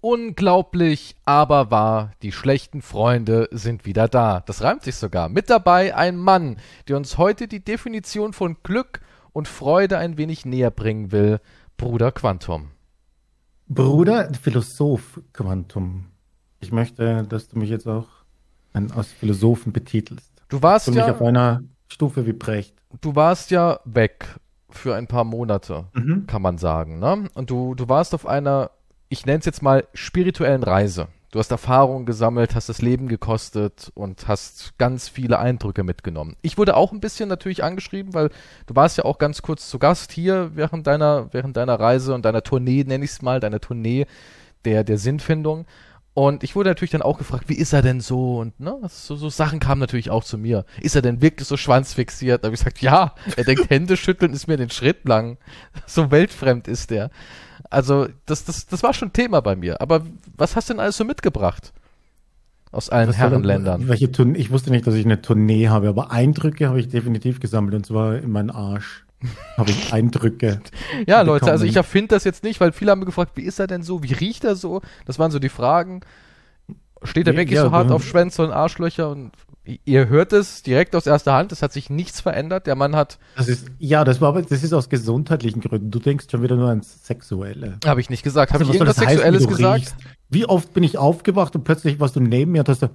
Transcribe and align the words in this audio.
Unglaublich, 0.00 1.16
aber 1.24 1.72
wahr, 1.72 2.12
die 2.22 2.30
schlechten 2.30 2.82
Freunde 2.82 3.48
sind 3.50 3.84
wieder 3.84 4.06
da. 4.06 4.40
Das 4.46 4.62
reimt 4.62 4.84
sich 4.84 4.94
sogar. 4.94 5.28
Mit 5.28 5.50
dabei 5.50 5.96
ein 5.96 6.16
Mann, 6.16 6.58
der 6.86 6.96
uns 6.96 7.18
heute 7.18 7.48
die 7.48 7.64
Definition 7.64 8.32
von 8.32 8.56
Glück 8.62 9.00
und 9.32 9.48
Freude 9.48 9.98
ein 9.98 10.16
wenig 10.16 10.44
näher 10.44 10.70
bringen 10.70 11.10
will. 11.10 11.40
Bruder 11.76 12.12
Quantum. 12.12 12.68
Bruder 13.68 14.32
Philosoph 14.34 15.20
Quantum. 15.32 16.06
Ich 16.60 16.72
möchte, 16.72 17.24
dass 17.24 17.48
du 17.48 17.58
mich 17.58 17.70
jetzt 17.70 17.86
auch 17.88 18.06
als 18.72 19.12
Philosophen 19.12 19.72
betitelst. 19.72 20.32
Du 20.48 20.62
warst 20.62 20.86
du 20.86 20.92
ja 20.92 21.06
mich 21.06 21.14
auf 21.14 21.22
einer 21.22 21.62
Stufe 21.88 22.26
wie 22.26 22.32
Brecht. 22.32 22.74
Du 23.00 23.14
warst 23.14 23.50
ja 23.50 23.80
weg 23.84 24.26
für 24.70 24.94
ein 24.94 25.06
paar 25.06 25.24
Monate, 25.24 25.86
mhm. 25.92 26.26
kann 26.26 26.42
man 26.42 26.58
sagen, 26.58 26.98
ne? 26.98 27.28
Und 27.34 27.50
du 27.50 27.74
du 27.74 27.88
warst 27.88 28.14
auf 28.14 28.26
einer 28.26 28.70
ich 29.08 29.26
nenne 29.26 29.38
es 29.38 29.46
jetzt 29.46 29.62
mal 29.62 29.86
spirituellen 29.94 30.62
Reise. 30.62 31.08
Du 31.30 31.38
hast 31.38 31.50
Erfahrungen 31.50 32.06
gesammelt, 32.06 32.54
hast 32.54 32.70
das 32.70 32.80
Leben 32.80 33.06
gekostet 33.06 33.92
und 33.94 34.28
hast 34.28 34.78
ganz 34.78 35.10
viele 35.10 35.38
Eindrücke 35.38 35.84
mitgenommen. 35.84 36.36
Ich 36.40 36.56
wurde 36.56 36.74
auch 36.74 36.92
ein 36.92 37.00
bisschen 37.00 37.28
natürlich 37.28 37.62
angeschrieben, 37.62 38.14
weil 38.14 38.30
du 38.66 38.74
warst 38.74 38.96
ja 38.96 39.04
auch 39.04 39.18
ganz 39.18 39.42
kurz 39.42 39.68
zu 39.68 39.78
Gast 39.78 40.10
hier 40.10 40.52
während 40.54 40.86
deiner, 40.86 41.28
während 41.32 41.58
deiner 41.58 41.78
Reise 41.78 42.14
und 42.14 42.24
deiner 42.24 42.42
Tournee, 42.42 42.84
nenne 42.84 43.04
ich 43.04 43.10
es 43.10 43.20
mal, 43.20 43.40
deiner 43.40 43.60
Tournee 43.60 44.06
der, 44.64 44.84
der 44.84 44.96
Sinnfindung. 44.96 45.66
Und 46.14 46.42
ich 46.42 46.56
wurde 46.56 46.70
natürlich 46.70 46.92
dann 46.92 47.02
auch 47.02 47.18
gefragt, 47.18 47.44
wie 47.48 47.58
ist 47.58 47.74
er 47.74 47.82
denn 47.82 48.00
so? 48.00 48.38
Und 48.38 48.58
ne, 48.58 48.76
so, 48.88 49.14
so 49.14 49.28
Sachen 49.28 49.60
kamen 49.60 49.80
natürlich 49.80 50.10
auch 50.10 50.24
zu 50.24 50.38
mir. 50.38 50.64
Ist 50.80 50.96
er 50.96 51.02
denn 51.02 51.20
wirklich 51.20 51.46
so 51.46 51.58
schwanzfixiert? 51.58 52.42
Da 52.42 52.46
habe 52.46 52.54
ich 52.54 52.60
gesagt, 52.60 52.80
ja, 52.80 53.14
er 53.36 53.44
denkt, 53.44 53.68
Hände 53.70 53.98
schütteln 53.98 54.32
ist 54.32 54.48
mir 54.48 54.56
den 54.56 54.70
Schritt 54.70 55.06
lang. 55.06 55.36
So 55.86 56.10
weltfremd 56.10 56.66
ist 56.66 56.90
er. 56.90 57.10
Also, 57.70 58.08
das, 58.26 58.44
das, 58.44 58.66
das 58.66 58.82
war 58.82 58.94
schon 58.94 59.12
Thema 59.12 59.40
bei 59.40 59.56
mir. 59.56 59.80
Aber 59.80 60.06
was 60.36 60.56
hast 60.56 60.68
du 60.68 60.74
denn 60.74 60.80
alles 60.80 60.96
so 60.96 61.04
mitgebracht? 61.04 61.72
Aus 62.70 62.90
allen 62.90 63.12
Herrenländern. 63.12 63.88
Welche 63.88 64.12
Tournee? 64.12 64.38
Ich 64.38 64.50
wusste 64.50 64.70
nicht, 64.70 64.86
dass 64.86 64.94
ich 64.94 65.04
eine 65.04 65.22
Tournee 65.22 65.68
habe, 65.68 65.88
aber 65.88 66.10
Eindrücke 66.10 66.68
habe 66.68 66.80
ich 66.80 66.88
definitiv 66.88 67.40
gesammelt 67.40 67.74
und 67.74 67.86
zwar 67.86 68.16
in 68.18 68.30
meinen 68.30 68.50
Arsch. 68.50 69.06
habe 69.56 69.70
ich 69.70 69.92
Eindrücke. 69.92 70.60
ja, 71.06 71.22
Leute, 71.22 71.50
also 71.50 71.64
ich 71.64 71.76
erfinde 71.76 72.08
das 72.08 72.24
jetzt 72.24 72.44
nicht, 72.44 72.60
weil 72.60 72.72
viele 72.72 72.90
haben 72.90 73.00
mir 73.00 73.06
gefragt, 73.06 73.32
wie 73.36 73.42
ist 73.42 73.58
er 73.58 73.66
denn 73.66 73.82
so? 73.82 74.02
Wie 74.02 74.12
riecht 74.12 74.44
er 74.44 74.54
so? 74.54 74.82
Das 75.06 75.18
waren 75.18 75.30
so 75.30 75.38
die 75.38 75.48
Fragen. 75.48 76.00
Steht 77.02 77.26
er 77.26 77.36
wirklich 77.36 77.56
ja, 77.56 77.62
so 77.62 77.70
hart 77.70 77.90
auf 77.90 78.04
Schwänze 78.04 78.42
und 78.42 78.50
Arschlöcher 78.50 79.08
und 79.10 79.32
ihr 79.84 80.08
hört 80.08 80.32
es 80.32 80.62
direkt 80.62 80.94
aus 80.96 81.06
erster 81.06 81.34
Hand, 81.34 81.52
es 81.52 81.62
hat 81.62 81.72
sich 81.72 81.90
nichts 81.90 82.20
verändert. 82.20 82.66
Der 82.66 82.74
Mann 82.74 82.96
hat. 82.96 83.18
Das 83.36 83.48
ist, 83.48 83.66
ja, 83.78 84.04
das 84.04 84.20
war 84.20 84.30
aber, 84.30 84.42
das 84.42 84.62
ist 84.62 84.72
aus 84.72 84.88
gesundheitlichen 84.88 85.60
Gründen. 85.60 85.90
Du 85.90 85.98
denkst 85.98 86.26
schon 86.30 86.42
wieder 86.42 86.56
nur 86.56 86.68
ans 86.68 87.04
Sexuelle. 87.04 87.78
Habe 87.84 88.00
ich 88.00 88.10
nicht 88.10 88.22
gesagt. 88.22 88.52
Habe 88.52 88.62
also, 88.62 88.72
ich 88.72 88.80
irgendwas 88.80 88.96
Sexuelles 88.96 89.42
heißen, 89.42 89.56
gesagt? 89.56 89.76
Riechst? 89.76 89.96
Wie 90.30 90.46
oft 90.46 90.72
bin 90.72 90.82
ich 90.82 90.98
aufgewacht 90.98 91.54
und 91.54 91.64
plötzlich 91.64 92.00
warst 92.00 92.16
du 92.16 92.20
neben 92.20 92.52
mir 92.52 92.60
und 92.60 92.68
hast 92.68 92.82
du, 92.82 92.90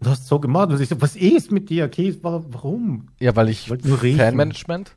du 0.00 0.10
hast 0.10 0.26
so 0.26 0.38
gemacht. 0.38 0.70
Und 0.70 0.80
ich 0.80 0.88
so, 0.88 1.00
was 1.00 1.16
ist 1.16 1.50
mit 1.50 1.70
dir? 1.70 1.86
Okay, 1.86 2.16
warum? 2.22 3.08
Ja, 3.20 3.34
weil 3.36 3.48
ich, 3.48 3.70
ich 3.70 4.16
Fanmanagement. 4.16 4.96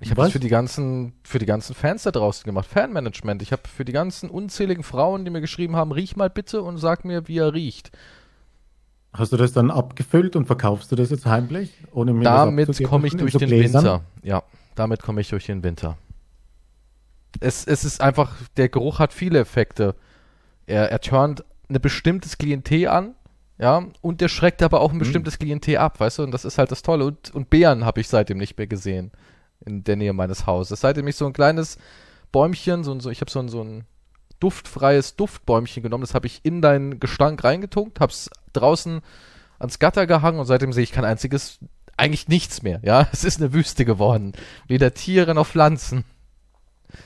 Ich 0.00 0.10
habe 0.10 0.22
das 0.22 0.32
für 0.32 0.40
die 0.40 0.48
ganzen, 0.48 1.12
für 1.22 1.38
die 1.38 1.46
ganzen 1.46 1.74
Fans 1.74 2.02
da 2.02 2.10
draußen 2.10 2.44
gemacht. 2.44 2.66
Fanmanagement. 2.66 3.40
Ich 3.40 3.52
habe 3.52 3.62
für 3.68 3.84
die 3.84 3.92
ganzen 3.92 4.30
unzähligen 4.30 4.82
Frauen, 4.82 5.24
die 5.24 5.30
mir 5.30 5.40
geschrieben 5.40 5.76
haben, 5.76 5.92
riech 5.92 6.16
mal 6.16 6.28
bitte 6.28 6.62
und 6.62 6.78
sag 6.78 7.04
mir, 7.04 7.28
wie 7.28 7.38
er 7.38 7.54
riecht. 7.54 7.92
Hast 9.12 9.32
du 9.32 9.36
das 9.36 9.52
dann 9.52 9.70
abgefüllt 9.70 10.36
und 10.36 10.46
verkaufst 10.46 10.90
du 10.90 10.96
das 10.96 11.10
jetzt 11.10 11.26
heimlich? 11.26 11.72
Ohne 11.92 12.14
mir 12.14 12.24
damit 12.24 12.82
komme 12.84 13.06
ich 13.06 13.16
durch 13.16 13.34
so 13.34 13.38
den 13.38 13.48
Gläsern? 13.48 13.84
Winter. 13.84 14.02
Ja, 14.22 14.42
damit 14.74 15.02
komme 15.02 15.20
ich 15.20 15.28
durch 15.28 15.46
den 15.46 15.62
Winter. 15.62 15.98
Es, 17.40 17.66
es 17.66 17.84
ist 17.84 18.00
einfach, 18.00 18.34
der 18.56 18.68
Geruch 18.68 18.98
hat 18.98 19.12
viele 19.12 19.38
Effekte. 19.38 19.94
Er, 20.66 20.90
er 20.90 21.00
turnt 21.00 21.44
ein 21.68 21.80
bestimmtes 21.80 22.38
Klientel 22.38 22.88
an, 22.88 23.14
ja, 23.58 23.86
und 24.00 24.20
der 24.20 24.28
schreckt 24.28 24.62
aber 24.62 24.80
auch 24.80 24.90
ein 24.90 24.96
mhm. 24.96 25.00
bestimmtes 25.00 25.34
mhm. 25.34 25.44
Klientel 25.44 25.76
ab, 25.76 26.00
weißt 26.00 26.18
du, 26.18 26.22
und 26.22 26.30
das 26.30 26.44
ist 26.44 26.58
halt 26.58 26.70
das 26.70 26.82
Tolle. 26.82 27.04
Und, 27.04 27.34
und 27.34 27.50
Bären 27.50 27.84
habe 27.84 28.00
ich 28.00 28.08
seitdem 28.08 28.38
nicht 28.38 28.56
mehr 28.56 28.66
gesehen 28.66 29.12
in 29.64 29.84
der 29.84 29.96
Nähe 29.96 30.12
meines 30.12 30.46
Hauses. 30.46 30.80
Seitdem 30.80 31.06
ich 31.06 31.16
so 31.16 31.26
ein 31.26 31.32
kleines 31.32 31.78
Bäumchen, 32.32 32.82
so, 32.82 32.98
so 32.98 33.10
ich 33.10 33.20
habe 33.20 33.30
so 33.30 33.40
ein, 33.40 33.48
so 33.48 33.62
ein 33.62 33.84
duftfreies 34.42 35.16
Duftbäumchen 35.16 35.82
genommen, 35.82 36.02
das 36.02 36.14
habe 36.14 36.26
ich 36.26 36.40
in 36.42 36.60
deinen 36.62 36.98
Gestank 36.98 37.42
reingetunkt, 37.44 38.00
hab's 38.00 38.28
draußen 38.52 39.00
ans 39.58 39.78
Gatter 39.78 40.06
gehangen 40.06 40.40
und 40.40 40.46
seitdem 40.46 40.72
sehe 40.72 40.82
ich 40.82 40.92
kein 40.92 41.04
einziges, 41.04 41.60
eigentlich 41.96 42.28
nichts 42.28 42.62
mehr, 42.62 42.80
ja. 42.82 43.08
Es 43.12 43.24
ist 43.24 43.40
eine 43.40 43.52
Wüste 43.52 43.84
geworden. 43.84 44.32
Weder 44.66 44.92
Tiere 44.94 45.34
noch 45.34 45.46
Pflanzen. 45.46 46.04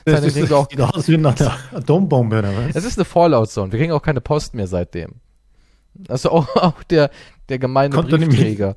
Das 0.03 0.23
ist, 0.23 0.35
das 0.37 0.51
auch, 0.51 0.69
sieht 0.69 0.81
aus 0.81 1.07
wie 1.07 1.15
eine 1.15 1.29
Atombombe, 1.73 2.39
oder 2.39 2.51
was? 2.55 2.75
Es 2.75 2.83
ist 2.83 2.97
eine 2.97 3.05
Fallout-Zone. 3.05 3.71
Wir 3.71 3.79
kriegen 3.79 3.93
auch 3.93 4.01
keine 4.01 4.19
Post 4.19 4.53
mehr 4.53 4.67
seitdem. 4.67 5.13
Also 6.09 6.31
auch, 6.31 6.47
auch 6.55 6.83
der, 6.83 7.09
der 7.49 7.59
gemeine 7.59 7.95
Briefträger. 7.95 8.75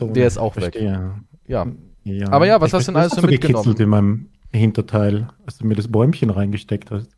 Der 0.00 0.26
ist 0.26 0.38
auch 0.38 0.54
Verstehe. 0.54 0.90
weg. 0.90 1.00
Ja. 1.46 1.66
ja. 2.04 2.28
Aber 2.30 2.46
ja, 2.46 2.60
was 2.60 2.68
ich 2.68 2.74
hast 2.74 2.88
du 2.88 2.92
denn 2.92 3.00
alles 3.00 3.12
so 3.12 3.22
mitgenommen? 3.22 3.76
in 3.76 3.88
meinem 3.88 4.26
Hinterteil, 4.52 5.28
als 5.46 5.58
du 5.58 5.66
mir 5.66 5.74
das 5.74 5.88
Bäumchen 5.88 6.30
reingesteckt 6.30 6.90
hast. 6.90 7.08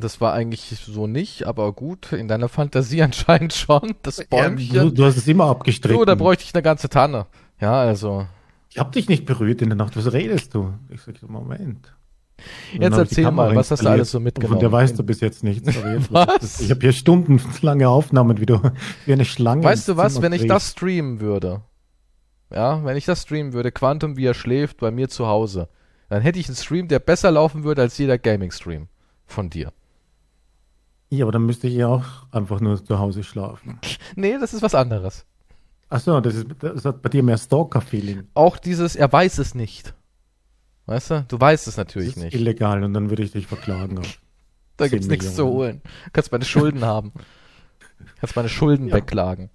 Das 0.00 0.20
war 0.20 0.32
eigentlich 0.32 0.62
so 0.62 1.06
nicht, 1.06 1.46
aber 1.46 1.72
gut, 1.72 2.12
in 2.12 2.28
deiner 2.28 2.48
Fantasie 2.48 3.02
anscheinend 3.02 3.52
schon. 3.52 3.94
Das 4.02 4.24
Bäumchen. 4.24 4.74
Ja, 4.74 4.84
du, 4.84 4.90
du, 4.90 5.04
hast 5.04 5.16
es 5.16 5.28
immer 5.28 5.46
abgestritten. 5.46 5.98
So, 5.98 6.04
da 6.04 6.14
bräuchte 6.14 6.44
ich 6.44 6.54
eine 6.54 6.62
ganze 6.62 6.88
Tanne. 6.88 7.26
Ja, 7.60 7.80
also. 7.80 8.26
Ich 8.70 8.78
hab 8.78 8.92
dich 8.92 9.08
nicht 9.08 9.26
berührt 9.26 9.60
in 9.60 9.68
der 9.68 9.76
Nacht. 9.76 9.96
Was 9.96 10.12
redest 10.12 10.54
du? 10.54 10.72
Ich 10.88 11.02
sag, 11.02 11.22
Moment. 11.28 11.92
Jetzt 12.72 12.96
erzähl 12.96 13.30
mal, 13.30 13.54
was 13.54 13.70
hast 13.70 13.84
du 13.84 13.88
alles 13.88 14.10
so 14.10 14.18
mitgenommen? 14.18 14.54
Von 14.54 14.60
der 14.60 14.72
weißt 14.72 14.98
du 14.98 15.02
bis 15.02 15.20
jetzt 15.20 15.44
nichts. 15.44 15.68
Was? 16.10 16.60
Ich 16.60 16.70
habe 16.70 16.80
hier 16.80 16.92
stundenlange 16.92 17.88
Aufnahmen, 17.88 18.40
wie 18.40 18.46
du 18.46 18.60
wie 19.06 19.12
eine 19.12 19.24
Schlange. 19.24 19.62
Weißt 19.62 19.88
du 19.88 19.96
was, 19.96 20.22
wenn 20.22 20.32
ich 20.32 20.46
das 20.46 20.70
streamen 20.70 21.20
würde? 21.20 21.62
Ja, 22.50 22.84
wenn 22.84 22.96
ich 22.96 23.04
das 23.04 23.22
streamen 23.22 23.52
würde, 23.52 23.72
Quantum 23.72 24.16
wie 24.16 24.26
er 24.26 24.34
schläft 24.34 24.78
bei 24.78 24.90
mir 24.90 25.08
zu 25.08 25.26
Hause, 25.26 25.68
dann 26.08 26.20
hätte 26.20 26.38
ich 26.38 26.48
einen 26.48 26.56
Stream, 26.56 26.88
der 26.88 26.98
besser 26.98 27.30
laufen 27.30 27.64
würde 27.64 27.82
als 27.82 27.96
jeder 27.96 28.18
Gaming-Stream 28.18 28.88
von 29.24 29.48
dir. 29.48 29.72
Ja, 31.12 31.26
aber 31.26 31.32
dann 31.32 31.44
müsste 31.44 31.68
ich 31.68 31.74
ja 31.74 31.88
auch 31.88 32.06
einfach 32.30 32.60
nur 32.60 32.82
zu 32.82 32.98
Hause 32.98 33.22
schlafen. 33.22 33.78
nee, 34.16 34.34
das 34.40 34.54
ist 34.54 34.62
was 34.62 34.74
anderes. 34.74 35.26
Achso, 35.90 36.18
das, 36.22 36.36
ist, 36.36 36.46
das 36.58 36.86
hat 36.86 37.02
bei 37.02 37.10
dir 37.10 37.22
mehr 37.22 37.36
Stalker-Feeling. 37.36 38.28
Auch 38.32 38.56
dieses, 38.56 38.96
er 38.96 39.12
weiß 39.12 39.36
es 39.36 39.54
nicht. 39.54 39.92
Weißt 40.86 41.10
du? 41.10 41.26
Du 41.28 41.38
weißt 41.38 41.68
es 41.68 41.76
natürlich 41.76 42.14
das 42.14 42.16
ist 42.16 42.22
nicht. 42.24 42.34
Illegal 42.34 42.82
und 42.82 42.94
dann 42.94 43.10
würde 43.10 43.24
ich 43.24 43.32
dich 43.32 43.46
verklagen. 43.46 44.00
da 44.78 44.88
gibt's 44.88 45.06
nichts 45.06 45.34
zu 45.34 45.44
holen. 45.44 45.82
Du 46.06 46.10
kannst 46.14 46.32
meine 46.32 46.46
Schulden 46.46 46.82
haben. 46.86 47.12
Du 47.98 48.06
kannst 48.20 48.34
meine 48.34 48.48
Schulden 48.48 48.86
ja. 48.86 48.94
wegklagen. 48.94 49.50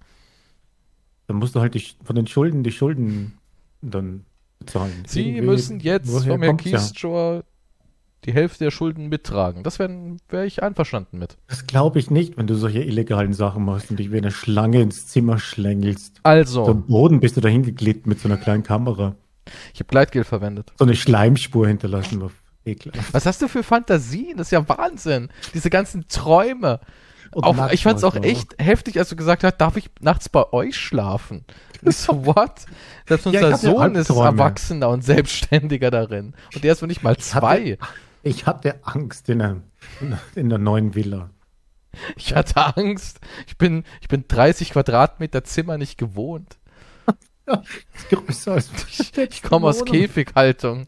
Dann 1.26 1.38
musst 1.38 1.56
du 1.56 1.60
halt 1.60 1.74
die, 1.74 1.84
von 2.04 2.14
den 2.14 2.28
Schulden 2.28 2.62
die 2.62 2.70
Schulden 2.70 3.36
dann 3.82 4.26
bezahlen. 4.60 4.92
Sie 5.08 5.26
Irgendwie, 5.26 5.42
müssen 5.42 5.80
jetzt 5.80 6.08
vom 6.08 6.40
Herrn 6.40 6.56
Keystrow 6.56 7.42
die 8.24 8.32
Hälfte 8.32 8.64
der 8.64 8.70
Schulden 8.70 9.08
mittragen. 9.08 9.62
Das 9.62 9.78
wäre 9.78 10.16
wär 10.28 10.44
ich 10.44 10.62
einverstanden 10.62 11.18
mit. 11.18 11.36
Das 11.46 11.66
glaube 11.66 11.98
ich 11.98 12.10
nicht, 12.10 12.36
wenn 12.36 12.46
du 12.46 12.54
solche 12.54 12.82
illegalen 12.82 13.32
Sachen 13.32 13.64
machst 13.64 13.90
und 13.90 13.98
dich 13.98 14.12
wie 14.12 14.18
eine 14.18 14.30
Schlange 14.30 14.82
ins 14.82 15.06
Zimmer 15.06 15.38
schlängelst. 15.38 16.20
Also. 16.24 16.66
Am 16.66 16.86
Boden 16.86 17.20
bist 17.20 17.36
du 17.36 17.40
dahin 17.40 17.62
geglitten 17.62 18.08
mit 18.08 18.20
so 18.20 18.28
einer 18.28 18.36
kleinen 18.36 18.62
Kamera. 18.62 19.14
Ich 19.72 19.80
habe 19.80 19.88
Gleitgel 19.88 20.24
verwendet. 20.24 20.72
So 20.78 20.84
eine 20.84 20.96
Schleimspur 20.96 21.66
hinterlassen. 21.66 22.22
Auf 22.22 22.32
Was 23.12 23.24
hast 23.24 23.40
du 23.40 23.48
für 23.48 23.62
Fantasien? 23.62 24.36
Das 24.36 24.48
ist 24.48 24.52
ja 24.52 24.68
Wahnsinn. 24.68 25.28
Diese 25.54 25.70
ganzen 25.70 26.06
Träume. 26.08 26.80
Auch, 27.32 27.70
ich 27.72 27.82
fand 27.82 27.98
es 27.98 28.04
auch 28.04 28.16
echt 28.16 28.54
heftig, 28.58 28.98
als 28.98 29.10
du 29.10 29.16
gesagt 29.16 29.44
hast, 29.44 29.58
darf 29.58 29.76
ich 29.76 29.90
nachts 30.00 30.28
bei 30.28 30.50
euch 30.52 30.76
schlafen? 30.76 31.44
so, 31.84 32.26
what? 32.26 32.64
Selbst 33.06 33.26
unser 33.26 33.50
ja, 33.50 33.56
Sohn 33.56 33.94
ist 33.94 34.10
Erwachsener 34.10 34.88
und 34.88 35.04
Selbstständiger 35.04 35.90
darin. 35.90 36.34
Und 36.54 36.64
der 36.64 36.72
ist 36.72 36.80
noch 36.80 36.88
nicht 36.88 37.02
mal 37.02 37.16
zwei. 37.18 37.72
Hatte, 37.72 37.78
ich 38.28 38.46
hatte 38.46 38.80
Angst 38.84 39.28
in 39.28 39.38
der, 39.38 39.62
in 40.34 40.48
der 40.48 40.58
neuen 40.58 40.94
Villa. 40.94 41.30
Ich 42.16 42.34
hatte 42.34 42.76
Angst. 42.76 43.20
Ich 43.46 43.56
bin, 43.56 43.84
ich 44.00 44.08
bin 44.08 44.24
30 44.28 44.70
Quadratmeter 44.70 45.44
Zimmer 45.44 45.78
nicht 45.78 45.98
gewohnt. 45.98 46.58
Ich, 48.10 49.16
ich 49.16 49.42
komme 49.42 49.68
aus 49.68 49.82
Käfighaltung. 49.86 50.86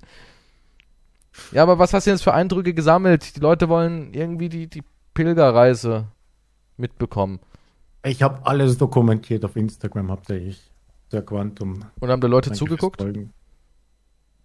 Ja, 1.52 1.62
aber 1.62 1.78
was 1.78 1.94
hast 1.94 2.06
du 2.06 2.10
jetzt 2.10 2.22
für 2.22 2.34
Eindrücke 2.34 2.74
gesammelt? 2.74 3.34
Die 3.34 3.40
Leute 3.40 3.70
wollen 3.70 4.12
irgendwie 4.12 4.50
die, 4.50 4.66
die 4.66 4.82
Pilgerreise 5.14 6.08
mitbekommen. 6.76 7.40
Ich 8.04 8.22
habe 8.22 8.44
alles 8.44 8.76
dokumentiert 8.76 9.42
auf 9.46 9.56
Instagram 9.56 10.10
hauptsächlich. 10.10 10.70
Der 11.12 11.22
Quantum. 11.22 11.86
Und 11.98 12.10
haben 12.10 12.20
da 12.20 12.28
Leute 12.28 12.52
zugeguckt? 12.52 13.00
Folgen. 13.00 13.32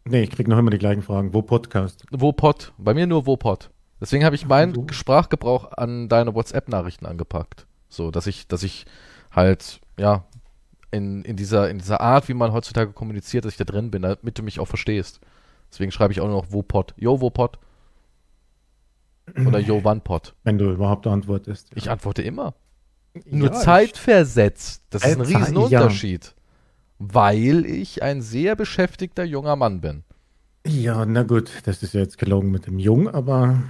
Nee, 0.07 0.23
ich 0.23 0.31
krieg 0.31 0.47
noch 0.47 0.59
immer 0.59 0.69
die 0.69 0.77
gleichen 0.77 1.01
Fragen. 1.01 1.33
Wo 1.33 1.41
Podcast? 1.41 2.05
Wo 2.11 2.31
Pod? 2.31 2.73
Bei 2.77 2.93
mir 2.93 3.07
nur 3.07 3.25
Wo 3.25 3.37
Pod. 3.37 3.71
Deswegen 3.99 4.23
habe 4.23 4.35
ich 4.35 4.45
meinen 4.45 4.75
so. 4.75 4.85
Sprachgebrauch 4.91 5.71
an 5.71 6.09
deine 6.09 6.35
WhatsApp-Nachrichten 6.35 7.07
angepackt. 7.07 7.65
So, 7.89 8.11
dass 8.11 8.27
ich, 8.27 8.47
dass 8.47 8.61
ich 8.61 8.85
halt, 9.31 9.81
ja, 9.97 10.25
in, 10.91 11.23
in, 11.23 11.35
dieser, 11.35 11.69
in 11.69 11.79
dieser 11.79 12.01
Art, 12.01 12.29
wie 12.29 12.35
man 12.35 12.53
heutzutage 12.53 12.91
kommuniziert, 12.91 13.45
dass 13.45 13.53
ich 13.53 13.57
da 13.57 13.63
drin 13.63 13.89
bin, 13.89 14.03
damit 14.03 14.37
du 14.37 14.43
mich 14.43 14.59
auch 14.59 14.67
verstehst. 14.67 15.21
Deswegen 15.71 15.91
schreibe 15.91 16.13
ich 16.13 16.21
auch 16.21 16.27
nur 16.27 16.41
noch 16.41 16.51
Wo 16.51 16.61
Pod. 16.61 16.93
Yo, 16.97 17.19
Wo 17.19 17.31
Pod. 17.31 17.57
Oder 19.47 19.59
Yo 19.59 19.81
One 19.83 20.01
Pot. 20.01 20.35
Wenn 20.43 20.59
du 20.59 20.71
überhaupt 20.71 21.07
antwortest. 21.07 21.69
Ja. 21.71 21.77
Ich 21.77 21.89
antworte 21.89 22.21
immer. 22.21 22.53
Nur 23.25 23.51
ja, 23.51 23.59
zeitversetzt. 23.59 24.83
Das 24.91 25.03
ist 25.03 25.15
ein 25.15 25.21
Riesenunterschied. 25.21 26.25
Ja. 26.25 26.44
Weil 26.99 27.65
ich 27.65 28.03
ein 28.03 28.21
sehr 28.21 28.55
beschäftigter 28.55 29.23
junger 29.23 29.55
Mann 29.55 29.81
bin. 29.81 30.03
Ja, 30.65 31.05
na 31.05 31.23
gut, 31.23 31.51
das 31.65 31.83
ist 31.83 31.93
ja 31.93 31.99
jetzt 32.01 32.17
gelogen 32.17 32.49
mit 32.49 32.65
dem 32.65 32.79
Jung, 32.79 33.07
aber 33.07 33.61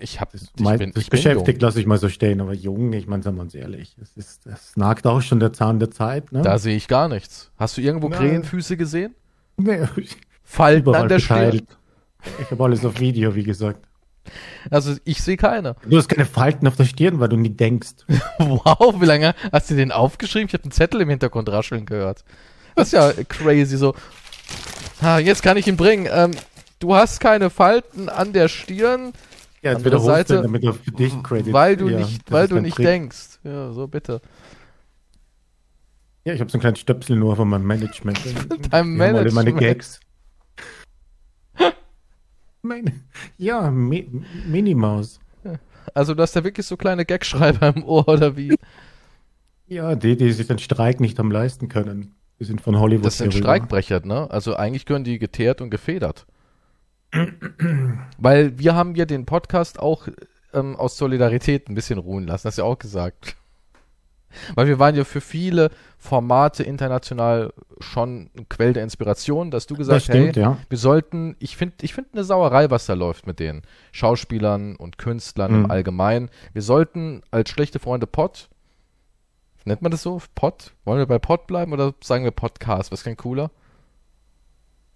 ich 0.00 0.20
habe 0.20 0.30
das, 0.32 0.42
ich 0.42 0.78
bin, 0.78 0.92
das 0.92 1.02
ich 1.04 1.10
beschäftigt, 1.10 1.60
lasse 1.60 1.80
ich 1.80 1.86
mal 1.86 1.98
so 1.98 2.08
stehen, 2.08 2.40
aber 2.40 2.54
jung, 2.54 2.92
ich 2.92 3.06
meine, 3.06 3.22
sagen 3.22 3.36
wir 3.36 3.42
uns 3.42 3.54
ehrlich, 3.54 3.96
es 4.00 4.16
ist, 4.16 4.46
das 4.46 4.76
nagt 4.76 5.06
auch 5.06 5.20
schon 5.20 5.40
der 5.40 5.52
Zahn 5.52 5.78
der 5.78 5.90
Zeit. 5.90 6.32
Ne? 6.32 6.42
Da 6.42 6.58
sehe 6.58 6.76
ich 6.76 6.88
gar 6.88 7.08
nichts. 7.08 7.50
Hast 7.56 7.76
du 7.76 7.80
irgendwo 7.80 8.08
Na, 8.08 8.16
Krähenfüße 8.16 8.76
gesehen? 8.76 9.14
Nee. 9.56 9.86
Falten 10.42 10.92
an 10.96 11.08
der 11.08 11.20
Stirn? 11.20 11.62
Ich 12.42 12.50
habe 12.50 12.64
alles 12.64 12.84
auf 12.84 12.98
Video, 12.98 13.36
wie 13.36 13.44
gesagt. 13.44 13.86
Also 14.70 14.94
ich 15.04 15.22
sehe 15.22 15.36
keine. 15.36 15.76
Du 15.86 15.96
hast 15.96 16.08
keine 16.08 16.26
Falten 16.26 16.66
auf 16.66 16.76
der 16.76 16.84
Stirn, 16.84 17.20
weil 17.20 17.28
du 17.28 17.36
nie 17.36 17.50
denkst. 17.50 17.94
wow, 18.38 18.94
wie 19.00 19.06
lange 19.06 19.34
hast 19.52 19.70
du 19.70 19.76
den 19.76 19.92
aufgeschrieben? 19.92 20.48
Ich 20.48 20.54
habe 20.54 20.64
einen 20.64 20.72
Zettel 20.72 21.00
im 21.00 21.10
Hintergrund 21.10 21.48
rascheln 21.48 21.86
gehört. 21.86 22.24
Das 22.74 22.88
ist 22.88 22.92
ja 22.92 23.12
crazy 23.28 23.76
so. 23.76 23.94
Ah, 25.00 25.18
jetzt 25.18 25.42
kann 25.42 25.56
ich 25.56 25.66
ihn 25.66 25.76
bringen. 25.76 26.08
Ähm, 26.10 26.32
du 26.78 26.94
hast 26.94 27.20
keine 27.20 27.50
Falten 27.50 28.08
an 28.08 28.32
der 28.32 28.48
Stirn. 28.48 29.12
Ja, 29.62 29.72
jetzt 29.72 29.84
wieder 29.84 29.98
Seite, 29.98 30.42
damit 30.42 30.62
für 30.62 30.90
dich 30.90 31.22
Credit. 31.22 31.52
Weil 31.52 31.76
du 31.76 31.88
ja, 31.88 31.98
nicht, 31.98 32.30
weil 32.30 32.48
du 32.48 32.60
nicht 32.60 32.78
denkst. 32.78 33.38
Ja, 33.44 33.72
so 33.72 33.86
bitte. 33.86 34.20
Ja, 36.24 36.32
ich 36.32 36.40
habe 36.40 36.50
so 36.50 36.56
einen 36.56 36.60
kleinen 36.60 36.76
Stöpsel 36.76 37.16
nur 37.16 37.36
von 37.36 37.48
meinem 37.48 37.66
Management. 37.66 38.18
Dein 38.70 38.88
Management. 38.88 39.34
meine 39.34 39.52
Gags. 39.52 40.00
Meine, 42.64 42.92
ja, 43.38 43.70
Mi 43.70 44.08
Minimaus. 44.46 45.20
Also 45.92 46.14
du 46.14 46.22
hast 46.22 46.34
da 46.34 46.42
wirklich 46.42 46.66
so 46.66 46.76
kleine 46.76 47.04
Gagschreiber 47.04 47.74
im 47.76 47.84
Ohr 47.84 48.08
oder 48.08 48.36
wie? 48.36 48.56
Ja, 49.66 49.94
die, 49.94 50.16
die 50.16 50.32
sich 50.32 50.46
den 50.46 50.58
Streik 50.58 51.00
nicht 51.00 51.18
haben 51.18 51.30
leisten 51.30 51.68
können. 51.68 52.14
Die 52.40 52.44
sind 52.44 52.60
von 52.60 52.78
Hollywood. 52.78 53.06
Das 53.06 53.18
sind 53.18 53.32
Streikbrecher, 53.32 54.00
ne? 54.04 54.30
Also 54.30 54.56
eigentlich 54.56 54.86
gehören 54.86 55.04
die 55.04 55.18
geteert 55.18 55.60
und 55.60 55.70
gefedert. 55.70 56.26
Weil 58.18 58.58
wir 58.58 58.74
haben 58.74 58.94
ja 58.96 59.04
den 59.04 59.24
Podcast 59.24 59.78
auch 59.78 60.08
ähm, 60.52 60.76
aus 60.76 60.96
Solidarität 60.96 61.68
ein 61.68 61.74
bisschen 61.74 61.98
ruhen 61.98 62.26
lassen, 62.26 62.48
hast 62.48 62.58
du 62.58 62.62
ja 62.62 62.66
auch 62.66 62.78
gesagt. 62.78 63.36
Weil 64.54 64.66
wir 64.66 64.78
waren 64.78 64.96
ja 64.96 65.04
für 65.04 65.20
viele 65.20 65.70
Formate 66.04 66.62
international 66.62 67.54
schon 67.80 68.28
ein 68.36 68.46
Quell 68.50 68.74
der 68.74 68.82
Inspiration, 68.82 69.50
dass 69.50 69.66
du 69.66 69.74
gesagt 69.74 70.02
hast, 70.02 70.08
hey, 70.10 70.32
ja. 70.38 70.58
wir 70.68 70.76
sollten, 70.76 71.34
ich 71.38 71.56
finde 71.56 71.76
ich 71.80 71.94
finde 71.94 72.10
eine 72.12 72.24
Sauerei, 72.24 72.70
was 72.70 72.84
da 72.84 72.92
läuft 72.92 73.26
mit 73.26 73.40
den 73.40 73.62
Schauspielern 73.90 74.76
und 74.76 74.98
Künstlern 74.98 75.52
mhm. 75.52 75.64
im 75.64 75.70
Allgemeinen. 75.70 76.28
Wir 76.52 76.60
sollten 76.60 77.22
als 77.30 77.48
schlechte 77.48 77.78
Freunde 77.78 78.06
Pod, 78.06 78.50
nennt 79.64 79.80
man 79.80 79.90
das 79.90 80.02
so? 80.02 80.20
Pod? 80.34 80.74
Wollen 80.84 80.98
wir 80.98 81.06
bei 81.06 81.18
Pod 81.18 81.46
bleiben 81.46 81.72
oder 81.72 81.94
sagen 82.02 82.24
wir 82.24 82.32
Podcast? 82.32 82.92
Was 82.92 83.02
klingt 83.02 83.18
cooler? 83.18 83.50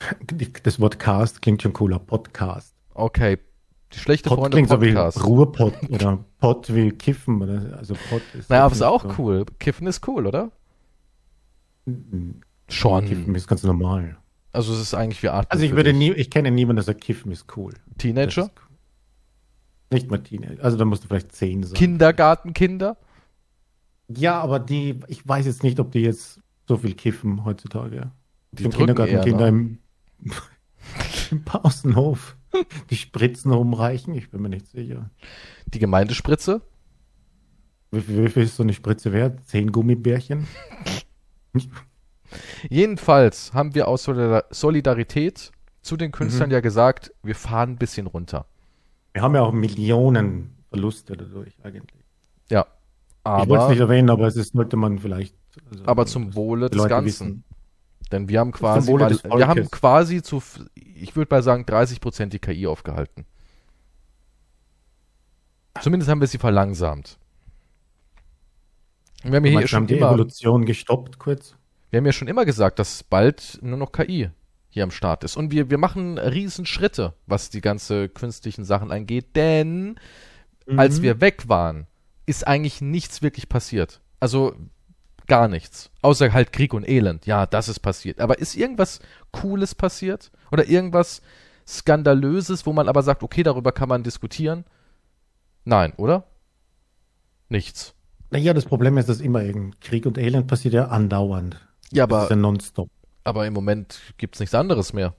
Das 0.62 0.78
Wort 0.78 0.98
Cast 0.98 1.40
klingt 1.40 1.62
schon 1.62 1.72
cooler. 1.72 1.98
Podcast. 1.98 2.74
Okay. 2.92 3.38
Die 3.94 3.98
schlechte 3.98 4.28
Pod 4.28 4.40
Freunde 4.40 4.56
klingt 4.56 4.68
Podcast. 4.68 5.18
So 5.18 5.24
wie 5.24 5.26
Ruhrpott 5.26 5.74
oder 5.88 6.18
Pod 6.38 6.74
wie 6.74 6.90
Kiffen. 6.90 7.40
Oder, 7.40 7.78
also 7.78 7.94
Pod 8.10 8.20
ist 8.38 8.50
naja, 8.50 8.66
aber 8.66 8.74
ist 8.74 8.82
auch 8.82 9.04
so. 9.04 9.14
cool. 9.16 9.46
Kiffen 9.58 9.86
ist 9.86 10.06
cool, 10.06 10.26
oder? 10.26 10.52
Schon. 12.68 13.06
Kiffen 13.06 13.34
ist 13.34 13.48
ganz 13.48 13.62
normal. 13.62 14.16
Also 14.52 14.72
es 14.72 14.80
ist 14.80 14.94
eigentlich 14.94 15.22
wie 15.22 15.28
Art. 15.28 15.50
Also 15.50 15.64
ich 15.64 15.74
würde 15.74 15.92
nie, 15.92 16.12
ich 16.12 16.30
kenne 16.30 16.50
niemanden, 16.50 16.76
der 16.76 16.84
sagt, 16.84 17.00
Kiffen 17.00 17.32
ist 17.32 17.46
cool. 17.56 17.74
Teenager? 17.98 18.44
Ist 18.44 18.52
cool. 18.56 18.76
Nicht 19.90 20.10
mal 20.10 20.18
Teenager. 20.18 20.62
Also 20.62 20.76
da 20.76 20.84
musst 20.84 21.04
du 21.04 21.08
vielleicht 21.08 21.32
zehn 21.32 21.62
sein. 21.62 21.74
Kindergartenkinder? 21.74 22.96
Ja, 24.08 24.40
aber 24.40 24.58
die, 24.58 25.00
ich 25.08 25.26
weiß 25.26 25.46
jetzt 25.46 25.62
nicht, 25.62 25.80
ob 25.80 25.92
die 25.92 26.00
jetzt 26.00 26.40
so 26.66 26.76
viel 26.76 26.94
kiffen 26.94 27.44
heutzutage. 27.44 28.10
Die 28.52 28.68
Kindergartenkinder 28.68 29.48
im 29.48 29.78
Im 31.30 31.44
Pausenhof. 31.44 32.36
Die 32.90 32.96
Spritzen 32.96 33.52
rumreichen, 33.52 34.14
ich 34.14 34.30
bin 34.30 34.40
mir 34.42 34.48
nicht 34.48 34.68
sicher. 34.68 35.10
Die 35.66 35.78
Gemeindespritze? 35.78 36.62
Wie 37.90 38.00
viel, 38.00 38.24
wie 38.24 38.28
viel 38.30 38.42
ist 38.44 38.56
so 38.56 38.62
eine 38.62 38.72
Spritze 38.72 39.12
wert? 39.12 39.46
Zehn 39.46 39.72
Gummibärchen? 39.72 40.46
Jedenfalls 42.68 43.54
haben 43.54 43.74
wir 43.74 43.88
aus 43.88 44.04
Solidarität 44.04 45.52
zu 45.82 45.96
den 45.96 46.12
Künstlern 46.12 46.48
mhm. 46.50 46.54
ja 46.54 46.60
gesagt, 46.60 47.12
wir 47.22 47.34
fahren 47.34 47.70
ein 47.70 47.76
bisschen 47.76 48.06
runter. 48.06 48.46
Wir 49.12 49.22
haben 49.22 49.34
ja 49.34 49.42
auch 49.42 49.52
Millionen 49.52 50.56
Verluste 50.68 51.16
dadurch 51.16 51.56
eigentlich. 51.62 52.04
Ja. 52.50 52.66
Aber, 53.24 53.42
ich 53.42 53.48
wollte 53.48 53.64
es 53.64 53.70
nicht 53.70 53.80
erwähnen, 53.80 54.10
aber 54.10 54.26
es 54.26 54.36
ist, 54.36 54.52
sollte 54.52 54.76
man 54.76 54.98
vielleicht. 54.98 55.34
Also, 55.70 55.84
aber 55.86 56.06
zum 56.06 56.34
Wohle 56.34 56.70
des 56.70 56.86
Ganzen. 56.86 57.06
Wissen. 57.06 57.44
Denn 58.12 58.28
wir 58.28 58.40
haben 58.40 58.52
quasi, 58.52 58.92
mal, 58.92 59.10
wir 59.10 59.48
haben 59.48 59.70
quasi 59.70 60.22
zu, 60.22 60.42
ich 60.74 61.14
würde 61.14 61.34
mal 61.34 61.42
sagen, 61.42 61.66
30 61.66 62.00
Prozent 62.00 62.32
die 62.32 62.38
KI 62.38 62.66
aufgehalten. 62.66 63.26
Zumindest 65.80 66.10
haben 66.10 66.20
wir 66.20 66.26
sie 66.26 66.38
verlangsamt. 66.38 67.18
Wir 69.22 69.36
haben 69.36 69.44
ja 69.44 69.58
hier 69.58 69.68
schon 69.68 69.86
die 69.86 69.96
immer, 69.96 70.08
Evolution 70.08 70.64
gestoppt 70.64 71.18
kurz. 71.18 71.54
Wir 71.90 71.98
haben 71.98 72.06
ja 72.06 72.12
schon 72.12 72.28
immer 72.28 72.44
gesagt, 72.44 72.78
dass 72.78 73.02
bald 73.02 73.58
nur 73.62 73.76
noch 73.76 73.92
KI 73.92 74.30
hier 74.68 74.82
am 74.82 74.90
Start 74.90 75.24
ist. 75.24 75.36
Und 75.36 75.50
wir, 75.50 75.70
wir 75.70 75.78
machen 75.78 76.18
riesen 76.18 76.66
Schritte, 76.66 77.14
was 77.26 77.50
die 77.50 77.60
ganze 77.60 78.08
künstlichen 78.08 78.64
Sachen 78.64 78.92
angeht, 78.92 79.34
denn 79.34 79.98
mhm. 80.66 80.78
als 80.78 81.02
wir 81.02 81.20
weg 81.20 81.48
waren, 81.48 81.86
ist 82.26 82.46
eigentlich 82.46 82.80
nichts 82.80 83.22
wirklich 83.22 83.48
passiert. 83.48 84.00
Also 84.20 84.54
Gar 85.28 85.48
nichts. 85.48 85.90
Außer 86.00 86.32
halt 86.32 86.52
Krieg 86.52 86.72
und 86.72 86.88
Elend. 86.88 87.26
Ja, 87.26 87.44
das 87.44 87.68
ist 87.68 87.80
passiert. 87.80 88.18
Aber 88.18 88.38
ist 88.38 88.56
irgendwas 88.56 89.00
Cooles 89.30 89.74
passiert? 89.74 90.32
Oder 90.50 90.66
irgendwas 90.66 91.20
Skandalöses, 91.66 92.64
wo 92.64 92.72
man 92.72 92.88
aber 92.88 93.02
sagt, 93.02 93.22
okay, 93.22 93.42
darüber 93.42 93.70
kann 93.72 93.90
man 93.90 94.02
diskutieren? 94.02 94.64
Nein, 95.66 95.92
oder? 95.98 96.24
Nichts. 97.50 97.94
Naja, 98.30 98.52
das 98.52 98.66
Problem 98.66 98.98
ist, 98.98 99.08
dass 99.08 99.20
immer 99.20 99.42
irgendein 99.42 99.80
Krieg 99.80 100.06
und 100.06 100.18
Elend 100.18 100.46
passiert 100.46 100.74
ja 100.74 100.88
andauernd. 100.88 101.60
Ja, 101.92 102.04
aber. 102.04 102.16
Das 102.16 102.24
ist 102.24 102.30
ja 102.30 102.36
nonstop. 102.36 102.90
Aber 103.24 103.46
im 103.46 103.54
Moment 103.54 104.00
gibt 104.16 104.36
es 104.36 104.40
nichts 104.40 104.54
anderes 104.54 104.92
mehr. 104.92 105.14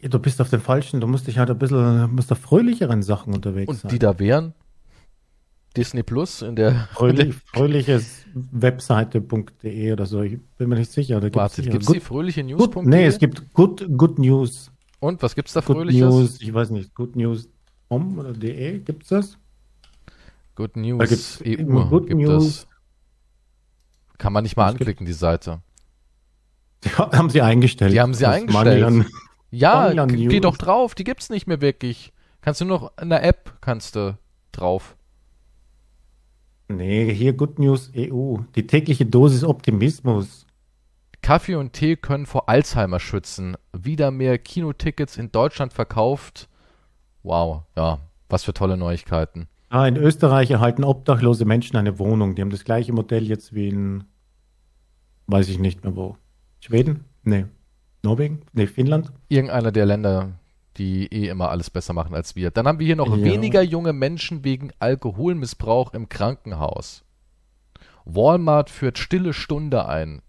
Ja, 0.00 0.08
du 0.08 0.18
bist 0.18 0.40
auf 0.40 0.50
dem 0.50 0.60
falschen, 0.60 1.00
du 1.00 1.06
musst 1.06 1.26
dich 1.26 1.38
halt 1.38 1.50
ein 1.50 1.58
bisschen, 1.58 2.14
musst 2.14 2.32
auf 2.32 2.38
fröhlicheren 2.38 3.02
Sachen 3.02 3.32
unterwegs 3.34 3.68
und 3.68 3.76
sein. 3.76 3.88
Und 3.88 3.92
die 3.92 3.98
da 3.98 4.18
wären? 4.18 4.52
Disney 5.76 6.02
Plus 6.02 6.42
in 6.42 6.56
der 6.56 6.88
Fröhlich, 6.92 7.34
fröhliches 7.46 8.24
Webseite.de 8.34 9.92
oder 9.92 10.06
so. 10.06 10.22
Ich 10.22 10.38
bin 10.58 10.68
mir 10.68 10.76
nicht 10.76 10.90
sicher. 10.90 11.14
Da 11.20 11.28
gibt's 11.28 11.36
Warte, 11.36 11.62
gibt 11.62 11.84
es 11.84 11.92
die 11.92 12.00
fröhliche 12.00 12.42
News? 12.42 12.58
Good, 12.58 12.84
nee, 12.84 13.06
es 13.06 13.18
gibt 13.18 13.52
Good, 13.54 13.86
Good 13.96 14.18
News. 14.18 14.70
Und 14.98 15.22
was 15.22 15.34
gibt's 15.34 15.52
da 15.52 15.60
Good 15.60 15.76
Fröhliches? 15.76 16.00
News, 16.00 16.40
ich 16.40 16.52
weiß 16.52 16.70
nicht, 16.70 16.94
Good 16.94 17.16
News.com 17.16 18.18
oder 18.18 18.32
de, 18.32 18.80
gibt's 18.80 19.08
das? 19.08 19.38
Good 20.54 20.76
News 20.76 21.42
EU 21.44 21.84
Good 21.88 22.08
gibt 22.08 22.20
News. 22.20 22.46
es. 22.46 22.66
Kann 24.18 24.32
man 24.32 24.44
nicht 24.44 24.56
mal 24.56 24.68
anklicken, 24.68 25.06
die 25.06 25.12
Seite. 25.12 25.62
Die 26.84 26.90
haben 26.90 27.30
sie 27.30 27.42
eingestellt. 27.42 27.92
Die 27.92 28.00
haben 28.00 28.14
sie 28.14 28.26
eingestellt. 28.26 28.84
An, 28.84 29.06
ja, 29.50 29.92
geh 30.06 30.40
doch 30.40 30.56
drauf, 30.56 30.94
die 30.94 31.04
gibt's 31.04 31.30
nicht 31.30 31.46
mehr 31.46 31.60
wirklich. 31.60 32.12
Kannst 32.40 32.60
du 32.60 32.64
noch 32.64 32.92
in 33.00 33.10
der 33.10 33.22
App 33.22 33.58
kannst 33.60 33.96
du 33.96 34.18
drauf. 34.50 34.96
Nee, 36.68 37.12
hier 37.12 37.34
Good 37.34 37.58
News 37.58 37.90
EU. 37.96 38.38
Die 38.54 38.66
tägliche 38.66 39.06
Dosis 39.06 39.44
Optimismus. 39.44 40.46
Kaffee 41.20 41.54
und 41.54 41.72
Tee 41.72 41.96
können 41.96 42.26
vor 42.26 42.48
Alzheimer 42.48 42.98
schützen. 42.98 43.56
Wieder 43.72 44.10
mehr 44.10 44.38
Kinotickets 44.38 45.16
in 45.18 45.30
Deutschland 45.30 45.72
verkauft. 45.72 46.48
Wow, 47.22 47.62
ja, 47.76 48.00
was 48.28 48.42
für 48.42 48.54
tolle 48.54 48.76
Neuigkeiten. 48.76 49.48
Ah, 49.72 49.88
in 49.88 49.96
Österreich 49.96 50.50
erhalten 50.50 50.84
obdachlose 50.84 51.46
Menschen 51.46 51.78
eine 51.78 51.98
Wohnung. 51.98 52.34
Die 52.34 52.42
haben 52.42 52.50
das 52.50 52.64
gleiche 52.64 52.92
Modell 52.92 53.26
jetzt 53.26 53.54
wie 53.54 53.68
in, 53.68 54.04
weiß 55.28 55.48
ich 55.48 55.58
nicht 55.58 55.82
mehr 55.82 55.96
wo. 55.96 56.18
Schweden? 56.60 57.06
Nee. 57.22 57.46
Norwegen? 58.02 58.42
Nee, 58.52 58.66
Finnland? 58.66 59.12
Irgendeiner 59.30 59.72
der 59.72 59.86
Länder, 59.86 60.32
die 60.76 61.06
eh 61.06 61.28
immer 61.28 61.48
alles 61.48 61.70
besser 61.70 61.94
machen 61.94 62.14
als 62.14 62.36
wir. 62.36 62.50
Dann 62.50 62.66
haben 62.66 62.80
wir 62.80 62.86
hier 62.86 62.96
noch 62.96 63.16
ja. 63.16 63.24
weniger 63.24 63.62
junge 63.62 63.94
Menschen 63.94 64.44
wegen 64.44 64.72
Alkoholmissbrauch 64.78 65.94
im 65.94 66.10
Krankenhaus. 66.10 67.02
Walmart 68.04 68.68
führt 68.68 68.98
stille 68.98 69.32
Stunde 69.32 69.88
ein. 69.88 70.20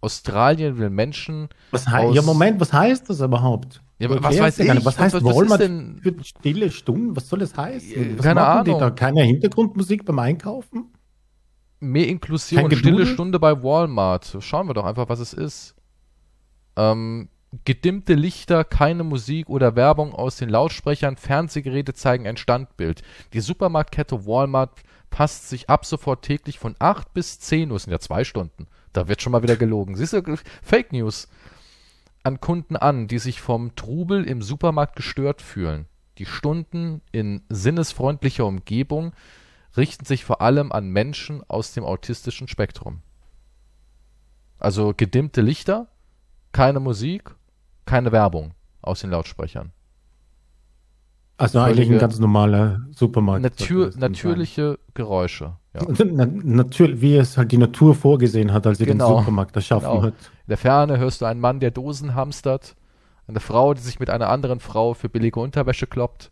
Australien 0.00 0.78
will 0.78 0.90
Menschen. 0.90 1.48
Was 1.72 1.88
heißt, 1.88 2.14
ja, 2.14 2.22
Moment, 2.22 2.60
was 2.60 2.72
heißt 2.72 3.10
das 3.10 3.18
überhaupt? 3.18 3.82
Ja, 4.02 4.10
was, 4.10 4.20
was 4.20 4.38
weiß 4.40 4.58
ich? 4.58 4.84
Was 4.84 4.98
heißt 4.98 5.14
was, 5.14 5.22
Walmart 5.22 5.50
was 5.50 5.58
denn? 5.58 6.00
für 6.02 6.12
stille 6.24 6.72
Stunden? 6.72 7.14
Was 7.14 7.28
soll 7.28 7.38
das 7.38 7.56
heißen? 7.56 8.18
Was 8.18 8.24
Keine 8.24 8.44
Ahnung. 8.44 8.64
Die 8.64 8.80
da? 8.80 8.90
Keine 8.90 9.22
Hintergrundmusik 9.22 10.04
beim 10.04 10.18
Einkaufen? 10.18 10.92
Mehr 11.78 12.08
Inklusion, 12.08 12.68
stille 12.72 13.06
Stunde 13.06 13.38
bei 13.38 13.62
Walmart. 13.62 14.38
Schauen 14.40 14.68
wir 14.68 14.74
doch 14.74 14.84
einfach, 14.84 15.08
was 15.08 15.20
es 15.20 15.32
ist. 15.32 15.76
Ähm, 16.74 17.28
gedimmte 17.64 18.14
Lichter, 18.14 18.64
keine 18.64 19.04
Musik 19.04 19.48
oder 19.48 19.76
Werbung 19.76 20.12
aus 20.12 20.36
den 20.36 20.48
Lautsprechern, 20.48 21.16
Fernsehgeräte 21.16 21.94
zeigen 21.94 22.26
ein 22.26 22.36
Standbild. 22.36 23.02
Die 23.34 23.40
Supermarktkette 23.40 24.26
Walmart 24.26 24.80
passt 25.10 25.48
sich 25.48 25.70
ab 25.70 25.86
sofort 25.86 26.24
täglich 26.24 26.58
von 26.58 26.74
8 26.80 27.14
bis 27.14 27.38
10 27.38 27.70
Uhr, 27.70 27.78
sind 27.78 27.92
ja 27.92 28.00
zwei 28.00 28.24
Stunden. 28.24 28.66
Da 28.92 29.06
wird 29.06 29.22
schon 29.22 29.30
mal 29.30 29.44
wieder 29.44 29.56
gelogen. 29.56 29.94
Siehst 29.94 30.12
du, 30.12 30.22
Fake 30.60 30.92
News. 30.92 31.28
An 32.24 32.40
Kunden 32.40 32.76
an, 32.76 33.08
die 33.08 33.18
sich 33.18 33.40
vom 33.40 33.74
Trubel 33.74 34.24
im 34.24 34.42
Supermarkt 34.42 34.96
gestört 34.96 35.42
fühlen. 35.42 35.86
Die 36.18 36.26
Stunden 36.26 37.00
in 37.10 37.42
sinnesfreundlicher 37.48 38.46
Umgebung 38.46 39.12
richten 39.76 40.04
sich 40.04 40.24
vor 40.24 40.40
allem 40.42 40.70
an 40.70 40.88
Menschen 40.88 41.42
aus 41.48 41.72
dem 41.72 41.84
autistischen 41.84 42.48
Spektrum. 42.48 43.00
Also 44.58 44.94
gedimmte 44.96 45.40
Lichter, 45.40 45.88
keine 46.52 46.78
Musik, 46.78 47.34
keine 47.86 48.12
Werbung 48.12 48.54
aus 48.82 49.00
den 49.00 49.10
Lautsprechern. 49.10 49.72
Also 51.38 51.58
eigentlich 51.58 51.90
ein 51.90 51.98
ganz 51.98 52.18
normaler 52.20 52.86
Supermarkt. 52.92 53.42
Natür 53.42 53.92
natürliche 53.96 54.78
Geräusche. 54.94 55.56
Ja. 55.74 55.86
Na, 56.04 56.26
natürlich, 56.26 57.00
wie 57.00 57.16
es 57.16 57.36
halt 57.36 57.52
die 57.52 57.58
Natur 57.58 57.94
vorgesehen 57.94 58.52
hat, 58.52 58.66
als 58.66 58.78
sie 58.78 58.84
genau. 58.84 59.08
den 59.08 59.18
Supermarkt 59.18 59.56
erschaffen 59.56 59.88
genau. 59.88 60.02
hat. 60.02 60.14
In 60.14 60.48
der 60.48 60.58
Ferne 60.58 60.98
hörst 60.98 61.20
du 61.20 61.24
einen 61.24 61.40
Mann, 61.40 61.60
der 61.60 61.70
Dosen 61.70 62.14
hamstert, 62.14 62.76
eine 63.26 63.40
Frau, 63.40 63.72
die 63.74 63.80
sich 63.80 63.98
mit 63.98 64.10
einer 64.10 64.28
anderen 64.28 64.60
Frau 64.60 64.94
für 64.94 65.08
billige 65.08 65.40
Unterwäsche 65.40 65.86
kloppt. 65.86 66.30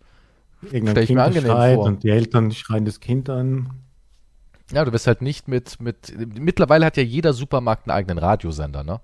Irgendein 0.62 1.06
Kind 1.06 1.16
mir 1.16 1.24
angenehm 1.24 1.50
schreit 1.50 1.76
vor. 1.76 1.84
und 1.86 2.02
die 2.02 2.10
Eltern 2.10 2.52
schreien 2.52 2.84
das 2.84 3.00
Kind 3.00 3.30
an. 3.30 3.70
Ja, 4.72 4.84
du 4.84 4.92
wirst 4.92 5.06
halt 5.06 5.22
nicht 5.22 5.48
mit, 5.48 5.80
mit. 5.80 6.14
Mittlerweile 6.38 6.86
hat 6.86 6.96
ja 6.96 7.02
jeder 7.02 7.32
Supermarkt 7.32 7.88
einen 7.88 7.96
eigenen 7.96 8.18
Radiosender, 8.18 8.84
ne? 8.84 9.00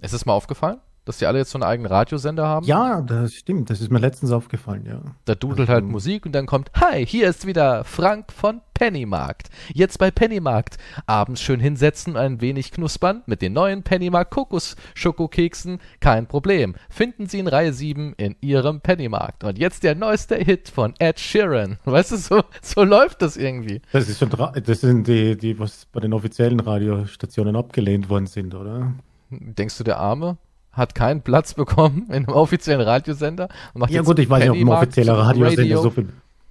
Ist 0.00 0.12
es 0.12 0.26
mal 0.26 0.34
aufgefallen? 0.34 0.78
Dass 1.06 1.18
die 1.18 1.26
alle 1.26 1.38
jetzt 1.38 1.52
so 1.52 1.56
einen 1.58 1.62
eigenen 1.62 1.90
Radiosender 1.90 2.46
haben? 2.46 2.66
Ja, 2.66 3.00
das 3.00 3.32
stimmt. 3.32 3.70
Das 3.70 3.80
ist 3.80 3.90
mir 3.90 4.00
letztens 4.00 4.32
aufgefallen, 4.32 4.84
ja. 4.86 5.00
Da 5.24 5.34
dudelt 5.34 5.60
also, 5.60 5.72
halt 5.72 5.84
Musik 5.84 6.26
und 6.26 6.32
dann 6.32 6.46
kommt, 6.46 6.70
hi, 6.74 7.06
hier 7.06 7.28
ist 7.30 7.46
wieder 7.46 7.84
Frank 7.84 8.32
von 8.32 8.60
Pennymarkt. 8.74 9.48
Jetzt 9.72 9.98
bei 9.98 10.10
Pennymarkt. 10.10 10.76
Abends 11.06 11.40
schön 11.40 11.60
hinsetzen, 11.60 12.16
ein 12.16 12.40
wenig 12.40 12.72
knuspern 12.72 13.22
mit 13.26 13.40
den 13.40 13.52
neuen 13.52 13.84
Pennymarkt 13.84 14.32
Kokos 14.32 14.74
Schokokeksen. 14.94 15.78
Kein 16.00 16.26
Problem. 16.26 16.74
Finden 16.90 17.26
Sie 17.26 17.38
in 17.38 17.46
Reihe 17.46 17.72
7 17.72 18.14
in 18.16 18.34
Ihrem 18.40 18.80
Pennymarkt. 18.80 19.44
Und 19.44 19.58
jetzt 19.58 19.84
der 19.84 19.94
neueste 19.94 20.34
Hit 20.34 20.68
von 20.68 20.92
Ed 20.98 21.20
Sheeran. 21.20 21.78
Weißt 21.84 22.10
du, 22.10 22.16
so, 22.16 22.42
so 22.60 22.82
läuft 22.82 23.22
das 23.22 23.36
irgendwie. 23.36 23.80
Das 23.92 24.08
ist 24.08 24.18
schon, 24.18 24.30
das 24.30 24.80
sind 24.80 25.06
die, 25.06 25.36
die, 25.36 25.58
was 25.58 25.86
bei 25.86 26.00
den 26.00 26.12
offiziellen 26.12 26.58
Radiostationen 26.58 27.54
abgelehnt 27.54 28.10
worden 28.10 28.26
sind, 28.26 28.56
oder? 28.56 28.92
Denkst 29.30 29.78
du, 29.78 29.84
der 29.84 29.98
Arme? 29.98 30.36
Hat 30.76 30.94
keinen 30.94 31.22
Platz 31.22 31.54
bekommen 31.54 32.06
in 32.08 32.26
einem 32.26 32.28
offiziellen 32.28 32.82
Radiosender. 32.82 33.48
ja 33.88 34.02
gut, 34.02 34.18
ich 34.18 34.28
weiß 34.28 34.40
nicht, 34.40 34.50
ob 34.50 34.56
ein 34.56 34.68
offizieller 34.68 35.18
Radiosender 35.18 35.62
Radio. 35.62 35.82
so 35.82 35.90
viel 35.90 36.08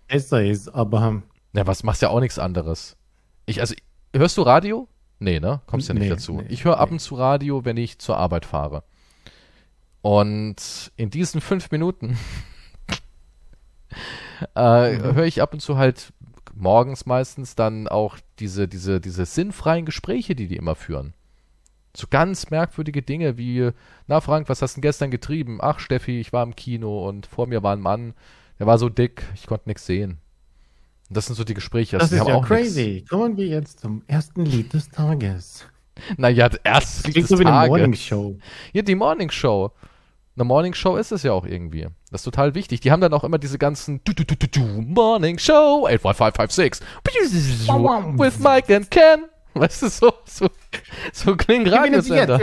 besser 0.08 0.44
ist, 0.44 0.70
aber... 0.70 1.22
Ja, 1.54 1.66
was 1.68 1.84
machst 1.84 2.02
ja 2.02 2.10
auch 2.10 2.20
nichts 2.20 2.38
anderes. 2.38 2.98
Ich, 3.46 3.62
also, 3.62 3.76
hörst 4.14 4.38
du 4.38 4.42
Radio? 4.42 4.90
Nee, 5.20 5.40
ne? 5.40 5.62
Kommst 5.68 5.88
ja 5.88 5.94
nicht 5.94 6.04
nee, 6.04 6.10
dazu. 6.10 6.42
Nee, 6.42 6.48
ich 6.50 6.66
höre 6.66 6.80
ab 6.80 6.92
und 6.92 7.00
zu 7.00 7.16
Radio, 7.16 7.64
wenn 7.64 7.78
ich 7.78 8.00
zur 8.00 8.18
Arbeit 8.18 8.46
fahre. 8.46 8.84
Und 10.02 10.92
in 10.98 11.10
diesen 11.10 11.40
fünf 11.40 11.72
Minuten 11.72 12.18
äh, 14.56 14.98
mhm. 14.98 15.16
höre 15.16 15.26
ich 15.26 15.42
ab 15.42 15.54
und 15.54 15.62
zu 15.62 15.78
halt 15.78 16.12
morgens 16.54 17.06
meistens 17.06 17.56
dann 17.56 17.88
auch 17.88 18.18
diese, 18.40 18.68
diese, 18.68 19.00
diese 19.00 19.26
sinnfreien 19.26 19.86
Gespräche, 19.86 20.36
die 20.36 20.48
die 20.48 20.58
immer 20.58 20.76
führen. 20.76 21.14
So 21.96 22.08
ganz 22.10 22.50
merkwürdige 22.50 23.02
Dinge 23.02 23.38
wie, 23.38 23.72
na 24.08 24.22
Frank, 24.22 24.50
was 24.50 24.62
hast 24.62 24.74
du 24.74 24.82
denn 24.82 24.90
gestern 24.90 25.12
getrieben? 25.12 25.60
Ach 25.62 25.80
Steffi, 25.80 26.20
ich 26.20 26.34
war 26.34 26.44
im 26.44 26.56
Kino 26.56 27.08
und 27.08 27.26
vor 27.26 27.48
mir 27.48 27.64
war 27.64 27.74
ein 27.74 27.82
Mann, 27.82 28.14
der 28.60 28.68
war 28.68 28.78
so 28.78 28.90
dick, 28.90 29.24
ich 29.34 29.48
konnte 29.48 29.70
nichts 29.70 29.86
sehen. 29.86 30.20
Und 31.10 31.18
das 31.18 31.28
sind 31.28 31.36
so 31.36 31.44
die 31.44 31.54
Gespräche. 31.54 31.98
Das 31.98 32.12
ist 32.12 32.26
ja 32.26 32.40
crazy. 32.42 32.96
Nix. 32.96 33.10
Kommen 33.10 33.38
wir 33.38 33.46
jetzt 33.46 33.80
zum 33.80 34.04
ersten 34.08 34.46
Lied 34.46 34.74
des 34.74 34.90
Tages. 34.90 35.66
Naja, 36.18 36.50
das 36.50 36.60
erste 36.64 37.12
Lied 37.12 37.24
des 37.24 37.30
so 37.30 37.38
Tages. 37.38 37.64
Die 37.64 37.70
Morning 37.70 37.94
Show. 37.94 38.38
Ja, 38.74 38.82
die 38.82 38.96
Morning 38.96 39.30
Show. 39.30 39.72
Eine 40.36 40.44
Morning 40.44 40.74
Show 40.74 40.98
ist 40.98 41.14
es 41.14 41.24
ja 41.24 41.32
auch 41.32 41.46
irgendwie. 41.46 41.88
Das 42.12 42.22
ist 42.22 42.26
total 42.26 42.56
wichtig. 42.56 42.82
Die 42.82 42.92
haben 42.92 43.00
dann 43.00 43.14
auch 43.14 43.24
immer 43.24 43.38
diese 43.38 43.58
ganzen 43.58 44.02
du, 44.04 44.14
du, 44.14 44.26
du, 44.26 44.36
du, 44.36 44.48
du, 44.48 44.82
Morning 44.82 45.38
Show 45.38 45.88
85556 45.88 46.86
with 48.18 48.40
Mike 48.40 48.76
and 48.76 48.92
Ken. 48.92 49.26
Weißt 49.60 49.84
du, 49.84 49.88
so, 49.88 50.14
so, 50.26 50.48
so 51.14 51.36
klingen 51.36 51.68
Radiosender. 51.68 52.38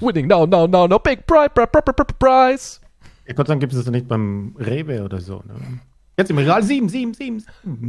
Winning 0.00 0.28
now, 0.28 0.46
now, 0.46 0.68
now, 0.68 0.86
no 0.86 0.98
big 1.00 1.26
prize, 1.26 1.50
prize. 1.50 2.80
Ja, 3.26 3.34
Gott 3.34 3.48
sei 3.48 3.52
Dank 3.52 3.60
gibt 3.60 3.72
es 3.72 3.84
das 3.84 3.90
nicht 3.90 4.06
beim 4.06 4.54
Rewe 4.58 5.02
oder 5.02 5.20
so. 5.20 5.42
Ne? 5.44 5.80
Jetzt 6.16 6.30
im 6.30 6.38
Regal 6.38 6.62
7, 6.62 6.88
7, 6.88 7.14
7. 7.14 7.44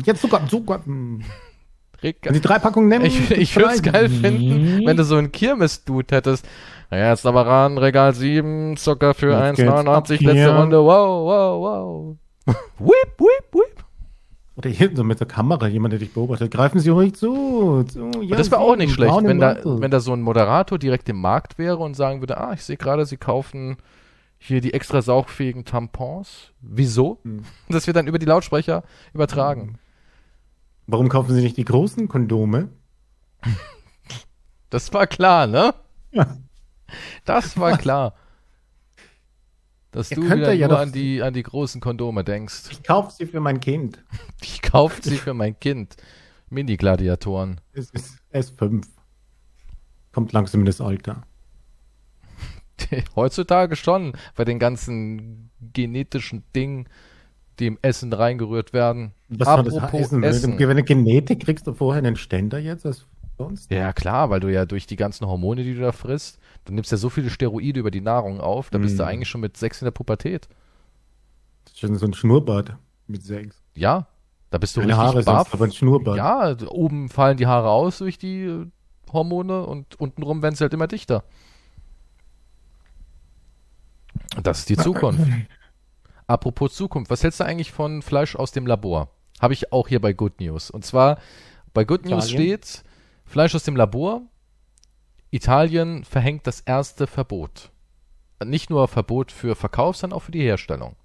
Jetzt 0.05 0.21
Zucker, 0.21 0.41
Zucker. 0.47 0.81
Wenn 0.85 2.33
die 2.33 2.41
drei 2.41 2.57
Packungen 2.57 2.89
nehmen. 2.89 3.05
Ich, 3.05 3.29
ich 3.29 3.55
würde 3.55 3.73
es 3.75 3.83
geil 3.83 4.09
finden, 4.09 4.85
wenn 4.85 4.97
du 4.97 5.03
so 5.03 5.15
einen 5.15 5.31
Kirmes-Dude 5.31 6.15
hättest. 6.15 6.47
Naja, 6.89 7.11
jetzt 7.11 7.25
aber 7.27 7.45
ran, 7.45 7.77
Regal 7.77 8.15
7, 8.15 8.75
Zucker 8.75 9.13
für 9.13 9.35
1,89, 9.37 10.23
letzte 10.23 10.57
Runde. 10.57 10.79
Wow, 10.79 11.27
wow, 11.27 11.61
wow. 11.61 12.17
whip, 12.79 13.19
whip, 13.19 13.53
whip. 13.53 13.83
Oder 14.55 14.69
hier 14.69 14.95
so 14.95 15.03
mit 15.03 15.19
der 15.19 15.27
Kamera, 15.27 15.67
jemand, 15.67 15.93
der 15.93 15.99
dich 15.99 16.13
beobachtet. 16.13 16.51
Greifen 16.51 16.79
Sie 16.79 16.89
ruhig 16.89 17.15
zu. 17.15 17.83
zu 17.83 18.11
ja, 18.21 18.35
das 18.35 18.51
wäre 18.51 18.61
auch 18.61 18.75
nicht 18.75 18.93
schlecht, 18.93 19.23
wenn 19.23 19.39
da, 19.39 19.57
wenn 19.63 19.89
da 19.89 19.99
so 19.99 20.13
ein 20.13 20.21
Moderator 20.21 20.77
direkt 20.77 21.09
im 21.09 21.19
Markt 21.19 21.57
wäre 21.57 21.77
und 21.77 21.95
sagen 21.95 22.21
würde, 22.21 22.37
ah, 22.37 22.53
ich 22.53 22.63
sehe 22.63 22.77
gerade, 22.77 23.05
Sie 23.05 23.17
kaufen 23.17 23.77
hier 24.37 24.61
die 24.61 24.73
extra 24.73 25.01
saugfähigen 25.01 25.65
Tampons. 25.65 26.51
Wieso? 26.61 27.19
Hm. 27.23 27.43
Das 27.69 27.87
wird 27.87 27.97
dann 27.97 28.07
über 28.07 28.19
die 28.19 28.25
Lautsprecher 28.25 28.83
übertragen. 29.13 29.61
Hm. 29.61 29.75
Warum 30.85 31.09
kaufen 31.09 31.33
Sie 31.33 31.41
nicht 31.41 31.57
die 31.57 31.65
großen 31.65 32.07
Kondome? 32.07 32.69
Das 34.69 34.91
war 34.91 35.05
klar, 35.05 35.45
ne? 35.45 35.75
Ja. 36.13 36.35
Das 37.25 37.59
war 37.59 37.77
klar. 37.77 38.15
Dass 39.93 40.09
Ihr 40.09 40.17
du 40.17 40.23
wieder 40.23 40.51
ja 40.51 40.67
nur 40.67 40.79
an 40.79 40.91
die, 40.91 41.21
an 41.21 41.33
die 41.33 41.43
großen 41.43 41.79
Kondome 41.79 42.23
denkst. 42.23 42.63
Ich 42.71 42.83
kaufe 42.83 43.11
sie 43.11 43.27
für 43.27 43.39
mein 43.39 43.59
Kind. 43.59 44.03
Ich 44.41 44.61
kaufe 44.61 45.01
sie 45.01 45.17
für 45.17 45.33
mein 45.33 45.57
Kind. 45.59 45.95
Mini-Gladiatoren. 46.49 47.61
Es 47.71 47.91
ist 47.91 48.17
S5. 48.33 48.85
Kommt 50.11 50.33
langsam 50.33 50.61
in 50.61 50.65
das 50.65 50.81
Alter. 50.81 51.23
Heutzutage 53.15 53.75
schon, 53.75 54.13
bei 54.35 54.43
den 54.45 54.59
ganzen 54.59 55.51
genetischen 55.73 56.43
Dingen, 56.55 56.89
die 57.59 57.67
im 57.67 57.77
Essen 57.81 58.11
reingerührt 58.11 58.73
werden. 58.73 59.13
Was 59.29 59.47
Apropos 59.47 59.73
soll 59.73 59.81
das 59.81 59.93
heißen? 59.93 60.23
Essen. 60.23 60.59
Wenn 60.59 60.77
du 60.77 60.83
Genetik 60.83 61.41
kriegst 61.45 61.67
du 61.67 61.73
vorher 61.73 62.03
einen 62.03 62.15
Ständer 62.15 62.57
jetzt 62.57 62.85
als 62.85 63.05
sonst? 63.37 63.71
Ja, 63.71 63.93
klar, 63.93 64.29
weil 64.29 64.39
du 64.39 64.51
ja 64.51 64.65
durch 64.65 64.87
die 64.87 64.95
ganzen 64.95 65.27
Hormone, 65.27 65.63
die 65.63 65.75
du 65.75 65.81
da 65.81 65.91
frisst, 65.91 66.39
du 66.65 66.73
nimmst 66.73 66.91
ja 66.91 66.97
so 66.97 67.09
viele 67.09 67.29
Steroide 67.29 67.79
über 67.79 67.91
die 67.91 68.01
Nahrung 68.01 68.39
auf, 68.39 68.69
da 68.69 68.77
bist 68.77 68.99
du 68.99 69.05
eigentlich 69.05 69.29
schon 69.29 69.41
mit 69.41 69.57
sechs 69.57 69.81
in 69.81 69.85
der 69.85 69.91
Pubertät. 69.91 70.47
Das 71.65 71.73
ist 71.73 71.79
schon 71.79 71.95
so 71.95 72.05
ein 72.05 72.13
Schnurrbart 72.13 72.75
mit 73.07 73.23
sechs. 73.23 73.61
Ja, 73.75 74.07
da 74.49 74.57
bist 74.57 74.75
du 74.75 74.81
Deine 74.81 74.93
richtig 74.93 75.05
Haare 75.05 75.23
baff. 75.23 75.53
aber 75.53 75.65
ein 75.65 75.71
Schnurrbart. 75.71 76.17
Ja, 76.17 76.55
oben 76.69 77.09
fallen 77.09 77.37
die 77.37 77.47
Haare 77.47 77.69
aus 77.69 77.97
durch 77.99 78.17
die 78.17 78.43
äh, 78.43 78.67
Hormone 79.11 79.65
und 79.65 79.99
untenrum 79.99 80.41
werden 80.41 80.55
sie 80.55 80.63
halt 80.63 80.73
immer 80.73 80.87
dichter. 80.87 81.23
Das 84.41 84.59
ist 84.59 84.69
die 84.69 84.77
Zukunft. 84.77 85.27
Apropos 86.27 86.73
Zukunft, 86.73 87.11
was 87.11 87.23
hältst 87.23 87.39
du 87.39 87.45
eigentlich 87.45 87.71
von 87.71 88.01
Fleisch 88.01 88.35
aus 88.35 88.51
dem 88.51 88.65
Labor? 88.65 89.09
Habe 89.41 89.53
ich 89.53 89.73
auch 89.73 89.87
hier 89.87 89.99
bei 89.99 90.13
Good 90.13 90.39
News. 90.39 90.71
Und 90.71 90.85
zwar 90.85 91.19
bei 91.73 91.83
Good 91.83 92.05
News 92.05 92.29
steht 92.29 92.83
Fleisch 93.25 93.55
aus 93.55 93.63
dem 93.63 93.75
Labor, 93.75 94.21
Italien 95.33 96.03
verhängt 96.03 96.45
das 96.45 96.59
erste 96.61 97.07
Verbot. 97.07 97.71
Nicht 98.45 98.69
nur 98.69 98.87
Verbot 98.87 99.31
für 99.31 99.55
Verkauf, 99.55 99.97
sondern 99.97 100.17
auch 100.17 100.21
für 100.21 100.31
die 100.31 100.43
Herstellung. 100.43 100.95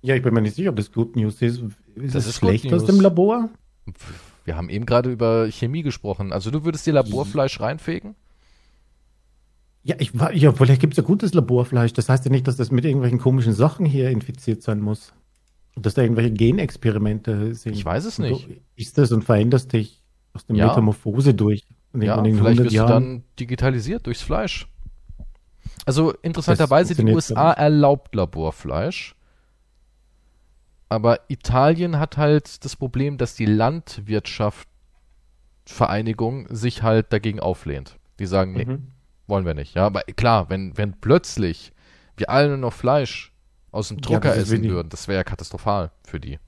Ja, 0.00 0.14
ich 0.14 0.22
bin 0.22 0.32
mir 0.32 0.42
nicht 0.42 0.54
sicher, 0.54 0.70
ob 0.70 0.76
das 0.76 0.92
Good 0.92 1.16
News 1.16 1.42
ist. 1.42 1.58
Ist 1.96 2.14
das 2.14 2.24
es 2.24 2.26
ist 2.26 2.36
schlecht 2.36 2.72
aus 2.72 2.84
dem 2.84 3.00
Labor? 3.00 3.48
Wir 4.44 4.56
haben 4.56 4.68
eben 4.68 4.86
gerade 4.86 5.10
über 5.10 5.50
Chemie 5.50 5.82
gesprochen. 5.82 6.32
Also 6.32 6.52
du 6.52 6.64
würdest 6.64 6.86
dir 6.86 6.92
Laborfleisch 6.92 7.58
reinfegen? 7.60 8.14
Ja, 9.82 9.96
ich, 9.98 10.12
ja 10.34 10.52
vielleicht 10.52 10.80
gibt 10.80 10.92
es 10.92 10.98
ja 10.98 11.02
gutes 11.02 11.34
Laborfleisch. 11.34 11.92
Das 11.94 12.08
heißt 12.08 12.26
ja 12.26 12.30
nicht, 12.30 12.46
dass 12.46 12.56
das 12.56 12.70
mit 12.70 12.84
irgendwelchen 12.84 13.18
komischen 13.18 13.54
Sachen 13.54 13.86
hier 13.86 14.10
infiziert 14.10 14.62
sein 14.62 14.80
muss. 14.80 15.12
Dass 15.74 15.94
da 15.94 16.02
irgendwelche 16.02 16.32
Genexperimente 16.32 17.54
sind. 17.54 17.74
Ich 17.74 17.84
weiß 17.84 18.04
es 18.04 18.20
nicht. 18.20 18.48
Du 18.48 18.54
isst 18.76 18.98
das 18.98 19.10
und 19.10 19.24
veränderst 19.24 19.72
dich 19.72 20.04
aus 20.32 20.46
der 20.46 20.54
ja. 20.54 20.68
Metamorphose 20.68 21.34
durch. 21.34 21.66
Ja, 22.06 22.22
vielleicht 22.22 22.62
wirst 22.62 22.72
Jahren. 22.72 22.88
du 22.88 22.92
dann 22.92 23.24
digitalisiert 23.38 24.06
durchs 24.06 24.22
Fleisch. 24.22 24.66
Also 25.86 26.12
interessanterweise, 26.22 26.94
die 26.94 27.12
USA 27.12 27.52
erlaubt 27.52 28.14
Laborfleisch. 28.14 29.14
Aber 30.88 31.20
Italien 31.28 31.98
hat 31.98 32.16
halt 32.16 32.64
das 32.64 32.76
Problem, 32.76 33.18
dass 33.18 33.34
die 33.34 33.46
Landwirtschaftsvereinigung 33.46 36.46
sich 36.48 36.82
halt 36.82 37.12
dagegen 37.12 37.40
auflehnt. 37.40 37.98
Die 38.18 38.26
sagen, 38.26 38.54
nee, 38.54 38.64
mhm. 38.64 38.86
wollen 39.26 39.44
wir 39.44 39.52
nicht. 39.54 39.74
Ja, 39.74 39.84
aber 39.86 40.02
klar, 40.02 40.48
wenn, 40.48 40.76
wenn 40.76 40.98
plötzlich 40.98 41.72
wir 42.16 42.30
alle 42.30 42.48
nur 42.48 42.56
noch 42.56 42.72
Fleisch 42.72 43.32
aus 43.70 43.88
dem 43.88 44.00
Drucker 44.00 44.34
ja, 44.34 44.40
essen 44.40 44.64
würden, 44.64 44.88
das 44.88 45.08
wäre 45.08 45.18
ja 45.18 45.24
katastrophal 45.24 45.90
für 46.04 46.20
die. 46.20 46.38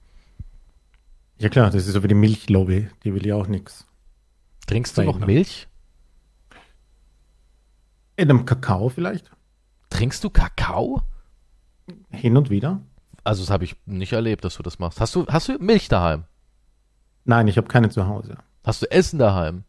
Ja 1.37 1.49
klar, 1.49 1.69
das 1.71 1.87
ist 1.87 1.93
so 1.93 2.03
wie 2.03 2.07
die 2.07 2.15
Milchlobby, 2.15 2.89
die 3.03 3.13
will 3.13 3.25
ja 3.25 3.35
auch 3.35 3.47
nichts. 3.47 3.85
Trinkst 4.67 4.97
du 4.97 5.03
noch 5.03 5.19
Milch? 5.19 5.67
In 8.15 8.29
einem 8.29 8.45
Kakao 8.45 8.89
vielleicht. 8.89 9.31
Trinkst 9.89 10.23
du 10.23 10.29
Kakao? 10.29 11.01
Hin 12.09 12.37
und 12.37 12.49
wieder. 12.49 12.81
Also 13.23 13.43
das 13.43 13.49
habe 13.49 13.63
ich 13.63 13.75
nicht 13.85 14.13
erlebt, 14.13 14.43
dass 14.45 14.55
du 14.55 14.63
das 14.63 14.79
machst. 14.79 14.99
Hast 14.99 15.15
du, 15.15 15.25
hast 15.27 15.47
du 15.49 15.57
Milch 15.59 15.87
daheim? 15.87 16.23
Nein, 17.25 17.47
ich 17.47 17.57
habe 17.57 17.67
keine 17.67 17.89
zu 17.89 18.07
Hause. 18.07 18.37
Hast 18.63 18.81
du 18.81 18.91
Essen 18.91 19.19
daheim? 19.19 19.63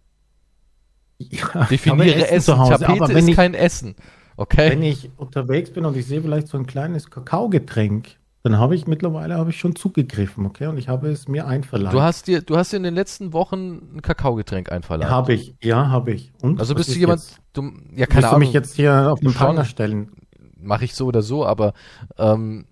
Ja, 1.19 1.65
Definiere 1.71 2.15
Essen. 2.27 2.35
Essen. 2.35 2.59
Hause, 2.59 2.85
Tapete 2.85 3.13
ist 3.13 3.29
ich, 3.29 3.37
kein 3.37 3.55
Essen. 3.55 3.97
Okay. 4.37 4.71
Wenn 4.71 4.83
ich 4.83 5.11
unterwegs 5.17 5.73
bin 5.73 5.85
und 5.85 5.97
ich 5.97 6.07
sehe 6.07 6.23
vielleicht 6.23 6.49
so 6.49 6.57
ein 6.57 6.67
kleines 6.67 7.11
Kakaogetränk, 7.11 8.17
dann 8.43 8.59
habe 8.59 8.75
ich 8.75 8.89
mittlerweile 8.89 9.37
habe 9.37 9.51
ich 9.51 9.59
schon 9.59 9.77
zugegriffen, 9.77 10.47
okay? 10.47 10.67
Und 10.67 10.77
ich 10.77 10.89
habe 10.89 11.09
es 11.09 11.29
mir 11.29 11.47
einverleibt. 11.47 11.95
Du 11.95 12.03
hast 12.03 12.27
dir, 12.27 12.43
du 12.43 12.57
hast 12.57 12.73
dir 12.73 12.79
in 12.79 12.83
den 12.83 12.95
letzten 12.95 13.33
Wochen 13.33 13.97
ein 13.97 14.03
Kakaogetränk 14.03 14.73
einverleibt. 14.73 15.11
Habe 15.11 15.35
ich, 15.35 15.55
ja, 15.63 15.89
habe 15.89 16.13
ich. 16.13 16.33
Und 16.43 16.59
also 16.59 16.75
bist 16.75 16.93
du 16.93 16.99
jemand, 16.99 17.21
jetzt, 17.21 17.41
du, 17.53 17.71
ja 17.95 18.07
keine 18.07 18.27
Ahnung. 18.27 18.41
du 18.41 18.47
mich 18.47 18.53
jetzt 18.53 18.75
hier 18.75 19.13
auf 19.13 19.21
den 19.21 19.33
Pranger 19.33 19.65
stellen? 19.65 20.11
Mache 20.57 20.85
ich 20.85 20.95
so 20.95 21.07
oder 21.07 21.23
so, 21.23 21.47
aber 21.47 21.73
ähm, 22.19 22.67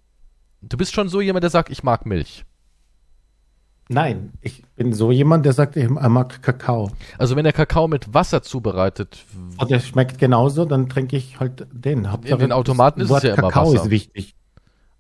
du 0.61 0.77
bist 0.77 0.93
schon 0.93 1.09
so 1.09 1.21
jemand, 1.21 1.45
der 1.45 1.51
sagt, 1.51 1.71
ich 1.71 1.85
mag 1.85 2.05
Milch. 2.05 2.45
Nein, 3.89 4.33
ich 4.41 4.63
bin 4.77 4.93
so 4.93 5.11
jemand, 5.11 5.45
der 5.45 5.53
sagt, 5.53 5.77
ich 5.77 5.89
mag 5.89 6.43
Kakao. 6.43 6.91
Also 7.19 7.35
wenn 7.35 7.43
der 7.43 7.53
Kakao 7.53 7.89
mit 7.89 8.15
Wasser 8.15 8.41
zubereitet. 8.43 9.25
Und 9.57 9.71
der 9.71 9.81
schmeckt 9.81 10.19
genauso, 10.19 10.65
dann 10.65 10.89
trinke 10.89 11.17
ich 11.17 11.41
halt 11.41 11.67
den. 11.73 12.11
Hauptsache, 12.11 12.35
in 12.35 12.41
den 12.41 12.53
Automaten 12.53 13.01
ist 13.01 13.11
es 13.11 13.23
ja 13.23 13.35
Kakao 13.35 13.65
immer 13.65 13.75
Wasser. 13.75 13.85
ist 13.85 13.91
wichtig. 13.91 14.37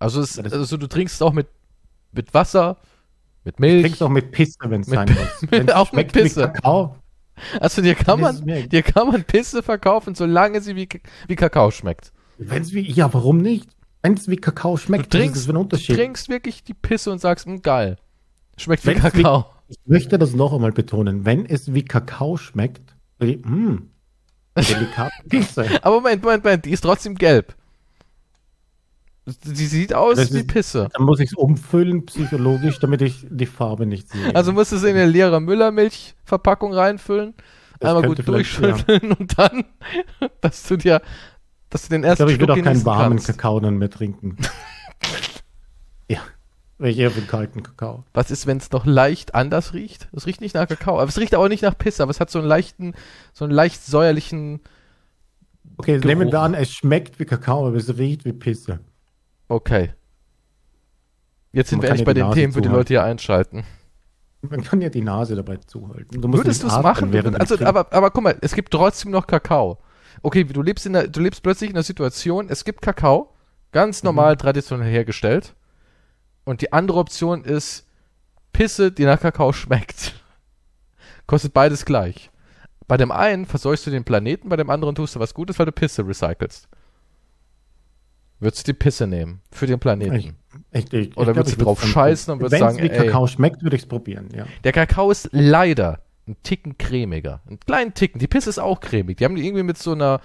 Also, 0.00 0.22
es, 0.22 0.38
also 0.38 0.76
du 0.76 0.88
trinkst 0.88 1.22
auch 1.22 1.32
mit, 1.32 1.46
mit 2.10 2.34
Wasser, 2.34 2.78
mit 3.44 3.60
Milch. 3.60 3.76
Du 3.76 3.82
trinkst 3.82 4.02
auch 4.02 4.08
mit 4.08 4.32
Pisse, 4.32 4.58
wenn 4.64 4.80
es 4.80 4.88
sein 4.88 5.08
muss. 5.08 5.50
Mit, 5.50 5.72
auch 5.72 5.92
mit 5.92 6.12
Pisse. 6.12 6.42
Kakao. 6.52 6.96
Also 7.58 7.80
dir 7.80 7.94
kann 7.94 8.20
man, 8.20 8.44
dir 8.44 8.82
kann 8.82 9.08
man 9.08 9.24
Pisse 9.24 9.62
verkaufen, 9.62 10.14
solange 10.14 10.60
sie 10.60 10.76
wie, 10.76 10.88
wie 11.26 11.36
Kakao 11.36 11.70
schmeckt. 11.70 12.12
Wenn's 12.38 12.72
wie, 12.72 12.80
ja, 12.80 13.12
warum 13.14 13.38
nicht? 13.38 13.70
Wenn 14.02 14.14
es 14.14 14.28
wie 14.28 14.36
Kakao 14.36 14.76
schmeckt, 14.76 15.12
du 15.12 15.18
trinkst, 15.18 15.36
ist 15.36 15.46
für 15.46 15.52
ein 15.52 15.56
Unterschied. 15.56 15.90
Du 15.90 16.00
trinkst 16.00 16.28
wirklich 16.28 16.64
die 16.64 16.74
Pisse 16.74 17.10
und 17.10 17.20
sagst, 17.20 17.46
hm, 17.46 17.62
geil. 17.62 17.96
Schmeckt 18.56 18.86
wie 18.86 18.94
Kakao. 18.94 19.46
Wie, 19.68 19.74
ich 19.74 19.78
möchte 19.86 20.18
das 20.18 20.34
noch 20.34 20.52
einmal 20.52 20.72
betonen. 20.72 21.24
Wenn 21.24 21.46
es 21.46 21.72
wie 21.72 21.84
Kakao 21.84 22.36
schmeckt, 22.36 22.94
mh, 23.18 23.36
hm, 23.44 23.90
delikate 24.56 25.12
Pisse. 25.28 25.66
Aber 25.82 25.96
Moment, 25.96 26.22
Moment, 26.22 26.44
Moment, 26.44 26.64
die 26.64 26.72
ist 26.72 26.80
trotzdem 26.82 27.14
gelb. 27.14 27.54
Sie 29.42 29.66
sieht 29.66 29.94
aus 29.94 30.16
das 30.16 30.32
wie 30.32 30.38
ist, 30.38 30.48
Pisse. 30.48 30.88
Dann 30.92 31.04
muss 31.04 31.20
ich 31.20 31.30
es 31.30 31.34
umfüllen 31.34 32.06
psychologisch, 32.06 32.78
damit 32.78 33.02
ich 33.02 33.26
die 33.28 33.46
Farbe 33.46 33.86
nicht 33.86 34.08
sehe. 34.08 34.34
Also 34.34 34.52
musst 34.52 34.72
du 34.72 34.76
es 34.76 34.82
in 34.82 34.90
eine 34.90 35.06
leere 35.06 35.40
Müllermilchverpackung 35.40 36.72
reinfüllen, 36.72 37.34
das 37.78 37.88
einmal 37.88 38.08
gut 38.08 38.26
durchschütteln 38.26 39.10
ja. 39.10 39.16
und 39.18 39.38
dann, 39.38 39.64
dass 40.40 40.66
du 40.66 40.76
dir, 40.76 41.02
dass 41.68 41.82
du 41.82 41.88
den 41.90 42.04
ersten 42.04 42.28
Ich 42.28 42.28
glaube, 42.28 42.32
ich 42.32 42.40
würde 42.40 42.52
auch 42.54 42.64
keinen 42.64 42.84
warmen 42.84 43.16
kannst. 43.16 43.26
Kakao 43.26 43.60
dann 43.60 43.76
mehr 43.76 43.90
trinken. 43.90 44.36
ja. 46.08 46.20
Ich 46.82 46.98
eher 46.98 47.10
für 47.10 47.20
kalten 47.20 47.62
Kakao. 47.62 48.04
Was 48.14 48.30
ist, 48.30 48.46
wenn 48.46 48.56
es 48.56 48.70
noch 48.70 48.86
leicht 48.86 49.34
anders 49.34 49.74
riecht? 49.74 50.08
Es 50.12 50.26
riecht 50.26 50.40
nicht 50.40 50.54
nach 50.54 50.66
Kakao, 50.66 50.98
aber 50.98 51.08
es 51.08 51.18
riecht 51.18 51.34
auch 51.34 51.48
nicht 51.48 51.62
nach 51.62 51.76
Pisse, 51.76 52.02
aber 52.02 52.10
es 52.10 52.20
hat 52.20 52.30
so 52.30 52.38
einen 52.38 52.48
leichten, 52.48 52.94
so 53.34 53.44
einen 53.44 53.52
leicht 53.52 53.84
säuerlichen. 53.84 54.60
Okay, 55.76 55.96
Geruch. 55.96 56.06
nehmen 56.06 56.32
wir 56.32 56.40
an, 56.40 56.54
es 56.54 56.72
schmeckt 56.72 57.20
wie 57.20 57.26
Kakao, 57.26 57.66
aber 57.66 57.76
es 57.76 57.98
riecht 57.98 58.24
wie 58.24 58.32
Pisse. 58.32 58.80
Okay. 59.50 59.92
Jetzt 61.50 61.70
sind 61.70 61.82
wir 61.82 61.88
endlich 61.88 62.06
bei 62.06 62.14
den 62.14 62.30
Themen, 62.30 62.52
für 62.52 62.60
die 62.60 62.68
Leute 62.68 62.94
hier 62.94 63.02
einschalten. 63.02 63.64
Man 64.42 64.62
kann 64.62 64.80
ja 64.80 64.88
die 64.88 65.00
Nase 65.00 65.34
dabei 65.34 65.56
zuhalten. 65.56 66.22
Du 66.22 66.32
Würdest 66.32 66.62
du 66.62 66.68
es 66.68 66.80
machen? 66.80 67.12
Also, 67.34 67.58
aber, 67.64 67.92
aber 67.92 68.12
guck 68.12 68.22
mal, 68.22 68.38
es 68.42 68.54
gibt 68.54 68.72
trotzdem 68.72 69.10
noch 69.10 69.26
Kakao. 69.26 69.78
Okay, 70.22 70.44
du 70.44 70.62
lebst, 70.62 70.86
in 70.86 70.92
der, 70.92 71.08
du 71.08 71.20
lebst 71.20 71.42
plötzlich 71.42 71.70
in 71.70 71.76
einer 71.76 71.82
Situation, 71.82 72.48
es 72.48 72.64
gibt 72.64 72.80
Kakao, 72.80 73.34
ganz 73.72 74.02
mhm. 74.02 74.08
normal, 74.08 74.34
mhm. 74.34 74.38
traditionell 74.38 74.90
hergestellt. 74.90 75.54
Und 76.44 76.60
die 76.62 76.72
andere 76.72 76.98
Option 77.00 77.42
ist 77.42 77.88
Pisse, 78.52 78.92
die 78.92 79.04
nach 79.04 79.20
Kakao 79.20 79.52
schmeckt. 79.52 80.14
Kostet 81.26 81.52
beides 81.52 81.84
gleich. 81.84 82.30
Bei 82.86 82.96
dem 82.96 83.10
einen 83.10 83.46
verseuchst 83.46 83.84
du 83.84 83.90
den 83.90 84.04
Planeten, 84.04 84.48
bei 84.48 84.56
dem 84.56 84.70
anderen 84.70 84.94
tust 84.94 85.16
du 85.16 85.20
was 85.20 85.34
Gutes, 85.34 85.58
weil 85.58 85.66
du 85.66 85.72
Pisse 85.72 86.06
recycelst. 86.06 86.68
Würdest 88.40 88.66
du 88.66 88.72
die 88.72 88.78
Pisse 88.78 89.06
nehmen 89.06 89.42
für 89.52 89.66
den 89.66 89.78
Planeten? 89.78 90.14
Ich, 90.14 90.32
ich, 90.72 90.92
ich, 90.92 91.16
Oder 91.16 91.36
würdest 91.36 91.60
du 91.60 91.64
drauf 91.64 91.84
scheißen 91.84 92.32
und 92.32 92.40
würdest 92.40 92.58
sagen, 92.58 92.78
wie 92.78 92.88
ey, 92.88 93.06
Kakao 93.06 93.26
schmeckt, 93.26 93.62
würde 93.62 93.76
ich 93.76 93.82
es 93.82 93.88
probieren, 93.88 94.28
ja. 94.34 94.46
Der 94.64 94.72
Kakao 94.72 95.10
ist 95.10 95.28
leider 95.32 96.00
ein 96.26 96.36
Ticken 96.42 96.78
cremiger. 96.78 97.40
Einen 97.46 97.60
kleinen 97.60 97.94
Ticken. 97.94 98.18
Die 98.18 98.26
Pisse 98.26 98.50
ist 98.50 98.58
auch 98.58 98.80
cremig. 98.80 99.18
Die 99.18 99.24
haben 99.24 99.36
die 99.36 99.46
irgendwie 99.46 99.62
mit 99.62 99.78
so 99.78 99.92
einer 99.92 100.20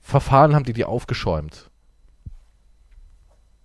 Verfahren 0.00 0.54
haben 0.54 0.64
die 0.64 0.72
die 0.72 0.84
aufgeschäumt 0.84 1.69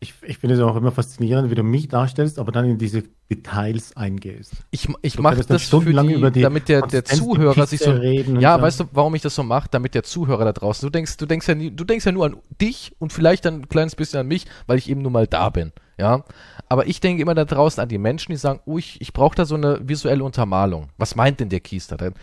ich, 0.05 0.13
ich 0.21 0.37
finde 0.37 0.55
es 0.55 0.61
auch 0.61 0.75
immer 0.75 0.91
faszinierend, 0.91 1.49
wie 1.49 1.55
du 1.55 1.63
mich 1.63 1.87
darstellst, 1.87 2.37
aber 2.37 2.51
dann 2.51 2.65
in 2.65 2.77
diese 2.77 3.03
Details 3.31 3.97
eingehst. 3.97 4.53
Ich, 4.69 4.87
ich 5.01 5.17
mache 5.17 5.43
das, 5.43 5.63
für 5.63 5.79
die, 5.79 6.31
die, 6.31 6.41
damit 6.41 6.69
der, 6.69 6.83
der 6.83 7.03
Zuhörer 7.03 7.65
sich 7.65 7.79
so. 7.79 7.91
Ja, 7.91 8.55
so. 8.55 8.61
weißt 8.61 8.79
du, 8.81 8.83
warum 8.91 9.15
ich 9.15 9.23
das 9.23 9.33
so 9.33 9.41
mache? 9.41 9.67
Damit 9.71 9.95
der 9.95 10.03
Zuhörer 10.03 10.45
da 10.45 10.53
draußen. 10.53 10.85
Du 10.85 10.91
denkst, 10.91 11.17
du 11.17 11.25
denkst 11.25 11.47
ja 11.47 11.55
nie, 11.55 11.71
du 11.71 11.83
denkst 11.83 12.05
ja 12.05 12.11
nur 12.11 12.25
an 12.27 12.37
dich 12.61 12.93
und 12.99 13.13
vielleicht 13.13 13.45
dann 13.45 13.61
ein 13.61 13.69
kleines 13.69 13.95
bisschen 13.95 14.19
an 14.19 14.27
mich, 14.27 14.45
weil 14.67 14.77
ich 14.77 14.89
eben 14.89 15.01
nur 15.01 15.11
mal 15.11 15.25
da 15.25 15.49
bin. 15.49 15.71
Ja. 15.97 16.23
Aber 16.69 16.85
ich 16.85 16.99
denke 16.99 17.23
immer 17.23 17.35
da 17.35 17.45
draußen 17.45 17.81
an 17.81 17.89
die 17.89 17.97
Menschen, 17.97 18.31
die 18.31 18.37
sagen, 18.37 18.59
oh, 18.65 18.77
ich, 18.77 19.01
ich 19.01 19.11
brauche 19.11 19.35
da 19.35 19.45
so 19.45 19.55
eine 19.55 19.79
visuelle 19.81 20.23
Untermalung. 20.23 20.89
Was 20.97 21.15
meint 21.15 21.39
denn 21.39 21.49
der 21.49 21.61
Kies 21.61 21.87
da? 21.87 21.97
Dann 21.97 22.13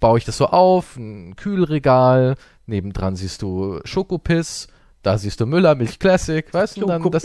baue 0.00 0.18
ich 0.18 0.24
das 0.24 0.38
so 0.38 0.46
auf, 0.46 0.96
ein 0.96 1.36
Kühlregal, 1.36 2.34
nebendran 2.66 3.14
siehst 3.14 3.42
du 3.42 3.80
Schokopiss 3.84 4.68
da 5.02 5.18
siehst 5.18 5.40
du 5.40 5.46
Müller, 5.46 5.74
Milch 5.74 5.98
Classic, 5.98 6.52
weißt 6.52 6.76
du, 6.78 6.86
dann 6.86 7.02
das. 7.10 7.24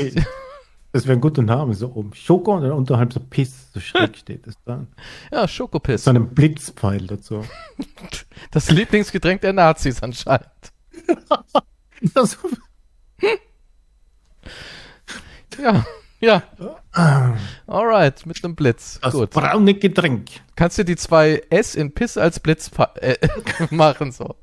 Das 0.94 1.08
wäre 1.08 1.18
ein 1.18 1.22
guter 1.22 1.42
Name, 1.42 1.74
so 1.74 1.92
oben 1.92 2.14
Schoko 2.14 2.56
und 2.56 2.62
dann 2.62 2.72
unterhalb 2.72 3.12
so 3.12 3.20
Piss, 3.20 3.72
so 3.74 3.80
schräg 3.80 4.16
steht 4.18 4.46
es 4.46 4.54
dann. 4.64 4.88
Ja, 5.32 5.48
Schokopiss. 5.48 6.04
So 6.04 6.12
einem 6.12 6.30
Blitzpfeil 6.30 7.08
dazu. 7.08 7.44
Das 8.52 8.70
Lieblingsgetränk 8.70 9.42
der 9.42 9.54
Nazis 9.54 10.04
anscheinend. 10.04 10.48
das 12.14 12.38
ja, 15.60 15.84
ja. 16.20 16.44
Alright, 17.66 18.26
mit 18.28 18.44
einem 18.44 18.56
Blitz. 18.56 19.00
Das 19.02 19.14
Gut. 19.14 19.32
braune 19.32 19.74
Getränk. 19.74 20.30
Kannst 20.56 20.78
du 20.78 20.86
die 20.86 20.96
zwei 20.96 21.42
S 21.50 21.74
in 21.74 21.94
Piss 21.94 22.18
als 22.18 22.40
Blitz 22.40 22.70
äh, 22.96 23.18
machen, 23.72 24.12
so 24.12 24.36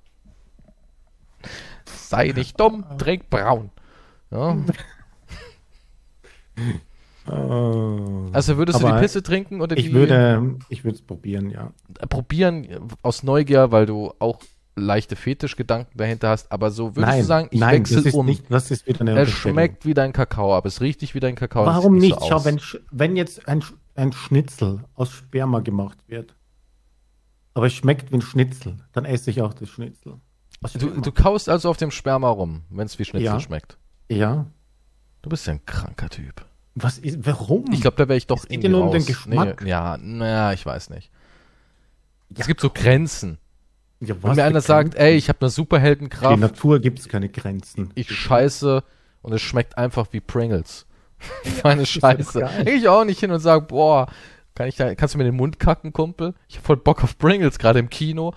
sei 2.11 2.33
nicht 2.35 2.59
dumm, 2.61 2.85
trink 2.99 3.31
braun. 3.31 3.71
Ja. 4.31 4.57
Also 8.33 8.57
würdest 8.57 8.81
Aber 8.81 8.89
du 8.89 8.95
die 8.97 9.01
Pisse 9.01 9.23
trinken 9.23 9.61
oder 9.61 9.77
ich 9.77 9.87
die? 9.87 9.93
Würde, 9.93 10.57
ich 10.69 10.85
würde 10.85 10.97
es 10.97 11.03
probieren, 11.03 11.51
ja. 11.51 11.73
Probieren 12.09 12.67
aus 13.03 13.23
Neugier, 13.23 13.71
weil 13.71 13.87
du 13.87 14.13
auch 14.19 14.41
leichte 14.75 15.15
Fetischgedanken 15.15 15.97
dahinter 15.97 16.31
hast, 16.31 16.51
aber 16.51 16.71
so 16.71 16.97
würdest 16.97 17.07
nein, 17.07 17.21
du 17.21 17.27
sagen, 17.27 17.49
ich 17.51 17.61
nein, 17.61 17.81
wechsle 17.81 18.13
um. 18.13 18.27
Nicht, 18.27 18.51
das 18.51 18.71
ist 18.71 18.87
wieder 18.87 19.03
eine 19.03 19.21
es 19.21 19.31
schmeckt 19.31 19.87
wie 19.87 19.95
dein 19.95 20.13
Kakao, 20.13 20.55
aber 20.55 20.67
es 20.67 20.81
riecht 20.81 21.03
nicht 21.03 21.15
wie 21.15 21.21
dein 21.21 21.35
Kakao. 21.35 21.67
Warum 21.67 21.99
nicht? 21.99 22.19
So 22.19 22.27
Schau, 22.29 22.45
wenn, 22.45 22.61
wenn 22.91 23.17
jetzt 23.17 23.47
ein, 23.47 23.63
ein 23.95 24.13
Schnitzel 24.13 24.85
aus 24.95 25.11
Sperma 25.11 25.61
gemacht 25.61 25.99
wird, 26.09 26.35
aber 27.55 27.67
es 27.67 27.75
schmeckt 27.75 28.11
wie 28.11 28.17
ein 28.17 28.23
Schnitzel, 28.23 28.77
dann 28.93 29.05
esse 29.05 29.31
ich 29.31 29.43
auch 29.43 29.55
das 29.55 29.69
Schnitzel. 29.69 30.15
Du, 30.75 31.01
du 31.01 31.13
kaust 31.13 31.49
also 31.49 31.71
auf 31.71 31.79
dem 31.79 31.91
Sperma 31.91 32.29
rum, 32.29 32.63
wenn 32.69 32.87
es 32.87 32.99
wie 32.99 33.05
Schnitzel 33.05 33.25
ja. 33.25 33.41
schmeckt. 33.41 33.79
Ja. 34.11 34.47
Du 35.23 35.31
bist 35.31 35.47
ja 35.47 35.55
ein 35.55 35.65
kranker 35.65 36.11
Typ. 36.11 36.45
Was 36.75 36.99
ist, 36.99 37.27
warum? 37.27 37.73
Ich 37.73 37.81
glaube, 37.81 37.97
da 37.97 38.09
wäre 38.09 38.17
ich 38.17 38.27
doch 38.27 38.45
irgendwie 38.49 38.69
nur 38.69 38.85
um 38.85 38.93
den 38.93 39.05
Geschmack. 39.05 39.63
Nee, 39.63 39.71
ja, 39.71 39.97
naja, 39.99 40.53
ich 40.53 40.65
weiß 40.65 40.91
nicht. 40.91 41.11
Ja, 42.31 42.41
es 42.41 42.47
gibt 42.47 42.61
so 42.61 42.71
Grenzen. 42.71 43.39
Ja, 44.01 44.15
Wenn 44.23 44.37
mir 44.37 44.45
einer 44.45 44.61
sagt, 44.61 44.95
ey, 44.95 45.15
ich 45.15 45.29
habe 45.29 45.41
eine 45.41 45.51
Superheldenkraft. 45.51 46.35
In 46.35 46.41
der 46.41 46.51
Natur 46.51 46.79
gibt 46.79 47.01
es 47.01 47.09
keine 47.09 47.29
Grenzen. 47.29 47.91
Ich 47.95 48.11
scheiße 48.11 48.83
und 49.23 49.33
es 49.33 49.43
schmeckt 49.43 49.77
einfach 49.77 50.07
wie 50.13 50.21
Pringles. 50.21 50.87
Meine 51.65 51.85
Scheiße. 51.85 52.49
Ich 52.67 52.89
auch 52.89 53.05
nicht 53.05 53.21
hin 53.21 53.31
und 53.31 53.41
sage, 53.41 53.67
boah, 53.67 54.07
kann 54.55 54.69
ich 54.69 54.77
da, 54.77 54.95
kannst 54.95 55.15
du 55.15 55.19
mir 55.19 55.25
den 55.25 55.37
Mund 55.37 55.59
kacken, 55.59 55.93
Kumpel? 55.93 56.35
Ich 56.49 56.57
hab 56.57 56.65
voll 56.65 56.77
Bock 56.77 57.05
auf 57.05 57.19
Pringles, 57.19 57.59
gerade 57.59 57.79
im 57.79 57.91
Kino. 57.91 58.33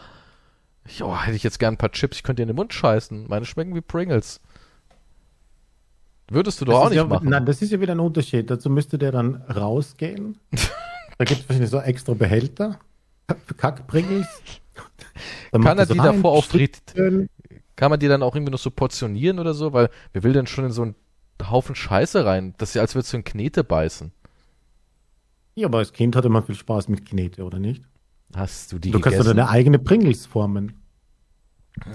Ich, 0.86 1.02
oh, 1.04 1.16
hätte 1.16 1.36
ich 1.36 1.44
jetzt 1.44 1.60
gern 1.60 1.76
ein 1.76 1.78
paar 1.78 1.92
Chips, 1.92 2.18
ich 2.18 2.24
könnte 2.24 2.42
dir 2.42 2.44
in 2.44 2.50
den 2.50 2.56
Mund 2.56 2.74
scheißen. 2.74 3.28
Meine 3.28 3.46
schmecken 3.46 3.76
wie 3.76 3.82
Pringles. 3.82 4.42
Würdest 6.30 6.62
du 6.62 6.66
doch 6.66 6.74
das 6.74 6.82
auch 6.82 6.90
nicht 6.90 6.98
ja, 6.98 7.06
machen. 7.06 7.30
Nein, 7.30 7.46
das 7.46 7.62
ist 7.62 7.72
ja 7.72 7.80
wieder 7.80 7.94
ein 7.94 8.00
Unterschied. 8.00 8.50
Dazu 8.50 8.70
müsste 8.70 8.98
der 8.98 9.12
dann 9.12 9.36
rausgehen. 9.44 10.38
da 11.18 11.26
gibt 11.26 11.42
es 11.42 11.50
wahrscheinlich 11.50 11.70
so 11.70 11.80
extra 11.80 12.14
Behälter 12.14 12.80
für 13.46 13.54
Kackpringles. 13.54 14.28
Kann 15.52 15.78
er 15.78 15.86
die 15.86 15.98
davor 15.98 16.32
auch 16.32 16.46
frittieren? 16.46 17.30
Kann 17.76 17.90
man 17.90 18.00
die 18.00 18.08
dann 18.08 18.24
auch 18.24 18.36
irgendwie 18.36 18.52
noch 18.52 18.60
so 18.60 18.72
portionieren 18.72 19.40
oder 19.40 19.54
so? 19.54 19.74
Weil 19.74 19.90
wer 20.14 20.24
will 20.24 20.34
denn 20.34 20.48
schon 20.48 20.66
in 20.66 20.72
so 20.72 20.84
einen 20.84 20.96
Haufen 21.50 21.76
Scheiße 21.76 22.26
rein? 22.26 22.54
Das 22.58 22.70
ist 22.70 22.76
ja, 22.76 22.82
als 22.82 22.96
würdest 22.96 23.14
du 23.14 23.18
in 23.18 23.24
Knete 23.24 23.64
beißen. 23.64 24.12
Ja, 25.56 25.68
aber 25.68 25.80
als 25.80 25.94
Kind 25.94 26.16
hatte 26.16 26.30
man 26.30 26.44
viel 26.44 26.56
Spaß 26.56 26.88
mit 26.88 27.06
Knete, 27.06 27.44
oder 27.44 27.60
nicht? 27.60 27.84
Hast 28.36 28.72
du 28.72 28.80
die 28.80 28.92
Du 28.92 29.00
kannst 29.00 29.18
gegessen? 29.18 29.38
deine 29.38 29.50
eigene 29.50 29.80
Pringles 29.80 30.26
formen. 30.26 30.74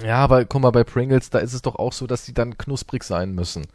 Ja, 0.04 0.16
aber 0.16 0.44
guck 0.44 0.62
mal, 0.62 0.70
bei 0.70 0.84
Pringles, 0.84 1.30
da 1.30 1.38
ist 1.38 1.52
es 1.52 1.62
doch 1.62 1.76
auch 1.76 1.92
so, 1.92 2.06
dass 2.06 2.24
die 2.24 2.34
dann 2.34 2.58
knusprig 2.58 3.04
sein 3.04 3.34
müssen. 3.34 3.66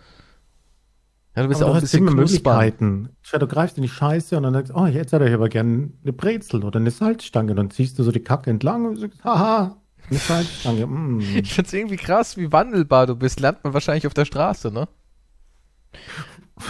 Ja, 1.35 1.43
du 1.43 1.49
bist 1.49 1.61
aber 1.61 1.71
ja 1.71 1.73
auch 1.73 1.77
ein 1.77 1.81
bisschen. 1.81 2.03
Möglichkeiten. 2.05 3.09
Schau, 3.21 3.39
du 3.39 3.47
greifst 3.47 3.77
in 3.77 3.83
die 3.83 3.89
Scheiße 3.89 4.37
und 4.37 4.43
dann 4.43 4.53
sagst 4.53 4.73
oh, 4.75 4.85
jetzt 4.85 5.13
hätte 5.13 5.27
ich 5.27 5.33
aber 5.33 5.49
gerne 5.49 5.91
eine 6.03 6.13
Brezel 6.13 6.63
oder 6.63 6.79
eine 6.79 6.91
Salzstange. 6.91 7.55
Dann 7.55 7.71
ziehst 7.71 7.97
du 7.97 8.03
so 8.03 8.11
die 8.11 8.19
Kacke 8.23 8.49
entlang 8.51 8.85
und 8.85 8.97
sagst, 8.97 9.23
haha, 9.23 9.77
eine 10.09 10.19
Salzstange. 10.19 10.85
Mm. 10.85 11.19
Ich 11.35 11.53
find's 11.53 11.73
irgendwie 11.73 11.95
krass, 11.95 12.37
wie 12.37 12.51
wandelbar 12.51 13.07
du 13.07 13.15
bist. 13.15 13.39
Lernt 13.39 13.63
man 13.63 13.73
wahrscheinlich 13.73 14.05
auf 14.05 14.13
der 14.13 14.25
Straße, 14.25 14.71
ne? 14.71 14.87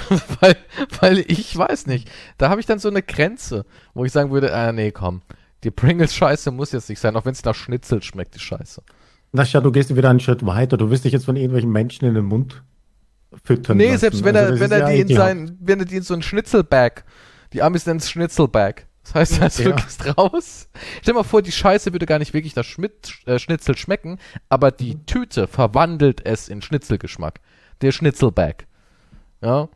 weil, 0.40 0.56
weil 1.02 1.20
ich 1.28 1.58
weiß 1.58 1.88
nicht. 1.88 2.10
Da 2.38 2.50
habe 2.50 2.62
ich 2.62 2.68
dann 2.68 2.80
so 2.80 2.88
eine 2.88 3.04
Grenze, 3.04 3.66
wo 3.94 4.06
ich 4.06 4.14
sagen 4.14 4.32
würde, 4.32 4.54
ah 4.54 4.72
nee, 4.72 4.92
komm. 4.92 5.22
Die 5.64 5.72
Pringles-Scheiße 5.72 6.52
muss 6.52 6.72
jetzt 6.72 6.90
nicht 6.90 7.00
sein, 7.00 7.16
auch 7.16 7.26
wenn 7.26 7.32
es 7.32 7.44
nach 7.44 7.56
Schnitzel 7.56 8.02
schmeckt, 8.04 8.36
die 8.36 8.40
Scheiße. 8.40 8.82
Na 9.32 9.46
schau, 9.46 9.62
du 9.62 9.72
gehst 9.72 9.96
wieder 9.96 10.10
einen 10.10 10.20
Schritt 10.20 10.46
weiter. 10.46 10.78
Du 10.78 10.90
wirst 10.90 11.06
dich 11.06 11.14
jetzt 11.14 11.26
von 11.26 11.36
irgendwelchen 11.36 11.72
Menschen 11.72 12.06
in 12.06 12.14
den 12.14 12.26
Mund 12.26 12.64
füttern 13.44 13.78
Nee, 13.78 13.88
lassen. 13.88 14.00
selbst 14.00 14.24
wenn 14.24 14.36
also 14.36 14.54
er, 14.54 14.60
wenn 14.60 14.72
er 14.72 14.90
die 14.90 15.00
in 15.00 15.08
sein, 15.08 15.58
wenn 15.60 15.80
er 15.80 15.86
die 15.86 15.98
in 15.98 16.04
so 16.04 16.14
ein 16.14 16.22
Schnitzelbag, 16.22 17.04
die 17.52 17.62
Amis 17.62 17.86
nennen 17.86 18.00
es 18.00 18.10
Schnitzelbag. 18.10 18.86
Das 19.04 19.40
heißt, 19.40 19.60
ja. 19.60 19.72
du 19.72 19.76
gehst 19.76 20.18
raus. 20.18 20.70
Stell 21.02 21.14
dir 21.14 21.20
mal 21.20 21.24
vor, 21.24 21.42
die 21.42 21.52
Scheiße 21.52 21.92
würde 21.92 22.06
gar 22.06 22.20
nicht 22.20 22.34
wirklich 22.34 22.54
das 22.54 22.66
Schmidt, 22.66 23.14
äh, 23.26 23.38
Schnitzel 23.38 23.76
schmecken, 23.78 24.18
aber 24.48 24.72
die. 24.72 25.04
Tüte 25.06 25.48
verwandelt 25.48 26.26
es 26.26 26.48
in 26.48 26.62
Schnitzelgeschmack. 26.62 27.42
Der 27.82 27.92
Schnitzelbag. 27.92 28.66
Ja. 29.42 29.68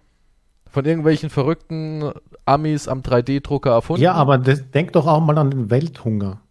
Von 0.70 0.86
irgendwelchen 0.86 1.30
verrückten 1.30 2.12
Amis 2.46 2.88
am 2.88 3.02
3D-Drucker 3.02 3.72
erfunden. 3.72 4.04
Ja, 4.04 4.14
aber 4.14 4.38
das, 4.38 4.70
denk 4.72 4.94
doch 4.94 5.08
auch 5.08 5.22
mal 5.22 5.38
an 5.38 5.52
den 5.52 5.70
Welthunger. 5.70 6.42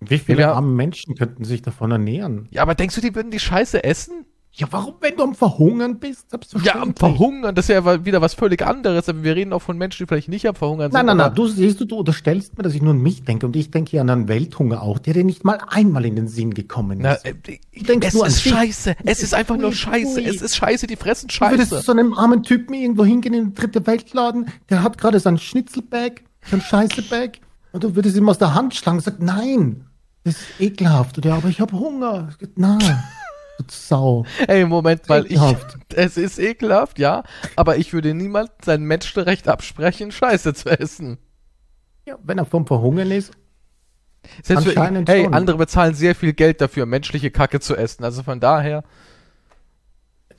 Wie 0.00 0.18
viele 0.18 0.42
ja, 0.42 0.52
arme 0.52 0.72
Menschen 0.72 1.14
könnten 1.14 1.44
sich 1.44 1.62
davon 1.62 1.90
ernähren? 1.90 2.48
Ja, 2.50 2.62
aber 2.62 2.74
denkst 2.74 2.94
du, 2.94 3.00
die 3.00 3.14
würden 3.14 3.30
die 3.30 3.40
Scheiße 3.40 3.82
essen? 3.84 4.26
Ja, 4.56 4.68
warum, 4.70 4.94
wenn 5.00 5.16
du 5.16 5.24
am 5.24 5.34
Verhungern 5.34 5.98
bist? 5.98 6.28
Ja, 6.62 6.80
am 6.80 6.94
Verhungern, 6.94 7.56
das 7.56 7.68
ist 7.68 7.74
ja 7.74 8.04
wieder 8.04 8.20
was 8.20 8.34
völlig 8.34 8.64
anderes. 8.64 9.08
Aber 9.08 9.24
wir 9.24 9.34
reden 9.34 9.52
auch 9.52 9.62
von 9.62 9.76
Menschen, 9.76 10.04
die 10.04 10.06
vielleicht 10.06 10.28
nicht 10.28 10.46
am 10.46 10.54
Verhungern 10.54 10.92
sind. 10.92 10.94
Nein, 10.94 11.06
nein, 11.06 11.16
nein, 11.16 11.34
du 11.34 11.48
siehst 11.48 11.80
du, 11.80 11.84
du 11.84 11.96
unterstellst 11.96 12.56
mir, 12.56 12.62
dass 12.62 12.72
ich 12.72 12.80
nur 12.80 12.92
an 12.92 13.02
mich 13.02 13.24
denke. 13.24 13.46
Und 13.46 13.56
ich 13.56 13.72
denke 13.72 13.90
hier 13.90 14.02
an 14.02 14.10
einen 14.10 14.28
Welthunger 14.28 14.80
auch, 14.80 15.00
der 15.00 15.14
dir 15.14 15.24
nicht 15.24 15.42
mal 15.42 15.58
einmal 15.66 16.04
in 16.04 16.14
den 16.14 16.28
Sinn 16.28 16.54
gekommen 16.54 17.00
ist. 17.00 17.24
Na, 17.24 17.30
äh, 17.30 17.34
es 18.00 18.14
ist 18.14 18.42
scheiße. 18.42 18.94
Es 19.04 19.24
ist 19.24 19.34
einfach 19.34 19.56
nur 19.56 19.72
scheiße. 19.72 20.22
Es 20.22 20.40
ist 20.40 20.54
scheiße, 20.54 20.86
die 20.86 20.96
fressen 20.96 21.30
scheiße. 21.30 21.50
Du 21.50 21.58
würdest 21.58 21.70
zu 21.70 21.80
so 21.80 21.90
einem 21.90 22.14
armen 22.14 22.44
Typen 22.44 22.74
irgendwo 22.74 23.04
hingehen 23.04 23.34
in 23.34 23.44
den 23.46 23.54
dritte 23.54 23.84
Weltladen, 23.84 24.46
der 24.70 24.84
hat 24.84 24.98
gerade 24.98 25.18
sein 25.18 25.36
Schnitzelbag, 25.36 26.22
sein 26.48 26.60
Scheißebag, 26.60 27.40
und 27.72 27.82
du 27.82 27.96
würdest 27.96 28.16
ihm 28.16 28.28
aus 28.28 28.38
der 28.38 28.54
Hand 28.54 28.76
schlagen 28.76 28.98
und 28.98 29.04
sagst, 29.04 29.20
nein, 29.20 29.86
das 30.22 30.34
ist 30.34 30.60
ekelhaft. 30.60 31.18
Oder, 31.18 31.34
aber 31.34 31.48
ich 31.48 31.60
habe 31.60 31.76
Hunger. 31.76 32.28
Nein. 32.54 33.02
Sau. 33.68 34.24
Ey, 34.46 34.64
Moment 34.64 35.08
mal, 35.08 35.26
ich, 35.26 35.40
es 35.94 36.16
ist 36.16 36.38
ekelhaft, 36.38 36.98
ja, 36.98 37.22
aber 37.56 37.76
ich 37.76 37.92
würde 37.92 38.14
niemand 38.14 38.50
sein 38.64 38.82
Menschenrecht 38.82 39.48
absprechen, 39.48 40.12
Scheiße 40.12 40.54
zu 40.54 40.70
essen. 40.70 41.18
Ja, 42.06 42.18
wenn 42.22 42.38
er 42.38 42.44
vom 42.44 42.66
Verhungern 42.66 43.10
ist. 43.10 43.32
Selbst 44.42 44.68
für, 44.68 45.04
hey, 45.06 45.24
schon. 45.24 45.34
andere 45.34 45.56
bezahlen 45.56 45.94
sehr 45.94 46.14
viel 46.14 46.32
Geld 46.32 46.60
dafür, 46.60 46.86
menschliche 46.86 47.30
Kacke 47.30 47.60
zu 47.60 47.76
essen. 47.76 48.04
Also 48.04 48.22
von 48.22 48.40
daher. 48.40 48.84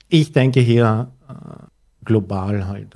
Ich 0.09 0.31
denke 0.31 0.59
hier 0.59 1.11
äh, 1.27 1.65
global 2.03 2.67
halt. 2.67 2.95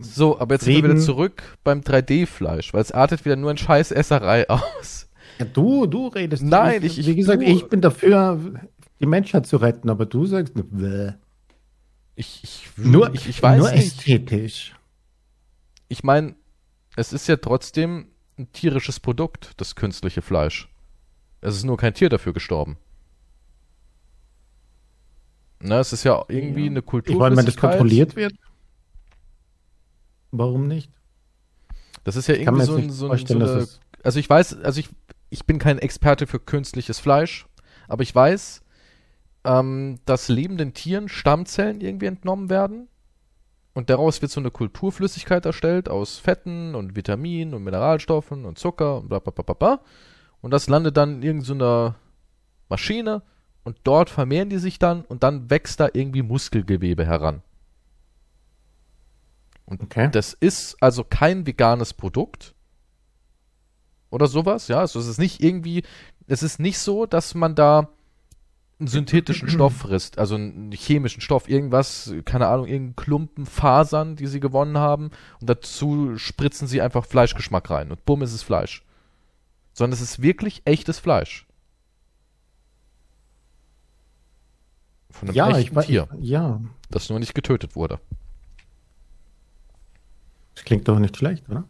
So, 0.00 0.38
aber 0.38 0.54
jetzt 0.54 0.64
Frieden. 0.64 0.76
sind 0.76 0.84
wir 0.84 0.94
wieder 0.94 1.04
zurück 1.04 1.42
beim 1.64 1.80
3D-Fleisch, 1.80 2.74
weil 2.74 2.82
es 2.82 2.92
artet 2.92 3.24
wieder 3.24 3.36
nur 3.36 3.50
in 3.50 3.56
Scheißesserei 3.56 4.48
aus. 4.50 5.08
Ja, 5.38 5.44
du, 5.44 5.86
du 5.86 6.08
redest. 6.08 6.42
Nein, 6.42 6.82
ich, 6.82 6.98
ich 6.98 7.06
wie 7.06 7.16
gesagt, 7.16 7.42
du, 7.42 7.46
ich 7.46 7.68
bin 7.68 7.80
dafür, 7.80 8.40
die 9.00 9.06
Menschheit 9.06 9.46
zu 9.46 9.58
retten, 9.58 9.90
aber 9.90 10.06
du 10.06 10.26
sagst, 10.26 10.54
bäh. 10.54 11.12
Ich, 12.14 12.40
ich, 12.42 12.68
nur, 12.76 13.12
ich, 13.12 13.28
ich 13.28 13.42
weiß 13.42 13.58
nur 13.58 13.70
nicht. 13.70 13.84
ästhetisch. 13.84 14.74
Ich 15.88 16.02
meine, 16.02 16.34
es 16.96 17.12
ist 17.12 17.26
ja 17.26 17.36
trotzdem 17.36 18.08
ein 18.38 18.50
tierisches 18.52 19.00
Produkt, 19.00 19.52
das 19.58 19.74
künstliche 19.74 20.22
Fleisch. 20.22 20.68
Es 21.42 21.56
ist 21.56 21.64
nur 21.64 21.76
kein 21.76 21.94
Tier 21.94 22.08
dafür 22.08 22.32
gestorben. 22.32 22.78
Na, 25.60 25.80
es 25.80 25.92
ist 25.92 26.04
ja 26.04 26.24
irgendwie 26.28 26.64
ja. 26.64 26.70
eine 26.70 26.82
Kultur. 26.82 27.14
Ich 27.14 27.18
meine, 27.18 27.36
wenn 27.36 27.46
das 27.46 27.56
kontrolliert 27.56 28.16
wird. 28.16 28.34
Warum 30.32 30.66
nicht? 30.68 30.90
Das 32.04 32.16
ist 32.16 32.28
ja 32.28 32.34
irgendwie 32.34 32.64
so 32.64 32.76
ein, 32.76 32.90
so, 32.90 33.10
ein, 33.10 33.26
so 33.26 33.34
eine, 33.34 33.66
Also 34.02 34.18
ich 34.18 34.28
weiß, 34.28 34.62
also 34.62 34.80
ich, 34.80 34.88
ich 35.30 35.44
bin 35.44 35.58
kein 35.58 35.78
Experte 35.78 36.26
für 36.26 36.38
künstliches 36.38 36.98
Fleisch, 36.98 37.46
aber 37.88 38.02
ich 38.02 38.14
weiß, 38.14 38.62
ähm, 39.46 40.00
dass 40.04 40.28
lebenden 40.28 40.74
Tieren 40.74 41.08
Stammzellen 41.08 41.80
irgendwie 41.80 42.06
entnommen 42.06 42.50
werden. 42.50 42.88
Und 43.74 43.90
daraus 43.90 44.22
wird 44.22 44.32
so 44.32 44.40
eine 44.40 44.50
Kulturflüssigkeit 44.50 45.44
erstellt 45.46 45.88
aus 45.88 46.18
Fetten 46.18 46.74
und 46.74 46.96
Vitaminen 46.96 47.54
und 47.54 47.62
Mineralstoffen 47.62 48.44
und 48.44 48.58
Zucker 48.58 48.98
und 48.98 49.08
bla 49.08 49.18
bla 49.20 49.30
bla 49.30 49.42
bla. 49.42 49.54
bla. 49.54 49.80
Und 50.40 50.50
das 50.50 50.68
landet 50.68 50.96
dann 50.96 51.16
in 51.16 51.22
irgendeiner 51.22 51.96
Maschine 52.68 53.22
und 53.64 53.78
dort 53.84 54.10
vermehren 54.10 54.48
die 54.48 54.58
sich 54.58 54.78
dann 54.78 55.02
und 55.02 55.22
dann 55.22 55.50
wächst 55.50 55.80
da 55.80 55.88
irgendwie 55.92 56.22
Muskelgewebe 56.22 57.04
heran. 57.04 57.42
Und 59.66 59.82
okay. 59.82 60.08
das 60.10 60.32
ist 60.32 60.76
also 60.80 61.04
kein 61.04 61.46
veganes 61.46 61.92
Produkt 61.92 62.54
oder 64.10 64.26
sowas, 64.26 64.68
ja. 64.68 64.78
Also 64.78 65.00
es 65.00 65.06
ist 65.06 65.18
nicht 65.18 65.42
irgendwie, 65.42 65.82
es 66.28 66.42
ist 66.42 66.60
nicht 66.60 66.78
so, 66.78 67.06
dass 67.06 67.34
man 67.34 67.54
da 67.54 67.88
einen 68.78 68.88
synthetischen 68.88 69.48
Stoff 69.48 69.74
frisst, 69.74 70.18
also 70.18 70.34
einen 70.34 70.70
chemischen 70.72 71.22
Stoff, 71.22 71.48
irgendwas, 71.48 72.12
keine 72.26 72.48
Ahnung, 72.48 72.66
irgendeinen 72.66 72.96
Klumpen 72.96 73.46
Fasern, 73.46 74.16
die 74.16 74.26
sie 74.26 74.40
gewonnen 74.40 74.76
haben 74.76 75.10
und 75.40 75.48
dazu 75.48 76.18
spritzen 76.18 76.68
sie 76.68 76.82
einfach 76.82 77.06
Fleischgeschmack 77.06 77.70
rein 77.70 77.90
und 77.90 78.04
bumm 78.04 78.22
ist 78.22 78.34
es 78.34 78.42
Fleisch. 78.42 78.84
Sondern 79.72 79.94
es 79.94 80.02
ist 80.02 80.20
wirklich 80.20 80.62
echtes 80.66 80.98
Fleisch. 80.98 81.46
Von 85.10 85.28
einem 85.28 85.36
ja, 85.36 85.48
echten 85.48 85.60
ich 85.62 85.74
weiß, 85.74 85.86
Tier. 85.86 86.08
Ja. 86.18 86.60
Das 86.90 87.08
nur 87.08 87.18
nicht 87.18 87.34
getötet 87.34 87.76
wurde. 87.76 87.98
Das 90.54 90.64
klingt 90.64 90.86
doch 90.88 90.98
nicht 90.98 91.16
schlecht, 91.16 91.48
oder? 91.48 91.64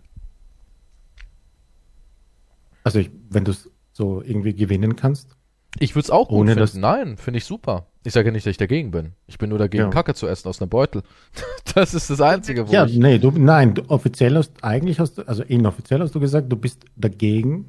Also 2.82 2.98
ich, 2.98 3.10
wenn 3.30 3.44
du 3.44 3.52
es 3.52 3.70
so 3.92 4.22
irgendwie 4.22 4.54
gewinnen 4.54 4.96
kannst. 4.96 5.35
Ich 5.78 5.94
würde 5.94 6.04
es 6.04 6.10
auch 6.10 6.28
gut 6.28 6.38
Ohne 6.38 6.50
finden. 6.52 6.60
Das 6.60 6.74
Nein, 6.74 7.16
finde 7.16 7.38
ich 7.38 7.44
super. 7.44 7.86
Ich 8.04 8.12
sage 8.12 8.28
ja 8.28 8.32
nicht, 8.32 8.46
dass 8.46 8.52
ich 8.52 8.56
dagegen 8.56 8.90
bin. 8.90 9.12
Ich 9.26 9.38
bin 9.38 9.50
nur 9.50 9.58
dagegen, 9.58 9.84
ja. 9.84 9.90
Kacke 9.90 10.14
zu 10.14 10.26
essen 10.26 10.48
aus 10.48 10.60
einem 10.60 10.70
Beutel. 10.70 11.02
Das 11.74 11.92
ist 11.92 12.08
das 12.08 12.22
Einzige, 12.22 12.66
wo 12.66 12.72
Ja, 12.72 12.86
ich 12.86 12.96
nee, 12.96 13.18
du, 13.18 13.30
nein, 13.32 13.74
du, 13.74 13.82
offiziell 13.88 14.34
hast, 14.36 14.52
eigentlich 14.64 14.98
hast 14.98 15.18
du, 15.18 15.22
also 15.28 15.42
inoffiziell 15.42 16.00
hast 16.00 16.14
du 16.14 16.20
gesagt, 16.20 16.50
du 16.50 16.56
bist 16.56 16.86
dagegen, 16.96 17.68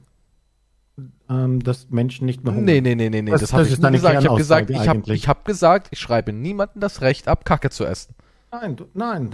ähm, 1.30 1.62
dass 1.62 1.90
Menschen 1.90 2.26
nicht 2.26 2.44
mehr 2.44 2.54
hungern. 2.54 2.66
Nee, 2.66 2.82
nee, 2.82 2.96
nee, 2.96 3.10
nee, 3.10 3.22
nee. 3.22 3.32
Das, 3.32 3.42
das 3.42 3.54
habe 3.54 3.64
ich 3.64 3.78
nicht 3.78 3.92
gesagt. 3.92 4.22
Ich 4.22 4.28
habe 4.30 4.38
gesagt, 4.38 4.70
ich 4.70 4.88
habe 4.88 5.02
hab 5.02 5.46
gesagt, 5.46 5.88
ich 5.92 6.00
schreibe 6.00 6.32
niemandem 6.32 6.80
das 6.80 7.02
Recht 7.02 7.28
ab, 7.28 7.44
Kacke 7.44 7.70
zu 7.70 7.86
essen. 7.86 8.16
Nein, 8.52 8.78
du, 8.78 8.86
nein, 8.94 9.30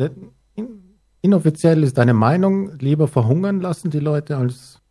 in, 0.56 0.96
inoffiziell 1.22 1.84
ist 1.84 1.98
deine 1.98 2.14
Meinung, 2.14 2.78
lieber 2.80 3.08
verhungern 3.08 3.62
lassen 3.62 3.92
die 3.92 4.00
Leute, 4.00 4.38
als 4.38 4.82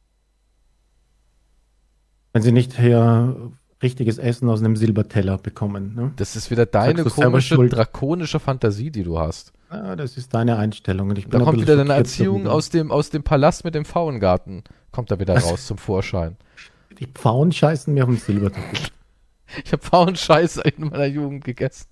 wenn 2.32 2.42
sie 2.42 2.52
nicht 2.52 2.78
hier 2.78 3.52
richtiges 3.82 4.18
Essen 4.18 4.48
aus 4.48 4.60
einem 4.60 4.76
Silberteller 4.76 5.38
bekommen. 5.38 5.94
Ne? 5.94 6.12
Das 6.16 6.36
ist 6.36 6.50
wieder 6.50 6.66
deine 6.66 7.04
komische, 7.04 7.56
drakonische 7.56 8.40
Fantasie, 8.40 8.90
die 8.90 9.02
du 9.02 9.18
hast. 9.18 9.52
Ja, 9.70 9.96
das 9.96 10.16
ist 10.16 10.34
deine 10.34 10.58
Einstellung. 10.58 11.10
Und 11.10 11.18
ich 11.18 11.28
bin 11.28 11.38
da 11.38 11.44
kommt 11.44 11.60
wieder 11.60 11.76
deine 11.76 11.94
Erziehung 11.94 12.46
aus 12.46 12.68
dem, 12.68 12.90
aus 12.90 13.10
dem 13.10 13.22
Palast 13.22 13.64
mit 13.64 13.74
dem 13.74 13.84
Pfauengarten. 13.84 14.64
Kommt 14.90 15.10
da 15.10 15.18
wieder 15.18 15.38
raus 15.38 15.66
zum 15.66 15.78
Vorschein. 15.78 16.36
Die 16.98 17.06
Pfauen 17.06 17.52
scheißen 17.52 17.92
mir 17.92 18.04
auf 18.04 18.10
dem 18.10 18.18
Silberteppich. 18.18 18.92
ich 19.64 19.72
habe 19.72 19.82
Pfauenscheiße 19.82 20.62
in 20.62 20.88
meiner 20.88 21.06
Jugend 21.06 21.44
gegessen. 21.44 21.86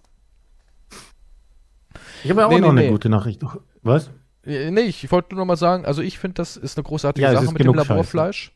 Ich 2.22 2.30
habe 2.30 2.42
ja 2.42 2.46
auch 2.46 2.50
nee, 2.50 2.60
noch 2.60 2.72
nee, 2.72 2.80
eine 2.80 2.86
nee. 2.88 2.92
gute 2.92 3.08
Nachricht. 3.08 3.42
Was? 3.82 4.10
Nee, 4.44 4.80
ich 4.80 5.10
wollte 5.10 5.34
nur 5.34 5.42
noch 5.42 5.46
mal 5.46 5.56
sagen, 5.56 5.84
also 5.84 6.02
ich 6.02 6.18
finde, 6.18 6.34
das 6.34 6.56
ist 6.56 6.76
eine 6.76 6.84
großartige 6.84 7.26
ja, 7.26 7.32
Sache 7.32 7.52
mit 7.52 7.64
dem 7.64 7.74
Laborfleisch. 7.74 8.52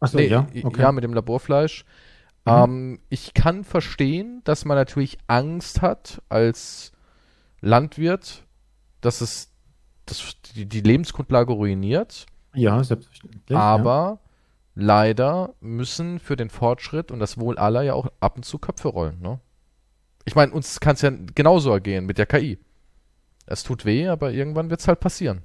Achso, 0.00 0.18
nee, 0.18 0.28
ja? 0.28 0.46
Okay. 0.62 0.80
Ja, 0.80 0.92
mit 0.92 1.02
dem 1.04 1.14
Laborfleisch. 1.14 1.84
Mhm. 2.44 2.52
Ähm, 2.52 3.00
ich 3.08 3.34
kann 3.34 3.64
verstehen, 3.64 4.42
dass 4.44 4.64
man 4.64 4.76
natürlich 4.76 5.18
Angst 5.26 5.82
hat 5.82 6.22
als 6.28 6.92
Landwirt, 7.60 8.44
dass 9.00 9.20
es 9.20 9.52
dass 10.06 10.36
die, 10.54 10.66
die 10.66 10.80
Lebensgrundlage 10.80 11.52
ruiniert. 11.52 12.26
Ja, 12.54 12.82
selbstverständlich. 12.82 13.58
Aber 13.58 14.20
leider 14.74 15.54
müssen 15.60 16.18
für 16.18 16.36
den 16.36 16.50
Fortschritt 16.50 17.10
und 17.10 17.18
das 17.18 17.38
Wohl 17.38 17.58
aller 17.58 17.82
ja 17.82 17.94
auch 17.94 18.10
ab 18.20 18.36
und 18.36 18.44
zu 18.44 18.58
Köpfe 18.58 18.88
rollen. 18.88 19.20
Ne? 19.20 19.40
Ich 20.24 20.34
meine, 20.34 20.52
uns 20.52 20.80
kann 20.80 20.94
es 20.94 21.02
ja 21.02 21.10
genauso 21.34 21.70
ergehen 21.72 22.06
mit 22.06 22.18
der 22.18 22.26
KI. 22.26 22.58
Es 23.46 23.62
tut 23.62 23.84
weh, 23.84 24.08
aber 24.08 24.32
irgendwann 24.32 24.70
wird 24.70 24.80
es 24.80 24.88
halt 24.88 25.00
passieren. 25.00 25.42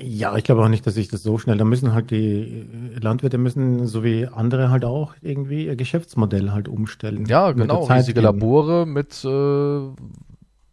Ja, 0.00 0.36
ich 0.36 0.44
glaube 0.44 0.64
auch 0.64 0.68
nicht, 0.68 0.86
dass 0.86 0.94
sich 0.94 1.08
das 1.08 1.22
so 1.22 1.38
schnell. 1.38 1.56
Da 1.56 1.64
müssen 1.64 1.92
halt 1.92 2.10
die 2.10 2.66
Landwirte 3.00 3.38
müssen, 3.38 3.86
so 3.86 4.02
wie 4.02 4.26
andere 4.26 4.70
halt 4.70 4.84
auch, 4.84 5.14
irgendwie 5.20 5.66
ihr 5.66 5.76
Geschäftsmodell 5.76 6.50
halt 6.50 6.66
umstellen. 6.66 7.26
Ja, 7.26 7.52
genau. 7.52 7.84
Riesige 7.84 8.14
gehen. 8.14 8.24
Labore 8.24 8.86
mit 8.86 9.24
äh, 9.24 9.80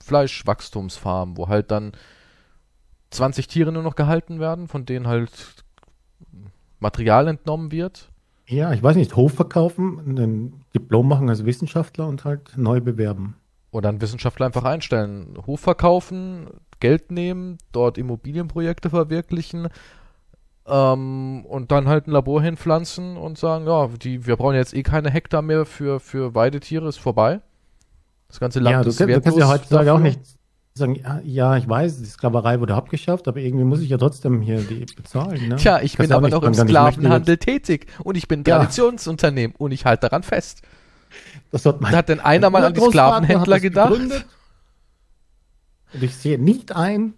Fleischwachstumsfarmen, 0.04 1.38
wo 1.38 1.48
halt 1.48 1.70
dann 1.70 1.92
20 3.12 3.48
Tiere 3.48 3.72
nur 3.72 3.84
noch 3.84 3.96
gehalten 3.96 4.40
werden, 4.40 4.68
von 4.68 4.86
denen 4.86 5.08
halt 5.08 5.32
Material 6.80 7.28
entnommen 7.28 7.72
wird. 7.72 8.10
Ja, 8.48 8.74
ich 8.74 8.82
weiß 8.82 8.96
nicht, 8.96 9.16
Hof 9.16 9.34
verkaufen, 9.34 10.00
ein 10.18 10.66
Diplom 10.74 11.08
machen 11.08 11.30
als 11.30 11.46
Wissenschaftler 11.46 12.08
und 12.08 12.26
halt 12.26 12.58
neu 12.58 12.82
bewerben. 12.82 13.36
Oder 13.72 13.90
einen 13.90 14.02
Wissenschaftler 14.02 14.48
einfach 14.48 14.64
einstellen. 14.64 15.38
Hof 15.46 15.60
verkaufen, 15.60 16.48
Geld 16.80 17.12
nehmen, 17.12 17.58
dort 17.72 17.98
Immobilienprojekte 17.98 18.90
verwirklichen 18.90 19.70
ähm, 20.68 21.46
und 21.46 21.72
dann 21.72 21.88
halt 21.88 22.08
ein 22.08 22.12
Labor 22.12 22.42
hinpflanzen 22.42 23.18
und 23.18 23.38
sagen, 23.38 23.66
ja, 23.68 23.88
die, 23.88 24.26
wir 24.26 24.36
brauchen 24.36 24.56
jetzt 24.56 24.74
eh 24.74 24.84
keine 24.84 25.10
Hektar 25.10 25.42
mehr 25.42 25.66
für, 25.66 26.00
für 26.00 26.36
Weidetiere, 26.36 26.88
ist 26.88 27.00
vorbei. 27.00 27.42
Das 28.28 28.40
ganze 28.40 28.60
Land 28.60 28.74
ja, 28.74 28.84
du, 28.84 28.90
ist 28.90 29.00
wertlos. 29.00 29.18
Du 29.18 29.22
kannst 29.24 29.40
ja 29.40 29.48
heutzutage 29.48 29.86
dafür. 29.86 30.00
auch 30.00 30.04
nicht 30.04 30.20
sagen, 30.76 30.96
ja, 30.96 31.20
ja, 31.24 31.58
ich 31.58 31.68
weiß, 31.68 32.00
die 32.00 32.06
Sklaverei 32.06 32.60
wurde 32.60 32.76
abgeschafft, 32.76 33.28
aber 33.28 33.40
irgendwie 33.40 33.66
muss 33.66 33.82
ich 33.82 33.90
ja 33.90 33.98
trotzdem 33.98 34.42
hier 34.42 34.62
die 34.62 34.86
bezahlen. 34.96 35.50
Ne? 35.50 35.56
Tja, 35.58 35.80
ich 35.82 35.98
bin 35.98 36.12
aber 36.12 36.30
noch 36.30 36.44
im 36.44 36.54
Sklavenhandel 36.54 37.38
tätig 37.38 37.88
und 38.04 38.16
ich 38.16 38.28
bin 38.28 38.44
Traditionsunternehmen 38.44 39.56
und 39.58 39.72
ich 39.72 39.86
halte 39.86 40.10
daran 40.10 40.24
fest. 40.24 40.62
Das 41.52 41.66
hat, 41.66 41.82
mein, 41.82 41.96
hat 41.96 42.10
denn 42.10 42.20
einer 42.20 42.50
mal 42.50 42.64
an 42.64 42.74
die 42.74 42.82
Sklavenhändler 42.82 43.60
gedacht? 43.60 43.92
Gegründet. 43.92 44.26
Und 45.94 46.04
ich 46.04 46.16
sehe 46.16 46.40
nicht 46.40 46.76
ein, 46.76 47.14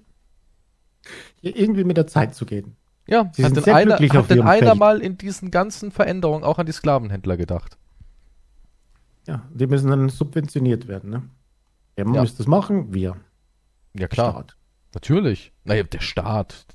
hier 1.41 1.55
irgendwie 1.55 1.84
mit 1.84 1.97
der 1.97 2.07
Zeit 2.07 2.36
zu 2.36 2.45
gehen. 2.45 2.75
Ja, 3.07 3.29
Sie 3.34 3.43
hat 3.43 3.55
denn 3.55 3.73
einer, 3.73 3.99
hat 3.99 4.29
denn 4.29 4.41
einer 4.41 4.75
mal 4.75 5.01
in 5.01 5.17
diesen 5.17 5.51
ganzen 5.51 5.91
Veränderungen 5.91 6.43
auch 6.43 6.60
an 6.60 6.65
die 6.65 6.71
Sklavenhändler 6.71 7.36
gedacht? 7.36 7.77
Ja, 9.27 9.47
die 9.53 9.67
müssen 9.67 9.89
dann 9.89 10.10
subventioniert 10.10 10.88
werden, 10.88 11.10
ne? 11.10 11.23
Wer 11.95 12.05
ja. 12.05 12.21
muss 12.21 12.36
das 12.36 12.47
machen? 12.47 12.93
Wir. 12.93 13.17
Ja, 13.93 14.07
klar. 14.07 14.31
Staat. 14.31 14.57
Natürlich. 14.93 15.53
Naja, 15.63 15.84
der 15.84 15.99
Staat. 15.99 16.65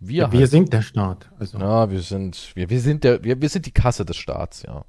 Wir, 0.00 0.24
ja, 0.24 0.32
wir 0.32 0.40
halt. 0.40 0.50
sind 0.50 0.72
der 0.72 0.82
Staat. 0.82 1.30
Also. 1.38 1.58
Ja, 1.58 1.90
wir 1.90 2.00
sind, 2.00 2.52
wir, 2.54 2.70
wir 2.70 2.80
sind 2.80 3.04
der, 3.04 3.22
wir, 3.22 3.40
wir 3.40 3.48
sind 3.48 3.66
die 3.66 3.72
Kasse 3.72 4.04
des 4.04 4.16
Staats, 4.16 4.62
ja. 4.62 4.84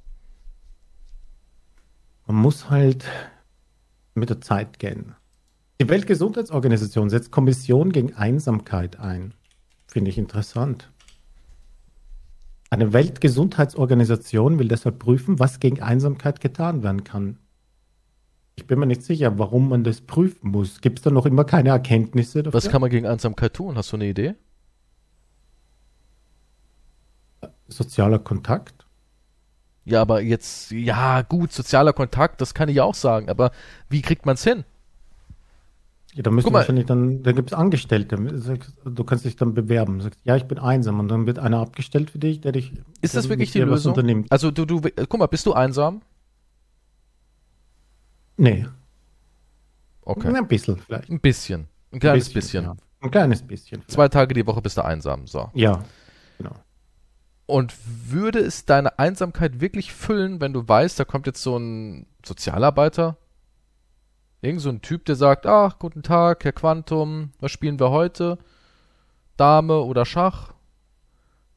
Man 2.26 2.36
muss 2.36 2.70
halt 2.70 3.04
mit 4.14 4.30
der 4.30 4.40
Zeit 4.40 4.78
gehen. 4.78 5.14
Die 5.80 5.88
Weltgesundheitsorganisation 5.88 7.08
setzt 7.08 7.30
Kommission 7.30 7.92
gegen 7.92 8.14
Einsamkeit 8.14 8.98
ein. 8.98 9.34
Finde 9.86 10.10
ich 10.10 10.18
interessant. 10.18 10.90
Eine 12.68 12.92
Weltgesundheitsorganisation 12.92 14.58
will 14.58 14.68
deshalb 14.68 14.98
prüfen, 14.98 15.38
was 15.38 15.60
gegen 15.60 15.80
Einsamkeit 15.80 16.40
getan 16.40 16.82
werden 16.82 17.04
kann. 17.04 17.38
Ich 18.56 18.66
bin 18.66 18.80
mir 18.80 18.86
nicht 18.86 19.02
sicher, 19.02 19.38
warum 19.38 19.68
man 19.68 19.84
das 19.84 20.00
prüfen 20.00 20.50
muss. 20.50 20.80
Gibt 20.80 20.98
es 20.98 21.04
da 21.04 21.10
noch 21.10 21.26
immer 21.26 21.44
keine 21.44 21.68
Erkenntnisse 21.68 22.42
dafür? 22.42 22.56
Was 22.56 22.68
kann 22.68 22.80
man 22.80 22.90
gegen 22.90 23.06
Einsamkeit 23.06 23.54
tun? 23.54 23.76
Hast 23.76 23.92
du 23.92 23.96
eine 23.96 24.08
Idee? 24.08 24.34
Sozialer 27.68 28.18
Kontakt. 28.18 28.84
Ja, 29.84 30.02
aber 30.02 30.22
jetzt, 30.22 30.72
ja, 30.72 31.22
gut, 31.22 31.52
sozialer 31.52 31.92
Kontakt, 31.92 32.40
das 32.40 32.52
kann 32.52 32.68
ich 32.68 32.80
auch 32.80 32.94
sagen, 32.94 33.30
aber 33.30 33.52
wie 33.88 34.02
kriegt 34.02 34.26
man 34.26 34.34
es 34.34 34.42
hin? 34.42 34.64
Ja, 36.14 36.22
da 36.22 36.30
müssen 36.30 36.52
wahrscheinlich 36.52 36.86
dann, 36.86 37.22
da 37.22 37.32
gibt 37.32 37.52
es 37.52 37.58
Angestellte. 37.58 38.16
Du 38.84 39.04
kannst 39.04 39.24
dich 39.24 39.36
dann 39.36 39.54
bewerben. 39.54 40.00
Sagst, 40.00 40.20
ja, 40.24 40.36
ich 40.36 40.44
bin 40.44 40.58
einsam 40.58 41.00
und 41.00 41.08
dann 41.08 41.26
wird 41.26 41.38
einer 41.38 41.60
abgestellt 41.60 42.10
für 42.10 42.18
dich, 42.18 42.40
der 42.40 42.52
dich. 42.52 42.72
Ist 43.02 43.14
das 43.14 43.28
wirklich 43.28 43.52
die 43.52 43.60
Lösung? 43.60 44.26
Also 44.30 44.50
du, 44.50 44.64
du, 44.64 44.80
guck 44.80 45.18
mal, 45.18 45.26
bist 45.26 45.46
du 45.46 45.52
einsam? 45.52 46.02
Nee. 48.36 48.66
Okay. 50.02 50.34
Ein 50.34 50.48
bisschen 50.48 50.78
vielleicht. 50.78 51.10
Ein 51.10 51.20
bisschen. 51.20 51.68
Ein 51.92 52.00
kleines 52.00 52.30
ein 52.30 52.34
bisschen. 52.34 52.64
bisschen. 52.64 52.64
Ja. 52.64 52.76
Ein 53.00 53.10
kleines 53.10 53.42
bisschen. 53.42 53.80
Vielleicht. 53.82 53.90
Zwei 53.90 54.08
Tage 54.08 54.32
die 54.32 54.46
Woche 54.46 54.62
bist 54.62 54.78
du 54.78 54.84
einsam. 54.84 55.26
So. 55.26 55.50
Ja, 55.54 55.84
genau. 56.38 56.54
Und 57.46 57.74
würde 58.10 58.38
es 58.38 58.64
deine 58.64 58.98
Einsamkeit 58.98 59.60
wirklich 59.60 59.92
füllen, 59.92 60.40
wenn 60.40 60.52
du 60.52 60.66
weißt, 60.66 60.98
da 60.98 61.04
kommt 61.04 61.26
jetzt 61.26 61.42
so 61.42 61.58
ein 61.58 62.06
Sozialarbeiter, 62.24 63.16
irgend 64.40 64.60
so 64.60 64.68
ein 64.68 64.82
Typ, 64.82 65.04
der 65.04 65.16
sagt, 65.16 65.46
ach, 65.46 65.78
guten 65.78 66.02
Tag, 66.02 66.44
Herr 66.44 66.52
Quantum, 66.52 67.32
was 67.40 67.50
spielen 67.50 67.78
wir 67.78 67.90
heute? 67.90 68.38
Dame 69.36 69.80
oder 69.80 70.04
Schach? 70.04 70.52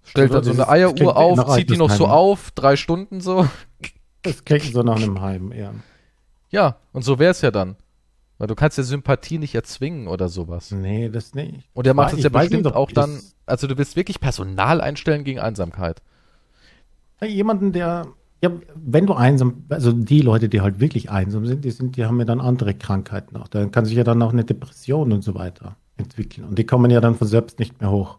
Stellt 0.04 0.32
also 0.32 0.50
dann 0.50 0.58
so 0.58 0.64
eine 0.64 0.72
Eieruhr 0.72 1.16
auf, 1.16 1.56
zieht 1.56 1.70
die 1.70 1.78
noch 1.78 1.92
so 1.92 2.08
auf, 2.08 2.52
drei 2.52 2.76
Stunden 2.76 3.22
so. 3.22 3.48
Das 4.24 4.46
klingt 4.46 4.66
so 4.66 4.84
nach 4.84 4.98
einem 4.98 5.20
Heim, 5.20 5.52
eher. 5.52 5.74
Ja, 6.52 6.78
und 6.92 7.04
so 7.04 7.18
wäre 7.18 7.32
es 7.32 7.42
ja 7.42 7.50
dann. 7.50 7.76
Weil 8.38 8.46
du 8.46 8.54
kannst 8.54 8.78
ja 8.78 8.84
Sympathie 8.84 9.40
nicht 9.40 9.56
erzwingen 9.56 10.08
oder 10.08 10.30
sowas. 10.30 10.70
Nee, 10.70 11.10
das 11.10 11.34
nicht. 11.34 11.68
Und 11.74 11.88
der 11.88 11.96
macht 11.96 12.14
es 12.14 12.24
ja 12.24 12.30
bestimmt 12.30 12.66
nicht, 12.66 12.76
auch 12.76 12.92
dann, 12.92 13.20
also 13.48 13.66
du 13.66 13.80
willst 13.80 13.96
wirklich 13.96 14.20
Personal 14.20 14.80
einstellen 14.80 15.24
gegen 15.24 15.40
Einsamkeit. 15.40 16.04
Jemanden, 17.24 17.72
der, 17.72 18.08
ja, 18.42 18.52
wenn 18.76 19.06
du 19.06 19.14
einsam, 19.14 19.66
also 19.70 19.92
die 19.92 20.22
Leute, 20.22 20.50
die 20.50 20.62
halt 20.62 20.80
wirklich 20.80 21.12
einsam 21.12 21.46
sind, 21.46 21.64
die 21.64 21.72
sind, 21.72 21.96
die 21.96 22.06
haben 22.06 22.18
ja 22.20 22.26
dann 22.26 22.42
andere 22.42 22.74
Krankheiten 22.74 23.38
auch. 23.38 23.48
Da 23.48 23.66
kann 23.68 23.86
sich 23.86 23.96
ja 23.96 24.04
dann 24.04 24.22
auch 24.22 24.34
eine 24.34 24.44
Depression 24.44 25.12
und 25.12 25.24
so 25.24 25.36
weiter 25.36 25.78
entwickeln. 25.98 26.48
Und 26.48 26.58
die 26.58 26.66
kommen 26.66 26.90
ja 26.90 27.02
dann 27.02 27.16
von 27.16 27.28
selbst 27.28 27.60
nicht 27.60 27.80
mehr 27.80 27.92
hoch. 27.92 28.18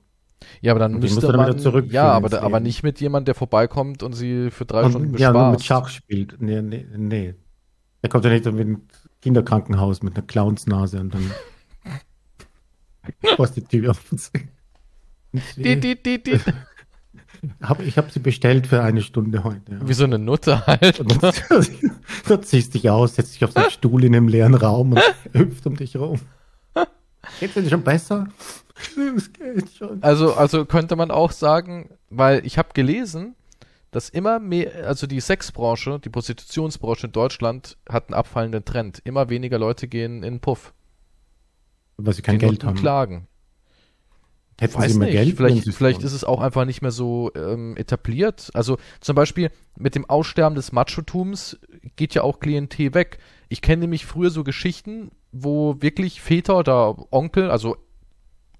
Ja, 0.61 0.73
aber 0.73 0.81
dann 0.81 0.99
müsste 0.99 1.27
man, 1.27 1.47
wieder 1.47 1.59
zurück. 1.59 1.87
Ja, 1.91 2.13
aber, 2.13 2.29
da, 2.29 2.43
aber 2.43 2.61
nicht 2.61 2.85
mit 2.85 3.01
jemandem, 3.01 3.27
der 3.27 3.35
vorbeikommt 3.35 4.03
und 4.03 4.13
sie 4.13 4.51
für 4.51 4.65
drei 4.65 4.85
und, 4.85 4.91
Stunden 4.91 5.13
bespaßt. 5.13 5.35
Ja, 5.35 5.43
nur 5.43 5.51
mit 5.51 5.65
Schach 5.65 5.89
spielt. 5.89 6.41
Nee, 6.41 6.63
nee, 6.63 6.87
nee. 6.97 7.35
Er 8.01 8.09
kommt 8.09 8.25
ja 8.25 8.31
nicht 8.31 8.45
mit 8.45 8.61
einem 8.61 8.83
Kinderkrankenhaus 9.23 10.03
mit 10.03 10.17
einer 10.17 10.27
Clownsnase 10.27 11.01
und 11.01 11.15
dann 11.15 11.31
was 13.39 13.53
die 13.53 13.63
Tür 13.63 13.91
offen. 13.91 14.21
Die, 15.57 15.81
die, 15.81 16.01
die, 16.01 16.23
die. 16.23 16.39
Hab, 17.61 17.81
ich 17.81 17.99
habe 17.99 18.11
sie 18.11 18.21
bestellt 18.21 18.69
für 18.69 18.83
eine 18.83 19.03
Stunde 19.03 19.43
heute. 19.43 19.73
Ja. 19.73 19.89
Wie 19.89 19.95
so 19.95 20.05
eine 20.05 20.19
Nutte 20.19 20.65
halt. 20.67 21.01
du 22.29 22.37
ziehst 22.41 22.75
dich 22.75 22.89
aus, 22.89 23.17
setzt 23.17 23.35
dich 23.35 23.45
auf 23.45 23.53
den 23.53 23.71
Stuhl 23.71 24.05
in 24.05 24.15
einem 24.15 24.29
leeren 24.29 24.55
Raum 24.55 24.93
und 24.93 25.03
hüpft 25.33 25.67
um 25.67 25.77
dich 25.77 25.97
rum. 25.97 26.21
Geht's 27.41 27.55
dir 27.55 27.69
schon 27.69 27.83
besser? 27.83 28.29
Es 29.17 29.33
geht 29.33 29.71
schon. 29.77 30.03
Also, 30.03 30.35
also 30.35 30.65
könnte 30.65 30.95
man 30.97 31.11
auch 31.11 31.33
sagen, 31.33 31.91
weil 32.11 32.47
ich 32.47 32.59
habe 32.59 32.71
gelesen, 32.75 33.35
dass 33.91 34.09
immer 34.09 34.39
mehr, 34.39 34.87
also 34.87 35.07
die 35.07 35.21
Sexbranche, 35.21 36.01
die 36.01 36.09
Prostitutionsbranche 36.09 37.07
in 37.07 37.13
Deutschland 37.13 37.77
hat 37.89 38.09
einen 38.09 38.15
abfallenden 38.15 38.65
Trend. 38.65 39.01
Immer 39.05 39.29
weniger 39.29 39.59
Leute 39.59 39.89
gehen 39.89 40.23
in 40.23 40.41
Puff. 40.41 40.73
Weil 41.97 42.15
sie 42.15 42.23
kein 42.23 42.39
Geld 42.39 42.65
haben. 42.65 42.77
klagen. 42.77 43.29
Hätten 44.63 44.79
Weiß 44.79 44.93
sie 44.93 44.99
nicht. 45.01 45.11
Geld? 45.11 45.37
Vielleicht, 45.37 45.75
vielleicht 45.75 46.03
ist 46.05 46.13
es 46.13 46.23
auch 46.23 46.41
einfach 46.41 46.65
nicht 46.65 46.83
mehr 46.83 46.93
so 46.93 47.33
ähm, 47.35 47.77
etabliert. 47.77 48.51
Also 48.55 48.79
zum 49.01 49.17
Beispiel 49.17 49.51
mit 49.77 49.97
dem 49.97 50.09
Aussterben 50.09 50.55
des 50.55 50.71
Machotums 50.71 51.59
geht 51.97 52.15
ja 52.15 52.23
auch 52.23 52.39
Klientel 52.39 52.95
weg. 52.95 53.19
Ich 53.49 53.61
kenne 53.61 53.81
nämlich 53.81 54.07
früher 54.07 54.31
so 54.31 54.45
Geschichten, 54.45 55.11
wo 55.33 55.83
wirklich 55.83 56.21
Väter 56.21 56.57
oder 56.57 56.95
Onkel, 57.11 57.51
also 57.51 57.77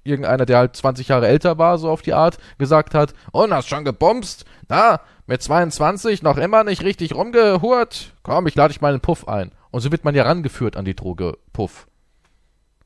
irgendeiner, 0.03 0.45
der 0.45 0.59
halt 0.59 0.75
20 0.75 1.07
Jahre 1.07 1.29
älter 1.29 1.59
war, 1.59 1.79
so 1.79 1.89
auf 1.89 2.03
die 2.03 2.15
Art, 2.15 2.39
gesagt 2.59 2.95
hat, 2.95 3.15
und 3.31 3.53
oh, 3.53 3.55
hast 3.55 3.69
schon 3.69 3.85
gebomst? 3.85 4.45
Na, 4.69 5.03
mit 5.29 5.41
22 5.41 6.25
noch 6.25 6.37
immer 6.37 6.65
nicht 6.65 6.83
richtig 6.83 7.15
rumgehurt? 7.15 8.13
Komm, 8.25 8.49
ich 8.49 8.57
lade 8.57 8.73
dich 8.73 8.81
mal 8.81 8.89
in 8.89 8.97
den 8.97 9.03
Puff 9.03 9.29
ein. 9.29 9.53
Und 9.71 9.83
so 9.83 9.93
wird 9.93 10.05
man 10.05 10.17
ja 10.17 10.25
rangeführt 10.25 10.77
an 10.77 10.85
die 10.85 10.97
Droge 10.97 11.39
Puff. 11.53 11.87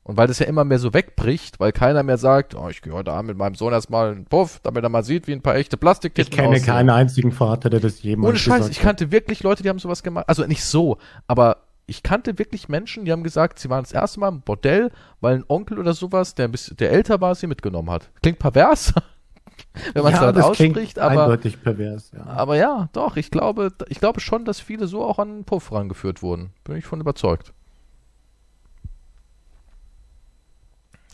Und 0.07 0.15
weil 0.15 0.27
das 0.27 0.39
ja 0.39 0.45
immer 0.45 0.63
mehr 0.63 0.79
so 0.79 0.93
wegbricht, 0.93 1.59
weil 1.59 1.73
keiner 1.73 2.01
mehr 2.01 2.17
sagt, 2.17 2.55
oh, 2.55 2.69
ich 2.69 2.81
gehe 2.81 2.93
heute 2.93 3.11
Abend 3.11 3.27
mit 3.27 3.37
meinem 3.37 3.55
Sohn 3.55 3.73
erstmal 3.73 4.11
in 4.11 4.19
den 4.19 4.25
Puff, 4.25 4.61
damit 4.63 4.81
er 4.81 4.87
mal 4.87 5.03
sieht, 5.03 5.27
wie 5.27 5.33
ein 5.33 5.41
paar 5.41 5.55
echte 5.55 5.75
Plastiktitten 5.75 6.31
Ich 6.31 6.37
kenne 6.37 6.55
aussehen. 6.55 6.65
keinen 6.65 6.89
einzigen 6.89 7.33
Vater, 7.33 7.69
der 7.69 7.81
das 7.81 8.01
jemals 8.01 8.29
Ohne 8.29 8.39
Scheiß, 8.39 8.69
ich 8.69 8.79
kannte 8.79 9.11
wirklich 9.11 9.43
Leute, 9.43 9.63
die 9.63 9.69
haben 9.69 9.79
sowas 9.79 10.03
gemacht. 10.03 10.23
Also 10.29 10.45
nicht 10.45 10.63
so, 10.63 10.97
aber 11.27 11.57
ich 11.87 12.03
kannte 12.03 12.39
wirklich 12.39 12.69
Menschen, 12.69 13.03
die 13.03 13.11
haben 13.11 13.23
gesagt, 13.23 13.59
sie 13.59 13.69
waren 13.69 13.83
das 13.83 13.91
erste 13.91 14.21
Mal 14.21 14.29
im 14.29 14.41
Bordell, 14.41 14.91
weil 15.19 15.35
ein 15.35 15.43
Onkel 15.49 15.77
oder 15.77 15.93
sowas, 15.93 16.35
der, 16.35 16.45
ein 16.45 16.51
bisschen, 16.51 16.77
der 16.77 16.93
älter 16.93 17.19
war, 17.19 17.35
sie 17.35 17.47
mitgenommen 17.47 17.89
hat. 17.89 18.09
Klingt 18.21 18.39
pervers, 18.39 18.93
wenn 19.93 20.03
man 20.03 20.13
es 20.13 20.21
ja, 20.21 20.31
dann 20.31 20.41
ausspricht, 20.41 20.99
aber 20.99 21.23
eindeutig 21.23 21.61
pervers. 21.61 22.11
Ja. 22.15 22.25
Aber 22.27 22.55
ja, 22.55 22.87
doch, 22.93 23.17
ich 23.17 23.29
glaube, 23.29 23.73
ich 23.89 23.99
glaube 23.99 24.21
schon, 24.21 24.45
dass 24.45 24.61
viele 24.61 24.87
so 24.87 25.03
auch 25.03 25.19
an 25.19 25.39
den 25.39 25.43
Puff 25.43 25.73
rangeführt 25.73 26.21
wurden. 26.21 26.51
Bin 26.63 26.77
ich 26.77 26.85
von 26.85 27.01
überzeugt. 27.01 27.51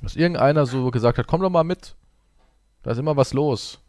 Dass 0.03 0.17
irgendeiner 0.17 0.65
so 0.65 0.91
gesagt 0.91 1.17
hat, 1.17 1.27
komm 1.27 1.41
doch 1.41 1.49
mal 1.49 1.63
mit. 1.63 1.95
Da 2.83 2.91
ist 2.91 2.97
immer 2.97 3.15
was 3.15 3.33
los. 3.33 3.79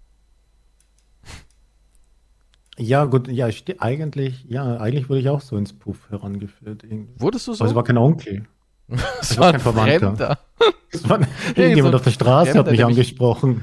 Ja, 2.78 3.04
gut, 3.04 3.28
ja, 3.28 3.48
eigentlich, 3.78 4.44
ja, 4.48 4.76
eigentlich 4.78 5.08
wurde 5.08 5.20
ich 5.20 5.28
auch 5.28 5.40
so 5.40 5.56
ins 5.56 5.72
Puff 5.72 6.10
herangeführt. 6.10 6.84
Irgendwie. 6.84 7.20
Wurdest 7.20 7.48
du 7.48 7.52
so? 7.54 7.64
Aber 7.64 7.70
es 7.70 7.74
war 7.74 7.84
kein 7.84 7.98
Onkel. 7.98 8.46
Es 9.20 9.38
war, 9.38 9.46
war 9.46 9.52
kein 9.52 9.60
Verwandter. 9.60 10.38
Es 10.90 11.08
war 11.08 11.18
irgendjemand 11.56 11.92
so 11.92 11.96
auf 11.96 12.04
der 12.04 12.10
Straße 12.10 12.52
Fremder, 12.52 12.66
hat 12.66 12.70
mich 12.70 12.84
angesprochen. 12.84 13.62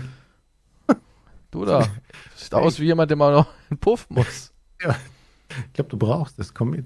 Du 1.52 1.64
da. 1.64 1.88
Sieht 2.36 2.54
aus 2.54 2.80
wie 2.80 2.86
jemand, 2.86 3.12
der 3.12 3.18
mal 3.18 3.32
noch 3.32 3.48
in 3.70 3.78
Puff 3.78 4.10
muss. 4.10 4.52
Ja. 4.82 4.96
Ich 5.68 5.74
glaube, 5.74 5.90
du 5.90 5.98
brauchst 5.98 6.40
das. 6.40 6.54
Komm 6.54 6.72
mit. 6.72 6.86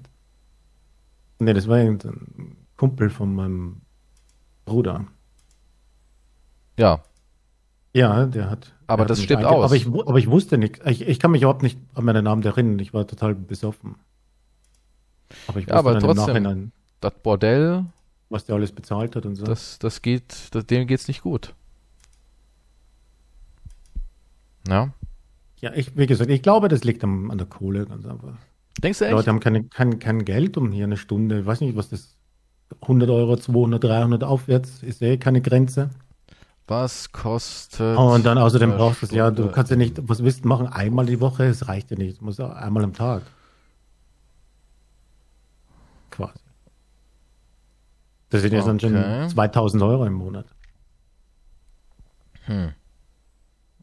Nee, 1.38 1.54
das 1.54 1.66
war 1.66 1.78
ein 1.78 1.98
Kumpel 2.76 3.10
von 3.10 3.34
meinem 3.34 3.80
Bruder. 4.64 5.06
Ja. 6.78 7.02
Ja, 7.92 8.26
der 8.26 8.50
hat. 8.50 8.74
Aber 8.86 9.04
der 9.04 9.08
das 9.08 9.22
stimmt 9.22 9.44
aus. 9.44 9.64
Aber 9.64 9.74
ich, 9.74 9.86
aber 9.86 10.18
ich 10.18 10.30
wusste 10.30 10.58
nichts. 10.58 10.80
Ich, 10.84 11.06
ich 11.06 11.18
kann 11.18 11.30
mich 11.30 11.42
überhaupt 11.42 11.62
nicht 11.62 11.78
an 11.94 12.04
meinen 12.04 12.24
Namen 12.24 12.42
erinnern. 12.42 12.78
Ich 12.78 12.92
war 12.92 13.06
total 13.06 13.34
besoffen. 13.34 13.96
Aber 15.48 15.58
ich 15.58 15.66
ja, 15.66 15.74
aber 15.74 15.98
trotzdem, 15.98 16.72
das 17.00 17.14
Bordell. 17.22 17.86
Was 18.28 18.44
der 18.44 18.56
alles 18.56 18.72
bezahlt 18.72 19.16
hat 19.16 19.24
und 19.24 19.36
so. 19.36 19.44
Das, 19.44 19.78
das 19.78 20.02
geht, 20.02 20.54
das, 20.54 20.66
dem 20.66 20.86
geht's 20.86 21.08
nicht 21.08 21.22
gut. 21.22 21.54
Ja. 24.68 24.92
Ja, 25.60 25.72
ich, 25.74 25.96
wie 25.96 26.06
gesagt, 26.06 26.30
ich 26.30 26.42
glaube, 26.42 26.68
das 26.68 26.84
liegt 26.84 27.02
am, 27.02 27.30
an 27.30 27.38
der 27.38 27.46
Kohle 27.46 27.86
ganz 27.86 28.04
einfach. 28.04 28.34
Denkst 28.82 28.98
du 28.98 29.04
echt? 29.04 29.12
Die 29.12 29.16
Leute 29.16 29.30
haben 29.30 29.40
keine, 29.40 29.64
kein, 29.64 29.98
kein 29.98 30.24
Geld 30.24 30.56
um 30.56 30.70
hier 30.70 30.84
eine 30.84 30.96
Stunde. 30.96 31.40
Ich 31.40 31.46
weiß 31.46 31.60
nicht, 31.60 31.76
was 31.76 31.88
das 31.88 32.16
100 32.82 33.08
Euro, 33.08 33.36
200, 33.36 33.82
300 33.82 34.24
aufwärts 34.24 34.82
ist 34.82 35.00
eh 35.02 35.16
keine 35.16 35.40
Grenze. 35.40 35.90
Was 36.68 37.12
kostet. 37.12 37.96
Oh, 37.96 38.14
und 38.14 38.26
dann 38.26 38.38
außerdem 38.38 38.72
brauchst 38.72 39.02
du 39.02 39.06
es 39.06 39.12
ja, 39.12 39.30
du 39.30 39.50
kannst 39.52 39.70
ja 39.70 39.76
nicht, 39.76 40.08
was 40.08 40.24
willst 40.24 40.44
du 40.44 40.48
machen? 40.48 40.66
Einmal 40.66 41.06
die 41.06 41.20
Woche, 41.20 41.44
es 41.44 41.68
reicht 41.68 41.90
ja 41.92 41.96
nicht. 41.96 42.20
Du 42.20 42.24
musst 42.24 42.40
einmal 42.40 42.82
am 42.82 42.92
Tag. 42.92 43.22
Quasi. 46.10 46.32
Das 48.30 48.42
sind 48.42 48.52
jetzt 48.52 48.66
okay. 48.66 48.90
dann 48.92 49.28
schon 49.28 49.30
2000 49.30 49.82
Euro 49.84 50.04
im 50.06 50.14
Monat. 50.14 50.46
Hm. 52.46 52.72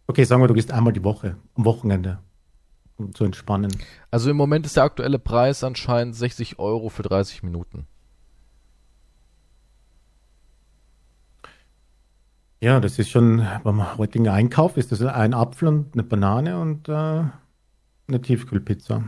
Okay, 0.08 0.26
sagen 0.26 0.42
wir, 0.42 0.48
du 0.48 0.54
gehst 0.54 0.72
einmal 0.72 0.92
die 0.92 1.04
Woche, 1.04 1.38
am 1.56 1.64
Wochenende, 1.64 2.20
um 2.98 3.16
zu 3.16 3.24
entspannen. 3.24 3.72
Also 4.12 4.30
im 4.30 4.36
Moment 4.36 4.66
ist 4.66 4.76
der 4.76 4.84
aktuelle 4.84 5.20
Preis 5.20 5.64
anscheinend 5.64 6.16
60 6.16 6.60
Euro 6.60 6.90
für 6.90 7.04
30 7.04 7.44
Minuten. 7.44 7.88
Ja, 12.64 12.80
das 12.80 12.98
ist 12.98 13.10
schon, 13.10 13.46
beim 13.66 13.98
heutigen 13.98 14.30
Einkauf 14.30 14.78
ist 14.78 14.94
das 14.94 15.02
ein 15.02 15.34
Apfel 15.34 15.68
und 15.68 15.94
eine 15.96 16.04
Banane 16.04 16.58
und 16.62 16.88
äh, 16.88 16.94
eine 16.94 18.22
Tiefkühlpizza. 18.22 19.04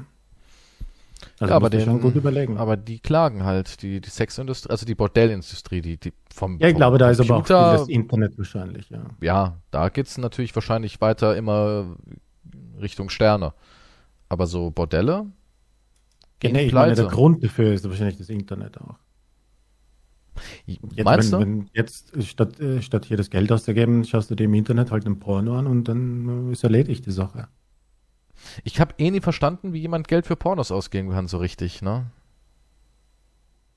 Also 1.40 1.52
ja, 1.52 1.56
aber 1.56 1.70
den, 1.70 1.86
schon 1.86 2.02
gut 2.02 2.16
überlegen. 2.16 2.58
Aber 2.58 2.76
die 2.76 3.00
klagen 3.00 3.46
halt, 3.46 3.82
die, 3.82 4.02
die 4.02 4.10
Sexindustrie, 4.10 4.70
also 4.70 4.86
die 4.86 4.94
Bordellindustrie, 4.94 5.80
die, 5.80 5.96
die 5.96 6.12
vom 6.34 6.60
Ja, 6.60 6.68
ich 6.68 6.74
vom 6.74 6.80
glaube, 6.80 6.98
da 6.98 7.14
Computer, 7.14 7.24
ist 7.24 7.32
aber 7.32 7.74
auch 7.74 7.80
das 7.80 7.88
Internet 7.88 8.38
wahrscheinlich, 8.38 8.90
ja. 8.90 9.06
Ja, 9.22 9.58
da 9.72 9.88
geht's 9.88 10.18
natürlich 10.18 10.54
wahrscheinlich 10.54 11.00
weiter 11.00 11.38
immer 11.38 11.96
Richtung 12.82 13.10
Sterne. 13.10 13.54
Aber 14.28 14.48
so 14.48 14.70
Bordelle? 14.70 15.28
Ja, 16.44 16.52
nee, 16.52 16.66
ich 16.66 16.74
meine, 16.74 16.94
der 16.94 17.06
Grund 17.06 17.42
dafür 17.42 17.72
ist 17.72 17.88
wahrscheinlich 17.88 18.18
das 18.18 18.28
Internet 18.28 18.82
auch. 18.82 18.96
Jetzt, 20.66 21.04
Meinst 21.04 21.32
wenn, 21.32 21.40
du? 21.40 21.46
Wenn 21.46 21.70
jetzt 21.74 22.24
statt, 22.24 22.60
äh, 22.60 22.82
statt 22.82 23.06
hier 23.06 23.18
das 23.18 23.30
Geld 23.30 23.52
auszugeben, 23.52 24.04
schaust 24.04 24.30
du 24.32 24.36
dir 24.36 24.46
im 24.46 24.54
Internet 24.54 24.92
halt 24.92 25.06
ein 25.06 25.20
Porno 25.20 25.58
an 25.58 25.68
und 25.68 25.88
dann 25.88 26.50
äh, 26.50 26.52
ist 26.52 26.64
erledigt 26.64 27.06
die 27.06 27.12
Sache. 27.12 27.48
Ich 28.64 28.80
habe 28.80 28.94
eh 28.98 29.12
nie 29.12 29.22
verstanden, 29.22 29.74
wie 29.74 29.80
jemand 29.80 30.08
Geld 30.08 30.26
für 30.26 30.36
Pornos 30.36 30.72
ausgeben 30.72 31.12
kann, 31.12 31.28
so 31.28 31.38
richtig, 31.38 31.82
ne? 31.82 32.12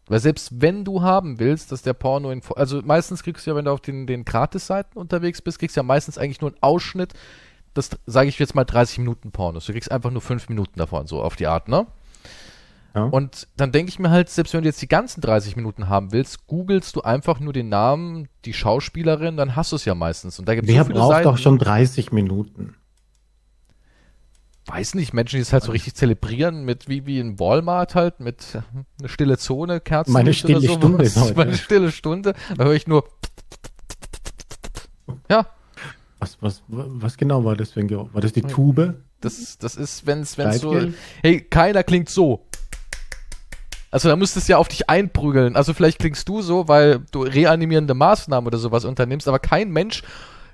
Weil 0.07 0.21
selbst 0.21 0.61
wenn 0.61 0.85
du 0.85 1.03
haben 1.03 1.39
willst, 1.39 1.71
dass 1.71 1.83
der 1.83 1.93
Porno 1.93 2.31
in, 2.31 2.41
also 2.57 2.81
meistens 2.83 3.23
kriegst 3.23 3.47
du 3.47 3.51
ja, 3.51 3.57
wenn 3.57 3.67
du 3.67 3.71
auf 3.71 3.81
den, 3.81 4.07
den 4.07 4.25
Gratis-Seiten 4.25 4.99
unterwegs 4.99 5.43
bist, 5.43 5.59
kriegst 5.59 5.77
du 5.77 5.81
ja 5.81 5.85
meistens 5.85 6.17
eigentlich 6.17 6.41
nur 6.41 6.51
einen 6.51 6.63
Ausschnitt, 6.63 7.13
das 7.75 7.91
sage 8.07 8.29
ich 8.29 8.39
jetzt 8.39 8.55
mal 8.55 8.65
30 8.65 8.99
Minuten 8.99 9.31
Pornos. 9.31 9.67
Du 9.67 9.73
kriegst 9.73 9.93
einfach 9.93 10.11
nur 10.11 10.23
5 10.23 10.49
Minuten 10.49 10.79
davon, 10.79 11.07
so 11.07 11.23
auf 11.23 11.37
die 11.37 11.47
Art, 11.47 11.69
ne? 11.69 11.87
Ja. 12.99 13.05
Und 13.05 13.47
dann 13.57 13.71
denke 13.71 13.91
ich 13.91 13.99
mir 13.99 14.11
halt, 14.11 14.29
selbst 14.29 14.53
wenn 14.55 14.63
du 14.63 14.69
jetzt 14.69 14.83
die 14.83 14.89
ganzen 14.89 15.21
30 15.21 15.55
Minuten 15.55 15.89
haben 15.89 16.13
willst, 16.13 16.47
googelst 16.49 16.97
du 16.97 17.03
einfach 17.03 17.39
nur 17.39 17.53
den 17.53 17.69
Namen, 17.69 18.29
die 18.45 18.53
Schauspielerin, 18.53 19.37
dann 19.37 19.55
hast 19.55 19.71
du 19.71 19.77
es 19.77 19.85
ja 19.85 19.95
meistens. 19.95 20.39
Und 20.39 20.49
da 20.49 20.55
gibt's 20.55 20.69
Wer 20.69 20.85
so 20.85 20.93
braucht 20.93 21.13
Seiten, 21.13 21.25
doch 21.25 21.39
schon 21.39 21.59
30 21.59 22.11
Minuten? 22.11 22.75
Weiß 24.67 24.95
nicht, 24.95 25.15
Menschen, 25.15 25.37
die 25.37 25.43
es 25.43 25.53
halt 25.53 25.63
so 25.63 25.71
richtig 25.73 25.95
zelebrieren, 25.95 26.65
mit 26.65 26.89
wie, 26.89 27.07
wie 27.07 27.21
in 27.21 27.39
Walmart 27.39 27.95
halt, 27.95 28.21
mit 28.21 28.59
eine 28.99 29.09
stille 29.09 29.39
Zone, 29.39 29.81
Kerzen. 29.81 30.13
Meine 30.13 30.35
stille 30.35 30.61
so, 30.61 30.75
Stunde 30.75 31.11
heute. 31.15 31.35
Meine 31.37 31.57
stille 31.57 31.93
Stunde. 31.93 32.35
Da 32.57 32.65
höre 32.65 32.75
ich 32.75 32.87
nur. 32.87 33.09
Ja. 35.31 35.47
Was, 36.19 36.37
was, 36.41 36.63
was 36.67 37.17
genau 37.17 37.45
war 37.45 37.55
das 37.55 37.71
für 37.71 37.81
ein 37.81 37.89
Geräusch? 37.89 38.13
War 38.13 38.21
das 38.21 38.33
die 38.33 38.43
Tube? 38.43 38.97
Das, 39.21 39.57
das 39.59 39.77
ist, 39.77 40.07
wenn 40.07 40.21
es 40.21 40.37
so. 40.61 40.77
Hey, 41.23 41.41
keiner 41.41 41.83
klingt 41.85 42.09
so. 42.09 42.47
Also 43.91 44.09
da 44.09 44.17
müsstest 44.17 44.49
du 44.49 44.53
ja 44.53 44.59
auf 44.59 44.69
dich 44.69 44.91
einprügeln. 44.91 45.57
Also 45.57 45.73
vielleicht 45.73 45.99
klingst 45.99 46.29
du 46.29 46.43
so, 46.43 46.69
weil 46.69 47.01
du 47.11 47.23
reanimierende 47.23 47.95
Maßnahmen 47.95 48.47
oder 48.47 48.59
sowas 48.59 48.85
unternimmst, 48.85 49.29
aber 49.29 49.39
kein 49.39 49.71
Mensch 49.71 50.03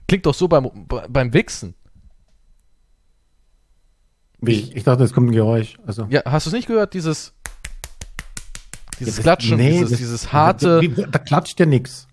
klingt 0.06 0.26
doch 0.26 0.34
so 0.34 0.48
beim, 0.48 0.70
beim 1.08 1.32
Wichsen. 1.32 1.74
Wie? 4.40 4.72
Ich 4.74 4.84
dachte, 4.84 5.04
es 5.04 5.12
kommt 5.12 5.30
ein 5.30 5.32
Geräusch. 5.32 5.76
Also. 5.86 6.06
Ja, 6.10 6.22
hast 6.26 6.46
du 6.46 6.50
es 6.50 6.54
nicht 6.54 6.68
gehört? 6.68 6.94
Dieses, 6.94 7.32
dieses 9.00 9.16
ja, 9.16 9.22
Klatschen, 9.22 9.56
nee, 9.56 9.70
dieses, 9.70 9.90
das, 9.90 9.98
dieses 9.98 10.32
harte. 10.32 10.80
Da, 10.88 11.06
da 11.06 11.18
klatscht 11.18 11.58
ja 11.58 11.66
nix. 11.66 12.06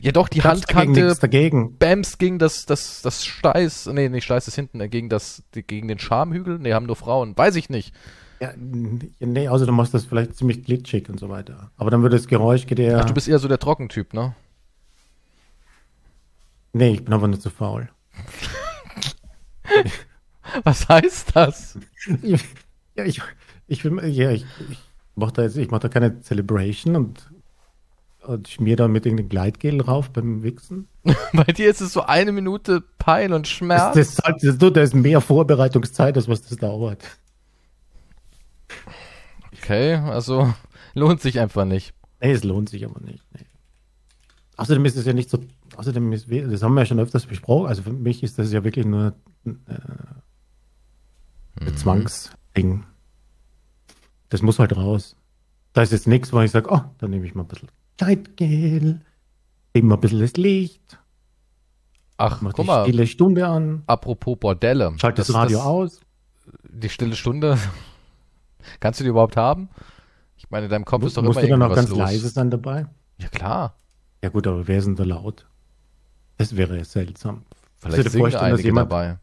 Ja 0.00 0.10
doch, 0.10 0.28
die 0.28 0.42
Handkante 0.42 1.14
dagegen. 1.14 1.76
Bams 1.78 2.18
gegen 2.18 2.38
das, 2.38 2.66
das, 2.66 3.02
das 3.02 3.24
Steiß, 3.24 3.86
nee, 3.92 4.08
nicht 4.08 4.24
Steiß 4.24 4.48
ist 4.48 4.56
hinten, 4.56 4.80
äh, 4.80 4.88
gegen 4.88 5.08
das, 5.08 5.44
gegen 5.52 5.86
den 5.86 5.98
Schamhügel, 6.00 6.58
nee, 6.58 6.72
haben 6.72 6.86
nur 6.86 6.96
Frauen, 6.96 7.36
weiß 7.36 7.54
ich 7.54 7.70
nicht. 7.70 7.94
Ja, 8.40 8.52
nee, 8.56 9.48
also 9.48 9.64
du 9.64 9.72
machst 9.72 9.94
das 9.94 10.04
vielleicht 10.04 10.36
ziemlich 10.36 10.64
glitschig 10.64 11.08
und 11.08 11.18
so 11.18 11.28
weiter. 11.28 11.70
Aber 11.76 11.90
dann 11.90 12.02
würde 12.02 12.16
das 12.16 12.26
Geräusch 12.26 12.66
geht 12.66 12.78
eher. 12.78 13.00
Ach, 13.00 13.04
du 13.04 13.14
bist 13.14 13.28
eher 13.28 13.38
so 13.38 13.48
der 13.48 13.58
Trockentyp, 13.58 14.12
ne? 14.12 14.34
Nee, 16.72 16.92
ich 16.92 17.04
bin 17.04 17.14
aber 17.14 17.28
nur 17.28 17.40
zu 17.40 17.48
faul. 17.48 17.88
Was 20.64 20.88
heißt 20.88 21.34
das? 21.34 21.78
ja, 22.22 23.04
ich, 23.04 23.22
ich, 23.66 23.84
ja, 23.84 24.30
ich, 24.30 24.44
ich 24.70 24.78
mache 25.14 25.32
da 25.32 25.42
jetzt, 25.42 25.56
ich 25.56 25.70
mache 25.70 25.80
da 25.80 25.88
keine 25.88 26.20
Celebration 26.20 26.96
und, 26.96 27.30
und 28.22 28.48
schmier 28.48 28.76
da 28.76 28.88
mit 28.88 29.06
irgendeinem 29.06 29.30
Gleitgel 29.30 29.78
drauf 29.78 30.10
beim 30.10 30.42
Wichsen. 30.42 30.88
Bei 31.32 31.44
dir 31.44 31.70
ist 31.70 31.80
es 31.80 31.94
so 31.94 32.02
eine 32.02 32.32
Minute 32.32 32.82
Pein 32.98 33.32
und 33.32 33.48
Schmerz. 33.48 33.94
Das, 33.94 34.16
das, 34.16 34.24
halt, 34.24 34.42
das, 34.42 34.58
da 34.58 34.82
ist 34.82 34.94
mehr 34.94 35.22
Vorbereitungszeit, 35.22 36.16
als 36.16 36.28
was 36.28 36.42
das 36.42 36.58
dauert. 36.58 37.02
Okay, 39.52 39.94
also 39.94 40.52
lohnt 40.94 41.20
sich 41.20 41.40
einfach 41.40 41.64
nicht. 41.64 41.94
Nee, 42.20 42.32
es 42.32 42.44
lohnt 42.44 42.68
sich 42.68 42.84
aber 42.84 43.00
nicht. 43.00 43.24
Nee. 43.34 43.46
Außerdem 44.56 44.84
ist 44.86 44.96
es 44.96 45.04
ja 45.04 45.12
nicht 45.12 45.28
so, 45.28 45.38
außerdem 45.76 46.12
ist, 46.12 46.28
das 46.30 46.62
haben 46.62 46.74
wir 46.74 46.80
ja 46.80 46.86
schon 46.86 47.00
öfters 47.00 47.26
besprochen, 47.26 47.66
also 47.66 47.82
für 47.82 47.92
mich 47.92 48.22
ist 48.22 48.38
das 48.38 48.52
ja 48.52 48.64
wirklich 48.64 48.86
nur 48.86 49.14
äh, 49.44 49.50
ein 51.60 51.72
mhm. 51.72 51.76
Zwangsding. 51.76 52.84
Das 54.30 54.42
muss 54.42 54.58
halt 54.58 54.76
raus. 54.76 55.16
Da 55.72 55.82
ist 55.82 55.92
jetzt 55.92 56.06
nichts, 56.06 56.32
wo 56.32 56.40
ich 56.40 56.50
sage, 56.50 56.70
oh, 56.70 56.80
dann 56.98 57.10
nehme 57.10 57.26
ich 57.26 57.34
mal 57.34 57.42
ein 57.42 57.48
bisschen 57.48 57.68
Zeitgel, 57.98 59.00
eben 59.74 59.88
mal 59.88 59.96
ein 59.96 60.00
bisschen 60.00 60.20
das 60.20 60.36
Licht. 60.36 60.98
Ach, 62.16 62.40
mach 62.40 62.54
guck 62.54 62.64
die 62.64 62.70
mal. 62.70 62.84
stille 62.84 63.06
Stunde 63.06 63.46
an. 63.46 63.82
Apropos 63.86 64.38
Bordelle. 64.38 64.94
Schalt 64.98 65.18
das, 65.18 65.26
das 65.26 65.36
Radio 65.36 65.58
das, 65.58 65.66
aus. 65.66 66.00
Die 66.64 66.88
stille 66.88 67.14
Stunde 67.14 67.58
Kannst 68.80 69.00
du 69.00 69.04
die 69.04 69.10
überhaupt 69.10 69.36
haben? 69.36 69.68
Ich 70.36 70.50
meine, 70.50 70.66
in 70.66 70.70
deinem 70.70 70.84
Kopf 70.84 71.04
ist 71.04 71.16
doch 71.16 71.22
Musst 71.22 71.38
immer 71.38 71.48
irgendwas 71.48 71.68
dann 71.68 71.72
auch 71.72 71.76
ganz 71.76 71.88
los. 71.90 71.98
leise 71.98 72.28
sein 72.28 72.50
dabei? 72.50 72.86
Ja, 73.18 73.28
klar. 73.28 73.76
Ja 74.22 74.28
gut, 74.28 74.46
aber 74.46 74.66
wer 74.68 74.78
ist 74.78 74.86
denn 74.86 74.96
da 74.96 75.04
laut? 75.04 75.46
Das 76.36 76.56
wäre 76.56 76.84
seltsam. 76.84 77.42
Vielleicht 77.76 78.10
singen 78.10 78.34
einige 78.34 78.56
dass 78.56 78.62
jemand, 78.62 78.92
dabei. 78.92 79.18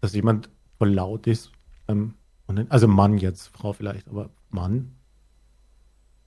Dass 0.00 0.14
jemand 0.14 0.48
voll 0.78 0.90
laut 0.90 1.26
ist. 1.26 1.52
Ähm, 1.88 2.14
also 2.68 2.88
Mann 2.88 3.18
jetzt, 3.18 3.48
Frau 3.48 3.72
vielleicht, 3.72 4.08
aber 4.08 4.30
Mann. 4.50 4.92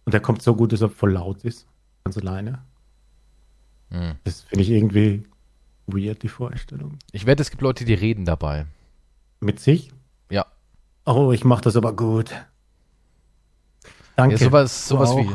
Und 0.05 0.13
der 0.13 0.21
kommt 0.21 0.41
so 0.41 0.55
gut, 0.55 0.71
dass 0.73 0.81
er 0.81 0.89
voll 0.89 1.13
laut 1.13 1.43
ist. 1.43 1.65
Ganz 2.03 2.17
alleine. 2.17 2.63
Hm. 3.89 4.15
Das 4.23 4.41
finde 4.41 4.63
ich 4.63 4.69
irgendwie 4.69 5.23
weird, 5.87 6.23
die 6.23 6.29
Vorstellung. 6.29 6.99
Ich 7.11 7.25
wette, 7.25 7.41
es 7.41 7.49
gibt 7.49 7.61
Leute, 7.61 7.85
die 7.85 7.93
reden 7.93 8.25
dabei. 8.25 8.65
Mit 9.39 9.59
sich? 9.59 9.91
Oh, 11.05 11.31
ich 11.31 11.43
mache 11.43 11.61
das 11.61 11.75
aber 11.75 11.93
gut. 11.93 12.31
Danke. 14.15 14.35
Ja, 14.35 14.45
sowas, 14.45 14.87
sowas 14.87 15.15
wie. 15.15 15.29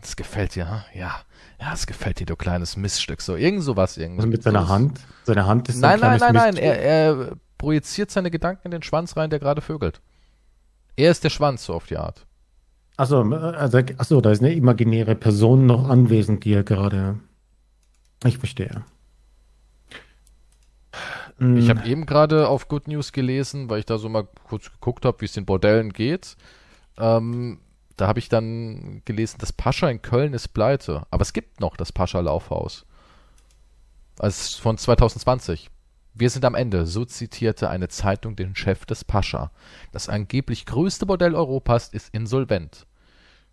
das 0.00 0.16
gefällt 0.16 0.54
dir, 0.54 0.84
ja. 0.94 1.20
Ja, 1.58 1.72
es 1.72 1.86
gefällt 1.86 2.20
dir, 2.20 2.26
du 2.26 2.36
kleines 2.36 2.76
Miststück. 2.76 3.22
So, 3.22 3.36
irgend 3.36 3.62
sowas. 3.62 3.96
Irgend 3.96 4.18
also 4.18 4.28
mit 4.28 4.42
seiner 4.42 4.68
Hand? 4.68 5.00
Seine 5.24 5.46
Hand 5.46 5.68
ist 5.68 5.80
Nein, 5.80 6.00
nein, 6.00 6.20
nein, 6.20 6.34
nein. 6.34 6.56
Er, 6.56 6.80
er 6.80 7.36
projiziert 7.56 8.10
seine 8.10 8.30
Gedanken 8.30 8.66
in 8.66 8.70
den 8.72 8.82
Schwanz 8.82 9.16
rein, 9.16 9.30
der 9.30 9.38
gerade 9.38 9.62
vögelt. 9.62 10.02
Er 10.96 11.10
ist 11.10 11.24
der 11.24 11.30
Schwanz, 11.30 11.64
so 11.64 11.74
auf 11.74 11.86
die 11.86 11.96
Art. 11.96 12.26
Achso, 12.98 13.20
also, 13.20 13.78
achso, 13.78 14.20
da 14.20 14.30
ist 14.30 14.42
eine 14.42 14.54
imaginäre 14.54 15.14
Person 15.14 15.66
noch 15.66 15.88
anwesend, 15.88 16.44
die 16.44 16.52
er 16.52 16.62
gerade. 16.62 17.18
Ich 18.24 18.38
verstehe. 18.38 18.84
Ich 21.38 21.68
habe 21.68 21.86
eben 21.86 22.06
gerade 22.06 22.48
auf 22.48 22.68
Good 22.68 22.88
News 22.88 23.12
gelesen, 23.12 23.68
weil 23.68 23.80
ich 23.80 23.84
da 23.84 23.98
so 23.98 24.08
mal 24.08 24.26
kurz 24.44 24.70
geguckt 24.72 25.04
habe, 25.04 25.20
wie 25.20 25.26
es 25.26 25.32
den 25.32 25.44
Bordellen 25.44 25.92
geht. 25.92 26.36
Ähm, 26.96 27.58
da 27.96 28.06
habe 28.08 28.18
ich 28.18 28.28
dann 28.28 29.02
gelesen, 29.04 29.36
das 29.40 29.52
Pascha 29.52 29.88
in 29.88 30.00
Köln 30.00 30.32
ist 30.32 30.48
pleite. 30.48 31.06
Aber 31.10 31.22
es 31.22 31.34
gibt 31.34 31.60
noch 31.60 31.76
das 31.76 31.92
Pascha 31.92 32.20
Laufhaus. 32.20 32.86
Also 34.18 34.60
von 34.62 34.78
2020. 34.78 35.70
Wir 36.14 36.30
sind 36.30 36.46
am 36.46 36.54
Ende, 36.54 36.86
so 36.86 37.04
zitierte 37.04 37.68
eine 37.68 37.88
Zeitung 37.88 38.36
den 38.36 38.56
Chef 38.56 38.86
des 38.86 39.04
Pascha. 39.04 39.50
Das 39.92 40.08
angeblich 40.08 40.64
größte 40.64 41.04
Bordell 41.04 41.34
Europas 41.34 41.88
ist 41.88 42.14
insolvent. 42.14 42.86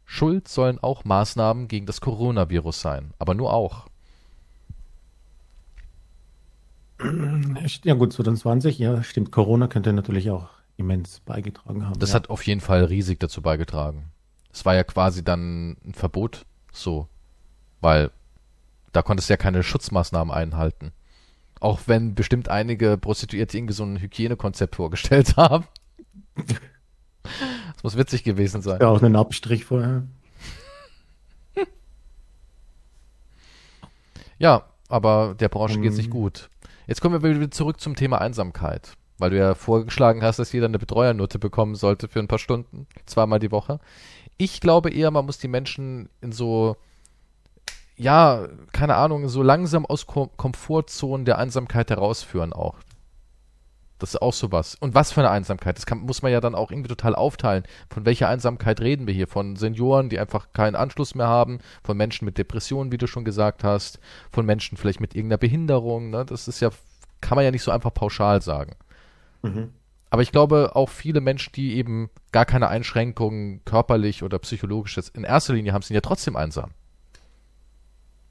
Schuld 0.06 0.48
sollen 0.48 0.80
auch 0.80 1.04
Maßnahmen 1.04 1.68
gegen 1.68 1.86
das 1.86 2.00
Coronavirus 2.00 2.80
sein, 2.80 3.14
aber 3.20 3.34
nur 3.34 3.52
auch. 3.52 3.88
Ja 7.84 7.93
gut, 7.95 8.14
2020, 8.14 8.80
ja, 8.80 9.04
stimmt. 9.04 9.32
Corona 9.32 9.68
könnte 9.68 9.93
natürlich 9.93 10.30
auch 10.32 10.49
immens 10.78 11.20
beigetragen 11.22 11.86
haben. 11.88 11.99
Das 11.99 12.10
ja. 12.10 12.16
hat 12.16 12.30
auf 12.30 12.45
jeden 12.45 12.62
Fall 12.62 12.86
riesig 12.86 13.20
dazu 13.20 13.41
beigetragen. 13.41 14.12
Es 14.51 14.66
war 14.66 14.76
ja 14.76 14.84
quasi 14.84 15.24
dann 15.24 15.78
ein 15.86 15.93
Verbot, 15.93 16.45
so, 16.72 17.08
weil 17.82 18.12
da 18.91 19.01
konntest 19.01 19.30
du 19.30 19.34
ja 19.34 19.38
keine 19.38 19.64
Schutzmaßnahmen 19.64 20.34
einhalten. 20.34 20.91
Auch 21.60 21.82
wenn 21.88 22.14
bestimmt 22.14 22.49
einige 22.49 22.97
Prostituierte 22.97 23.58
irgendwie 23.58 23.74
so 23.74 23.84
ein 23.84 23.99
Hygienekonzept 23.99 24.76
vorgestellt 24.76 25.36
haben. 25.38 25.66
Das 26.36 27.84
muss 27.84 27.97
witzig 27.97 28.24
gewesen 28.24 28.62
sein. 28.62 28.80
Ja, 28.82 28.89
auch 28.89 29.01
einen 29.01 29.16
Abstrich 29.16 29.66
vorher. 29.66 30.04
Ja, 34.39 34.66
aber 34.89 35.36
der 35.39 35.49
Branche 35.49 35.80
geht 35.80 35.91
es 35.91 35.97
nicht 35.97 36.10
gut. 36.10 36.49
Jetzt 36.88 37.02
kommen 37.02 37.22
wir 37.22 37.36
wieder 37.36 37.52
zurück 37.52 37.80
zum 37.80 37.96
Thema 37.96 38.20
Einsamkeit, 38.20 38.94
weil 39.18 39.30
du 39.30 39.38
ja 39.38 39.56
vorgeschlagen 39.56 40.22
hast, 40.22 40.40
dass 40.40 40.52
jeder 40.52 40.66
eine 40.66 40.80
Betreuernote 40.80 41.40
bekommen 41.40 41.76
sollte 41.76 42.08
für 42.08 42.20
ein 42.20 42.28
paar 42.28 42.40
Stunden, 42.40 42.88
zweimal 43.06 43.40
die 43.40 43.52
Woche. 43.52 43.80
Ich 44.38 44.60
glaube 44.60 44.90
eher, 44.90 45.12
man 45.12 45.26
muss 45.26 45.38
die 45.38 45.48
Menschen 45.48 46.10
in 46.22 46.32
so, 46.32 46.76
ja, 47.96 48.48
keine 48.74 48.96
Ahnung, 48.96 49.30
so 49.30 49.44
langsam 49.44 49.86
aus 49.86 50.08
Kom 50.08 50.30
Komfortzonen 50.36 51.26
der 51.26 51.38
Einsamkeit 51.38 51.90
herausführen 51.90 52.52
auch. 52.52 52.76
Das 54.00 54.16
ist 54.16 54.22
auch 54.22 54.34
sowas. 54.34 54.76
Und 54.80 54.96
was 54.96 55.12
für 55.12 55.22
eine 55.22 55.30
Einsamkeit? 55.30 55.78
Das 55.78 55.86
kann, 55.86 56.00
muss 56.00 56.22
man 56.22 56.32
ja 56.32 56.41
dann 56.41 56.56
auch 56.56 56.72
irgendwie 56.72 56.89
total 56.89 57.16
aufteilen. 57.16 57.64
Von 57.89 58.06
welcher 58.06 58.28
Einsamkeit 58.28 58.82
reden 58.82 59.08
wir 59.08 59.14
hier? 59.14 59.28
Von 59.28 59.56
Senioren, 59.56 60.10
die 60.10 60.20
einfach 60.20 60.52
keinen 60.52 60.76
Anschluss 60.76 61.16
mehr 61.16 61.28
haben, 61.28 61.60
von 61.84 61.96
Menschen 61.96 62.26
mit 62.26 62.38
Depressionen, 62.38 62.91
wie 62.91 62.98
du 62.98 63.08
schon 63.08 63.24
gesagt 63.24 63.64
hast, 63.64 64.00
von 64.32 64.46
Menschen 64.46 64.78
vielleicht 64.78 65.00
mit 65.00 65.16
irgendeiner 65.16 65.38
Behinderung. 65.38 66.10
Ne? 66.10 66.26
Das 66.26 66.48
ist 66.48 66.60
ja, 66.60 66.70
kann 67.22 67.36
man 67.36 67.46
ja 67.46 67.52
nicht 67.52 67.64
so 67.64 67.72
einfach 67.72 67.94
pauschal 67.94 68.41
sagen. 68.41 68.76
Mhm. 69.41 69.74
Aber 70.10 70.22
ich 70.22 70.32
glaube, 70.32 70.76
auch 70.76 70.89
viele 70.89 71.22
Menschen, 71.22 71.54
die 71.54 71.76
eben 71.76 72.10
gar 72.32 72.46
keine 72.46 72.68
Einschränkungen 72.68 73.66
körperlich 73.66 74.22
oder 74.22 74.38
psychologisch 74.39 74.96
jetzt 74.98 75.16
in 75.16 75.24
erster 75.24 75.54
Linie 75.54 75.74
haben, 75.74 75.82
sind 75.82 75.96
ja 75.96 76.02
trotzdem 76.02 76.36
einsam. 76.36 76.72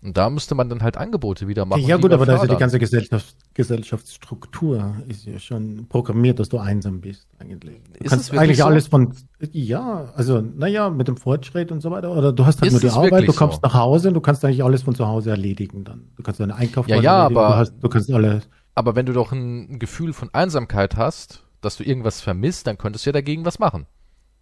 Und 0.03 0.17
da 0.17 0.31
müsste 0.31 0.57
man 0.57 0.69
dann 0.69 0.83
halt 0.83 0.97
Angebote 0.97 1.47
wieder 1.47 1.65
machen. 1.65 1.83
Ja 1.83 1.97
gut, 1.97 2.13
aber 2.13 2.27
da 2.27 2.35
ist 2.35 2.43
ja 2.43 2.49
die 2.49 2.57
ganze 2.57 2.81
Gesellschaft, 2.81 3.37
Gesellschaftsstruktur 3.55 4.97
ist 5.07 5.27
ja 5.27 5.39
schon 5.39 5.87
programmiert, 5.89 6.41
dass 6.41 6.49
du 6.49 6.59
einsam 6.59 7.01
bist 7.01 7.29
eigentlich. 7.39 7.81
Du 7.85 8.05
ist 8.05 8.11
kannst 8.11 8.33
eigentlich 8.37 8.59
so? 8.59 8.65
alles 8.65 8.89
von, 8.89 9.15
ja, 9.53 10.13
also 10.17 10.41
naja, 10.41 10.91
mit 10.91 11.07
dem 11.07 11.17
Fortschritt 11.17 11.71
und 11.71 11.81
so 11.81 11.93
weiter. 11.93 12.11
Oder 12.11 12.33
du 12.33 12.45
hast 12.45 12.61
halt 12.61 12.73
ist 12.73 12.83
nur 12.83 12.91
die 12.91 12.97
Arbeit, 12.97 13.29
du 13.29 13.33
kommst 13.33 13.61
so? 13.63 13.69
nach 13.69 13.75
Hause 13.75 14.09
und 14.09 14.15
du 14.15 14.21
kannst 14.21 14.45
eigentlich 14.45 14.65
alles 14.65 14.83
von 14.83 14.97
zu 14.97 15.07
Hause 15.07 15.31
erledigen 15.31 15.85
dann. 15.85 16.09
Du 16.17 16.25
kannst 16.25 16.41
deine 16.41 16.57
Einkauf 16.57 16.89
ja, 16.89 17.01
ja, 17.01 17.27
aber, 17.27 17.35
du, 17.35 17.55
hast, 17.55 17.75
du 17.81 17.89
kannst 17.89 18.11
alles. 18.11 18.49
Aber 18.75 18.97
wenn 18.97 19.07
du 19.07 19.13
doch 19.13 19.31
ein 19.31 19.79
Gefühl 19.79 20.13
von 20.13 20.31
Einsamkeit 20.33 20.97
hast, 20.97 21.45
dass 21.61 21.77
du 21.77 21.85
irgendwas 21.85 22.21
vermisst, 22.21 22.67
dann 22.67 22.77
könntest 22.77 23.07
du 23.07 23.11
ja 23.11 23.13
dagegen 23.13 23.45
was 23.45 23.61
machen. 23.61 23.87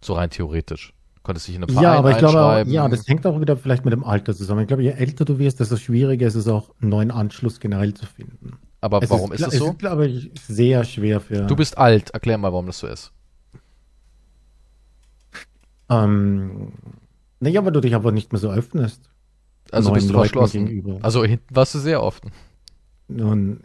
So 0.03 0.13
rein 0.13 0.31
theoretisch. 0.31 0.95
Konntest 1.23 1.47
dich 1.47 1.55
in 1.55 1.63
einem 1.63 1.69
Verein 1.69 1.83
Ja, 1.83 1.93
aber 1.93 2.11
ich 2.11 2.17
glaube, 2.17 2.63
ja, 2.67 2.87
das 2.89 3.07
hängt 3.07 3.27
auch 3.27 3.39
wieder 3.39 3.55
vielleicht 3.55 3.85
mit 3.85 3.93
dem 3.93 4.03
Alter 4.03 4.35
zusammen. 4.35 4.61
Ich 4.61 4.67
glaube, 4.67 4.83
je 4.83 4.89
älter 4.89 5.23
du 5.23 5.37
wirst, 5.37 5.59
desto 5.59 5.77
schwieriger 5.77 6.25
ist 6.25 6.35
es 6.35 6.47
auch, 6.47 6.71
einen 6.81 6.89
neuen 6.89 7.11
Anschluss 7.11 7.59
generell 7.59 7.93
zu 7.93 8.05
finden. 8.07 8.53
Aber 8.81 9.03
es 9.03 9.09
warum 9.11 9.31
ist, 9.31 9.41
ist 9.41 9.47
das 9.47 9.59
so? 9.59 9.65
Es 9.65 9.71
ist, 9.71 9.79
glaube 9.79 10.07
ich, 10.07 10.31
sehr 10.47 10.83
schwer 10.83 11.21
für. 11.21 11.43
Du 11.43 11.55
bist 11.55 11.77
alt. 11.77 12.09
Erklär 12.09 12.39
mal, 12.39 12.51
warum 12.51 12.65
das 12.65 12.79
so 12.79 12.87
ist. 12.87 13.13
Ähm, 15.89 16.71
naja, 17.39 17.63
weil 17.63 17.71
du 17.71 17.81
dich 17.81 17.93
aber 17.93 18.11
nicht 18.11 18.31
mehr 18.31 18.39
so 18.39 18.49
öffnest. 18.49 19.11
Also 19.71 19.91
bist 19.91 20.09
du 20.09 20.13
Leuten 20.13 20.29
verschlossen. 20.29 20.65
Gegenüber. 20.65 20.97
Also 21.03 21.23
hinten 21.23 21.55
warst 21.55 21.75
du 21.75 21.79
sehr 21.79 22.01
oft. 22.01 22.23
Nun, 23.07 23.61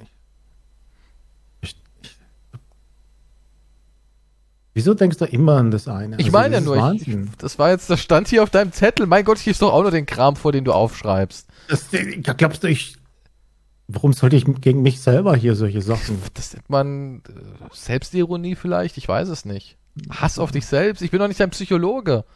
Wieso 4.77 4.93
denkst 4.93 5.17
du 5.17 5.25
immer 5.25 5.57
an 5.57 5.71
das 5.71 5.89
eine? 5.89 6.17
Ich 6.19 6.27
also, 6.27 6.37
meine 6.37 6.57
ja 6.57 6.61
nur, 6.61 6.93
ich, 6.93 7.09
das 7.39 7.59
war 7.59 7.71
jetzt, 7.71 7.89
das 7.89 7.99
stand 7.99 8.29
hier 8.29 8.43
auf 8.43 8.51
deinem 8.51 8.73
Zettel. 8.73 9.07
Mein 9.07 9.25
Gott, 9.25 9.39
ich 9.39 9.45
gibst 9.45 9.63
doch 9.63 9.73
auch 9.73 9.81
nur 9.81 9.91
den 9.91 10.05
Kram 10.05 10.37
vor, 10.37 10.53
den 10.53 10.67
du 10.67 10.73
aufschreibst. 10.73 11.49
Das, 11.69 11.87
ja, 11.93 12.35
glaubst 12.35 12.63
du, 12.63 12.69
ich. 12.69 12.99
Warum 13.89 14.13
sollte 14.13 14.37
ich 14.37 14.45
gegen 14.61 14.83
mich 14.83 15.01
selber 15.01 15.35
hier 15.35 15.57
solche 15.57 15.81
Sachen? 15.81 16.21
Das 16.35 16.53
nennt 16.53 16.69
man 16.69 17.23
äh, 17.27 17.33
Selbstironie 17.73 18.55
vielleicht? 18.55 18.99
Ich 18.99 19.09
weiß 19.09 19.31
es 19.31 19.47
nicht. 19.47 19.79
Hass 20.11 20.39
auf 20.39 20.53
dich 20.53 20.67
selbst? 20.67 21.01
Ich 21.01 21.11
bin 21.11 21.21
doch 21.21 21.29
nicht 21.29 21.41
dein 21.41 21.49
Psychologe. 21.49 22.27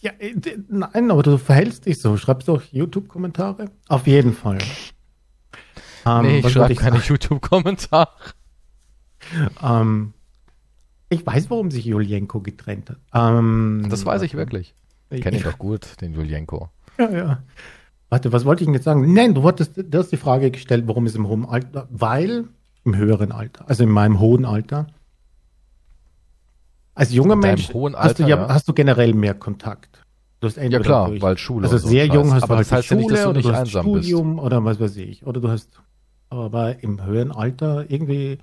Ja, 0.00 0.10
äh, 0.18 0.34
nein, 0.68 1.10
aber 1.10 1.22
du 1.22 1.38
verhältst 1.38 1.86
dich 1.86 2.02
so. 2.02 2.18
Schreibst 2.18 2.48
doch 2.48 2.64
YouTube-Kommentare? 2.70 3.70
Auf 3.88 4.06
jeden 4.06 4.34
Fall. 4.34 4.58
Ähm, 6.04 6.20
nee, 6.20 6.38
ich 6.40 6.52
schreibe 6.52 6.74
keine 6.74 6.98
YouTube-Kommentare. 6.98 8.10
Ähm, 9.62 10.12
ich 11.08 11.26
weiß, 11.26 11.50
warum 11.50 11.70
sich 11.70 11.84
Julienko 11.84 12.40
getrennt 12.40 12.90
hat. 12.90 12.98
Ähm, 13.14 13.86
das 13.88 14.04
weiß 14.04 14.22
ich 14.22 14.34
wirklich. 14.34 14.74
Ich 15.10 15.22
kenne 15.22 15.38
ihn 15.38 15.42
doch 15.42 15.58
gut, 15.58 16.00
den 16.00 16.12
Julienko. 16.12 16.68
Ja, 16.98 17.10
ja. 17.10 17.42
Warte, 18.10 18.32
was 18.32 18.44
wollte 18.44 18.62
ich 18.62 18.66
denn 18.66 18.74
jetzt 18.74 18.84
sagen? 18.84 19.12
Nein, 19.12 19.34
du 19.34 19.44
hattest, 19.44 19.72
du 19.76 19.98
hast 19.98 20.10
die 20.10 20.16
Frage 20.16 20.50
gestellt, 20.50 20.84
warum 20.86 21.06
ist 21.06 21.16
im 21.16 21.28
hohen 21.28 21.44
Alter? 21.44 21.86
Weil 21.90 22.44
im 22.84 22.96
höheren 22.96 23.32
Alter, 23.32 23.68
also 23.68 23.84
in 23.84 23.90
meinem 23.90 24.18
hohen 24.18 24.44
Alter. 24.44 24.86
Als 26.94 27.12
junger 27.12 27.36
Mensch 27.36 27.68
Alter, 27.74 27.98
hast, 27.98 28.18
du 28.18 28.22
ja, 28.24 28.28
ja, 28.30 28.48
hast 28.48 28.68
du 28.68 28.72
generell 28.72 29.14
mehr 29.14 29.34
Kontakt. 29.34 30.02
Du 30.40 30.46
hast 30.46 30.56
ja 30.56 30.78
klar, 30.80 31.08
durch, 31.08 31.22
weil 31.22 31.36
Schule. 31.38 31.68
Also 31.68 31.78
sehr 31.78 32.06
jung 32.06 32.32
hast 32.32 32.44
aber 32.44 32.54
du 32.54 32.56
halt 32.56 32.66
das 32.66 32.72
heißt 32.72 32.88
Schule 32.88 33.00
ja 33.00 33.06
nicht, 33.06 33.12
dass 33.12 33.24
du 33.24 33.32
nicht 33.32 33.46
oder 33.46 33.52
du 33.52 33.60
hast 33.60 33.70
Studium 33.70 34.36
bist. 34.36 34.46
oder 34.46 34.64
was 34.64 34.80
weiß 34.80 34.96
ich. 34.96 35.26
Oder 35.26 35.40
du 35.40 35.48
hast, 35.48 35.68
aber 36.30 36.82
im 36.82 37.04
höheren 37.04 37.32
Alter 37.32 37.90
irgendwie 37.90 38.38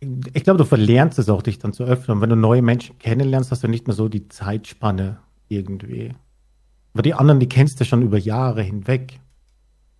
ich 0.00 0.44
glaube, 0.44 0.58
du 0.58 0.64
verlernst 0.64 1.18
es 1.18 1.28
auch, 1.28 1.42
dich 1.42 1.58
dann 1.58 1.72
zu 1.72 1.84
öffnen. 1.84 2.16
Und 2.16 2.22
wenn 2.22 2.30
du 2.30 2.36
neue 2.36 2.62
Menschen 2.62 2.98
kennenlernst, 2.98 3.50
hast 3.50 3.64
du 3.64 3.68
nicht 3.68 3.86
mehr 3.86 3.96
so 3.96 4.08
die 4.08 4.28
Zeitspanne 4.28 5.18
irgendwie. 5.48 6.12
Aber 6.94 7.02
die 7.02 7.14
anderen, 7.14 7.40
die 7.40 7.48
kennst 7.48 7.80
du 7.80 7.84
schon 7.84 8.02
über 8.02 8.18
Jahre 8.18 8.62
hinweg. 8.62 9.20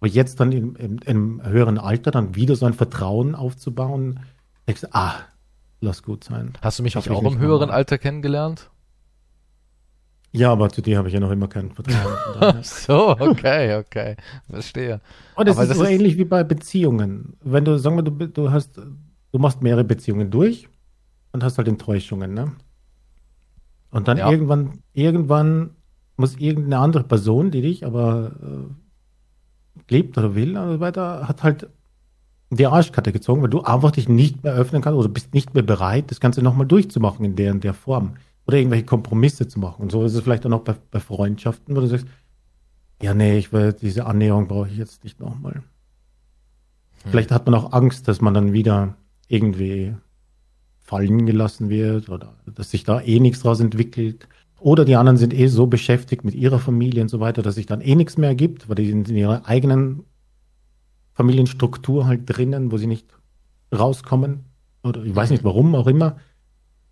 Aber 0.01 0.09
jetzt 0.09 0.39
dann 0.39 0.53
im, 0.53 0.77
im, 0.77 0.99
im 1.05 1.45
höheren 1.45 1.79
Alter 1.79 2.11
dann 2.11 2.37
wieder 2.37 2.55
so 2.55 2.67
ein 2.67 2.75
Vertrauen 2.75 3.35
aufzubauen, 3.35 4.21
denkst 4.69 4.83
du, 4.83 4.95
ah, 4.95 5.17
lass 5.81 6.03
gut 6.03 6.23
sein. 6.25 6.53
Hast 6.63 6.79
du 6.79 6.85
mich 6.85 6.97
auch 6.97 7.07
im 7.07 7.39
höheren 7.39 7.71
Alter 7.71 7.99
kennengelernt? 7.99 8.71
Ja, 10.31 10.53
aber 10.53 10.69
zu 10.69 10.83
dir 10.83 10.99
habe 10.99 11.09
ich 11.09 11.15
ja 11.15 11.21
noch 11.21 11.31
immer 11.31 11.49
kein 11.49 11.73
Vertrauen. 11.73 12.59
so, 12.63 13.17
okay, 13.19 13.77
okay. 13.77 14.17
Verstehe. 14.49 15.01
Und 15.35 15.49
es 15.49 15.59
ist 15.59 15.75
so 15.75 15.85
ähnlich 15.85 16.19
wie 16.19 16.27
bei 16.27 16.45
Beziehungen. 16.45 17.37
Wenn 17.43 17.65
du, 17.65 17.79
sagen 17.79 17.97
wir, 17.97 18.03
du, 18.03 18.27
du 18.29 18.51
hast 18.53 18.79
du 19.33 19.39
machst 19.39 19.63
mehrere 19.63 19.85
Beziehungen 19.85 20.31
durch 20.31 20.69
und 21.33 21.45
hast 21.45 21.59
halt 21.59 21.69
Enttäuschungen, 21.69 22.35
ne? 22.35 22.53
Und 23.91 24.09
dann 24.09 24.19
ja. 24.19 24.31
irgendwann, 24.31 24.81
irgendwann 24.93 25.71
muss 26.17 26.37
irgendeine 26.37 26.79
andere 26.79 27.05
Person, 27.05 27.51
die 27.51 27.63
dich 27.63 27.87
aber 27.87 28.33
äh, 28.43 29.93
lebt 29.93 30.19
oder 30.19 30.35
will 30.35 30.57
und 30.59 30.73
so 30.73 30.81
weiter, 30.81 31.27
hat 31.27 31.43
halt 31.43 31.69
die 32.51 32.67
Arschkarte 32.67 33.13
gezogen, 33.13 33.43
weil 33.43 33.51
du 33.51 33.63
einfach 33.63 33.91
dich 33.91 34.09
nicht 34.09 34.43
mehr 34.43 34.55
öffnen 34.55 34.83
kannst 34.83 34.99
oder 34.99 35.09
bist 35.09 35.35
nicht 35.35 35.55
mehr 35.55 35.63
bereit, 35.63 36.11
das 36.11 36.21
Ganze 36.21 36.43
nochmal 36.43 36.67
durchzumachen 36.67 37.25
in 37.25 37.37
der 37.37 37.53
in 37.53 37.61
der 37.61 37.75
Form. 37.75 38.15
Oder 38.47 38.57
irgendwelche 38.57 38.87
Kompromisse 38.87 39.47
zu 39.47 39.61
machen. 39.61 39.83
Und 39.83 39.93
so 39.93 40.05
ist 40.05 40.15
es 40.15 40.23
vielleicht 40.23 40.47
auch 40.47 40.51
noch 40.51 40.63
bei, 40.63 40.75
bei 40.91 41.01
Freundschaften, 41.01 41.77
wo 41.77 41.81
du 41.81 41.87
sagst, 41.87 42.07
ja, 43.03 43.13
nee, 43.13 43.37
ich 43.37 43.53
will, 43.53 43.75
diese 43.75 44.07
Annäherung 44.07 44.49
brauche 44.49 44.69
ich 44.69 44.79
jetzt 44.79 45.05
nicht 45.05 45.21
nochmal. 45.21 45.53
Hm. 45.53 45.63
Vielleicht 47.11 47.31
hat 47.31 47.45
man 47.45 47.55
auch 47.55 47.73
Angst, 47.73 48.09
dass 48.09 48.23
man 48.23 48.33
dann 48.33 48.55
wieder 48.55 48.97
irgendwie 49.29 49.95
fallen 50.79 51.27
gelassen 51.27 51.69
wird 51.69 52.09
oder 52.09 52.35
dass 52.47 52.71
sich 52.71 52.85
da 52.85 53.01
eh 53.01 53.21
nichts 53.21 53.41
draus 53.41 53.61
entwickelt. 53.61 54.27
Oder 54.59 54.85
die 54.85 54.97
anderen 54.97 55.19
sind 55.19 55.33
eh 55.33 55.47
so 55.47 55.67
beschäftigt 55.67 56.25
mit 56.25 56.35
ihrer 56.35 56.59
Familie 56.59 57.03
und 57.03 57.09
so 57.09 57.21
weiter, 57.21 57.43
dass 57.43 57.55
sich 57.55 57.67
dann 57.67 57.81
eh 57.81 57.95
nichts 57.95 58.17
mehr 58.17 58.35
gibt, 58.35 58.69
weil 58.69 58.77
die 58.77 58.89
sind 58.89 59.09
in 59.09 59.17
ihrer 59.17 59.47
eigenen 59.47 60.03
Familienstruktur 61.13 62.07
halt 62.07 62.23
drinnen, 62.27 62.73
wo 62.73 62.79
sie 62.79 62.87
nicht 62.87 63.07
rauskommen. 63.77 64.45
Oder 64.83 65.05
ich 65.05 65.15
weiß 65.15 65.31
nicht 65.31 65.45
warum 65.45 65.75
auch 65.75 65.87
immer. 65.87 66.17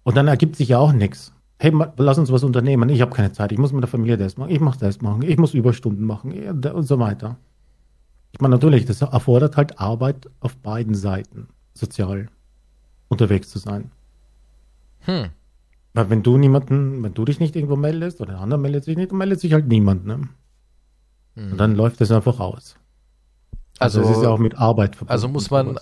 Und 0.05 0.17
dann 0.17 0.29
ergibt 0.29 0.57
sich 0.57 0.69
ja 0.69 0.79
auch 0.79 0.93
nichts. 0.93 1.33
Hey, 1.59 1.73
lass 1.97 2.19
uns 2.19 2.31
was 2.31 2.45
unternehmen. 2.45 2.89
Ich 2.91 3.01
habe 3.01 3.15
keine 3.15 3.33
Zeit. 3.33 3.51
Ich 3.51 3.59
muss 3.59 3.73
mit 3.73 3.83
der 3.83 3.89
Familie 3.89 4.19
das 4.19 4.37
machen. 4.37 4.51
Ich 4.51 4.61
muss 4.61 4.79
das 4.79 5.01
machen. 5.01 5.23
Ich 5.23 5.39
muss 5.39 5.55
Überstunden 5.55 6.05
machen 6.05 6.33
und 6.33 6.83
so 6.83 6.99
weiter. 6.99 7.39
Ich 8.33 8.41
meine, 8.41 8.55
natürlich, 8.55 8.85
das 8.85 9.01
erfordert 9.01 9.57
halt 9.57 9.81
Arbeit 9.81 10.29
auf 10.41 10.57
beiden 10.59 10.95
Seiten, 10.95 11.49
sozial 11.79 12.29
unterwegs 13.09 13.49
zu 13.51 13.59
sein. 13.59 13.91
Hm. 15.01 15.31
Weil 15.95 16.11
wenn 16.11 16.23
du 16.23 16.37
niemanden, 16.37 17.03
wenn 17.03 17.15
du 17.15 17.25
dich 17.25 17.41
nicht 17.41 17.57
irgendwo 17.57 17.77
meldest 17.77 18.21
oder 18.21 18.35
der 18.35 18.43
andere 18.43 18.61
meldet 18.61 18.85
sich 18.85 18.97
nicht, 18.97 19.11
dann 19.11 19.19
meldet 19.19 19.41
sich 19.41 19.53
halt 19.53 19.67
niemand, 19.67 20.05
ne? 20.05 20.29
Hm. 21.35 21.53
Und 21.53 21.59
dann 21.59 21.75
läuft 21.75 22.01
das 22.01 22.11
einfach 22.11 22.41
aus. 22.41 22.77
Also, 23.79 24.01
also 24.01 24.11
es 24.11 24.17
ist 24.19 24.23
ja 24.23 24.31
auch 24.31 24.39
mit 24.39 24.57
Arbeit 24.57 24.97
verbunden. 24.97 25.13
Also 25.13 25.29
muss 25.29 25.51
man, 25.51 25.79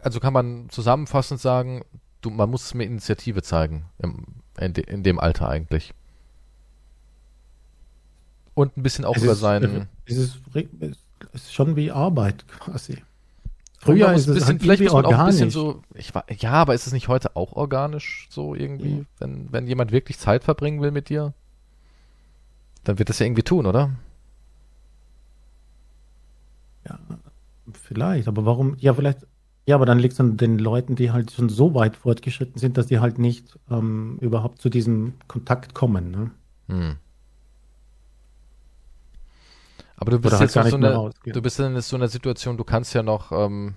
also 0.00 0.20
kann 0.20 0.32
man 0.32 0.68
zusammenfassend 0.68 1.40
sagen, 1.40 1.82
du, 2.20 2.30
man 2.30 2.50
muss 2.50 2.74
mehr 2.74 2.86
Initiative 2.86 3.42
zeigen 3.42 3.86
im, 3.98 4.26
in, 4.58 4.72
de, 4.72 4.84
in, 4.84 5.02
dem 5.02 5.18
Alter 5.18 5.48
eigentlich. 5.48 5.94
Und 8.54 8.76
ein 8.76 8.82
bisschen 8.82 9.04
auch 9.04 9.16
es 9.16 9.22
über 9.22 9.32
ist, 9.32 9.40
seinen. 9.40 9.88
Es 10.06 10.16
ist, 10.16 10.40
es 10.54 11.42
ist 11.42 11.54
schon 11.54 11.76
wie 11.76 11.90
Arbeit 11.90 12.46
quasi. 12.48 13.02
Früher 13.86 14.12
ist 14.12 14.26
es 14.26 14.34
bisschen, 14.34 14.46
halt 14.46 14.62
vielleicht 14.62 14.82
muss 14.82 14.92
man 14.92 15.04
organisch. 15.04 15.18
auch 15.18 15.24
ein 15.24 15.30
bisschen 15.30 15.50
so, 15.50 15.82
ich 15.94 16.14
war, 16.14 16.24
ja, 16.30 16.52
aber 16.52 16.74
ist 16.74 16.86
es 16.86 16.92
nicht 16.92 17.08
heute 17.08 17.36
auch 17.36 17.52
organisch 17.52 18.26
so 18.30 18.54
irgendwie, 18.54 18.98
ja. 18.98 19.04
wenn, 19.18 19.52
wenn 19.52 19.66
jemand 19.66 19.92
wirklich 19.92 20.18
Zeit 20.18 20.44
verbringen 20.44 20.80
will 20.80 20.90
mit 20.90 21.08
dir? 21.08 21.34
Dann 22.84 22.98
wird 22.98 23.08
das 23.08 23.18
ja 23.18 23.26
irgendwie 23.26 23.42
tun, 23.42 23.66
oder? 23.66 23.90
Ja, 26.88 26.98
vielleicht, 27.72 28.28
aber 28.28 28.44
warum, 28.44 28.76
ja, 28.78 28.94
vielleicht, 28.94 29.26
ja, 29.66 29.74
aber 29.74 29.86
dann 29.86 29.98
liegt 29.98 30.14
es 30.14 30.20
an 30.20 30.36
den 30.36 30.58
Leuten, 30.58 30.94
die 30.94 31.10
halt 31.10 31.32
schon 31.32 31.48
so 31.48 31.74
weit 31.74 31.96
fortgeschritten 31.96 32.58
sind, 32.58 32.78
dass 32.78 32.86
die 32.86 33.00
halt 33.00 33.18
nicht 33.18 33.58
ähm, 33.70 34.18
überhaupt 34.20 34.60
zu 34.60 34.68
diesem 34.68 35.14
Kontakt 35.26 35.74
kommen, 35.74 36.10
ne? 36.10 36.30
Hm. 36.68 36.96
Aber 39.96 40.10
du 40.10 40.18
bist 40.18 40.34
Oder 40.34 40.42
jetzt 40.42 40.56
halt 40.56 40.70
so 40.70 40.76
eine, 40.76 41.10
du 41.24 41.42
bist 41.42 41.58
in 41.58 41.80
so 41.80 41.96
einer 41.96 42.08
Situation, 42.08 42.56
du 42.56 42.64
kannst 42.64 42.94
ja 42.94 43.02
noch 43.02 43.32
ähm, 43.32 43.74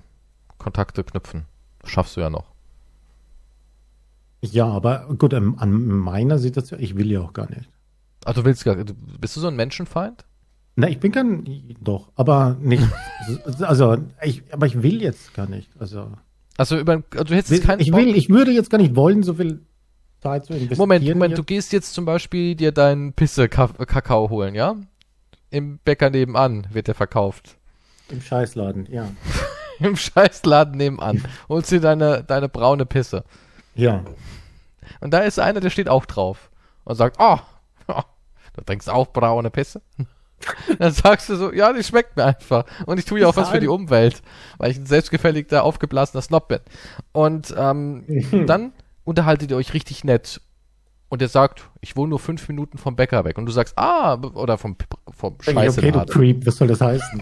Kontakte 0.57 1.03
knüpfen. 1.03 1.45
Schaffst 1.85 2.17
du 2.17 2.21
ja 2.21 2.29
noch. 2.29 2.51
Ja, 4.41 4.67
aber 4.67 5.07
gut, 5.17 5.33
an 5.33 5.87
meiner 5.87 6.37
Situation, 6.39 6.79
ich 6.79 6.95
will 6.97 7.11
ja 7.11 7.21
auch 7.21 7.33
gar 7.33 7.49
nicht. 7.49 7.69
Ach, 8.25 8.33
du 8.33 8.45
willst 8.45 8.63
gar 8.63 8.75
Bist 8.75 9.35
du 9.35 9.39
so 9.39 9.47
ein 9.47 9.55
Menschenfeind? 9.55 10.25
Na, 10.75 10.87
ich 10.87 10.99
bin 10.99 11.11
kein, 11.11 11.45
doch, 11.81 12.09
aber 12.15 12.55
nicht, 12.61 12.83
also, 13.61 13.97
ich, 14.21 14.43
aber 14.51 14.65
ich 14.65 14.81
will 14.81 15.01
jetzt 15.01 15.33
gar 15.33 15.49
nicht, 15.49 15.69
also. 15.77 16.11
Also, 16.57 16.77
über, 16.77 17.03
also 17.11 17.23
du 17.25 17.35
hättest 17.35 17.63
keinen 17.63 17.79
Ich 17.79 17.91
will, 17.93 18.15
ich 18.15 18.29
würde 18.29 18.51
jetzt 18.51 18.69
gar 18.69 18.77
nicht 18.77 18.95
wollen, 18.95 19.23
so 19.23 19.33
viel 19.33 19.61
Zeit 20.21 20.45
zu 20.45 20.53
investieren. 20.53 20.77
Moment, 20.77 21.05
Moment, 21.05 21.37
du 21.37 21.43
gehst 21.43 21.73
jetzt 21.73 21.93
zum 21.93 22.05
Beispiel 22.05 22.55
dir 22.55 22.71
deinen 22.71 23.13
Pisse-Kakao 23.13 24.29
holen, 24.29 24.55
ja? 24.55 24.75
Im 25.51 25.79
Bäcker 25.79 26.09
nebenan 26.09 26.67
wird 26.71 26.87
der 26.87 26.95
verkauft. 26.95 27.57
Im 28.09 28.21
Scheißladen, 28.21 28.87
ja. 28.91 29.09
Im 29.79 29.95
Scheißladen 29.95 30.75
nebenan. 30.77 31.23
Holst 31.47 31.71
dir 31.71 31.79
deine, 31.79 32.23
deine 32.23 32.49
braune 32.49 32.85
Pisse. 32.85 33.23
Ja. 33.75 34.03
Und 34.99 35.13
da 35.13 35.19
ist 35.19 35.39
einer, 35.39 35.59
der 35.59 35.69
steht 35.69 35.89
auch 35.89 36.05
drauf. 36.05 36.49
Und 36.83 36.95
sagt, 36.95 37.17
oh, 37.19 37.37
oh 37.87 38.01
du 38.55 38.61
trinkst 38.61 38.89
auch 38.89 39.07
braune 39.07 39.49
Pisse? 39.49 39.81
Dann 40.79 40.91
sagst 40.91 41.29
du 41.29 41.35
so, 41.35 41.53
ja, 41.53 41.73
die 41.73 41.83
schmeckt 41.83 42.15
mir 42.15 42.25
einfach. 42.25 42.65
Und 42.85 42.97
ich 42.97 43.05
tue 43.05 43.19
ja 43.19 43.27
auch 43.27 43.35
was 43.35 43.49
für 43.49 43.59
die 43.59 43.67
Umwelt, 43.67 44.21
weil 44.57 44.71
ich 44.71 44.77
ein 44.77 44.85
selbstgefälligter, 44.85 45.63
aufgeblasener 45.63 46.21
Snob 46.21 46.47
bin. 46.47 46.59
Und 47.11 47.53
ähm, 47.57 48.05
dann 48.47 48.71
unterhaltet 49.03 49.51
ihr 49.51 49.57
euch 49.57 49.73
richtig 49.73 50.05
nett 50.05 50.39
und 51.09 51.21
er 51.21 51.27
sagt, 51.27 51.69
ich 51.81 51.95
wohne 51.95 52.11
nur 52.11 52.19
fünf 52.19 52.47
Minuten 52.47 52.77
vom 52.77 52.95
Bäcker 52.95 53.25
weg. 53.25 53.37
Und 53.37 53.45
du 53.45 53.51
sagst, 53.51 53.77
ah, 53.77 54.13
oder 54.15 54.57
vom, 54.57 54.75
vom 55.11 55.35
Scheiße. 55.41 55.79
Okay, 55.79 55.91
du 55.91 56.05
Creep, 56.05 56.45
was 56.45 56.57
soll 56.57 56.67
das 56.67 56.81
heißen? 56.81 57.21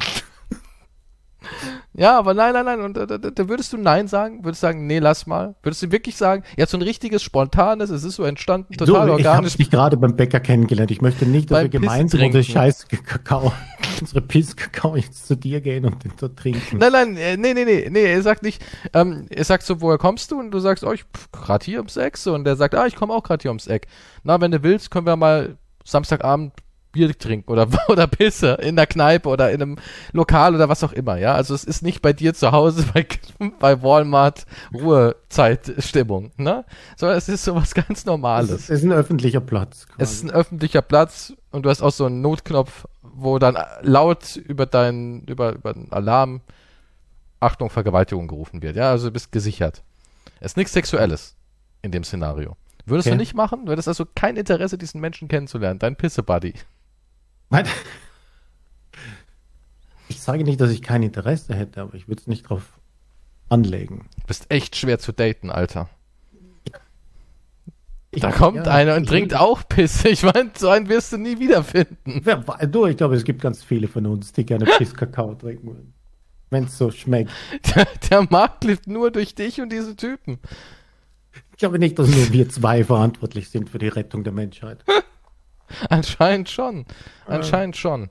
Ja, 1.94 2.18
aber 2.18 2.34
nein, 2.34 2.54
nein, 2.54 2.66
nein. 2.66 2.82
Und 2.82 2.98
da, 2.98 3.06
da, 3.06 3.18
da, 3.18 3.50
würdest 3.50 3.74
du 3.74 3.78
Nein 3.78 4.08
sagen? 4.08 4.44
Würdest 4.44 4.62
du 4.62 4.68
sagen, 4.68 4.86
nee, 4.86 5.00
lass 5.00 5.26
mal? 5.26 5.56
Würdest 5.64 5.82
du 5.82 5.92
wirklich 5.92 6.16
sagen, 6.16 6.44
ja, 6.58 6.68
so 6.68 6.78
ein 6.78 6.82
richtiges, 6.82 7.24
spontanes, 7.24 7.90
es 7.90 8.04
ist 8.04 8.16
so 8.16 8.24
entstanden, 8.24 8.74
total 8.74 9.08
so, 9.08 9.12
organisch. 9.14 9.22
Ich 9.22 9.28
habe 9.28 9.50
dich 9.50 9.70
gerade 9.72 9.98
beim 9.98 10.16
Bäcker 10.16 10.40
kennengelernt. 10.40 10.92
Ich 10.92 11.02
möchte 11.02 11.26
nicht, 11.26 11.50
dass 11.50 11.64
wir 11.64 11.70
gemeinsam 11.70 12.22
unsere 12.22 12.44
scheiß 12.44 12.88
Kakao, 12.88 13.52
unsere 14.00 14.22
Pisskakao 14.22 14.96
jetzt 14.96 15.28
zu 15.28 15.36
dir 15.36 15.62
gehen 15.62 15.86
und 15.86 16.04
den 16.04 16.18
zu 16.18 16.28
trinken. 16.28 16.78
Nein, 16.78 16.92
nein, 16.92 17.18
äh, 17.18 17.38
nee, 17.38 17.54
nee, 17.54 17.66
nee, 17.66 17.88
nee, 17.90 18.14
er 18.14 18.22
sagt 18.22 18.44
nicht, 18.44 18.64
ähm, 18.94 19.26
er 19.30 19.44
sagt 19.44 19.64
so, 19.64 19.82
woher 19.82 19.98
kommst 19.98 20.32
du? 20.32 20.40
Und 20.40 20.52
du 20.52 20.60
sagst, 20.60 20.84
oh, 20.84 20.92
ich 20.92 21.06
gerade 21.32 21.66
hier 21.66 21.80
ums 21.80 21.98
Eck. 21.98 22.18
So, 22.18 22.36
und 22.36 22.44
der 22.44 22.56
sagt, 22.56 22.76
ah, 22.76 22.86
ich 22.86 22.96
komme 22.96 23.14
auch 23.14 23.24
gerade 23.24 23.42
hier 23.42 23.52
ums 23.52 23.68
Eck. 23.68 23.88
Na, 24.24 24.40
wenn 24.40 24.52
du 24.52 24.62
willst, 24.62 24.92
können 24.92 25.08
wir 25.08 25.16
mal 25.16 25.58
Samstagabend 25.84 26.54
Bier 26.92 27.18
trinken 27.18 27.52
oder, 27.52 27.68
oder 27.88 28.08
Pisse 28.08 28.54
in 28.62 28.76
der 28.76 28.88
Kneipe 28.88 29.30
oder 29.30 29.52
in 29.52 29.62
einem 29.62 29.78
Lokal 30.12 30.56
oder 30.56 30.70
was 30.70 30.84
auch 30.84 30.94
immer, 30.94 31.18
ja. 31.18 31.34
Also 31.34 31.54
es 31.54 31.64
ist 31.64 31.82
nicht 31.84 32.02
bei 32.02 32.14
dir 32.14 32.34
zu 32.34 32.52
Hause 32.52 32.86
bei, 32.94 33.08
bei 33.60 33.82
Walmart 33.82 34.46
Ruhezeitstimmung, 34.74 36.32
ne? 36.38 36.66
Sondern 36.96 37.18
es 37.18 37.30
ist 37.30 37.44
sowas 37.44 37.74
ganz 37.74 38.06
Normales. 38.06 38.52
Es 38.52 38.70
ist 38.70 38.84
ein 38.84 38.92
öffentlicher 38.92 39.42
Platz. 39.42 39.88
Quasi. 39.88 40.02
Es 40.02 40.12
ist 40.14 40.24
ein 40.24 40.32
öffentlicher 40.32 40.82
Platz 40.82 41.34
und 41.52 41.64
du 41.64 41.70
hast 41.70 41.82
auch 41.82 41.92
so 41.92 42.06
einen 42.06 42.22
Notknopf, 42.22 42.88
wo 43.02 43.40
dann 43.40 43.58
laut 43.82 44.36
über 44.36 44.66
deinen, 44.66 45.24
über, 45.24 45.54
über 45.54 45.74
den 45.74 45.92
Alarm 45.92 46.42
Achtung, 47.40 47.70
Vergewaltigung 47.70 48.28
gerufen 48.28 48.62
wird, 48.62 48.76
ja. 48.76 48.90
Also 48.90 49.08
du 49.08 49.14
bist 49.14 49.32
gesichert. 49.32 49.84
Es 50.40 50.52
ist 50.54 50.58
nichts 50.58 50.74
Sexuelles 50.74 51.36
in 51.82 51.92
dem 51.92 52.04
Szenario. 52.04 52.56
Würdest 52.86 53.08
okay. 53.08 53.16
du 53.16 53.20
nicht 53.20 53.34
machen? 53.34 53.66
Du 53.66 53.72
hättest 53.72 53.88
also 53.88 54.06
kein 54.16 54.38
Interesse, 54.38 54.78
diesen 54.78 55.02
Menschen 55.02 55.28
kennenzulernen, 55.28 55.78
dein 55.78 55.96
Pisse-Buddy. 55.96 56.54
Ich 60.10 60.22
sage 60.22 60.44
nicht, 60.44 60.60
dass 60.62 60.72
ich 60.72 60.82
kein 60.82 61.04
Interesse 61.04 61.54
hätte, 61.54 61.82
aber 61.82 61.96
ich 61.96 62.08
würde 62.08 62.22
es 62.22 62.28
nicht 62.28 62.44
drauf 62.44 62.80
anlegen. 63.50 64.10
Du 64.22 64.28
bist 64.28 64.46
echt 64.50 64.76
schwer 64.76 65.00
zu 65.00 65.12
daten, 65.12 65.50
Alter. 65.50 65.90
Ich 68.12 68.22
da 68.22 68.32
kommt 68.32 68.66
ja, 68.66 68.72
einer 68.72 68.96
und 68.96 69.08
trinkt 69.08 69.36
auch 69.36 69.68
Pisse. 69.68 70.10
Ich 70.10 70.24
meine, 70.24 70.52
so 70.58 70.70
einen 70.70 70.88
wirst 70.88 71.12
du 71.12 71.18
nie 71.18 71.40
wiederfinden. 71.40 72.24
Ja, 72.26 72.38
du, 72.38 72.86
ich 72.86 72.98
glaube, 72.98 73.16
es 73.16 73.26
gibt 73.26 73.42
ganz 73.42 73.64
viele 73.64 73.88
von 73.88 74.06
uns, 74.06 74.32
die 74.32 74.46
gerne 74.46 74.66
Pisskakao 74.66 75.36
trinken 75.36 75.68
wollen. 75.68 75.94
Wenn 76.50 76.64
es 76.64 76.78
so 76.78 76.90
schmeckt. 76.90 77.32
Der, 77.76 77.86
der 78.10 78.28
Markt 78.30 78.64
lebt 78.64 78.88
nur 78.88 79.12
durch 79.12 79.36
dich 79.36 79.60
und 79.60 79.72
diese 79.72 79.96
Typen. 79.96 80.40
Ich 81.52 81.58
glaube 81.58 81.80
nicht, 81.80 82.00
dass 82.00 82.08
nur 82.08 82.32
wir 82.32 82.48
zwei 82.50 82.84
verantwortlich 82.84 83.50
sind 83.50 83.70
für 83.70 83.80
die 83.80 83.90
Rettung 83.90 84.24
der 84.24 84.34
Menschheit. 84.34 84.84
Anscheinend 85.90 86.50
schon. 86.50 86.86
Anscheinend 87.26 87.76
äh, 87.76 87.80
schon. 87.80 88.10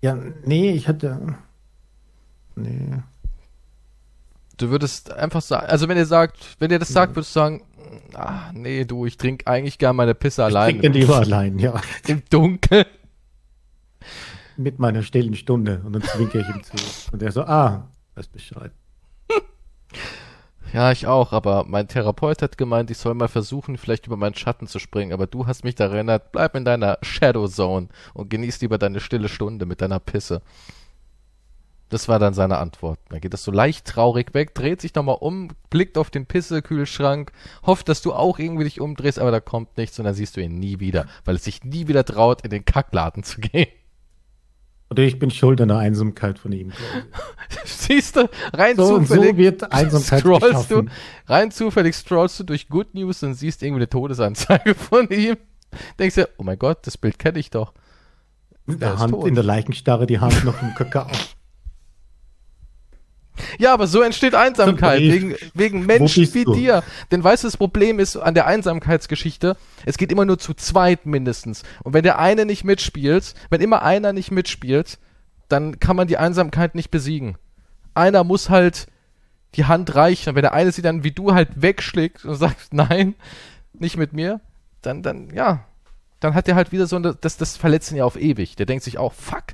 Ja, 0.00 0.18
nee, 0.44 0.72
ich 0.72 0.88
hatte. 0.88 1.36
Nee. 2.56 3.02
Du 4.56 4.70
würdest 4.70 5.12
einfach 5.12 5.42
sagen, 5.42 5.66
also 5.66 5.88
wenn 5.88 5.96
ihr 5.96 6.06
sagt, 6.06 6.56
wenn 6.58 6.70
ihr 6.70 6.78
das 6.78 6.88
sagt, 6.88 7.16
würdest 7.16 7.34
du 7.34 7.40
sagen, 7.40 7.62
ah, 8.14 8.50
nee, 8.52 8.84
du, 8.84 9.06
ich 9.06 9.16
trinke 9.16 9.46
eigentlich 9.46 9.78
gern 9.78 9.96
meine 9.96 10.14
Pisse 10.14 10.44
allein. 10.44 10.76
Ich 10.76 10.80
trinke 10.80 10.98
lieber 10.98 11.18
allein, 11.18 11.58
ja. 11.58 11.80
Im 12.06 12.22
Dunkeln. 12.28 12.84
Mit 14.56 14.78
meiner 14.78 15.02
stillen 15.02 15.34
Stunde. 15.34 15.80
Und 15.84 15.94
dann 15.94 16.02
zwinke 16.02 16.40
ich 16.40 16.48
ihm 16.48 16.62
zu. 16.62 16.76
Und 17.12 17.22
er 17.22 17.32
so, 17.32 17.42
ah, 17.42 17.88
weiß 18.14 18.28
Bescheid. 18.28 18.72
Ja, 20.72 20.90
ich 20.90 21.06
auch, 21.06 21.32
aber 21.32 21.64
mein 21.68 21.86
Therapeut 21.86 22.40
hat 22.40 22.56
gemeint, 22.56 22.90
ich 22.90 22.96
soll 22.96 23.12
mal 23.12 23.28
versuchen, 23.28 23.76
vielleicht 23.76 24.06
über 24.06 24.16
meinen 24.16 24.34
Schatten 24.34 24.66
zu 24.66 24.78
springen, 24.78 25.12
aber 25.12 25.26
du 25.26 25.46
hast 25.46 25.64
mich 25.64 25.74
da 25.74 25.84
erinnert, 25.84 26.32
bleib 26.32 26.56
in 26.56 26.64
deiner 26.64 26.96
Shadow 27.02 27.46
Zone 27.46 27.88
und 28.14 28.30
genieß 28.30 28.62
lieber 28.62 28.78
deine 28.78 29.00
stille 29.00 29.28
Stunde 29.28 29.66
mit 29.66 29.82
deiner 29.82 30.00
Pisse. 30.00 30.40
Das 31.90 32.08
war 32.08 32.18
dann 32.18 32.32
seine 32.32 32.56
Antwort. 32.56 32.98
Dann 33.10 33.20
geht 33.20 33.34
das 33.34 33.44
so 33.44 33.52
leicht 33.52 33.86
traurig 33.86 34.32
weg, 34.32 34.54
dreht 34.54 34.80
sich 34.80 34.94
nochmal 34.94 35.18
um, 35.20 35.48
blickt 35.68 35.98
auf 35.98 36.08
den 36.08 36.24
Pisse-Kühlschrank, 36.24 37.32
hofft, 37.66 37.90
dass 37.90 38.00
du 38.00 38.14
auch 38.14 38.38
irgendwie 38.38 38.64
dich 38.64 38.80
umdrehst, 38.80 39.18
aber 39.18 39.30
da 39.30 39.40
kommt 39.40 39.76
nichts 39.76 39.98
und 39.98 40.06
dann 40.06 40.14
siehst 40.14 40.38
du 40.38 40.40
ihn 40.40 40.58
nie 40.58 40.80
wieder, 40.80 41.04
weil 41.26 41.34
es 41.34 41.44
sich 41.44 41.64
nie 41.64 41.86
wieder 41.86 42.06
traut, 42.06 42.40
in 42.44 42.50
den 42.50 42.64
Kackladen 42.64 43.24
zu 43.24 43.42
gehen. 43.42 43.68
Oder 44.92 45.04
ich 45.04 45.18
bin 45.18 45.30
schuld 45.30 45.58
an 45.62 45.68
der 45.68 45.78
Einsamkeit 45.78 46.38
von 46.38 46.52
ihm. 46.52 46.70
Siehst 47.64 48.14
du, 48.14 48.28
rein 48.52 48.76
so 48.76 48.98
zufällig 48.98 49.30
so 49.30 49.36
wird 49.38 49.72
Einsamkeit 49.72 50.20
scrollst 50.20 50.70
du, 50.70 50.84
rein 51.26 51.50
zufällig 51.50 51.94
scrollst 51.94 52.40
du 52.40 52.44
durch 52.44 52.68
Good 52.68 52.92
News 52.92 53.22
und 53.22 53.32
siehst 53.32 53.62
irgendwie 53.62 53.78
eine 53.78 53.88
Todesanzeige 53.88 54.74
von 54.74 55.08
ihm. 55.08 55.38
Denkst 55.98 56.16
dir, 56.16 56.28
oh 56.36 56.42
mein 56.42 56.58
Gott, 56.58 56.86
das 56.86 56.98
Bild 56.98 57.18
kenne 57.18 57.38
ich 57.38 57.48
doch. 57.48 57.72
In 58.66 58.80
der 58.80 58.98
Hand, 58.98 59.14
in 59.26 59.34
der 59.34 59.44
Leichenstarre, 59.44 60.06
die 60.06 60.18
Hand 60.18 60.44
noch 60.44 60.60
im 60.60 60.74
Kakao. 60.74 61.06
Ja, 63.58 63.72
aber 63.72 63.86
so 63.86 64.02
entsteht 64.02 64.34
Einsamkeit, 64.34 65.00
wegen, 65.00 65.36
wegen 65.54 65.86
Menschen 65.86 66.32
wie 66.34 66.44
du? 66.44 66.54
dir. 66.54 66.82
Denn 67.10 67.24
weißt 67.24 67.44
du, 67.44 67.48
das 67.48 67.56
Problem 67.56 67.98
ist 67.98 68.16
an 68.16 68.34
der 68.34 68.46
Einsamkeitsgeschichte, 68.46 69.56
es 69.86 69.98
geht 69.98 70.12
immer 70.12 70.24
nur 70.24 70.38
zu 70.38 70.54
zweit 70.54 71.06
mindestens. 71.06 71.62
Und 71.82 71.94
wenn 71.94 72.02
der 72.02 72.18
eine 72.18 72.44
nicht 72.44 72.64
mitspielt, 72.64 73.34
wenn 73.50 73.60
immer 73.60 73.82
einer 73.82 74.12
nicht 74.12 74.30
mitspielt, 74.30 74.98
dann 75.48 75.80
kann 75.80 75.96
man 75.96 76.08
die 76.08 76.18
Einsamkeit 76.18 76.74
nicht 76.74 76.90
besiegen. 76.90 77.36
Einer 77.94 78.24
muss 78.24 78.48
halt 78.48 78.86
die 79.54 79.66
Hand 79.66 79.94
reichen. 79.94 80.30
Und 80.30 80.34
wenn 80.36 80.42
der 80.42 80.54
eine 80.54 80.72
sie 80.72 80.82
dann 80.82 81.04
wie 81.04 81.12
du 81.12 81.34
halt 81.34 81.60
wegschlägt 81.60 82.24
und 82.24 82.34
sagt, 82.36 82.68
nein, 82.72 83.14
nicht 83.72 83.96
mit 83.96 84.12
mir, 84.12 84.40
dann, 84.80 85.02
dann, 85.02 85.30
ja, 85.30 85.64
dann 86.20 86.34
hat 86.34 86.48
er 86.48 86.54
halt 86.54 86.72
wieder 86.72 86.86
so 86.86 86.96
eine, 86.96 87.14
das, 87.14 87.36
das 87.36 87.56
verletzt 87.56 87.90
ihn 87.90 87.98
ja 87.98 88.04
auf 88.04 88.16
ewig. 88.16 88.56
Der 88.56 88.66
denkt 88.66 88.84
sich 88.84 88.98
auch, 88.98 89.12
fuck, 89.12 89.44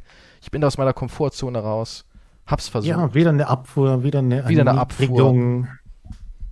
ich 0.43 0.51
bin 0.51 0.63
aus 0.65 0.79
meiner 0.79 0.93
Komfortzone 0.93 1.59
raus. 1.59 2.05
Hab's 2.49 2.69
versucht. 2.69 2.89
Ja, 2.89 3.15
wieder 3.15 3.29
eine 3.29 3.47
Abfuhr, 3.47 4.03
wieder 4.03 4.21
eine, 4.21 4.49
wieder 4.49 4.63
eine 4.63 4.81
Abfuhr. 4.81 5.67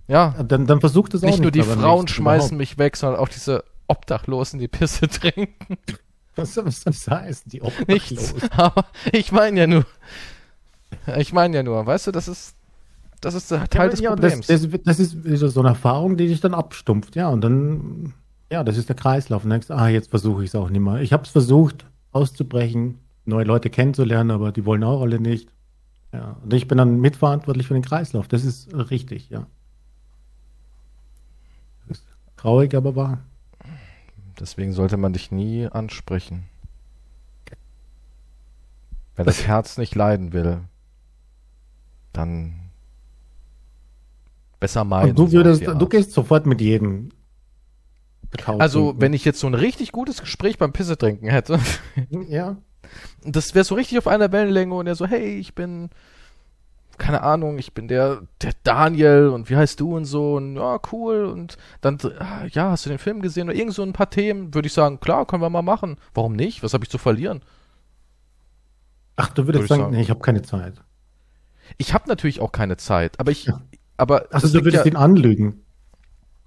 Ja. 0.07 0.35
Dann, 0.47 0.67
dann 0.67 0.79
versucht 0.79 1.15
es 1.15 1.23
auch 1.23 1.25
nicht. 1.25 1.39
Nicht 1.39 1.41
nur 1.41 1.51
die 1.51 1.63
Frauen 1.63 2.07
schmeißen 2.07 2.49
überhaupt. 2.49 2.57
mich 2.59 2.77
weg, 2.77 2.95
sondern 2.95 3.19
auch 3.19 3.27
diese 3.27 3.63
Obdachlosen, 3.87 4.59
die 4.59 4.67
Pisse 4.67 5.07
trinken. 5.09 5.77
Was 6.35 6.53
soll 6.53 6.65
das 6.65 7.07
heißen, 7.07 7.49
die 7.51 7.63
Obdachlosen? 7.63 7.87
Nichts, 7.87 8.35
aber 8.51 8.85
ich 9.11 9.31
meine 9.31 9.59
ja 9.59 9.67
nur, 9.67 9.85
ich 11.17 11.33
meine 11.33 11.57
ja 11.57 11.63
nur, 11.63 11.83
weißt 11.83 12.07
du, 12.07 12.11
das 12.11 12.27
ist, 12.27 12.55
das 13.19 13.33
ist 13.33 13.49
Teil 13.49 13.67
ja, 13.71 13.87
des 13.87 13.99
ja, 13.99 14.09
Problems. 14.11 14.45
Das, 14.45 14.69
das, 14.69 14.81
das, 14.83 14.99
ist 14.99 15.15
so 15.53 15.59
eine 15.61 15.69
Erfahrung, 15.69 16.15
die 16.15 16.27
dich 16.27 16.41
dann 16.41 16.53
abstumpft, 16.53 17.15
ja, 17.15 17.29
und 17.29 17.41
dann, 17.41 18.13
ja, 18.51 18.63
das 18.63 18.77
ist 18.77 18.87
der 18.87 18.95
Kreislauf. 18.95 19.43
Und 19.43 19.49
dann 19.49 19.61
denkst, 19.61 19.71
ah, 19.71 19.87
jetzt 19.87 20.11
versuche 20.11 20.43
ich 20.43 20.49
es 20.49 20.55
auch 20.55 20.69
nicht 20.69 20.79
mehr. 20.79 21.01
Ich 21.01 21.11
habe 21.11 21.23
es 21.23 21.29
versucht, 21.29 21.87
auszubrechen, 22.11 22.99
neue 23.25 23.45
Leute 23.45 23.71
kennenzulernen, 23.71 24.29
aber 24.29 24.51
die 24.51 24.63
wollen 24.63 24.83
auch 24.83 25.01
alle 25.01 25.19
nicht. 25.19 25.49
Ja, 26.13 26.37
und 26.43 26.53
ich 26.53 26.67
bin 26.67 26.77
dann 26.77 26.99
mitverantwortlich 26.99 27.67
für 27.67 27.73
den 27.73 27.83
Kreislauf. 27.83 28.27
Das 28.27 28.45
ist 28.45 28.73
richtig, 28.73 29.29
ja. 29.29 29.47
Das 31.87 31.99
ist 31.99 32.07
traurig, 32.37 32.73
aber 32.75 32.95
wahr. 32.95 33.19
Deswegen 34.39 34.73
sollte 34.73 34.97
man 34.97 35.13
dich 35.13 35.31
nie 35.31 35.67
ansprechen. 35.67 36.45
Wenn 39.15 39.25
das 39.25 39.47
Herz 39.47 39.77
nicht 39.77 39.95
leiden 39.95 40.31
will, 40.31 40.61
dann 42.13 42.69
besser 44.59 44.83
meiden. 44.83 45.09
Und 45.09 45.19
du 45.19 45.31
würdest, 45.31 45.65
du 45.65 45.89
gehst 45.89 46.11
sofort 46.11 46.45
mit 46.45 46.61
jedem. 46.61 47.09
Also, 48.45 48.93
wenn 48.99 49.13
ich 49.13 49.25
jetzt 49.25 49.39
so 49.39 49.47
ein 49.47 49.55
richtig 49.55 49.91
gutes 49.91 50.21
Gespräch 50.21 50.57
beim 50.57 50.71
Pisse 50.71 50.97
trinken 50.97 51.29
hätte. 51.29 51.59
Ja. 52.27 52.57
Das 53.23 53.55
wäre 53.55 53.65
so 53.65 53.75
richtig 53.75 53.97
auf 53.97 54.07
einer 54.07 54.31
Wellenlänge 54.31 54.73
und 54.73 54.87
er 54.87 54.95
so, 54.95 55.05
hey, 55.05 55.37
ich 55.37 55.55
bin, 55.55 55.89
keine 56.97 57.21
Ahnung, 57.21 57.57
ich 57.57 57.73
bin 57.73 57.87
der, 57.87 58.21
der 58.41 58.53
Daniel 58.63 59.29
und 59.29 59.49
wie 59.49 59.55
heißt 59.55 59.79
du 59.79 59.95
und 59.95 60.05
so 60.05 60.35
und 60.35 60.55
ja, 60.55 60.79
cool 60.91 61.25
und 61.25 61.57
dann, 61.81 61.97
ah, 62.19 62.45
ja, 62.49 62.71
hast 62.71 62.85
du 62.85 62.89
den 62.89 62.97
Film 62.97 63.21
gesehen 63.21 63.49
oder 63.49 63.57
irgend 63.57 63.73
so 63.73 63.83
ein 63.83 63.93
paar 63.93 64.09
Themen, 64.09 64.53
würde 64.53 64.67
ich 64.67 64.73
sagen, 64.73 64.99
klar, 64.99 65.25
können 65.25 65.41
wir 65.41 65.49
mal 65.49 65.61
machen. 65.61 65.97
Warum 66.13 66.33
nicht? 66.33 66.63
Was 66.63 66.73
habe 66.73 66.83
ich 66.83 66.89
zu 66.89 66.97
verlieren? 66.97 67.41
Ach, 69.15 69.29
du 69.29 69.47
würdest 69.47 69.67
sagen, 69.67 69.81
sagen, 69.81 69.95
nee, 69.95 70.01
ich 70.01 70.09
habe 70.09 70.19
keine 70.19 70.41
Zeit. 70.43 70.73
Ich 71.77 71.93
habe 71.93 72.07
natürlich 72.07 72.39
auch 72.39 72.51
keine 72.51 72.77
Zeit, 72.77 73.19
aber 73.19 73.31
ich, 73.31 73.45
ja. 73.45 73.61
aber. 73.97 74.27
Also 74.31 74.47
du 74.47 74.63
würdest 74.63 74.85
ja, 74.85 74.91
ihn 74.91 74.95
anlügen. 74.95 75.63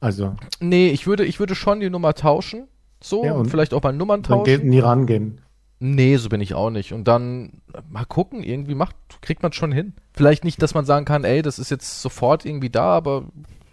Also. 0.01 0.36
Nee, 0.61 0.90
ich 0.90 1.07
würde, 1.07 1.24
ich 1.24 1.38
würde 1.40 1.55
schon 1.55 1.80
die 1.80 1.90
Nummer 1.90 2.14
tauschen. 2.14 2.68
So, 3.03 3.24
ja, 3.24 3.32
und 3.32 3.51
vielleicht 3.51 3.74
auch 3.74 3.82
mal 3.82 3.92
Nummern 3.92 4.22
tauschen. 4.22 4.61
Dann 4.61 4.68
nie 4.68 4.80
rangehen. 4.80 5.40
Nee, 5.82 6.18
so 6.18 6.28
bin 6.28 6.42
ich 6.42 6.52
auch 6.52 6.68
nicht. 6.68 6.92
Und 6.92 7.08
dann 7.08 7.62
mal 7.88 8.04
gucken, 8.04 8.42
irgendwie 8.42 8.74
macht, 8.74 8.94
kriegt 9.22 9.42
man 9.42 9.54
schon 9.54 9.72
hin. 9.72 9.94
Vielleicht 10.12 10.44
nicht, 10.44 10.60
dass 10.62 10.74
man 10.74 10.84
sagen 10.84 11.06
kann, 11.06 11.24
ey, 11.24 11.40
das 11.40 11.58
ist 11.58 11.70
jetzt 11.70 12.02
sofort 12.02 12.44
irgendwie 12.44 12.68
da, 12.68 12.94
aber 12.94 13.24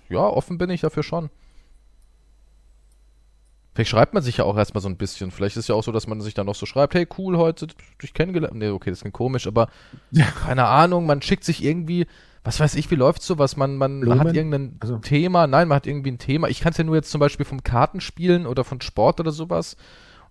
ja, 0.08 0.22
offen 0.22 0.58
bin 0.58 0.70
ich 0.70 0.82
dafür 0.82 1.04
schon. 1.04 1.30
Vielleicht 3.74 3.92
schreibt 3.92 4.14
man 4.14 4.24
sich 4.24 4.38
ja 4.38 4.46
auch 4.46 4.58
erstmal 4.58 4.82
so 4.82 4.88
ein 4.88 4.96
bisschen. 4.96 5.32
Vielleicht 5.32 5.58
ist 5.58 5.66
es 5.66 5.68
ja 5.68 5.76
auch 5.76 5.84
so, 5.84 5.92
dass 5.92 6.08
man 6.08 6.22
sich 6.22 6.34
dann 6.34 6.48
noch 6.48 6.56
so 6.56 6.66
schreibt, 6.66 6.96
hey, 6.96 7.06
cool, 7.18 7.38
heute 7.38 7.68
dich 8.02 8.14
kennengelernt. 8.14 8.56
Nee, 8.56 8.70
okay, 8.70 8.90
das 8.90 9.02
klingt 9.02 9.14
komisch, 9.14 9.46
aber 9.46 9.68
ja. 10.12 10.26
keine 10.26 10.66
Ahnung, 10.66 11.06
man 11.06 11.22
schickt 11.22 11.44
sich 11.44 11.64
irgendwie, 11.64 12.08
was 12.44 12.62
weiß 12.62 12.76
ich, 12.76 12.90
wie 12.90 12.96
läuft 12.96 13.22
sowas? 13.22 13.58
Man, 13.58 13.76
man, 13.76 14.00
man 14.00 14.22
hat 14.22 14.34
irgendein 14.34 14.78
also. 14.80 14.98
Thema, 15.00 15.46
nein, 15.46 15.68
man 15.68 15.76
hat 15.76 15.86
irgendwie 15.86 16.12
ein 16.12 16.18
Thema. 16.18 16.48
Ich 16.48 16.62
kann 16.62 16.72
es 16.72 16.78
ja 16.78 16.86
nur 16.86 16.96
jetzt 16.96 17.12
zum 17.12 17.20
Beispiel 17.20 17.46
vom 17.46 17.62
Kartenspielen 17.62 18.48
oder 18.48 18.64
von 18.64 18.80
Sport 18.80 19.20
oder 19.20 19.32
sowas. 19.32 19.76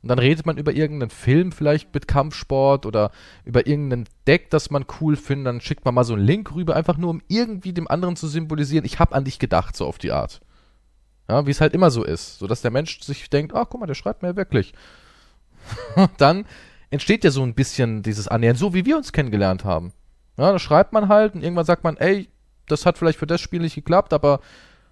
Und 0.06 0.10
dann 0.10 0.20
redet 0.20 0.46
man 0.46 0.56
über 0.56 0.72
irgendeinen 0.72 1.10
Film 1.10 1.50
vielleicht 1.50 1.92
mit 1.92 2.06
Kampfsport 2.06 2.86
oder 2.86 3.10
über 3.44 3.66
irgendein 3.66 4.04
Deck, 4.28 4.50
das 4.50 4.70
man 4.70 4.86
cool 5.00 5.16
findet. 5.16 5.48
Dann 5.48 5.60
schickt 5.60 5.84
man 5.84 5.96
mal 5.96 6.04
so 6.04 6.14
einen 6.14 6.22
Link 6.22 6.54
rüber, 6.54 6.76
einfach 6.76 6.96
nur 6.96 7.10
um 7.10 7.22
irgendwie 7.26 7.72
dem 7.72 7.90
anderen 7.90 8.14
zu 8.14 8.28
symbolisieren, 8.28 8.84
ich 8.84 9.00
habe 9.00 9.16
an 9.16 9.24
dich 9.24 9.40
gedacht, 9.40 9.74
so 9.74 9.84
auf 9.84 9.98
die 9.98 10.12
Art. 10.12 10.40
Ja, 11.28 11.44
wie 11.44 11.50
es 11.50 11.60
halt 11.60 11.74
immer 11.74 11.90
so 11.90 12.04
ist. 12.04 12.38
So 12.38 12.46
dass 12.46 12.62
der 12.62 12.70
Mensch 12.70 13.00
sich 13.00 13.28
denkt, 13.30 13.52
ach 13.52 13.66
guck 13.68 13.80
mal, 13.80 13.88
der 13.88 13.96
schreibt 13.96 14.22
mir 14.22 14.28
ja 14.28 14.36
wirklich. 14.36 14.74
dann 16.18 16.44
entsteht 16.90 17.24
ja 17.24 17.32
so 17.32 17.42
ein 17.42 17.54
bisschen 17.54 18.04
dieses 18.04 18.28
Annähern, 18.28 18.54
so 18.54 18.74
wie 18.74 18.86
wir 18.86 18.96
uns 18.96 19.12
kennengelernt 19.12 19.64
haben. 19.64 19.92
Ja, 20.38 20.52
da 20.52 20.60
schreibt 20.60 20.92
man 20.92 21.08
halt 21.08 21.34
und 21.34 21.42
irgendwann 21.42 21.66
sagt 21.66 21.82
man, 21.82 21.96
ey, 21.96 22.28
das 22.68 22.86
hat 22.86 22.96
vielleicht 22.96 23.18
für 23.18 23.26
das 23.26 23.40
Spiel 23.40 23.60
nicht 23.60 23.74
geklappt, 23.74 24.12
aber 24.12 24.38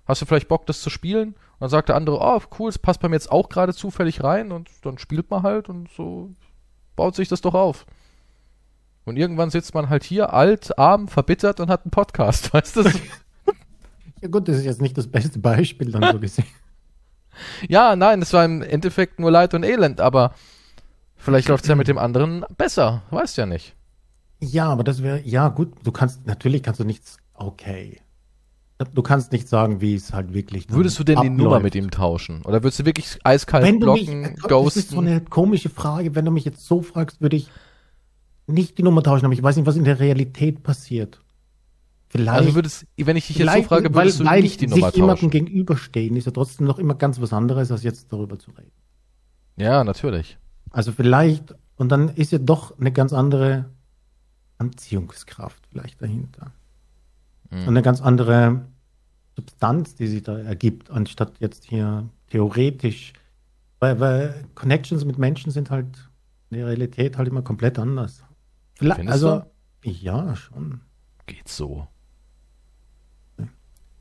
hast 0.07 0.23
du 0.23 0.27
vielleicht 0.27 0.49
Bock, 0.49 0.67
das 0.67 0.81
zu 0.81 0.91
spielen? 0.91 1.37
Dann 1.65 1.71
sagt 1.71 1.89
der 1.89 1.97
andere, 1.97 2.19
oh, 2.21 2.43
cool, 2.59 2.69
es 2.69 2.79
passt 2.79 3.01
bei 3.01 3.09
mir 3.09 3.17
jetzt 3.17 3.33
auch 3.33 3.49
gerade 3.49 3.73
zufällig 3.73 4.23
rein 4.23 4.53
und 4.53 4.69
dann 4.83 4.99
spielt 4.99 5.31
man 5.31 5.43
halt 5.43 5.71
und 5.71 5.89
so 5.91 6.29
baut 6.95 7.17
sich 7.17 7.31
das 7.31 7.41
doch 7.41 7.55
auf. 7.55 7.87
Und 9.07 9.17
irgendwann 9.17 9.49
sitzt 9.49 9.73
man 9.73 9.89
halt 9.89 10.05
hier, 10.05 10.35
alt, 10.35 10.79
arm, 10.79 11.09
verbittert 11.09 11.61
und 11.61 11.71
hat 11.71 11.87
einen 11.87 11.91
Podcast, 11.91 12.53
weißt 12.53 12.77
du? 12.77 12.83
ja 14.21 14.29
gut, 14.29 14.47
das 14.47 14.59
ist 14.59 14.67
jetzt 14.67 14.83
nicht 14.83 14.99
das 14.99 15.07
beste 15.07 15.39
Beispiel 15.39 15.91
dann 15.91 16.13
so 16.13 16.21
gesehen. 16.21 16.45
ja, 17.67 17.97
nein, 17.97 18.21
das 18.21 18.35
war 18.35 18.45
im 18.45 18.61
Endeffekt 18.61 19.19
nur 19.19 19.31
Leid 19.31 19.55
und 19.55 19.63
Elend, 19.63 20.03
aber 20.03 20.35
vielleicht 21.17 21.49
läuft 21.49 21.65
es 21.65 21.69
ja 21.71 21.77
mit 21.77 21.89
dem 21.89 21.97
anderen 21.97 22.45
besser, 22.59 23.05
weißt 23.09 23.39
ja 23.39 23.47
nicht. 23.47 23.75
Ja, 24.39 24.69
aber 24.69 24.85
das 24.85 25.03
wäre, 25.03 25.23
ja 25.23 25.49
gut, 25.49 25.73
du 25.83 25.93
kannst, 25.93 26.27
natürlich 26.27 26.63
kannst 26.63 26.81
du 26.81 26.85
nichts, 26.85 27.17
okay, 27.33 28.03
Du 28.93 29.03
kannst 29.03 29.33
nicht 29.33 29.49
sagen, 29.49 29.81
wie 29.81 29.95
es 29.95 30.13
halt 30.13 30.35
wirklich 30.35 30.71
Würdest 30.71 30.99
du 30.99 31.05
denn 31.05 31.19
abläuft. 31.19 31.39
die 31.39 31.43
Nummer 31.43 31.61
mit 31.61 31.75
ihm 31.75 31.91
tauschen? 31.91 32.43
Oder 32.43 32.63
würdest 32.63 32.81
du 32.81 32.85
wirklich 32.85 33.19
eiskalt 33.25 33.65
wenn 33.65 33.79
blocken, 33.79 34.23
mich, 34.23 34.43
ghosten? 34.43 34.65
Das 34.65 34.77
ist 34.77 34.91
so 34.91 34.99
eine 34.99 35.21
komische 35.21 35.69
Frage. 35.69 36.15
Wenn 36.15 36.25
du 36.25 36.31
mich 36.31 36.45
jetzt 36.45 36.65
so 36.67 36.83
fragst, 36.83 37.21
würde 37.21 37.37
ich 37.37 37.49
nicht 38.47 38.79
die 38.79 38.83
Nummer 38.83 39.03
tauschen, 39.03 39.25
aber 39.25 39.35
ich 39.35 39.43
weiß 39.43 39.57
nicht, 39.57 39.67
was 39.67 39.77
in 39.77 39.85
der 39.85 40.01
Realität 40.01 40.63
passiert. 40.63 41.21
Vielleicht, 42.09 42.39
also 42.39 42.55
würdest, 42.55 42.87
wenn 42.97 43.17
ich 43.17 43.27
dich 43.27 43.39
jetzt 43.39 43.53
so 43.53 43.63
frage, 43.63 43.93
würdest 43.93 44.25
weil, 44.25 44.39
du 44.39 44.43
nicht 44.43 44.61
die 44.61 44.67
Nummer 44.69 44.83
tauschen? 44.83 44.97
jemandem 44.97 45.31
gegenüberstehen 45.31 46.15
ist 46.15 46.27
ja 46.27 46.33
trotzdem 46.33 46.67
noch 46.67 46.79
immer 46.79 46.95
ganz 46.95 47.21
was 47.21 47.33
anderes, 47.33 47.73
als 47.73 47.83
jetzt 47.83 48.13
darüber 48.13 48.39
zu 48.39 48.53
reden. 48.53 48.71
Ja, 49.57 49.83
natürlich. 49.83 50.39
Also 50.71 50.93
vielleicht, 50.93 51.55
und 51.77 51.91
dann 51.91 52.11
ist 52.11 52.31
ja 52.33 52.39
doch 52.39 52.79
eine 52.79 52.93
ganz 52.93 53.13
andere 53.13 53.71
Anziehungskraft 54.59 55.67
vielleicht 55.71 56.01
dahinter. 56.01 56.53
Mhm. 57.51 57.59
Und 57.63 57.69
eine 57.69 57.83
ganz 57.83 58.01
andere 58.01 58.67
Substanz, 59.37 59.95
die 59.95 60.07
sich 60.07 60.23
da 60.23 60.39
ergibt, 60.39 60.91
anstatt 60.91 61.33
jetzt 61.41 61.65
hier 61.65 62.09
theoretisch. 62.31 63.13
Weil, 63.81 64.01
weil 64.01 64.45
Connections 64.55 65.05
mit 65.05 65.19
Menschen 65.19 65.51
sind 65.51 65.71
halt 65.71 65.87
in 66.51 66.59
der 66.59 66.67
Realität 66.67 67.19
halt 67.19 67.29
immer 67.29 67.43
komplett 67.43 67.79
anders. 67.79 68.25
Vielleicht, 68.75 69.09
also, 69.09 69.43
du? 69.83 69.91
ja, 69.91 70.37
schon. 70.37 70.81
Geht 71.27 71.49
so. 71.49 71.87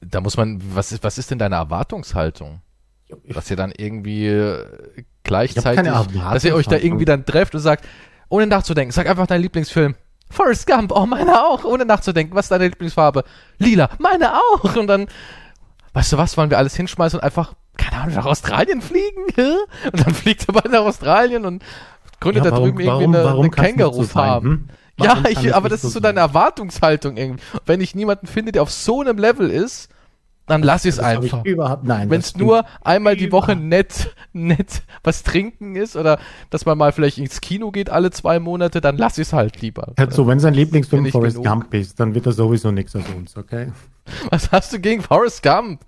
Da 0.01 0.21
muss 0.21 0.38
man, 0.38 0.61
was 0.75 0.91
ist, 0.91 1.03
was 1.03 1.17
ist 1.17 1.31
denn 1.31 1.39
deine 1.39 1.55
Erwartungshaltung? 1.55 2.61
Dass 3.27 3.49
ihr 3.49 3.57
dann 3.57 3.71
irgendwie 3.75 4.27
äh, 4.27 5.03
gleichzeitig, 5.23 5.91
dass 6.13 6.43
ihr 6.43 6.55
euch 6.55 6.67
da 6.67 6.77
irgendwie 6.77 7.05
dann 7.05 7.25
trefft 7.25 7.53
und 7.53 7.61
sagt, 7.61 7.88
ohne 8.29 8.47
nachzudenken, 8.47 8.91
sag 8.91 9.07
einfach 9.07 9.27
deinen 9.27 9.41
Lieblingsfilm. 9.41 9.95
Forrest 10.34 10.67
Gump, 10.67 10.91
oh, 10.91 11.05
meine 11.05 11.43
auch, 11.43 11.63
ohne 11.63 11.86
nachzudenken. 11.86 12.36
Was 12.36 12.45
ist 12.45 12.51
deine 12.51 12.67
Lieblingsfarbe? 12.67 13.23
Lila, 13.59 13.89
meine 13.99 14.36
auch. 14.36 14.75
Und 14.75 14.88
dann, 14.88 15.07
weißt 15.93 16.13
du 16.13 16.17
was, 16.17 16.36
wollen 16.38 16.49
wir 16.49 16.57
alles 16.57 16.75
hinschmeißen 16.75 17.19
und 17.19 17.23
einfach, 17.23 17.53
keine 17.77 18.01
Ahnung, 18.01 18.15
nach 18.15 18.25
Australien 18.25 18.81
fliegen? 18.81 19.23
Und 19.91 20.05
dann 20.05 20.13
fliegt 20.13 20.47
er 20.47 20.53
bald 20.53 20.71
nach 20.71 20.81
Australien 20.81 21.45
und 21.45 21.63
gründet 22.19 22.45
ja, 22.45 22.51
da 22.51 22.57
drüben 22.57 22.86
warum, 22.86 23.01
irgendwie 23.01 23.19
eine, 23.19 23.38
eine 23.38 23.49
Känguru-Farm. 23.49 24.43
Hm? 24.43 24.69
Ja, 24.99 25.23
ich, 25.27 25.55
aber 25.55 25.69
das 25.69 25.84
ist 25.84 25.93
so 25.93 25.99
deine 25.99 26.19
Erwartungshaltung 26.19 27.17
irgendwie. 27.17 27.43
Wenn 27.65 27.81
ich 27.81 27.95
niemanden 27.95 28.27
finde, 28.27 28.51
der 28.51 28.61
auf 28.61 28.71
so 28.71 29.01
einem 29.01 29.17
Level 29.17 29.49
ist, 29.49 29.89
dann 30.46 30.62
lass 30.62 30.86
es 30.86 31.00
einfach. 31.00 31.46
Überhaupt, 31.46 31.86
nein. 31.86 32.10
Wenn 32.10 32.20
es 32.20 32.36
nur 32.36 32.66
einmal 32.82 33.16
die 33.16 33.32
Woche 33.32 33.56
nett, 33.56 34.14
nett 34.34 34.84
was 35.04 35.24
trinken 35.24 35.76
ist 35.76 35.96
oder 35.96 36.20
dass 36.50 36.66
man 36.66 36.78
mal 36.78 36.91
vielleicht 36.91 37.18
ins 37.18 37.39
Kino 37.39 37.72
geht 37.72 37.89
alle 37.89 38.12
zwei 38.12 38.39
Monate, 38.39 38.82
dann 38.82 38.98
lass 38.98 39.18
es 39.18 39.32
halt 39.32 39.62
lieber. 39.62 39.94
So, 40.10 40.28
wenn 40.28 40.39
sein 40.39 40.54
Lieblingsfilm 40.54 41.06
Forrest 41.08 41.38
genug. 41.38 41.48
Gump 41.48 41.74
ist, 41.74 42.00
dann 42.00 42.14
wird 42.14 42.26
er 42.26 42.34
sowieso 42.34 42.72
nichts 42.72 42.96
aus 42.96 43.04
uns, 43.16 43.38
okay? 43.38 43.72
Was 44.30 44.52
hast 44.52 44.74
du 44.74 44.80
gegen 44.80 45.02
Forrest 45.02 45.44
Gump? 45.44 45.80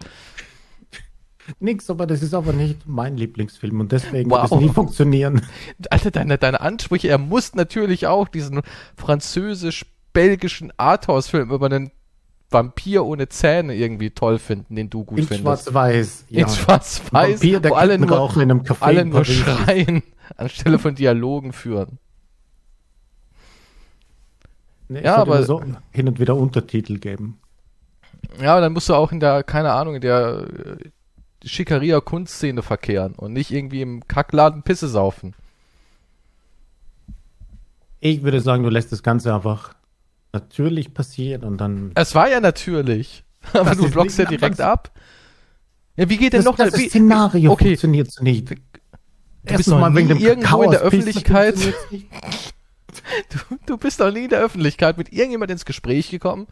Nix, 1.60 1.89
aber 1.89 2.08
das 2.08 2.24
ist 2.24 2.34
aber 2.34 2.53
nicht 2.53 2.88
mein 2.88 3.18
Lieblingsfilm 3.18 3.80
und 3.80 3.91
deswegen 3.91 4.32
wow. 4.32 4.49
wird 4.49 4.62
es 4.62 4.68
nie 4.68 4.74
funktionieren. 4.74 5.41
Alter, 5.89 6.12
deine, 6.12 6.38
deine 6.38 6.62
Ansprüche, 6.62 7.08
er 7.08 7.18
muss 7.18 7.53
natürlich 7.56 8.08
auch 8.08 8.28
diesen 8.28 8.62
französisch-belgischen 8.95 10.74
Arthouse-Film 10.78 11.51
über 11.51 11.68
einen 11.68 11.91
Vampir 12.49 13.05
ohne 13.05 13.27
Zähne 13.27 13.75
irgendwie 13.75 14.11
toll 14.11 14.39
finden, 14.39 14.75
den 14.75 14.89
du 14.89 15.03
gut 15.03 15.19
in 15.19 15.27
findest. 15.27 15.43
Schwarz-Weiß. 15.43 16.25
Ja. 16.29 16.41
In 16.41 16.49
Schwarz-Weiß, 16.49 17.41
Vampir, 17.41 17.59
der 17.59 17.71
wo 17.71 17.75
alle 17.75 17.97
nur, 17.97 18.35
in 18.35 18.41
einem 18.41 18.61
Café 18.61 18.81
alle 18.81 19.05
nur 19.05 19.25
schreien, 19.25 20.03
anstelle 20.37 20.79
von 20.79 20.95
Dialogen 20.95 21.53
führen. 21.53 21.99
Nee, 24.87 25.03
ja, 25.03 25.15
aber 25.15 25.43
so 25.43 25.63
hin 25.91 26.07
und 26.07 26.19
wieder 26.19 26.35
Untertitel 26.35 26.99
geben. 26.99 27.39
Ja, 28.39 28.59
dann 28.59 28.73
musst 28.73 28.89
du 28.89 28.93
auch 28.93 29.11
in 29.11 29.19
der, 29.19 29.43
keine 29.43 29.71
Ahnung, 29.73 29.95
in 29.95 30.01
der 30.01 30.45
äh, 30.47 31.47
Schickeria 31.47 31.99
Kunstszene 32.01 32.61
verkehren 32.61 33.13
und 33.15 33.33
nicht 33.33 33.51
irgendwie 33.51 33.81
im 33.81 34.07
Kackladen 34.07 34.63
Pisse 34.63 34.87
saufen. 34.87 35.33
Ich 37.99 38.23
würde 38.23 38.41
sagen, 38.41 38.63
du 38.63 38.69
lässt 38.69 38.91
das 38.91 39.01
Ganze 39.01 39.33
einfach 39.33 39.73
natürlich 40.36 40.93
passieren 40.93 41.43
und 41.43 41.57
dann. 41.57 41.91
Es 41.95 42.13
war 42.13 42.29
ja 42.29 42.39
natürlich. 42.39 43.23
Aber 43.53 43.75
du 43.75 43.89
blockst 43.89 44.19
ja 44.19 44.25
direkt 44.25 44.61
ab. 44.61 44.91
Ja, 45.95 46.09
wie 46.09 46.17
geht 46.17 46.33
denn 46.33 46.39
das, 46.39 46.45
noch 46.45 46.57
das, 46.57 46.71
das 46.71 46.81
Szenario 46.81 47.51
okay. 47.51 47.69
funktioniert 47.69 48.11
so 48.11 48.23
nicht. 48.23 48.49
Du 48.49 49.55
bist 49.57 49.69
mal 49.69 49.95
wegen 49.95 50.09
dem 50.09 50.17
irgendwo 50.17 50.63
in 50.63 50.71
der 50.71 50.81
Öffentlichkeit. 50.81 51.55
Du, 53.29 53.57
du 53.67 53.77
bist 53.77 53.99
doch 53.99 54.11
nie 54.11 54.23
in 54.23 54.29
der 54.29 54.39
Öffentlichkeit 54.39 54.97
mit 54.97 55.13
irgendjemand 55.13 55.51
ins 55.51 55.65
Gespräch 55.65 56.09
gekommen. 56.09 56.47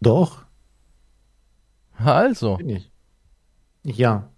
Doch. 0.00 0.44
Also. 1.98 2.56
Bin 2.56 2.70
ich. 2.70 2.90
Ja. 3.82 4.30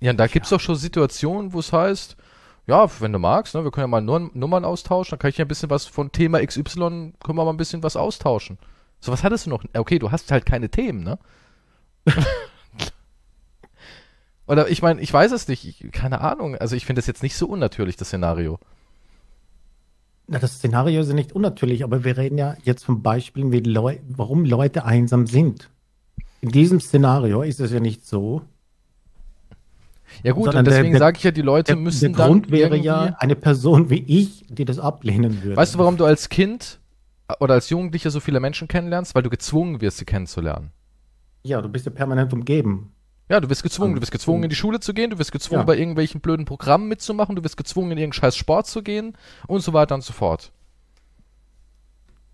Ja, 0.00 0.12
da 0.14 0.26
gibt 0.26 0.46
es 0.46 0.50
doch 0.50 0.60
schon 0.60 0.76
Situationen, 0.76 1.52
wo 1.52 1.58
es 1.58 1.72
heißt, 1.72 2.16
ja, 2.66 2.88
wenn 3.00 3.12
du 3.12 3.18
magst, 3.18 3.54
ne, 3.54 3.64
wir 3.64 3.70
können 3.70 3.84
ja 3.84 3.88
mal 3.88 4.00
nur 4.00 4.30
Nummern 4.34 4.64
austauschen, 4.64 5.10
dann 5.10 5.18
kann 5.20 5.30
ich 5.30 5.38
ja 5.38 5.44
ein 5.44 5.48
bisschen 5.48 5.70
was 5.70 5.86
von 5.86 6.10
Thema 6.10 6.44
XY, 6.44 7.14
können 7.22 7.38
wir 7.38 7.44
mal 7.44 7.50
ein 7.50 7.56
bisschen 7.56 7.82
was 7.82 7.96
austauschen. 7.96 8.58
So, 9.00 9.12
was 9.12 9.22
hattest 9.22 9.46
du 9.46 9.50
noch? 9.50 9.64
Okay, 9.74 9.98
du 9.98 10.10
hast 10.10 10.32
halt 10.32 10.46
keine 10.46 10.68
Themen, 10.68 11.04
ne? 11.04 11.18
Oder 14.48 14.68
ich 14.68 14.82
meine, 14.82 15.00
ich 15.00 15.12
weiß 15.12 15.32
es 15.32 15.48
nicht, 15.48 15.64
ich, 15.64 15.90
keine 15.92 16.20
Ahnung. 16.20 16.56
Also 16.56 16.76
ich 16.76 16.86
finde 16.86 17.00
das 17.00 17.06
jetzt 17.06 17.22
nicht 17.22 17.36
so 17.36 17.46
unnatürlich, 17.46 17.96
das 17.96 18.08
Szenario. 18.08 18.58
Na, 20.28 20.38
das 20.38 20.54
Szenario 20.54 21.00
ist 21.00 21.08
ja 21.08 21.14
nicht 21.14 21.32
unnatürlich, 21.32 21.84
aber 21.84 22.04
wir 22.04 22.16
reden 22.16 22.38
ja 22.38 22.56
jetzt 22.64 22.84
von 22.84 23.02
Beispielen, 23.02 23.52
wie 23.52 23.60
Leu 23.60 23.98
warum 24.08 24.44
Leute 24.44 24.84
einsam 24.84 25.26
sind. 25.26 25.70
In 26.40 26.50
diesem 26.50 26.80
Szenario 26.80 27.42
ist 27.42 27.60
es 27.60 27.72
ja 27.72 27.80
nicht 27.80 28.06
so, 28.06 28.42
ja 30.22 30.32
gut, 30.32 30.54
und 30.54 30.66
deswegen 30.66 30.96
sage 30.98 31.18
ich 31.18 31.24
ja, 31.24 31.30
die 31.30 31.42
Leute 31.42 31.72
der, 31.72 31.76
müssen 31.76 32.12
der 32.12 32.26
Grund 32.26 32.50
wäre 32.50 32.76
ja 32.76 33.16
eine 33.18 33.36
Person 33.36 33.90
wie 33.90 34.02
ich, 34.06 34.44
die 34.48 34.64
das 34.64 34.78
ablehnen 34.78 35.42
würde. 35.42 35.56
Weißt 35.56 35.74
du, 35.74 35.78
warum 35.78 35.96
du 35.96 36.04
als 36.04 36.28
Kind 36.28 36.80
oder 37.40 37.54
als 37.54 37.70
Jugendlicher 37.70 38.10
so 38.10 38.20
viele 38.20 38.40
Menschen 38.40 38.68
kennenlernst? 38.68 39.14
Weil 39.14 39.22
du 39.22 39.30
gezwungen 39.30 39.80
wirst, 39.80 39.98
sie 39.98 40.04
kennenzulernen. 40.04 40.70
Ja, 41.42 41.62
du 41.62 41.68
bist 41.68 41.86
ja 41.86 41.92
permanent 41.92 42.32
umgeben. 42.32 42.92
Ja, 43.28 43.40
du 43.40 43.48
bist 43.48 43.62
gezwungen. 43.62 43.94
Du 43.94 44.00
bist 44.00 44.12
gezwungen, 44.12 44.44
in 44.44 44.50
die 44.50 44.56
Schule 44.56 44.80
zu 44.80 44.94
gehen, 44.94 45.10
du 45.10 45.16
bist 45.16 45.32
gezwungen, 45.32 45.60
ja. 45.60 45.66
bei 45.66 45.76
irgendwelchen 45.76 46.20
blöden 46.20 46.44
Programmen 46.44 46.88
mitzumachen, 46.88 47.34
du 47.34 47.42
bist 47.42 47.56
gezwungen, 47.56 47.92
in 47.92 47.98
irgendeinen 47.98 48.12
scheiß 48.12 48.36
Sport 48.36 48.66
zu 48.66 48.82
gehen 48.82 49.14
und 49.48 49.62
so 49.62 49.72
weiter 49.72 49.94
und 49.94 50.04
so 50.04 50.12
fort. 50.12 50.52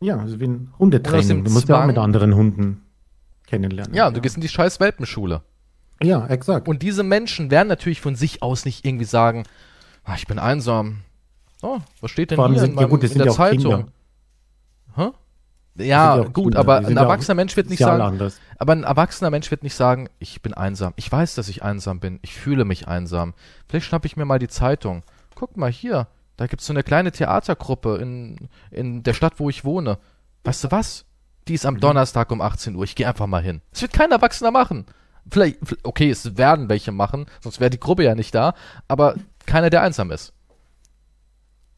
Ja, 0.00 0.18
also 0.18 0.40
wie 0.40 0.48
ein 0.48 0.72
Hundetraining. 0.78 1.44
Du 1.44 1.50
musst 1.50 1.68
ja 1.68 1.80
auch 1.80 1.86
mit 1.86 1.96
anderen 1.96 2.34
Hunden 2.34 2.82
kennenlernen. 3.46 3.94
Ja, 3.94 4.06
ja. 4.06 4.10
du 4.10 4.20
gehst 4.20 4.36
in 4.36 4.42
die 4.42 4.48
scheiß 4.48 4.80
Welpenschule. 4.80 5.42
Ja, 6.04 6.26
exakt. 6.26 6.68
Und 6.68 6.82
diese 6.82 7.02
Menschen 7.02 7.50
werden 7.50 7.68
natürlich 7.68 8.00
von 8.00 8.14
sich 8.14 8.42
aus 8.42 8.64
nicht 8.64 8.84
irgendwie 8.84 9.04
sagen, 9.04 9.44
ah, 10.04 10.14
ich 10.16 10.26
bin 10.26 10.38
einsam. 10.38 10.98
Oh, 11.62 11.78
was 12.00 12.10
steht 12.10 12.30
denn 12.30 12.44
hier 12.46 12.58
sind, 12.58 12.70
in, 12.70 12.74
meinem, 12.74 12.82
ja 12.82 12.88
gut, 12.88 13.04
in 13.04 13.18
der 13.18 13.26
ja 13.26 13.32
Zeitung? 13.32 13.86
Hä? 14.96 15.10
Ja, 15.76 16.18
gut, 16.18 16.34
Kinder. 16.34 16.58
aber 16.58 16.78
ein 16.78 16.96
erwachsener 16.96 17.34
Mensch 17.34 17.56
wird 17.56 17.70
nicht 17.70 17.78
sagen, 17.78 18.02
anders. 18.02 18.38
aber 18.58 18.72
ein 18.72 18.84
erwachsener 18.84 19.30
Mensch 19.30 19.50
wird 19.50 19.62
nicht 19.62 19.74
sagen, 19.74 20.10
ich 20.18 20.42
bin 20.42 20.52
einsam. 20.52 20.92
Ich 20.96 21.10
weiß, 21.10 21.34
dass 21.34 21.48
ich 21.48 21.62
einsam 21.62 21.98
bin. 21.98 22.18
Ich 22.22 22.34
fühle 22.34 22.64
mich 22.66 22.88
einsam. 22.88 23.32
Vielleicht 23.68 23.86
schnappe 23.86 24.06
ich 24.06 24.16
mir 24.16 24.26
mal 24.26 24.38
die 24.38 24.48
Zeitung. 24.48 25.02
Guck 25.34 25.56
mal 25.56 25.70
hier, 25.70 26.08
da 26.36 26.46
gibt's 26.46 26.66
so 26.66 26.74
eine 26.74 26.82
kleine 26.82 27.10
Theatergruppe 27.10 27.96
in, 27.96 28.48
in 28.70 29.02
der 29.02 29.14
Stadt, 29.14 29.34
wo 29.38 29.48
ich 29.48 29.64
wohne. 29.64 29.98
Weißt 30.44 30.64
du 30.64 30.70
was? 30.70 31.06
Die 31.48 31.54
ist 31.54 31.64
am 31.64 31.74
mhm. 31.74 31.80
Donnerstag 31.80 32.30
um 32.30 32.40
18 32.40 32.74
Uhr. 32.74 32.84
Ich 32.84 32.94
gehe 32.94 33.08
einfach 33.08 33.26
mal 33.26 33.42
hin. 33.42 33.62
Das 33.70 33.82
wird 33.82 33.92
kein 33.92 34.12
Erwachsener 34.12 34.50
machen. 34.50 34.86
Vielleicht, 35.30 35.58
okay, 35.82 36.10
es 36.10 36.36
werden 36.36 36.68
welche 36.68 36.92
machen, 36.92 37.26
sonst 37.40 37.60
wäre 37.60 37.70
die 37.70 37.80
Gruppe 37.80 38.04
ja 38.04 38.14
nicht 38.14 38.34
da, 38.34 38.54
aber 38.88 39.14
keiner, 39.46 39.70
der 39.70 39.82
einsam 39.82 40.10
ist. 40.10 40.32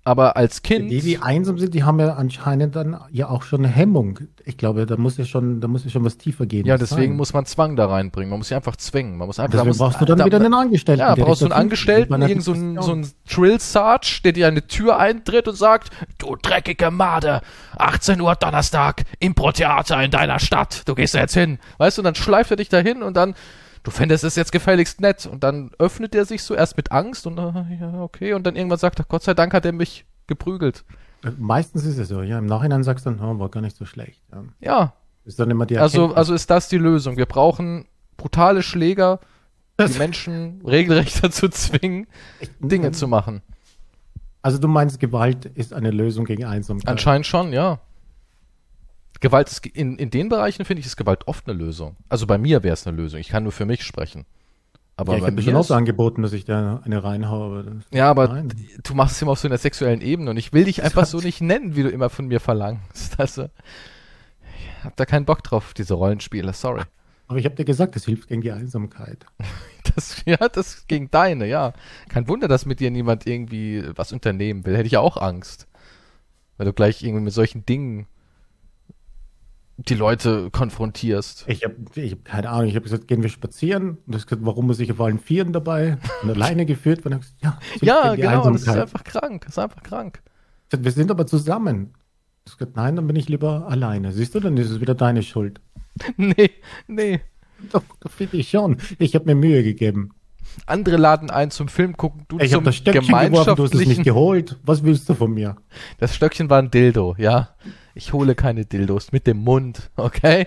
Aber 0.06 0.36
als 0.36 0.60
Kind. 0.60 0.90
Die, 0.90 1.00
die 1.00 1.18
einsam 1.18 1.58
sind, 1.58 1.72
die 1.72 1.82
haben 1.82 1.98
ja 1.98 2.14
anscheinend 2.14 2.76
dann 2.76 3.00
ja 3.10 3.30
auch 3.30 3.42
schon 3.42 3.64
eine 3.64 3.74
Hemmung. 3.74 4.20
Ich 4.44 4.58
glaube, 4.58 4.84
da 4.84 4.98
muss 4.98 5.16
ja 5.16 5.24
schon, 5.24 5.62
da 5.62 5.68
muss 5.68 5.84
ja 5.84 5.90
schon 5.90 6.04
was 6.04 6.18
tiefer 6.18 6.44
gehen. 6.44 6.66
Ja, 6.66 6.76
deswegen 6.76 7.12
sein. 7.12 7.16
muss 7.16 7.32
man 7.32 7.46
Zwang 7.46 7.74
da 7.74 7.86
reinbringen. 7.86 8.28
Man 8.28 8.40
muss 8.40 8.48
sie 8.48 8.54
einfach 8.54 8.76
zwingen. 8.76 9.16
Man 9.16 9.26
muss 9.26 9.40
einfach. 9.40 9.52
Deswegen 9.52 9.78
da 9.78 9.84
brauchst 9.84 10.00
du 10.02 10.04
dann 10.04 10.18
da, 10.18 10.26
wieder 10.26 10.36
einen 10.36 10.52
Angestellten. 10.52 11.00
Ja, 11.00 11.14
brauchst 11.14 11.40
du 11.40 11.46
einen 11.46 11.52
Angestellten, 11.52 12.20
irgend 12.20 12.42
so 12.42 12.52
ein, 12.52 12.82
so 12.82 12.92
ein 12.92 13.08
Drill 13.32 13.58
Sarge, 13.58 14.20
der 14.24 14.32
dir 14.32 14.46
eine 14.46 14.66
Tür 14.66 14.98
eintritt 14.98 15.48
und 15.48 15.56
sagt, 15.56 15.90
du 16.18 16.36
dreckige 16.36 16.90
Made, 16.90 17.40
18 17.78 18.20
Uhr 18.20 18.34
Donnerstag, 18.36 19.04
Impro-Theater 19.20 20.02
in 20.02 20.10
deiner 20.10 20.38
Stadt. 20.38 20.82
Du 20.86 20.94
gehst 20.94 21.14
da 21.14 21.20
jetzt 21.20 21.34
hin. 21.34 21.58
Weißt 21.78 21.96
du, 21.96 22.02
und 22.02 22.04
dann 22.04 22.14
schleift 22.14 22.50
er 22.50 22.58
dich 22.58 22.68
dahin 22.68 23.02
und 23.02 23.16
dann 23.16 23.34
du 23.84 23.90
fändest 23.90 24.24
es 24.24 24.34
jetzt 24.34 24.50
gefälligst 24.50 25.00
nett. 25.00 25.26
Und 25.26 25.44
dann 25.44 25.70
öffnet 25.78 26.14
er 26.14 26.24
sich 26.24 26.42
so 26.42 26.54
erst 26.54 26.76
mit 26.76 26.90
Angst 26.90 27.26
und 27.26 27.38
äh, 27.38 27.76
ja, 27.80 28.00
okay. 28.02 28.32
Und 28.32 28.44
dann 28.44 28.56
irgendwann 28.56 28.78
sagt 28.78 28.98
er, 28.98 29.04
Gott 29.04 29.22
sei 29.22 29.34
Dank 29.34 29.54
hat 29.54 29.64
er 29.64 29.72
mich 29.72 30.04
geprügelt. 30.26 30.84
Meistens 31.38 31.84
ist 31.84 31.98
es 31.98 32.08
so, 32.08 32.22
ja. 32.22 32.38
Im 32.38 32.46
Nachhinein 32.46 32.82
sagst 32.82 33.06
du 33.06 33.10
dann, 33.10 33.20
oh, 33.20 33.38
war 33.38 33.48
gar 33.48 33.60
nicht 33.60 33.76
so 33.76 33.84
schlecht. 33.84 34.20
Ja. 34.32 34.44
ja. 34.60 34.92
Ist 35.24 35.38
dann 35.38 35.50
immer 35.50 35.64
die 35.64 35.78
also, 35.78 36.14
also 36.14 36.34
ist 36.34 36.50
das 36.50 36.68
die 36.68 36.76
Lösung. 36.76 37.16
Wir 37.16 37.26
brauchen 37.26 37.86
brutale 38.16 38.62
Schläger, 38.62 39.20
die 39.80 39.98
Menschen 39.98 40.60
regelrecht 40.66 41.22
dazu 41.24 41.48
zwingen, 41.48 42.06
Dinge 42.60 42.92
zu 42.92 43.08
machen. 43.08 43.42
Also 44.42 44.58
du 44.58 44.68
meinst, 44.68 45.00
Gewalt 45.00 45.46
ist 45.46 45.72
eine 45.72 45.90
Lösung 45.90 46.26
gegen 46.26 46.44
Einsamkeit? 46.44 46.88
Anscheinend 46.88 47.26
schon, 47.26 47.54
ja. 47.54 47.80
Gewalt 49.24 49.48
ist, 49.48 49.64
in, 49.64 49.96
in 49.96 50.10
den 50.10 50.28
Bereichen 50.28 50.66
finde 50.66 50.80
ich, 50.80 50.86
ist 50.86 50.98
Gewalt 50.98 51.26
oft 51.26 51.48
eine 51.48 51.58
Lösung. 51.58 51.96
Also 52.10 52.26
bei 52.26 52.36
mir 52.36 52.62
wäre 52.62 52.74
es 52.74 52.86
eine 52.86 52.94
Lösung. 52.94 53.18
Ich 53.20 53.28
kann 53.28 53.42
nur 53.42 53.52
für 53.52 53.64
mich 53.64 53.82
sprechen. 53.82 54.26
Aber 54.96 55.14
ja, 55.14 55.20
ich 55.20 55.24
habe 55.24 55.42
schon 55.42 55.56
auch 55.56 55.64
so 55.64 55.72
angeboten, 55.72 56.20
dass 56.20 56.34
ich 56.34 56.44
da 56.44 56.82
eine 56.84 57.02
reinhaue. 57.02 57.80
Ja, 57.90 58.10
aber 58.10 58.28
Nein. 58.28 58.52
du 58.82 58.94
machst 58.94 59.16
es 59.16 59.22
immer 59.22 59.32
auf 59.32 59.38
so 59.38 59.48
einer 59.48 59.56
sexuellen 59.56 60.02
Ebene 60.02 60.30
und 60.30 60.36
ich 60.36 60.52
will 60.52 60.64
dich 60.64 60.82
einfach 60.82 61.06
so 61.06 61.20
nicht 61.20 61.40
nennen, 61.40 61.74
wie 61.74 61.84
du 61.84 61.88
immer 61.88 62.10
von 62.10 62.26
mir 62.26 62.38
verlangst. 62.38 63.14
Also, 63.18 63.44
ich 63.44 64.84
hab 64.84 64.94
da 64.96 65.06
keinen 65.06 65.24
Bock 65.24 65.42
drauf, 65.42 65.72
diese 65.72 65.94
Rollenspiele, 65.94 66.52
sorry. 66.52 66.82
Aber 67.26 67.38
ich 67.38 67.46
habe 67.46 67.54
dir 67.54 67.64
gesagt, 67.64 67.96
das 67.96 68.04
hilft 68.04 68.28
gegen 68.28 68.42
die 68.42 68.52
Einsamkeit. 68.52 69.24
Das, 69.94 70.24
ja, 70.24 70.48
das 70.48 70.88
gegen 70.88 71.10
deine, 71.10 71.46
ja. 71.46 71.72
Kein 72.08 72.26
Wunder, 72.26 72.48
dass 72.48 72.66
mit 72.66 72.80
dir 72.80 72.90
niemand 72.90 73.28
irgendwie 73.28 73.84
was 73.94 74.12
unternehmen 74.12 74.66
will. 74.66 74.74
Hätte 74.74 74.86
ich 74.86 74.92
ja 74.92 75.00
auch 75.00 75.18
Angst. 75.18 75.68
Weil 76.56 76.66
du 76.66 76.72
gleich 76.72 77.04
irgendwie 77.04 77.22
mit 77.22 77.32
solchen 77.32 77.64
Dingen 77.64 78.06
die 79.76 79.94
Leute 79.94 80.50
konfrontierst. 80.50 81.44
Ich 81.48 81.64
habe 81.64 81.74
ich 81.94 82.12
hab 82.12 82.24
keine 82.24 82.50
Ahnung. 82.50 82.68
Ich 82.68 82.76
habe 82.76 82.84
gesagt, 82.84 83.08
gehen 83.08 83.22
wir 83.22 83.28
spazieren. 83.28 83.98
Und 84.06 84.14
das 84.14 84.26
gesagt, 84.26 84.44
warum 84.44 84.66
muss 84.66 84.78
ich 84.78 84.92
auf 84.92 85.00
allen 85.00 85.18
Vieren 85.18 85.52
dabei? 85.52 85.98
Und 86.22 86.30
alleine 86.30 86.64
geführt. 86.66 87.04
Und 87.04 87.10
dann 87.10 87.20
gesagt, 87.20 87.42
ja, 87.42 87.58
ja 87.82 88.14
genau. 88.14 88.50
Das 88.50 88.62
ist 88.62 88.68
einfach 88.68 89.04
krank. 89.04 89.42
Das 89.46 89.54
ist 89.54 89.58
einfach 89.58 89.82
krank. 89.82 90.22
Gesagt, 90.70 90.84
wir 90.84 90.92
sind 90.92 91.10
aber 91.10 91.26
zusammen. 91.26 91.94
Ich 92.46 92.56
gesagt, 92.56 92.76
nein, 92.76 92.96
dann 92.96 93.06
bin 93.06 93.16
ich 93.16 93.28
lieber 93.28 93.66
alleine. 93.68 94.12
Siehst 94.12 94.34
du, 94.34 94.40
dann 94.40 94.56
ist 94.56 94.70
es 94.70 94.80
wieder 94.80 94.94
deine 94.94 95.22
Schuld. 95.22 95.60
nee, 96.16 96.50
nee. 96.86 97.20
Doch, 97.72 97.82
das 98.00 98.12
finde 98.12 98.36
ich 98.36 98.50
schon. 98.50 98.76
Ich 98.98 99.14
habe 99.14 99.24
mir 99.26 99.34
Mühe 99.34 99.62
gegeben. 99.62 100.10
Andere 100.66 100.96
laden 100.96 101.30
ein 101.30 101.50
zum 101.50 101.68
Film 101.68 101.96
gucken, 101.96 102.24
du 102.28 102.38
ich 102.38 102.52
zum 102.52 102.64
das 102.64 102.76
Stöckchen 102.76 103.06
geworfen, 103.06 103.56
du 103.56 103.64
hast 103.64 103.74
es 103.74 103.86
nicht 103.86 104.04
geholt. 104.04 104.58
Was 104.64 104.82
willst 104.82 105.08
du 105.08 105.14
von 105.14 105.32
mir? 105.32 105.56
Das 105.98 106.14
Stöckchen 106.14 106.50
war 106.50 106.58
ein 106.58 106.70
Dildo, 106.70 107.14
ja. 107.18 107.50
Ich 107.94 108.12
hole 108.12 108.34
keine 108.34 108.64
Dildos 108.64 109.12
mit 109.12 109.26
dem 109.26 109.38
Mund, 109.38 109.90
okay? 109.96 110.46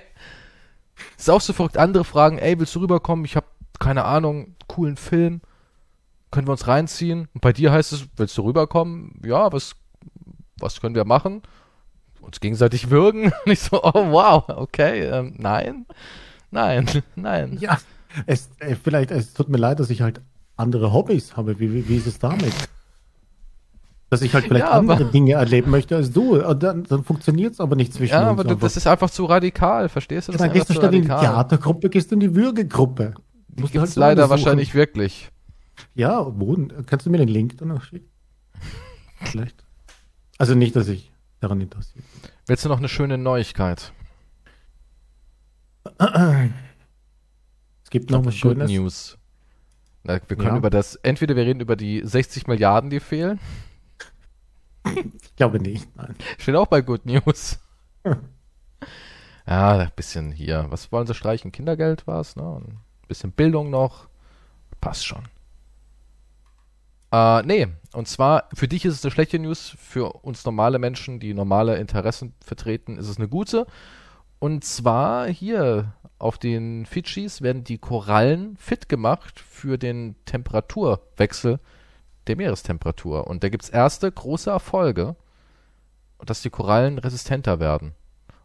Ist 1.18 1.30
auch 1.30 1.42
so 1.42 1.54
verrückt. 1.54 1.78
Andere 1.78 2.04
fragen, 2.04 2.38
ey, 2.38 2.60
willst 2.60 2.76
du 2.76 2.80
rüberkommen? 2.80 3.26
Ich 3.26 3.36
habe 3.36 3.48
keine 3.80 4.06
Ahnung, 4.06 4.56
coolen 4.68 4.98
Film. 4.98 5.42
Können 6.32 6.48
wir 6.48 6.52
uns 6.52 6.68
reinziehen? 6.68 7.28
Und 7.34 7.42
bei 7.42 7.54
dir 7.54 7.72
heißt 7.72 7.94
es, 7.94 8.08
willst 8.18 8.38
du 8.38 8.44
rüberkommen? 8.44 9.22
Ja, 9.24 9.52
was, 9.52 9.76
was 10.60 10.82
können 10.82 10.96
wir 10.96 11.06
machen? 11.06 11.42
Uns 12.20 12.40
gegenseitig 12.40 12.90
würgen? 12.90 13.32
Und 13.46 13.52
ich 13.52 13.60
so, 13.60 13.82
oh 13.84 14.12
wow, 14.12 14.44
okay, 14.50 15.04
ähm, 15.04 15.36
nein, 15.38 15.86
nein, 16.52 16.88
nein. 17.16 17.58
Ja, 17.60 17.78
es, 18.26 18.50
äh, 18.60 18.76
vielleicht, 18.76 19.12
es 19.12 19.34
tut 19.34 19.50
mir 19.50 19.58
leid, 19.58 19.80
dass 19.80 19.90
ich 19.90 20.02
halt 20.02 20.22
andere 20.56 20.92
Hobbys 20.92 21.38
habe. 21.38 21.60
Wie, 21.60 21.74
wie, 21.74 21.88
wie 21.88 21.96
ist 21.96 22.08
es 22.08 22.20
damit? 22.20 22.54
Dass 24.10 24.22
ich 24.22 24.34
halt 24.34 24.46
vielleicht 24.46 24.66
ja, 24.66 24.72
andere 24.72 25.06
Dinge 25.06 25.34
erleben 25.34 25.70
möchte 25.70 25.96
als 25.96 26.12
du. 26.12 26.38
Dann, 26.38 26.84
dann 26.84 27.04
funktioniert 27.04 27.54
es 27.54 27.60
aber 27.60 27.76
nicht 27.76 27.94
zwischen 27.94 28.14
ja, 28.14 28.20
uns. 28.20 28.26
Ja, 28.26 28.32
aber 28.32 28.44
du, 28.46 28.56
das 28.56 28.78
ist 28.78 28.88
einfach 28.88 29.10
zu 29.10 29.26
radikal, 29.26 29.90
verstehst 29.90 30.30
du? 30.30 30.32
Das 30.32 30.40
dann 30.40 30.54
gehst 30.54 30.70
du 30.70 30.74
statt 30.74 30.94
in 30.94 31.02
die 31.02 31.08
Theatergruppe, 31.08 31.90
gehst 31.90 32.12
du 32.12 32.16
in 32.16 32.22
die 32.22 32.34
Würgegruppe. 32.34 33.16
Die 33.50 33.64
gibt 33.64 33.78
halt 33.78 33.96
leider 33.96 34.30
wahrscheinlich 34.30 34.74
wirklich. 34.74 35.30
Ja, 35.94 36.26
wo? 36.26 36.58
Kannst 36.86 37.06
du 37.06 37.10
mir 37.10 37.18
den 37.18 37.28
Link 37.28 37.58
dann 37.58 37.68
noch 37.70 37.84
schicken? 37.84 38.10
Vielleicht. 39.22 39.64
Also 40.38 40.56
nicht, 40.56 40.76
dass 40.76 40.88
ich 40.88 41.12
daran 41.40 41.60
interessiert 41.60 42.06
bin. 42.22 42.32
Willst 42.48 42.64
du 42.64 42.70
noch 42.70 42.78
eine 42.78 42.90
schöne 42.90 43.18
Neuigkeit? 43.18 43.92
Es 47.88 47.92
gibt 47.92 48.10
noch 48.12 48.26
was 48.26 48.36
Schönes. 48.36 48.70
News. 48.70 49.18
Na, 50.04 50.20
wir 50.28 50.36
können 50.36 50.50
ja. 50.50 50.58
über 50.58 50.70
das, 50.70 50.96
entweder 50.96 51.38
wir 51.38 51.46
reden 51.46 51.62
über 51.62 51.78
die 51.78 52.02
60 52.04 52.46
Milliarden, 52.48 52.90
die 52.90 53.00
fehlen. 53.00 53.40
Ich 55.24 55.36
glaube 55.38 55.62
nicht, 55.62 55.88
nein. 55.96 56.14
Steht 56.38 56.56
auch 56.56 56.68
bei 56.68 56.82
Good 56.82 57.06
News. 57.06 57.60
ja, 59.48 59.78
ein 59.78 59.92
bisschen 59.96 60.34
hier. 60.34 60.66
Was 60.68 60.92
wollen 60.92 61.08
sie 61.08 61.14
streichen? 61.14 61.54
Kindergeld 61.54 62.08
war 62.08 62.20
es, 62.20 62.36
ne? 62.36 62.62
Ein 62.62 62.80
bisschen 63.08 63.32
Bildung 63.32 63.70
noch. 63.70 64.10
Passt 64.82 65.06
schon. 65.06 65.24
Äh, 67.14 67.44
nee, 67.44 67.68
und 67.94 68.10
zwar, 68.10 68.50
für 68.54 68.68
dich 68.68 68.84
ist 68.84 68.96
es 68.96 69.06
eine 69.06 69.12
schlechte 69.12 69.40
News, 69.40 69.78
für 69.80 70.12
uns 70.26 70.44
normale 70.44 70.78
Menschen, 70.78 71.22
die 71.22 71.34
normale 71.34 71.78
Interessen 71.78 72.34
vertreten, 72.42 72.98
ist 72.98 73.08
es 73.08 73.16
eine 73.16 73.30
gute. 73.30 73.66
Und 74.40 74.64
zwar 74.64 75.28
hier 75.28 75.94
auf 76.20 76.38
den 76.38 76.86
Fidschis 76.86 77.42
werden 77.42 77.64
die 77.64 77.78
Korallen 77.78 78.58
fit 78.58 78.90
gemacht 78.90 79.40
für 79.40 79.78
den 79.78 80.16
Temperaturwechsel 80.26 81.60
der 82.28 82.36
Meerestemperatur. 82.36 83.28
Und 83.28 83.44
da 83.44 83.50
gibt 83.50 83.64
es 83.64 83.70
erste 83.70 84.12
große 84.12 84.50
Erfolge, 84.50 85.16
dass 86.26 86.42
die 86.42 86.50
Korallen 86.50 86.98
resistenter 86.98 87.60
werden. 87.60 87.94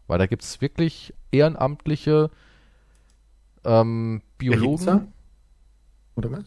Weil 0.07 0.19
da 0.19 0.25
gibt 0.25 0.43
es 0.43 0.61
wirklich 0.61 1.13
ehrenamtliche 1.31 2.29
ähm, 3.63 4.21
Biologen, 4.37 5.13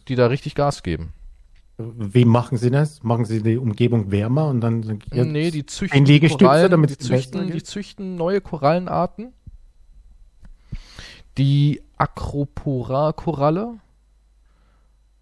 die 0.07 0.15
da 0.15 0.27
richtig 0.27 0.55
Gas 0.55 0.83
geben. 0.83 1.13
Wie 1.77 2.25
machen 2.25 2.57
sie 2.57 2.71
das? 2.71 3.03
Machen 3.03 3.25
sie 3.25 3.43
die 3.43 3.57
Umgebung 3.57 4.11
wärmer 4.11 4.47
und 4.47 4.61
dann 4.61 4.99
nee, 5.11 5.51
die 5.51 5.65
züchten 5.65 6.05
Korallen, 6.05 6.71
damit 6.71 6.89
die 6.89 6.97
züchten, 6.97 7.51
die 7.51 7.63
züchten 7.63 8.15
neue 8.15 8.41
Korallenarten. 8.41 9.33
Die 11.37 11.81
Acropora-Koralle. 11.97 13.79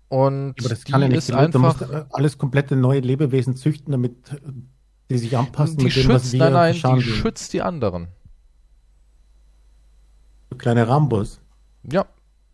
Und 0.07 0.55
Aber 0.59 0.70
das 0.70 0.86
kann 0.86 1.01
ja 1.01 1.07
nicht 1.07 1.18
ist 1.18 1.32
einfach 1.34 2.05
alles 2.11 2.38
komplette 2.38 2.76
neue 2.76 2.99
Lebewesen 2.99 3.55
züchten, 3.55 3.91
damit 3.91 4.16
die 5.09 5.18
sich 5.18 5.38
anpassen 5.38 5.78
die 5.78 5.91
schützt, 5.91 6.34
dem, 6.34 6.39
Nein, 6.39 6.53
nein, 6.53 6.74
die 6.74 6.80
sehen. 6.80 7.01
schützt 7.01 7.53
die 7.53 7.61
anderen. 7.61 8.07
kleine 10.57 10.88
Rambos. 10.88 11.41
Ja, 11.84 12.05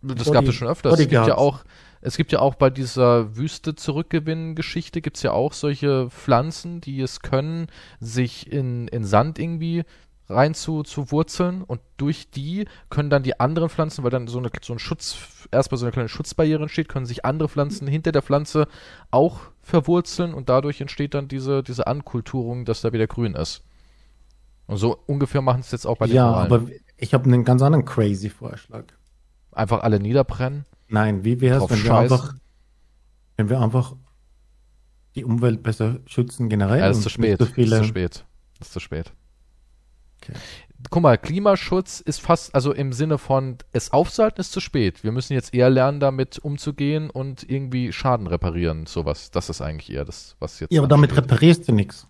das 0.01 0.26
Body, 0.26 0.32
gab 0.32 0.47
es 0.47 0.55
schon 0.55 0.68
öfters. 0.68 0.93
Es 0.93 0.99
gibt 0.99 1.14
ja 1.28 1.38
auch 1.38 1.64
es 2.01 2.18
gibt 2.18 2.32
ja 2.32 2.39
auch 2.39 2.55
bei 2.55 2.72
dieser 2.72 3.38
Wüste 3.38 3.76
zurückgewinnen 3.76 4.55
Geschichte 4.55 5.01
gibt 5.01 5.18
es 5.18 5.24
ja 5.24 5.34
auch 5.34 5.53
solche 5.53 6.09
Pflanzen, 6.09 6.82
die 6.82 6.99
es 6.99 7.22
können, 7.22 7.68
sich 7.99 8.51
in, 8.51 8.88
in 8.88 9.03
Sand 9.03 9.38
irgendwie 9.38 9.84
rein 10.32 10.53
zu, 10.53 10.84
zu 10.84 11.11
wurzeln 11.11 11.61
und 11.61 11.82
durch 11.97 12.29
die 12.29 12.65
können 12.89 13.09
dann 13.09 13.23
die 13.23 13.39
anderen 13.39 13.69
Pflanzen, 13.69 14.03
weil 14.03 14.11
dann 14.11 14.27
so, 14.27 14.39
eine, 14.39 14.49
so 14.61 14.73
ein 14.73 14.79
Schutz, 14.79 15.17
erstmal 15.51 15.77
so 15.77 15.86
eine 15.86 15.91
kleine 15.91 16.09
Schutzbarriere 16.09 16.63
entsteht, 16.63 16.89
können 16.89 17.05
sich 17.05 17.25
andere 17.25 17.49
Pflanzen 17.49 17.88
hinter 17.88 18.11
der 18.11 18.21
Pflanze 18.21 18.67
auch 19.11 19.39
verwurzeln 19.61 20.34
und 20.34 20.49
dadurch 20.49 20.82
entsteht 20.82 21.13
dann 21.13 21.27
diese, 21.27 21.63
diese 21.63 21.88
Ankulturung, 21.88 22.65
dass 22.65 22.82
da 22.82 22.93
wieder 22.93 23.07
grün 23.07 23.36
ist. 23.36 23.63
Und 24.67 24.77
so 24.77 24.97
ungefähr 25.05 25.41
machen 25.41 25.59
es 25.59 25.71
jetzt 25.71 25.86
auch 25.86 25.97
bei 25.97 26.07
den 26.07 26.15
Ja, 26.15 26.29
Korallen. 26.29 26.51
aber 26.51 26.67
ich 26.97 27.13
habe 27.13 27.25
einen 27.25 27.43
ganz 27.43 27.61
anderen 27.61 27.86
crazy 27.86 28.29
Vorschlag. 28.29 28.86
Einfach 29.51 29.82
alle 29.82 29.99
niederbrennen? 29.99 30.65
Nein, 30.88 31.23
wie 31.25 31.41
wäre 31.41 31.63
es, 31.63 31.69
wenn 31.69 31.84
wir 31.84 31.95
einfach, 31.95 32.36
wenn 33.38 33.49
wir 33.49 33.59
einfach 33.59 33.95
die 35.15 35.25
Umwelt 35.25 35.61
besser 35.61 35.99
schützen 36.05 36.47
generell? 36.47 36.79
Ja, 36.79 36.88
das 36.88 36.97
ist 36.97 37.03
zu 37.03 37.09
spät. 37.09 37.39
So 37.39 37.45
viele... 37.45 37.71
Das 37.71 37.79
ist 37.79 37.86
zu 37.86 37.89
spät. 37.89 38.25
Das 38.59 38.67
ist 38.67 38.73
zu 38.73 38.79
spät. 38.79 39.13
Okay. 40.22 40.34
Guck 40.89 41.03
mal, 41.03 41.17
Klimaschutz 41.17 41.99
ist 41.99 42.22
fast, 42.22 42.55
also 42.55 42.74
im 42.74 42.91
Sinne 42.91 43.17
von 43.17 43.57
es 43.72 43.93
aufzuhalten 43.93 44.41
ist 44.41 44.51
zu 44.51 44.59
spät. 44.59 45.03
Wir 45.03 45.11
müssen 45.11 45.34
jetzt 45.34 45.53
eher 45.53 45.69
lernen, 45.69 45.99
damit 45.99 46.39
umzugehen 46.39 47.09
und 47.09 47.47
irgendwie 47.47 47.93
Schaden 47.93 48.28
reparieren, 48.28 48.88
sowas. 48.88 49.32
Das 49.32 49.49
ist 49.49 49.61
eigentlich 49.61 49.91
eher 49.91 50.05
das, 50.05 50.36
was 50.39 50.59
jetzt. 50.59 50.72
Ja, 50.74 50.82
aber 50.82 50.88
damit 50.88 51.15
reparierst 51.15 51.67
du 51.67 51.74
nichts. 51.74 52.07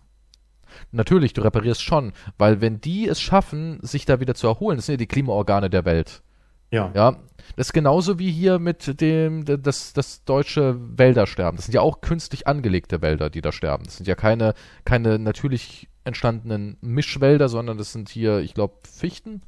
Natürlich, 0.90 1.34
du 1.34 1.42
reparierst 1.42 1.82
schon, 1.82 2.12
weil 2.38 2.62
wenn 2.62 2.80
die 2.80 3.06
es 3.06 3.20
schaffen, 3.20 3.78
sich 3.82 4.06
da 4.06 4.20
wieder 4.20 4.34
zu 4.34 4.46
erholen, 4.46 4.78
das 4.78 4.86
sind 4.86 4.94
ja 4.94 4.98
die 4.98 5.06
Klimaorgane 5.06 5.68
der 5.68 5.84
Welt. 5.84 6.22
Ja. 6.70 6.90
Ja. 6.94 7.16
Das 7.56 7.68
ist 7.68 7.72
genauso 7.72 8.18
wie 8.18 8.30
hier 8.30 8.58
mit 8.58 9.00
dem, 9.00 9.44
das, 9.44 9.92
das 9.92 10.24
deutsche 10.24 10.76
Wäldersterben. 10.96 11.56
Das 11.56 11.66
sind 11.66 11.74
ja 11.74 11.82
auch 11.82 12.00
künstlich 12.00 12.46
angelegte 12.46 13.02
Wälder, 13.02 13.28
die 13.28 13.42
da 13.42 13.52
sterben. 13.52 13.84
Das 13.84 13.98
sind 13.98 14.06
ja 14.06 14.14
keine, 14.14 14.54
keine 14.84 15.18
natürlich 15.18 15.88
entstandenen 16.04 16.76
Mischwälder, 16.80 17.48
sondern 17.48 17.78
das 17.78 17.92
sind 17.92 18.08
hier, 18.08 18.38
ich 18.40 18.54
glaube, 18.54 18.74
Fichten. 18.90 19.42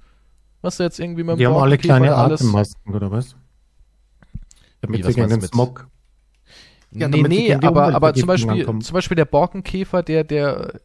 Was 0.62 0.78
jetzt 0.78 0.98
irgendwie 0.98 1.24
mit 1.24 1.34
dem 1.34 1.38
Die 1.38 1.46
haben 1.46 1.56
alle 1.56 1.78
kleine 1.78 2.14
Atemmasken, 2.14 2.94
oder 2.94 3.10
was? 3.10 3.36
Damit 4.80 5.00
Wie, 5.00 5.12
sie 5.12 5.14
gegen 5.14 5.28
den 5.28 5.42
Smog. 5.42 5.88
Ja, 6.92 7.08
nee, 7.08 7.22
nee, 7.22 7.54
aber, 7.54 7.94
aber 7.94 8.14
zum 8.14 8.26
Beispiel, 8.26 8.64
zum 8.64 8.94
Beispiel 8.94 9.16
der 9.16 9.24
Borkenkäfer, 9.24 10.02
der, 10.02 10.22
der, 10.22 10.80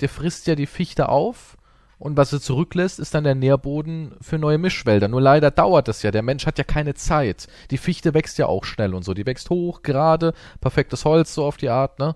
der 0.00 0.08
frisst 0.08 0.46
ja 0.46 0.54
die 0.54 0.66
Fichte 0.66 1.08
auf 1.08 1.56
und 1.98 2.16
was 2.16 2.32
er 2.32 2.40
zurücklässt, 2.40 3.00
ist 3.00 3.14
dann 3.14 3.24
der 3.24 3.34
Nährboden 3.34 4.14
für 4.20 4.38
neue 4.38 4.58
Mischwälder. 4.58 5.08
Nur 5.08 5.20
leider 5.20 5.50
dauert 5.50 5.88
das 5.88 6.02
ja. 6.02 6.10
Der 6.10 6.22
Mensch 6.22 6.46
hat 6.46 6.58
ja 6.58 6.64
keine 6.64 6.94
Zeit. 6.94 7.48
Die 7.70 7.78
Fichte 7.78 8.14
wächst 8.14 8.38
ja 8.38 8.46
auch 8.46 8.64
schnell 8.64 8.94
und 8.94 9.04
so. 9.04 9.14
Die 9.14 9.26
wächst 9.26 9.50
hoch, 9.50 9.82
gerade, 9.82 10.32
perfektes 10.60 11.04
Holz, 11.04 11.34
so 11.34 11.44
auf 11.44 11.56
die 11.56 11.70
Art, 11.70 11.98
ne? 11.98 12.14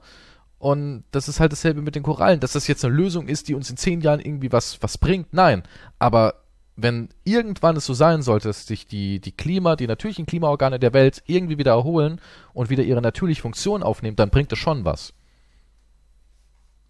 Und 0.62 1.02
das 1.10 1.26
ist 1.26 1.40
halt 1.40 1.50
dasselbe 1.50 1.82
mit 1.82 1.96
den 1.96 2.04
Korallen. 2.04 2.38
Dass 2.38 2.52
das 2.52 2.68
jetzt 2.68 2.84
eine 2.84 2.94
Lösung 2.94 3.26
ist, 3.26 3.48
die 3.48 3.54
uns 3.56 3.68
in 3.68 3.76
zehn 3.76 4.00
Jahren 4.00 4.20
irgendwie 4.20 4.52
was, 4.52 4.80
was 4.80 4.96
bringt, 4.96 5.34
nein. 5.34 5.64
Aber 5.98 6.34
wenn 6.76 7.08
irgendwann 7.24 7.74
es 7.76 7.84
so 7.84 7.94
sein 7.94 8.22
sollte, 8.22 8.46
dass 8.46 8.68
sich 8.68 8.86
die, 8.86 9.18
die 9.18 9.32
Klima, 9.32 9.74
die 9.74 9.88
natürlichen 9.88 10.24
Klimaorgane 10.24 10.78
der 10.78 10.92
Welt 10.92 11.20
irgendwie 11.26 11.58
wieder 11.58 11.72
erholen 11.72 12.20
und 12.54 12.70
wieder 12.70 12.84
ihre 12.84 13.02
natürliche 13.02 13.42
Funktion 13.42 13.82
aufnehmen, 13.82 14.14
dann 14.14 14.30
bringt 14.30 14.52
es 14.52 14.60
schon 14.60 14.84
was. 14.84 15.14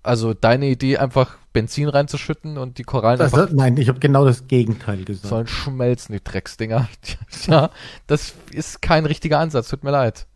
Also 0.03 0.35
deine 0.35 0.67
Idee, 0.67 0.99
einfach 0.99 1.39
Benzin 1.55 1.89
reinzuschütten 1.89 2.59
und 2.59 2.77
die 2.77 2.85
Korallen 2.85 3.21
das, 3.21 3.33
einfach. 3.33 3.55
Nein, 3.55 3.79
ich 3.79 3.89
habe 3.89 4.01
genau 4.01 4.27
das 4.27 4.49
Gegenteil 4.49 5.03
gesagt. 5.07 5.29
Sollen 5.29 5.47
schmelzen, 5.47 6.15
die 6.15 6.23
Drecksdinger. 6.23 6.89
ja, 7.47 7.71
das 8.07 8.35
ist 8.53 8.83
kein 8.83 9.07
richtiger 9.07 9.39
Ansatz, 9.39 9.71
tut 9.71 9.83
mir 9.83 9.93
leid. 9.93 10.27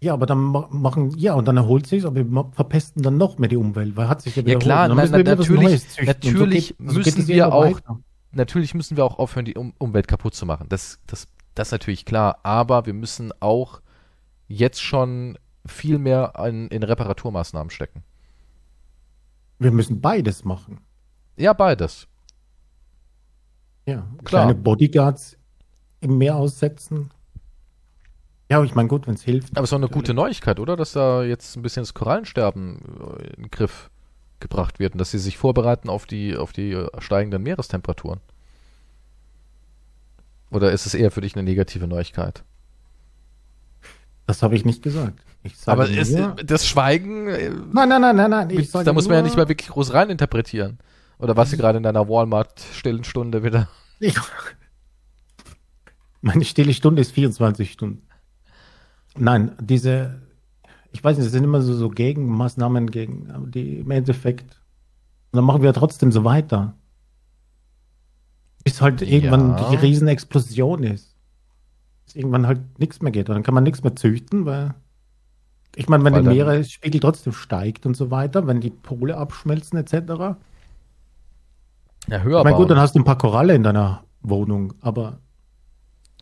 Ja, 0.00 0.12
aber 0.14 0.26
dann 0.26 0.38
machen, 0.38 1.12
ja, 1.18 1.34
und 1.34 1.48
dann 1.48 1.56
erholt 1.56 1.86
sich 1.86 2.04
aber 2.06 2.16
wir 2.16 2.50
verpesten 2.52 3.02
dann 3.02 3.16
noch 3.16 3.38
mehr 3.38 3.48
die 3.48 3.56
Umwelt, 3.56 3.96
weil 3.96 4.08
hat 4.08 4.22
sich 4.22 4.36
ja 4.36 4.44
wieder 4.44 4.52
Ja 4.54 4.58
klar, 4.58 4.88
na, 4.88 4.94
na, 4.94 5.18
natürlich, 5.22 5.82
natürlich 6.06 6.74
so 6.78 7.00
geht, 7.00 7.06
müssen 7.06 7.22
so 7.22 7.28
wir 7.28 7.52
auch, 7.52 7.64
weiter. 7.76 7.98
natürlich 8.30 8.74
müssen 8.74 8.96
wir 8.96 9.04
auch 9.04 9.18
aufhören, 9.18 9.44
die 9.44 9.56
um 9.56 9.72
Umwelt 9.78 10.06
kaputt 10.06 10.34
zu 10.34 10.46
machen. 10.46 10.66
Das, 10.68 11.00
das, 11.08 11.26
das 11.54 11.68
ist 11.68 11.72
natürlich 11.72 12.04
klar, 12.04 12.38
aber 12.44 12.86
wir 12.86 12.94
müssen 12.94 13.32
auch 13.40 13.80
jetzt 14.46 14.80
schon 14.80 15.36
viel 15.66 15.98
mehr 15.98 16.32
in, 16.46 16.68
in 16.68 16.84
Reparaturmaßnahmen 16.84 17.70
stecken. 17.70 18.04
Wir 19.58 19.72
müssen 19.72 20.00
beides 20.00 20.44
machen. 20.44 20.80
Ja, 21.36 21.52
beides. 21.52 22.06
Ja, 23.86 24.06
Klar. 24.24 24.44
kleine 24.44 24.54
Bodyguards 24.54 25.36
im 26.00 26.18
Meer 26.18 26.36
aussetzen. 26.36 27.10
Ja, 28.50 28.62
ich 28.62 28.74
meine, 28.74 28.88
gut, 28.88 29.06
wenn 29.06 29.14
es 29.14 29.22
hilft. 29.22 29.56
Aber 29.56 29.64
es 29.64 29.68
ist 29.68 29.72
doch 29.72 29.78
eine 29.78 29.88
gute 29.88 30.14
Neuigkeit, 30.14 30.58
oder? 30.58 30.76
Dass 30.76 30.92
da 30.92 31.22
jetzt 31.22 31.56
ein 31.56 31.62
bisschen 31.62 31.82
das 31.82 31.94
Korallensterben 31.94 32.78
in 33.36 33.42
den 33.42 33.50
Griff 33.50 33.90
gebracht 34.40 34.78
wird 34.78 34.94
und 34.94 34.98
dass 34.98 35.10
sie 35.10 35.18
sich 35.18 35.36
vorbereiten 35.36 35.88
auf 35.88 36.06
die, 36.06 36.36
auf 36.36 36.52
die 36.52 36.82
steigenden 36.98 37.42
Meerestemperaturen. 37.42 38.20
Oder 40.50 40.72
ist 40.72 40.86
es 40.86 40.94
eher 40.94 41.10
für 41.10 41.20
dich 41.20 41.34
eine 41.34 41.42
negative 41.42 41.86
Neuigkeit? 41.86 42.42
Das 44.26 44.42
habe 44.42 44.56
ich 44.56 44.64
nicht 44.64 44.82
gesagt. 44.82 45.20
Aber 45.66 45.88
ist, 45.88 46.16
das 46.44 46.66
Schweigen. 46.66 47.28
Äh, 47.28 47.50
nein, 47.50 47.88
nein, 47.88 48.00
nein, 48.00 48.16
nein, 48.16 48.30
nein. 48.30 48.50
Ich 48.50 48.70
da 48.70 48.92
muss 48.92 49.08
man 49.08 49.16
ja 49.16 49.22
nicht 49.22 49.36
mal 49.36 49.48
wirklich 49.48 49.68
groß 49.68 49.92
reininterpretieren. 49.92 50.78
Oder 51.18 51.36
was 51.36 51.50
sie 51.50 51.56
gerade 51.56 51.78
in 51.78 51.82
deiner 51.82 52.08
Walmart-stillen 52.08 53.04
Stunde 53.04 53.42
wieder. 53.42 53.68
Ich, 54.00 54.16
meine 56.20 56.44
stille 56.44 56.74
Stunde 56.74 57.02
ist 57.02 57.12
24 57.12 57.72
Stunden. 57.72 58.07
Nein, 59.18 59.52
diese, 59.60 60.20
ich 60.92 61.02
weiß 61.02 61.16
nicht, 61.16 61.26
das 61.26 61.32
sind 61.32 61.44
immer 61.44 61.62
so, 61.62 61.74
so 61.74 61.88
Gegenmaßnahmen 61.88 62.90
gegen, 62.90 63.50
die 63.50 63.80
im 63.80 63.90
Endeffekt, 63.90 64.60
dann 65.32 65.44
machen 65.44 65.62
wir 65.62 65.72
trotzdem 65.72 66.12
so 66.12 66.24
weiter. 66.24 66.74
Bis 68.64 68.80
halt 68.80 69.02
irgendwann 69.02 69.50
ja. 69.50 69.70
die 69.70 69.76
Riesenexplosion 69.76 70.82
ist. 70.82 71.16
Bis 72.04 72.16
irgendwann 72.16 72.46
halt 72.46 72.78
nichts 72.78 73.00
mehr 73.02 73.12
geht. 73.12 73.28
Und 73.28 73.34
dann 73.34 73.42
kann 73.42 73.54
man 73.54 73.64
nichts 73.64 73.82
mehr 73.82 73.96
züchten, 73.96 74.46
weil 74.46 74.74
ich 75.76 75.88
meine, 75.88 76.04
wenn 76.04 76.12
Weil 76.14 76.22
der 76.24 76.32
Meeresspiegel 76.32 77.00
trotzdem 77.00 77.32
steigt 77.32 77.86
und 77.86 77.96
so 77.96 78.10
weiter, 78.10 78.46
wenn 78.46 78.60
die 78.60 78.70
Pole 78.70 79.16
abschmelzen 79.16 79.78
etc. 79.78 80.36
Ja, 82.08 82.20
höher. 82.22 82.38
Ich 82.38 82.44
meine, 82.44 82.56
gut, 82.56 82.70
dann 82.70 82.80
hast 82.80 82.94
du 82.94 83.00
ein 83.00 83.04
paar 83.04 83.18
Koralle 83.18 83.54
in 83.54 83.62
deiner 83.62 84.02
Wohnung, 84.20 84.74
aber 84.80 85.18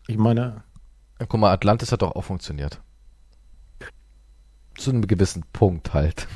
ich 0.07 0.17
meine. 0.17 0.63
Ja, 1.19 1.25
guck 1.27 1.39
mal, 1.39 1.51
Atlantis 1.51 1.91
hat 1.91 2.01
doch 2.01 2.15
auch 2.15 2.23
funktioniert. 2.23 2.81
Zu 4.77 4.91
einem 4.91 5.07
gewissen 5.07 5.43
Punkt 5.53 5.93
halt. 5.93 6.27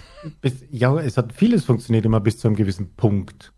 Bis, 0.42 0.64
ja, 0.70 0.98
es 1.00 1.18
hat 1.18 1.34
vieles 1.34 1.66
funktioniert 1.66 2.06
immer 2.06 2.20
bis 2.20 2.38
zu 2.39 2.48
einem 2.48 2.56
gewissen 2.56 2.94
Punkt. 2.96 3.54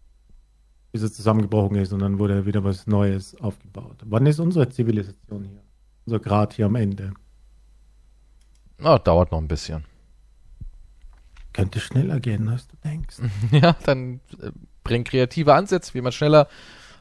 bis 0.93 1.01
es 1.01 1.13
zusammengebrochen 1.13 1.75
ist 1.77 1.91
und 1.91 1.99
dann 1.99 2.19
wurde 2.19 2.45
wieder 2.45 2.63
was 2.63 2.86
Neues 2.86 3.36
aufgebaut. 3.41 3.97
Wann 4.05 4.25
ist 4.27 4.39
unsere 4.39 4.69
Zivilisation 4.69 5.43
hier? 5.43 5.63
Unser 6.05 6.19
Grad 6.19 6.53
hier 6.53 6.67
am 6.67 6.75
Ende? 6.75 7.13
Na, 8.77 8.99
dauert 8.99 9.31
noch 9.31 9.39
ein 9.39 9.47
bisschen. 9.47 9.86
Könnte 11.51 11.79
schneller 11.79 12.19
gehen, 12.19 12.47
als 12.49 12.67
du 12.67 12.75
denkst. 12.84 13.17
ja, 13.51 13.75
dann 13.86 14.19
äh, 14.41 14.51
bring 14.84 15.03
kreative 15.03 15.53
Ansätze, 15.53 15.93
wie 15.93 16.01
man 16.01 16.11
schneller 16.11 16.47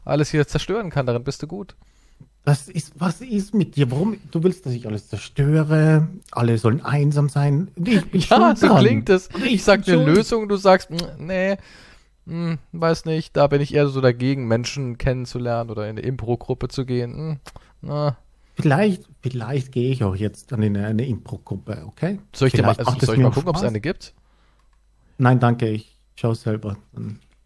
alles 0.05 0.31
hier 0.31 0.47
zerstören 0.47 0.91
kann. 0.91 1.07
Darin 1.07 1.25
bist 1.25 1.43
du 1.43 1.47
gut. 1.47 1.77
Das 2.45 2.69
ist, 2.69 2.99
was 2.99 3.21
ist 3.21 3.55
mit 3.55 3.77
dir? 3.77 3.93
Warum? 3.93 4.19
Du 4.33 4.43
willst, 4.43 4.67
dass 4.67 4.73
ich 4.73 4.85
alles 4.87 5.09
zerstöre? 5.09 6.09
Alle 6.33 6.59
sollen 6.59 6.85
einsam 6.85 7.29
sein? 7.29 7.71
Ich, 8.13 8.31
ja, 8.31 8.57
so 8.57 8.75
klingt 8.75 9.09
es. 9.11 9.29
Ich, 9.45 9.63
sag 9.63 9.87
eine 9.87 10.05
Lösung, 10.05 10.49
du 10.49 10.57
sagst, 10.57 10.91
mm, 10.91 10.97
nee, 11.19 11.57
hm, 12.27 12.59
weiß 12.73 13.05
nicht, 13.05 13.37
da 13.37 13.47
bin 13.47 13.61
ich 13.61 13.75
eher 13.75 13.87
so 13.87 14.01
dagegen, 14.01 14.49
Menschen 14.49 14.99
kennenzulernen 14.99 15.71
oder 15.71 15.85
in 15.85 15.91
eine 15.91 16.01
Impro-Gruppe 16.01 16.67
zu 16.67 16.85
gehen. 16.85 17.15
Hm, 17.15 17.39
na. 17.81 18.17
Vielleicht, 18.55 19.05
vielleicht 19.23 19.71
gehe 19.71 19.93
ich 19.93 20.03
auch 20.03 20.17
jetzt 20.17 20.53
an 20.53 20.63
eine, 20.63 20.87
eine 20.87 21.07
Impro-Gruppe, 21.07 21.85
okay? 21.87 22.19
Soll 22.35 22.49
ich, 22.49 22.55
dir 22.55 22.63
mal, 22.63 22.75
also, 22.77 23.07
soll 23.07 23.15
ich 23.15 23.23
mal 23.23 23.31
gucken, 23.31 23.51
ob 23.51 23.57
es 23.57 23.63
eine 23.63 23.81
gibt? 23.81 24.15
Nein, 25.17 25.39
danke, 25.39 25.69
ich 25.69 25.97
schaue 26.17 26.35
selber. 26.35 26.77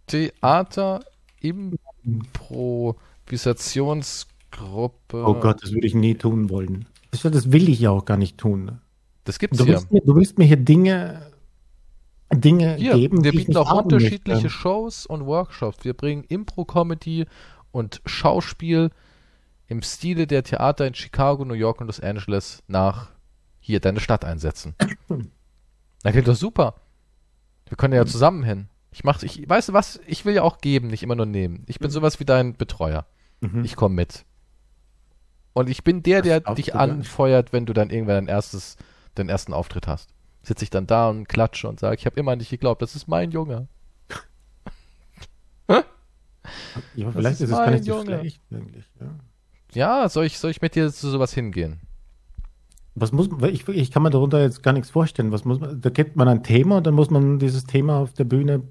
Theater 0.06 1.00
Improvisationsgruppe. 1.40 4.35
Oh 4.60 5.34
Gott, 5.34 5.62
das 5.62 5.72
würde 5.72 5.86
ich 5.86 5.94
nie 5.94 6.14
tun 6.14 6.50
wollen. 6.50 6.86
Das, 7.10 7.22
das 7.22 7.52
will 7.52 7.68
ich 7.68 7.80
ja 7.80 7.90
auch 7.90 8.04
gar 8.04 8.16
nicht 8.16 8.38
tun. 8.38 8.80
Das 9.24 9.38
gibt's 9.38 9.58
du 9.58 9.64
ja. 9.64 9.74
Willst 9.74 9.92
mir, 9.92 10.00
du 10.00 10.14
willst 10.14 10.38
mir 10.38 10.44
hier 10.44 10.56
Dinge 10.56 11.30
Dinge 12.34 12.74
Hier, 12.74 12.94
geben. 12.94 13.22
Wir 13.24 13.32
bieten 13.32 13.56
auch 13.56 13.72
unterschiedliche 13.72 14.42
möchte. 14.42 14.50
Shows 14.50 15.06
und 15.06 15.26
Workshops. 15.26 15.84
Wir 15.84 15.94
bringen 15.94 16.24
Impro-Comedy 16.24 17.26
und 17.70 18.02
Schauspiel 18.04 18.90
im 19.68 19.82
Stile 19.82 20.26
der 20.26 20.42
Theater 20.42 20.86
in 20.86 20.94
Chicago, 20.94 21.44
New 21.44 21.54
York 21.54 21.80
und 21.80 21.86
Los 21.86 22.00
Angeles 22.00 22.62
nach 22.66 23.10
hier 23.60 23.80
deine 23.80 24.00
Stadt 24.00 24.24
einsetzen. 24.24 24.74
Na, 26.04 26.10
klingt 26.10 26.28
doch 26.28 26.36
super. 26.36 26.74
Wir 27.68 27.76
können 27.76 27.94
ja 27.94 28.04
mhm. 28.04 28.08
zusammen 28.08 28.42
hin. 28.44 28.68
Ich 28.92 29.04
mach, 29.04 29.22
ich, 29.22 29.48
weißt 29.48 29.68
du 29.68 29.72
was? 29.72 30.00
Ich 30.06 30.24
will 30.24 30.34
ja 30.34 30.42
auch 30.42 30.58
geben, 30.58 30.88
nicht 30.88 31.02
immer 31.02 31.16
nur 31.16 31.26
nehmen. 31.26 31.64
Ich 31.66 31.78
bin 31.78 31.88
mhm. 31.88 31.92
sowas 31.92 32.20
wie 32.20 32.24
dein 32.24 32.56
Betreuer. 32.56 33.06
Mhm. 33.40 33.64
Ich 33.64 33.76
komme 33.76 33.94
mit. 33.94 34.24
Und 35.56 35.70
ich 35.70 35.84
bin 35.84 36.02
der, 36.02 36.20
der 36.20 36.40
dich 36.40 36.74
anfeuert, 36.74 37.52
wenn 37.52 37.64
du 37.64 37.72
dann 37.72 37.88
irgendwann 37.88 38.26
dein 38.26 38.28
erstes, 38.28 38.76
deinen 39.14 39.30
ersten 39.30 39.54
Auftritt 39.54 39.86
hast 39.86 40.10
sitze 40.46 40.64
ich 40.64 40.70
dann 40.70 40.86
da 40.86 41.08
und 41.10 41.28
klatsche 41.28 41.68
und 41.68 41.80
sage, 41.80 41.96
ich 41.96 42.06
habe 42.06 42.18
immer 42.18 42.36
nicht 42.36 42.50
geglaubt, 42.50 42.80
das 42.80 42.94
ist 42.94 43.08
mein 43.08 43.32
Junge. 43.32 43.68
ja, 45.68 47.10
vielleicht 47.10 47.40
ist, 47.40 47.50
es 47.50 47.56
gar 47.56 47.70
nicht 47.70 47.84
so 47.84 48.02
schlecht 48.02 48.40
eigentlich. 48.52 48.84
Ja. 49.00 49.06
ja, 50.02 50.08
soll 50.08 50.26
ich, 50.26 50.38
soll 50.38 50.52
ich 50.52 50.62
mit 50.62 50.76
dir 50.76 50.92
zu 50.92 51.08
sowas 51.08 51.34
hingehen? 51.34 51.80
Was 52.94 53.12
muss 53.12 53.28
ich, 53.50 53.68
ich 53.68 53.90
kann 53.90 54.04
mir 54.04 54.10
darunter 54.10 54.40
jetzt 54.40 54.62
gar 54.62 54.72
nichts 54.72 54.88
vorstellen. 54.88 55.32
Was 55.32 55.44
muss 55.44 55.60
man, 55.60 55.80
da 55.80 55.90
gibt 55.90 56.16
man 56.16 56.28
ein 56.28 56.42
Thema 56.42 56.78
und 56.78 56.86
dann 56.86 56.94
muss 56.94 57.10
man 57.10 57.38
dieses 57.38 57.64
Thema 57.64 57.98
auf 57.98 58.14
der 58.14 58.24
Bühne 58.24 58.62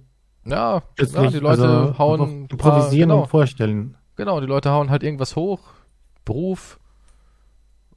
ja, 0.46 0.82
ja 0.98 1.30
die 1.30 1.40
Leute 1.40 1.68
also 1.68 1.98
hauen 1.98 2.48
improvisieren 2.50 2.58
paar, 2.58 3.18
genau, 3.18 3.22
und 3.24 3.28
vorstellen. 3.28 3.98
Genau, 4.16 4.40
die 4.40 4.48
Leute 4.48 4.70
hauen 4.72 4.90
halt 4.90 5.04
irgendwas 5.04 5.36
hoch. 5.36 5.60
Beruf, 6.26 6.80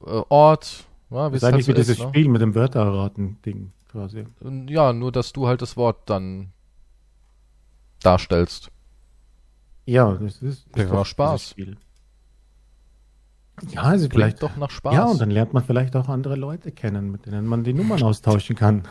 äh, 0.05 0.21
Ort, 0.29 0.85
ja, 1.09 1.29
das 1.29 1.37
ist 1.37 1.43
eigentlich 1.43 1.53
halt 1.53 1.65
so 1.65 1.71
wie 1.71 1.75
dieses 1.75 1.97
ist, 1.97 2.03
ne? 2.03 2.09
Spiel 2.09 2.29
mit 2.29 2.41
dem 2.41 2.55
Wörterraten-Ding 2.55 3.71
quasi. 3.91 4.25
Ja, 4.67 4.93
nur 4.93 5.11
dass 5.11 5.33
du 5.33 5.47
halt 5.47 5.61
das 5.61 5.75
Wort 5.75 6.09
dann 6.09 6.51
darstellst. 8.01 8.69
Ja, 9.85 10.13
das 10.13 10.41
ist, 10.41 10.67
das 10.73 10.85
ist 10.85 11.07
Spaß. 11.07 11.55
Ja, 13.71 13.81
also 13.81 14.07
Klingt 14.07 14.13
vielleicht 14.13 14.43
doch 14.43 14.55
nach 14.55 14.69
Spaß. 14.69 14.93
Ja, 14.93 15.05
und 15.05 15.19
dann 15.19 15.31
lernt 15.31 15.53
man 15.53 15.63
vielleicht 15.63 15.95
auch 15.95 16.07
andere 16.07 16.35
Leute 16.35 16.71
kennen, 16.71 17.11
mit 17.11 17.25
denen 17.25 17.45
man 17.45 17.63
die 17.63 17.73
Nummern 17.73 18.01
austauschen 18.03 18.55
kann. 18.55 18.87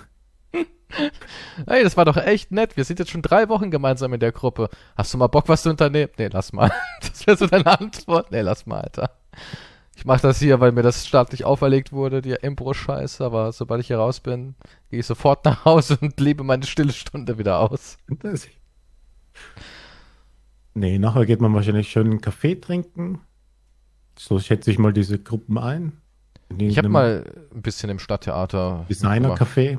Hey, 1.67 1.85
das 1.85 1.97
war 1.97 2.05
doch 2.05 2.17
echt 2.17 2.51
nett. 2.51 2.77
Wir 2.77 2.85
sind 2.85 2.99
jetzt 2.99 3.11
schon 3.11 3.23
drei 3.23 3.49
Wochen 3.49 3.71
gemeinsam 3.71 4.13
in 4.15 4.21
der 4.21 4.33
Gruppe. 4.33 4.69
Hast 4.97 5.13
du 5.13 5.19
mal 5.19 5.27
Bock, 5.27 5.49
was 5.49 5.63
zu 5.63 5.71
unternehmen? 5.71 6.11
Nee, 6.19 6.29
lass 6.33 6.53
mal. 6.53 6.71
Das 7.01 7.27
wäre 7.27 7.37
so 7.37 7.47
deine 7.47 7.79
Antwort. 7.79 8.31
Nee, 8.31 8.41
lass 8.41 8.67
mal, 8.67 8.81
Alter. 8.81 9.11
Ich 9.97 10.05
mache 10.05 10.23
das 10.23 10.39
hier, 10.39 10.61
weil 10.61 10.71
mir 10.71 10.83
das 10.83 11.07
staatlich 11.07 11.45
auferlegt 11.45 11.93
wurde, 11.93 12.23
die 12.23 12.31
Impro-Scheiße, 12.31 13.25
aber 13.25 13.51
sobald 13.51 13.81
ich 13.81 13.89
hier 13.89 13.99
raus 13.99 14.21
bin, 14.21 14.55
gehe 14.91 15.01
ich 15.01 15.07
sofort 15.07 15.45
nach 15.45 15.65
Hause 15.65 15.99
und 16.01 16.21
lebe 16.21 16.45
meine 16.45 16.65
stille 16.67 16.93
Stunde 16.93 17.37
wieder 17.37 17.59
aus. 17.59 17.97
Das 18.21 18.47
nee, 20.75 20.99
nachher 20.99 21.27
geht 21.27 21.41
man 21.41 21.53
wahrscheinlich 21.53 21.89
schön 21.89 22.07
einen 22.07 22.21
Kaffee 22.21 22.55
trinken. 22.55 23.21
So 24.17 24.39
schätze 24.39 24.71
ich 24.71 24.79
mal 24.79 24.93
diese 24.93 25.19
Gruppen 25.19 25.59
ein. 25.59 25.93
Ich 26.57 26.79
habe 26.79 26.89
mal 26.89 27.25
ein 27.55 27.63
bisschen 27.63 27.91
im 27.91 27.99
Stadttheater. 27.99 28.87
Designer-Café. 28.89 29.79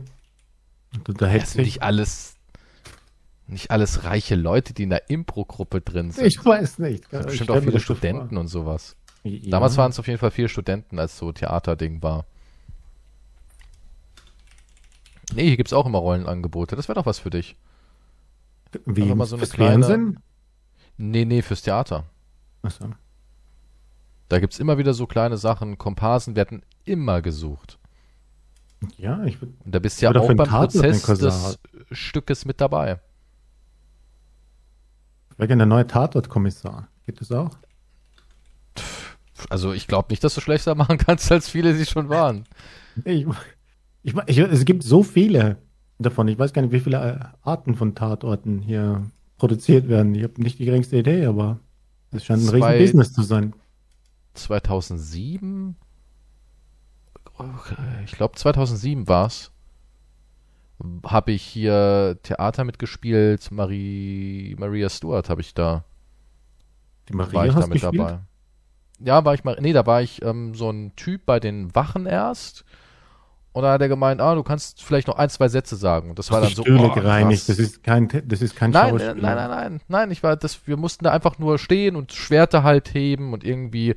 Da 1.05 1.27
hätte 1.27 1.61
nicht 1.61 1.81
alles, 1.81 2.35
nicht 3.47 3.71
alles 3.71 4.03
reiche 4.03 4.35
Leute, 4.35 4.73
die 4.73 4.83
in 4.83 4.89
der 4.89 5.09
Impro-Gruppe 5.09 5.81
drin 5.81 6.11
sind. 6.11 6.25
Ich 6.25 6.43
weiß 6.43 6.79
nicht. 6.79 7.09
Bestimmt 7.09 7.51
auch 7.51 7.61
viele 7.61 7.79
Studenten 7.79 8.29
vor. 8.29 8.39
und 8.39 8.47
sowas. 8.47 8.95
Ja. 9.23 9.51
Damals 9.51 9.77
waren 9.77 9.91
es 9.91 9.99
auf 9.99 10.07
jeden 10.07 10.19
Fall 10.19 10.31
viele 10.31 10.49
Studenten, 10.49 10.99
als 10.99 11.17
so 11.17 11.31
Theaterding 11.31 12.01
war. 12.01 12.25
Nee, 15.33 15.47
hier 15.47 15.57
gibt 15.57 15.69
es 15.69 15.73
auch 15.73 15.85
immer 15.85 15.99
Rollenangebote. 15.99 16.75
Das 16.75 16.87
wäre 16.87 16.95
doch 16.95 17.05
was 17.05 17.19
für 17.19 17.29
dich. 17.29 17.55
Wie, 18.85 19.03
mal 19.13 19.25
so 19.25 19.35
eine 19.35 19.45
fürs 19.45 19.53
kleine... 19.53 19.85
Fernsehen? 19.85 20.19
Nee, 20.97 21.25
nee, 21.25 21.41
fürs 21.41 21.61
Theater. 21.61 22.05
Achso. 22.61 22.85
Da 24.27 24.39
gibt 24.39 24.53
es 24.53 24.59
immer 24.59 24.77
wieder 24.77 24.93
so 24.93 25.07
kleine 25.07 25.37
Sachen. 25.37 25.77
Komparsen 25.77 26.35
werden 26.35 26.61
immer 26.85 27.21
gesucht. 27.21 27.79
Ja, 28.97 29.23
ich 29.23 29.41
würde. 29.41 29.53
Und 29.65 29.75
da 29.75 29.79
bist 29.79 30.01
du 30.01 30.05
ja 30.05 30.15
auch 30.15 30.27
beim 30.27 30.37
Prozess 30.37 31.03
des 31.03 31.59
Stückes 31.91 32.45
mit 32.45 32.61
dabei. 32.61 32.99
Gerne 35.37 35.57
der 35.57 35.65
neue 35.65 35.87
Tatortkommissar. 35.87 36.87
Gibt 37.05 37.21
es 37.21 37.31
auch? 37.31 37.57
Also 39.49 39.73
ich 39.73 39.87
glaube 39.87 40.07
nicht, 40.09 40.23
dass 40.23 40.35
du 40.35 40.41
schlechter 40.41 40.75
machen 40.75 40.97
kannst, 40.97 41.31
als 41.31 41.49
viele 41.49 41.73
sie 41.75 41.85
schon 41.85 42.09
waren. 42.09 42.45
Ich, 43.05 43.25
ich, 44.03 44.15
ich, 44.27 44.37
es 44.37 44.65
gibt 44.65 44.83
so 44.83 45.03
viele 45.03 45.57
davon. 45.97 46.27
Ich 46.27 46.39
weiß 46.39 46.53
gar 46.53 46.61
nicht, 46.61 46.71
wie 46.71 46.79
viele 46.79 46.97
äh, 46.97 47.47
Arten 47.47 47.75
von 47.75 47.95
Tatorten 47.95 48.59
hier 48.59 49.03
produziert 49.37 49.87
werden. 49.87 50.15
Ich 50.15 50.23
habe 50.23 50.41
nicht 50.41 50.59
die 50.59 50.65
geringste 50.65 50.97
Idee, 50.97 51.25
aber 51.25 51.59
es 52.11 52.25
scheint 52.25 52.41
ein 52.41 52.47
Zwei, 52.47 52.77
riesen 52.77 52.97
Business 52.97 53.13
zu 53.13 53.23
sein. 53.23 53.53
2007? 54.33 55.75
Ich 58.05 58.11
glaube 58.11 58.35
2007 58.35 59.07
war 59.07 59.27
es. 59.27 59.51
Habe 61.05 61.31
ich 61.31 61.43
hier 61.43 62.17
Theater 62.23 62.63
mitgespielt. 62.63 63.51
Marie, 63.51 64.55
Maria 64.57 64.89
Stuart 64.89 65.29
habe 65.29 65.41
ich 65.41 65.53
da. 65.53 65.83
Die 67.07 67.13
Maria 67.13 67.33
war 67.33 67.47
ich 67.47 67.53
da 67.53 67.59
mit 67.61 67.71
gespielt? 67.71 67.99
dabei 67.99 68.19
ja, 69.03 69.25
war 69.25 69.33
ich 69.33 69.43
mal, 69.43 69.57
nee, 69.59 69.73
da 69.73 69.85
war 69.85 70.01
ich 70.01 70.21
ähm, 70.23 70.55
so 70.55 70.69
ein 70.69 70.95
Typ 70.95 71.25
bei 71.25 71.39
den 71.39 71.73
Wachen 71.75 72.05
erst. 72.05 72.65
Und 73.51 73.63
da 73.63 73.73
hat 73.73 73.81
er 73.81 73.89
gemeint, 73.89 74.21
ah, 74.21 74.35
du 74.35 74.43
kannst 74.43 74.83
vielleicht 74.83 75.07
noch 75.07 75.17
ein, 75.17 75.29
zwei 75.29 75.47
Sätze 75.47 75.75
sagen. 75.75 76.11
Und 76.11 76.19
das 76.19 76.31
war 76.31 76.39
dann 76.39 76.51
so. 76.51 76.61
Stühle 76.61 76.87
oh, 76.87 76.93
gereinigt, 76.93 77.49
das 77.49 77.57
ist 77.57 77.83
kein, 77.83 78.07
das 78.25 78.41
ist 78.41 78.55
kein 78.55 78.71
nein, 78.71 78.91
Schauspiel. 78.91 79.21
Nein, 79.21 79.35
nein, 79.35 79.49
nein, 79.49 79.81
nein, 79.87 80.11
ich 80.11 80.21
war, 80.21 80.35
das, 80.35 80.67
wir 80.67 80.77
mussten 80.77 81.05
da 81.05 81.11
einfach 81.11 81.39
nur 81.39 81.57
stehen 81.57 81.95
und 81.95 82.13
Schwerter 82.13 82.63
halt 82.63 82.93
heben 82.93 83.33
und 83.33 83.43
irgendwie 83.43 83.95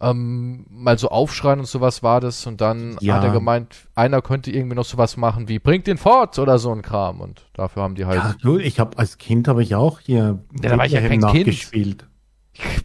ähm, 0.00 0.64
mal 0.70 0.96
so 0.96 1.08
aufschreien 1.08 1.58
und 1.58 1.66
sowas 1.66 2.02
war 2.02 2.20
das. 2.20 2.46
Und 2.46 2.60
dann 2.60 2.96
ja. 3.00 3.16
hat 3.16 3.24
er 3.24 3.30
gemeint, 3.30 3.88
einer 3.94 4.22
könnte 4.22 4.52
irgendwie 4.52 4.76
noch 4.76 4.84
sowas 4.84 5.16
machen 5.16 5.48
wie, 5.48 5.58
bringt 5.58 5.86
den 5.86 5.98
fort 5.98 6.38
oder 6.38 6.58
so 6.58 6.72
ein 6.72 6.82
Kram. 6.82 7.20
Und 7.20 7.46
dafür 7.54 7.82
haben 7.82 7.96
die 7.96 8.06
halt. 8.06 8.18
Ja, 8.18 8.34
du, 8.40 8.58
ich 8.58 8.78
habe 8.78 8.96
als 8.96 9.18
Kind 9.18 9.48
habe 9.48 9.62
ich 9.62 9.74
auch 9.74 9.98
hier 10.00 10.38
ja, 10.62 10.70
da 10.70 10.78
war 10.78 10.86
ich 10.86 10.92
ja 10.92 11.00
kein 11.00 11.20
nachgespielt. 11.20 11.98
Kind. 12.00 12.10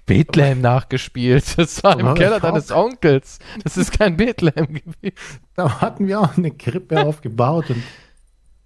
Bethlehem 0.06 0.62
nachgespielt. 0.62 1.58
Das 1.58 1.84
war 1.84 2.00
im 2.00 2.14
Keller 2.14 2.40
deines 2.40 2.72
Onkels. 2.72 3.40
Das 3.64 3.78
ist 3.78 3.98
kein 3.98 4.18
Bethlehem 4.18 4.74
gewesen. 4.74 5.40
Da 5.56 5.82
hatten 5.82 6.08
wir 6.08 6.20
auch 6.20 6.38
eine 6.38 6.52
Krippe 6.52 7.04
aufgebaut. 7.04 7.66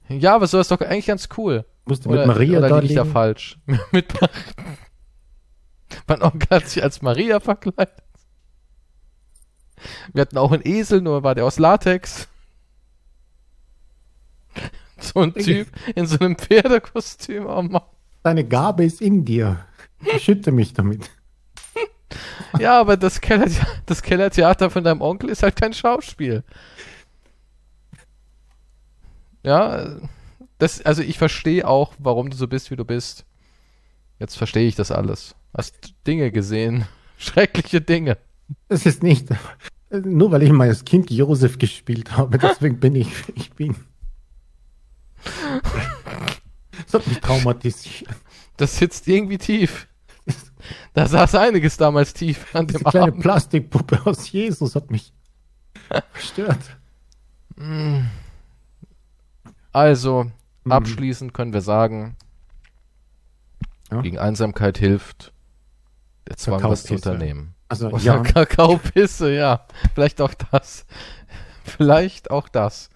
Ja, 0.10 0.36
aber 0.36 0.48
so 0.48 0.60
ist 0.60 0.72
doch 0.72 0.82
eigentlich 0.82 1.08
ganz 1.08 1.30
cool. 1.38 1.66
Musste 1.86 2.10
mit 2.10 2.26
Maria 2.26 2.60
oder 2.60 2.70
da 2.70 2.80
liege 2.80 2.94
ich 2.94 2.98
da 2.98 3.06
falsch? 3.06 3.58
mit 3.92 4.14
mein 6.08 6.22
Onkel 6.22 6.50
hat 6.50 6.68
sich 6.68 6.84
als 6.84 7.02
Maria 7.02 7.40
verkleidet. 7.40 8.04
Wir 10.14 10.22
hatten 10.22 10.38
auch 10.38 10.52
einen 10.52 10.66
Esel, 10.66 11.02
nur 11.02 11.24
war 11.24 11.36
der 11.36 11.46
aus 11.46 11.60
Latex. 11.60 12.28
So 15.00 15.22
ein 15.22 15.34
Typ 15.34 15.68
in 15.96 16.08
so 16.08 16.18
einem 16.20 16.36
Pferdekostüm. 16.38 17.46
Oh 17.46 17.62
Mann. 17.62 17.84
Deine 18.24 18.44
Gabe 18.44 18.84
ist 18.84 19.02
in 19.02 19.24
dir. 19.26 19.66
Ich 20.00 20.24
schütte 20.24 20.52
mich 20.52 20.74
damit. 20.74 21.10
Ja, 22.60 22.80
aber 22.80 22.96
das, 22.96 23.20
Keller, 23.20 23.48
das 23.86 24.02
Kellertheater 24.02 24.70
von 24.70 24.84
deinem 24.84 25.02
Onkel 25.02 25.30
ist 25.30 25.44
halt 25.44 25.58
kein 25.58 25.74
Schauspiel. 25.74 26.44
Ja, 29.44 29.98
das, 30.58 30.82
also 30.82 31.02
ich 31.02 31.18
verstehe 31.18 31.68
auch, 31.68 31.94
warum 32.00 32.30
du 32.30 32.38
so 32.38 32.48
bist, 32.48 32.72
wie 32.72 32.76
du 32.76 32.86
bist. 32.86 33.26
Jetzt 34.20 34.38
verstehe 34.38 34.68
ich 34.68 34.76
das 34.76 34.92
alles. 34.92 35.36
Hast 35.56 35.94
Dinge 36.08 36.32
gesehen. 36.32 36.88
Schreckliche 37.18 37.82
Dinge. 37.82 38.18
Das 38.70 38.86
ist 38.86 39.04
nicht. 39.04 39.28
Nur 39.90 40.32
weil 40.32 40.44
ich 40.44 40.52
mal 40.52 40.68
als 40.68 40.86
Kind 40.86 41.10
Josef 41.10 41.58
gespielt 41.58 42.18
habe, 42.18 42.38
deswegen 42.42 42.80
bin 42.80 42.96
ich, 42.96 43.10
ich 43.36 43.52
bin. 43.52 43.76
Das 46.86 46.94
hat 46.94 47.08
mich 47.08 47.20
traumatisiert. 47.20 48.10
Das 48.58 48.78
sitzt 48.78 49.08
irgendwie 49.08 49.38
tief. 49.38 49.88
Da 50.94 51.08
saß 51.08 51.36
einiges 51.36 51.78
damals 51.78 52.14
tief 52.14 52.54
an 52.54 52.68
dem 52.68 52.78
Diese 52.80 52.84
kleine 52.84 53.08
Abend. 53.08 53.22
Plastikpuppe 53.22 54.02
aus 54.06 54.30
Jesus 54.32 54.76
hat 54.76 54.92
mich 54.92 55.14
verstört. 56.12 56.78
Also, 59.72 60.32
mhm. 60.64 60.72
abschließend 60.72 61.34
können 61.34 61.54
wir 61.54 61.62
sagen, 61.62 62.18
ja. 63.92 64.02
gegen 64.02 64.18
Einsamkeit 64.18 64.78
hilft 64.78 65.32
der 66.28 66.38
Zwang, 66.38 66.64
was 66.64 66.84
zu 66.84 66.96
unternehmen. 66.96 67.54
Also, 67.70 67.90
Oder 67.90 68.04
ja. 68.04 68.20
Kakaopisse, 68.20 69.34
ja. 69.34 69.66
Vielleicht 69.94 70.20
auch 70.20 70.34
das. 70.34 70.86
Vielleicht 71.64 72.32
auch 72.32 72.50
das. 72.50 72.90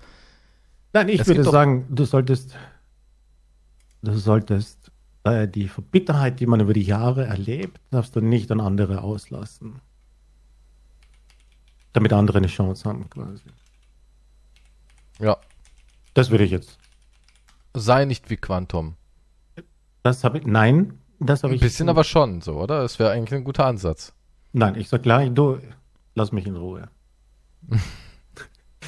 Nein, 0.93 1.09
ich 1.09 1.21
es 1.21 1.27
würde 1.27 1.43
sagen, 1.43 1.85
du 1.89 2.05
solltest, 2.05 2.55
du 4.01 4.13
solltest 4.17 4.80
äh, 5.23 5.47
die 5.47 5.67
Verbitterheit, 5.67 6.39
die 6.39 6.45
man 6.45 6.59
über 6.59 6.73
die 6.73 6.83
Jahre 6.83 7.25
erlebt, 7.25 7.79
darfst 7.91 8.15
du 8.15 8.21
nicht 8.21 8.51
an 8.51 8.59
andere 8.59 9.01
auslassen. 9.01 9.81
Damit 11.93 12.13
andere 12.13 12.37
eine 12.37 12.47
Chance 12.47 12.87
haben, 12.87 13.09
quasi. 13.09 13.43
Ja. 15.19 15.37
Das 16.13 16.31
würde 16.31 16.43
ich 16.43 16.51
jetzt. 16.51 16.77
Sei 17.73 18.05
nicht 18.05 18.29
wie 18.29 18.37
Quantum. 18.37 18.95
Das 20.03 20.23
habe 20.23 20.39
ich. 20.39 20.45
Nein, 20.45 20.99
das 21.19 21.43
habe 21.43 21.53
ich. 21.53 21.61
Ein 21.61 21.65
bisschen 21.65 21.89
aber 21.89 22.03
schon, 22.03 22.41
so, 22.41 22.55
oder? 22.59 22.81
Das 22.81 22.97
wäre 22.97 23.11
eigentlich 23.11 23.37
ein 23.37 23.43
guter 23.43 23.65
Ansatz. 23.65 24.13
Nein, 24.53 24.75
ich 24.75 24.89
sag 24.89 25.03
gleich, 25.03 25.31
du, 25.33 25.59
lass 26.15 26.31
mich 26.31 26.45
in 26.45 26.57
Ruhe. 26.57 26.89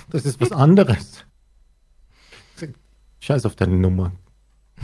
das 0.09 0.25
ist 0.25 0.41
was 0.41 0.51
anderes. 0.51 1.25
Scheiß 3.19 3.45
auf 3.45 3.55
deine 3.55 3.77
Nummer. 3.77 4.11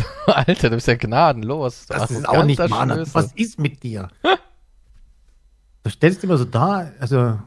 Alter, 0.28 0.70
du 0.70 0.76
bist 0.76 0.88
ja 0.88 0.96
gnadenlos. 0.96 1.86
Das, 1.88 2.02
das 2.02 2.12
ist 2.12 2.30
auch 2.30 2.44
nicht 2.44 2.60
Mann. 2.70 2.90
Was 3.14 3.34
ist 3.34 3.60
mit 3.60 3.84
dir? 3.84 4.10
du 5.84 5.90
stellst 5.90 6.24
immer 6.24 6.38
so 6.38 6.46
da, 6.46 6.92
also, 7.00 7.40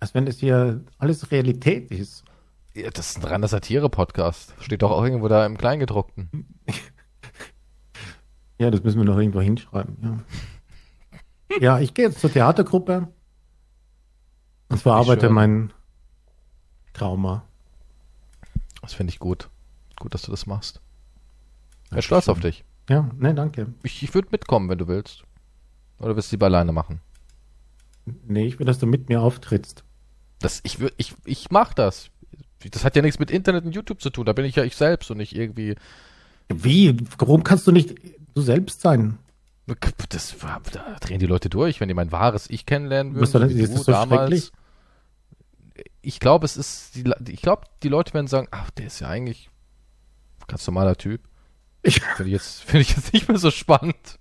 als 0.00 0.14
wenn 0.14 0.26
es 0.26 0.38
hier 0.38 0.84
alles 0.98 1.30
Realität 1.30 1.90
ist. 1.90 2.24
Ja, 2.74 2.90
das 2.90 3.10
ist 3.10 3.18
ein 3.18 3.24
reiner 3.24 3.48
Satire-Podcast. 3.48 4.54
Steht 4.60 4.82
doch 4.82 4.90
auch 4.90 5.02
irgendwo 5.02 5.28
da 5.28 5.44
im 5.44 5.58
Kleingedruckten. 5.58 6.46
ja, 8.58 8.70
das 8.70 8.82
müssen 8.82 8.98
wir 8.98 9.04
noch 9.04 9.18
irgendwo 9.18 9.40
hinschreiben, 9.40 9.96
ja. 10.02 10.18
Ja, 11.60 11.80
ich 11.80 11.94
gehe 11.94 12.06
jetzt 12.06 12.20
zur 12.20 12.30
Theatergruppe 12.30 13.08
und 14.68 14.80
verarbeite 14.80 15.30
mein 15.30 15.72
Trauma. 16.92 17.44
Das 18.82 18.92
finde 18.92 19.12
ich 19.12 19.18
gut. 19.18 19.48
Gut, 19.98 20.14
dass 20.14 20.22
du 20.22 20.30
das 20.30 20.46
machst. 20.46 20.80
Ich 21.88 21.90
bin 21.90 22.02
stolz 22.02 22.28
auf 22.28 22.40
dich. 22.40 22.64
Ja, 22.88 23.10
ne, 23.16 23.34
danke. 23.34 23.72
Ich, 23.82 24.02
ich 24.02 24.14
würde 24.14 24.28
mitkommen, 24.30 24.68
wenn 24.68 24.78
du 24.78 24.88
willst. 24.88 25.24
Oder 25.98 26.16
willst 26.16 26.30
du 26.30 26.36
lieber 26.36 26.46
alleine 26.46 26.72
machen? 26.72 27.00
Nee, 28.26 28.46
ich 28.46 28.58
will, 28.58 28.66
dass 28.66 28.78
du 28.78 28.86
mit 28.86 29.08
mir 29.08 29.20
auftrittst. 29.20 29.84
Das, 30.38 30.60
ich, 30.62 30.80
würd, 30.80 30.94
ich, 30.96 31.14
ich 31.24 31.50
mach 31.50 31.74
das. 31.74 32.10
Das 32.70 32.84
hat 32.84 32.96
ja 32.96 33.02
nichts 33.02 33.18
mit 33.18 33.30
Internet 33.30 33.64
und 33.64 33.74
YouTube 33.74 34.00
zu 34.00 34.10
tun. 34.10 34.26
Da 34.26 34.32
bin 34.32 34.44
ich 34.44 34.56
ja 34.56 34.64
ich 34.64 34.76
selbst 34.76 35.10
und 35.10 35.18
nicht 35.18 35.34
irgendwie. 35.34 35.76
Wie? 36.48 36.96
Warum 37.18 37.42
kannst 37.42 37.66
du 37.66 37.72
nicht 37.72 37.94
du 38.34 38.40
selbst 38.40 38.80
sein? 38.80 39.18
Das, 40.08 40.34
da 40.72 40.96
drehen 41.00 41.18
die 41.18 41.26
Leute 41.26 41.50
durch, 41.50 41.80
wenn 41.80 41.88
die 41.88 41.94
mein 41.94 42.10
wahres 42.10 42.48
Ich 42.48 42.64
kennenlernen 42.64 43.14
würden. 43.14 43.22
Was 43.22 43.50
ist 43.50 43.74
das 43.74 43.84
so 43.84 43.92
damals. 43.92 44.52
Ich 46.00 46.20
glaube, 46.20 46.46
es 46.46 46.56
ist, 46.56 46.94
die, 46.94 47.04
ich 47.28 47.42
glaube, 47.42 47.62
die 47.82 47.88
Leute 47.88 48.14
werden 48.14 48.28
sagen, 48.28 48.48
ach, 48.50 48.70
der 48.70 48.86
ist 48.86 49.00
ja 49.00 49.08
eigentlich 49.08 49.50
ganz 50.46 50.66
normaler 50.66 50.96
Typ. 50.96 51.20
Finde 51.84 52.24
ich, 52.24 52.32
jetzt, 52.32 52.62
find 52.64 52.82
ich 52.82 52.96
jetzt 52.96 53.12
nicht 53.12 53.28
mehr 53.28 53.38
so 53.38 53.50
spannend. 53.50 54.18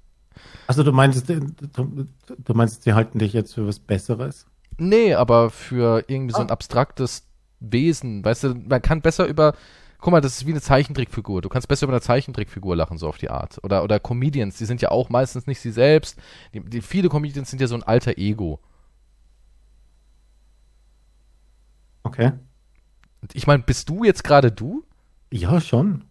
Also 0.67 0.83
du 0.83 0.91
meinst, 0.91 1.29
du, 1.29 1.53
du 1.73 2.53
meinst, 2.53 2.83
sie 2.83 2.93
halten 2.93 3.19
dich 3.19 3.33
jetzt 3.33 3.55
für 3.55 3.65
was 3.65 3.79
Besseres? 3.79 4.45
Nee, 4.77 5.13
aber 5.15 5.49
für 5.49 6.03
irgendwie 6.07 6.33
so 6.33 6.41
ein 6.41 6.49
ah. 6.49 6.53
abstraktes 6.53 7.27
Wesen. 7.59 8.23
Weißt 8.23 8.43
du, 8.43 8.53
man 8.53 8.81
kann 8.81 9.01
besser 9.01 9.25
über, 9.25 9.55
guck 9.99 10.11
mal, 10.11 10.21
das 10.21 10.37
ist 10.37 10.45
wie 10.45 10.51
eine 10.51 10.61
Zeichentrickfigur. 10.61 11.41
Du 11.41 11.49
kannst 11.49 11.67
besser 11.67 11.85
über 11.85 11.93
eine 11.93 12.01
Zeichentrickfigur 12.01 12.75
lachen, 12.75 12.97
so 12.97 13.07
auf 13.07 13.17
die 13.17 13.29
Art. 13.29 13.63
Oder, 13.63 13.83
oder 13.83 13.99
Comedians, 13.99 14.57
die 14.57 14.65
sind 14.65 14.81
ja 14.81 14.91
auch 14.91 15.09
meistens 15.09 15.47
nicht 15.47 15.61
sie 15.61 15.71
selbst. 15.71 16.19
Die, 16.53 16.59
die 16.59 16.81
viele 16.81 17.09
Comedians 17.09 17.49
sind 17.49 17.61
ja 17.61 17.67
so 17.67 17.75
ein 17.75 17.83
alter 17.83 18.17
Ego. 18.17 18.59
Okay. 22.03 22.33
Ich 23.33 23.47
meine, 23.47 23.63
bist 23.63 23.89
du 23.89 24.03
jetzt 24.03 24.23
gerade 24.23 24.51
du? 24.51 24.83
Ja, 25.31 25.59
schon. 25.59 26.06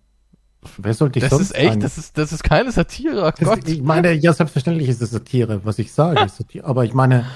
Wer 0.78 0.94
sollte 0.94 1.18
ich 1.18 1.24
das 1.24 1.30
sonst 1.30 1.50
ist 1.50 1.56
echt? 1.56 1.82
Das 1.82 1.98
ist, 1.98 2.18
das 2.18 2.32
ist 2.32 2.42
keine 2.42 2.72
Satire, 2.72 3.26
oh 3.26 3.44
Gott. 3.44 3.68
ich 3.68 3.82
meine, 3.82 4.12
ja, 4.12 4.32
selbstverständlich 4.32 4.88
ist 4.88 5.02
es 5.02 5.10
Satire, 5.10 5.64
was 5.64 5.78
ich 5.78 5.92
sage, 5.92 6.24
ist 6.24 6.36
Satire. 6.36 6.64
Aber 6.66 6.84
ich 6.84 6.94
meine, 6.94 7.26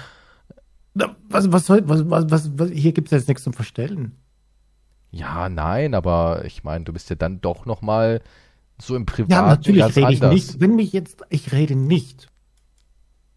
was, 0.94 1.52
was 1.52 1.66
soll, 1.66 1.88
was, 1.88 2.08
was, 2.08 2.30
was, 2.30 2.50
was 2.58 2.70
hier 2.70 2.92
gibt 2.92 3.08
es 3.08 3.12
jetzt 3.12 3.28
nichts 3.28 3.44
zum 3.44 3.52
Verstellen. 3.52 4.16
Ja, 5.10 5.48
nein, 5.48 5.94
aber 5.94 6.44
ich 6.44 6.62
meine, 6.62 6.84
du 6.84 6.92
bist 6.92 7.10
ja 7.10 7.16
dann 7.16 7.40
doch 7.40 7.66
noch 7.66 7.82
mal 7.82 8.20
so 8.80 8.96
im 8.96 9.06
Privaten 9.06 9.32
Ja, 9.32 9.46
natürlich 9.46 9.84
rede 9.84 10.06
anders. 10.06 10.22
ich 10.22 10.30
nicht. 10.30 10.60
Wenn 10.60 10.76
mich 10.76 10.92
jetzt, 10.92 11.22
ich 11.28 11.52
rede 11.52 11.74
nicht. 11.74 12.28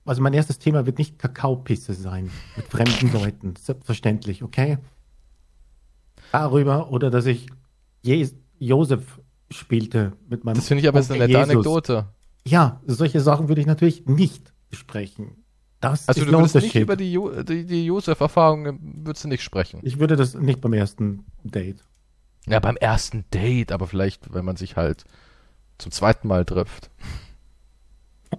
Also 0.05 0.21
mein 0.21 0.33
erstes 0.33 0.59
Thema 0.59 0.85
wird 0.85 0.97
nicht 0.97 1.17
Kakaopisse 1.17 1.93
sein 1.93 2.29
mit 2.55 2.67
fremden 2.67 3.11
Leuten, 3.13 3.55
selbstverständlich, 3.55 4.43
okay? 4.43 4.77
Darüber 6.31 6.91
oder 6.91 7.09
dass 7.09 7.25
ich 7.25 7.47
Je 8.01 8.29
Josef 8.59 9.21
spielte 9.53 10.13
mit 10.27 10.43
meinem. 10.43 10.55
Das 10.55 10.67
finde 10.67 10.81
ich 10.81 10.87
aber 10.87 10.99
eine 10.99 11.17
nette 11.17 11.41
Anekdote. 11.41 12.07
Ja, 12.45 12.81
solche 12.85 13.21
Sachen 13.21 13.47
würde 13.47 13.61
ich 13.61 13.67
natürlich 13.67 14.05
nicht 14.05 14.53
besprechen. 14.69 15.43
Das 15.79 16.07
also 16.07 16.23
du 16.23 16.31
würdest 16.31 16.55
nicht 16.55 16.75
über 16.75 16.95
die, 16.95 17.11
jo 17.11 17.43
die, 17.43 17.65
die 17.65 17.85
Josef-Erfahrung 17.85 18.79
würdest 19.03 19.25
du 19.25 19.27
nicht 19.27 19.43
sprechen. 19.43 19.79
Ich 19.83 19.99
würde 19.99 20.15
das 20.15 20.33
nicht 20.33 20.61
beim 20.61 20.73
ersten 20.73 21.25
Date. 21.43 21.83
Ja, 22.47 22.59
beim 22.59 22.77
ersten 22.77 23.25
Date, 23.33 23.71
aber 23.71 23.87
vielleicht, 23.87 24.33
wenn 24.33 24.45
man 24.45 24.55
sich 24.55 24.75
halt 24.75 25.05
zum 25.77 25.91
zweiten 25.91 26.27
Mal 26.27 26.45
trifft. 26.45 26.89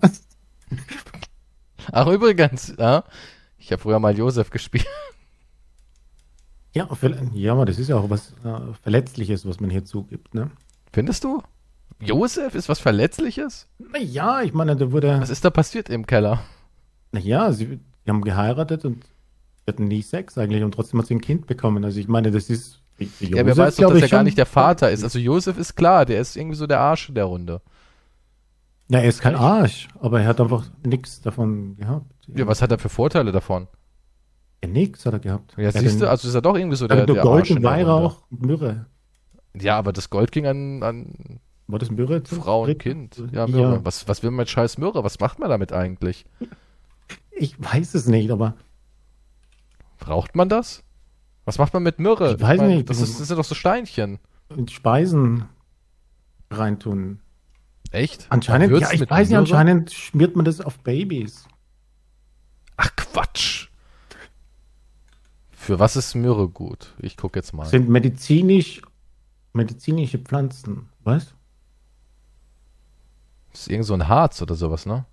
Was? 0.01 0.23
Ach, 1.93 2.07
übrigens, 2.07 2.75
ja, 2.79 3.05
ich 3.59 3.73
habe 3.73 3.83
früher 3.83 3.99
mal 3.99 4.17
Josef 4.17 4.51
gespielt. 4.51 4.87
Ja, 6.73 6.89
ja, 7.35 7.53
aber 7.53 7.67
das 7.67 7.79
ist 7.79 7.89
ja 7.89 7.97
auch 7.97 8.11
was 8.11 8.33
äh, 8.45 8.75
Verletzliches, 8.83 9.47
was 9.47 9.61
man 9.61 9.71
hier 9.71 9.85
zugibt, 9.85 10.35
ne? 10.35 10.51
Findest 10.95 11.25
du? 11.25 11.43
Josef 12.01 12.55
ist 12.55 12.69
was 12.69 12.79
Verletzliches? 12.79 13.67
Naja, 13.79 14.43
ich 14.43 14.55
meine, 14.55 14.77
da 14.77 14.93
wurde. 14.93 15.21
Was 15.21 15.29
ist 15.29 15.45
da 15.45 15.51
passiert 15.51 15.91
im 15.91 16.07
Keller? 16.07 16.39
Naja, 17.11 17.51
sie, 17.51 17.81
sie 18.05 18.09
haben 18.09 18.23
geheiratet 18.23 18.85
und 18.85 19.05
hatten 19.67 19.89
nie 19.89 20.03
Sex 20.03 20.39
eigentlich 20.39 20.63
und 20.63 20.73
trotzdem 20.73 21.01
hat 21.01 21.09
sie 21.09 21.17
ein 21.17 21.21
Kind 21.21 21.49
bekommen. 21.49 21.85
Also 21.85 21.99
ich 21.99 22.07
meine, 22.07 22.31
das 22.31 22.49
ist. 22.49 22.81
Josef, 22.99 23.29
ja, 23.29 23.45
wer 23.45 23.57
weiß 23.57 23.75
doch, 23.75 23.91
dass 23.91 24.03
er 24.03 24.09
gar 24.09 24.23
nicht 24.23 24.39
der 24.39 24.47
Vater 24.47 24.93
ist. 24.93 25.03
Also 25.03 25.19
Josef 25.19 25.59
ist 25.59 25.75
klar, 25.75 26.07
der 26.07 26.21
ist 26.21 26.37
irgendwie 26.37 26.57
so 26.57 26.69
der 26.69 26.79
Arsch 26.79 27.13
der 27.13 27.25
Runde. 27.25 27.61
Ja, 28.89 29.01
er 29.01 29.09
ist 29.09 29.21
kein 29.21 29.35
Arsch, 29.35 29.89
aber 29.99 30.21
er 30.21 30.29
hat 30.29 30.41
einfach 30.41 30.65
nichts 30.85 31.21
davon 31.23 31.77
gehabt. 31.77 32.07
Ja, 32.29 32.47
was 32.47 32.63
hat 32.63 32.71
er 32.71 32.79
für 32.79 32.89
Vorteile 32.89 33.33
davon? 33.33 33.67
Ja, 34.63 34.71
nix 34.71 35.05
hat 35.07 35.15
er 35.15 35.19
gehabt. 35.19 35.57
Ja, 35.57 35.73
siehst 35.73 36.01
du, 36.01 36.09
also 36.09 36.29
ist 36.29 36.35
er 36.35 36.43
doch 36.43 36.57
irgendwie 36.57 36.77
so 36.77 36.87
der, 36.87 37.05
der 37.05 37.17
Gold 37.17 37.41
Arsch 37.41 37.51
und 37.51 37.65
Weihrauch 37.65 38.23
Myrrhe. 38.31 38.87
Ja, 39.59 39.79
aber 39.79 39.93
das 39.93 40.11
Gold 40.11 40.33
ging 40.33 40.47
an, 40.47 40.83
an 40.83 41.41
War 41.67 41.79
das 41.79 41.91
Myrrhe? 41.91 42.23
Frau 42.25 42.65
und 42.65 42.79
Kind. 42.79 43.23
Ja, 43.33 43.47
Myrrhe. 43.47 43.75
Ja. 43.75 43.85
Was, 43.85 44.09
was 44.09 44.23
will 44.23 44.31
man 44.31 44.39
mit 44.39 44.51
scheiß 44.51 44.79
Myrrhe? 44.79 45.05
Was 45.05 45.21
macht 45.21 45.39
man 45.39 45.49
damit 45.49 45.73
eigentlich? 45.73 46.27
Ich 47.31 47.57
weiß 47.63 47.95
es 47.95 48.07
nicht, 48.07 48.31
aber. 48.31 48.55
Braucht 49.99 50.35
man 50.35 50.49
das? 50.49 50.83
Was 51.45 51.59
macht 51.59 51.73
man 51.75 51.83
mit 51.83 51.99
Myrrhe? 51.99 52.35
Ich 52.35 52.41
weiß 52.41 52.55
ich 52.55 52.61
mein, 52.61 52.69
nicht. 52.77 52.91
Das, 52.91 53.01
ist, 53.01 53.21
das 53.21 53.29
sind 53.29 53.37
doch 53.37 53.45
so 53.45 53.55
Steinchen. 53.55 54.19
In 54.55 54.69
Speisen 54.69 55.45
reintun. 56.51 57.21
Echt? 57.91 58.27
Anscheinend, 58.31 58.73
ja, 58.81 58.91
ich 58.93 59.09
weiß 59.09 59.29
nicht, 59.29 59.39
anscheinend 59.39 59.93
schmiert 59.93 60.37
man 60.37 60.45
das 60.45 60.61
auf 60.61 60.79
Babys. 60.81 61.47
Ach 62.77 62.91
Quatsch. 62.97 63.69
Für 65.51 65.79
was 65.79 65.97
ist 65.97 66.15
Myrrhe 66.15 66.49
gut? 66.49 66.95
Ich 66.99 67.17
gucke 67.17 67.39
jetzt 67.39 67.55
mal. 67.55 67.67
Sind 67.67 67.89
medizinisch, 67.89 68.83
medizinische 69.55 70.19
Pflanzen. 70.19 70.89
Was? 71.03 71.35
Das 73.53 73.63
ist 73.63 73.69
irgend 73.69 73.87
so 73.87 73.95
ein 73.95 74.09
Harz 74.09 74.43
oder 74.43 74.55
sowas, 74.55 74.85
ne? 74.85 75.07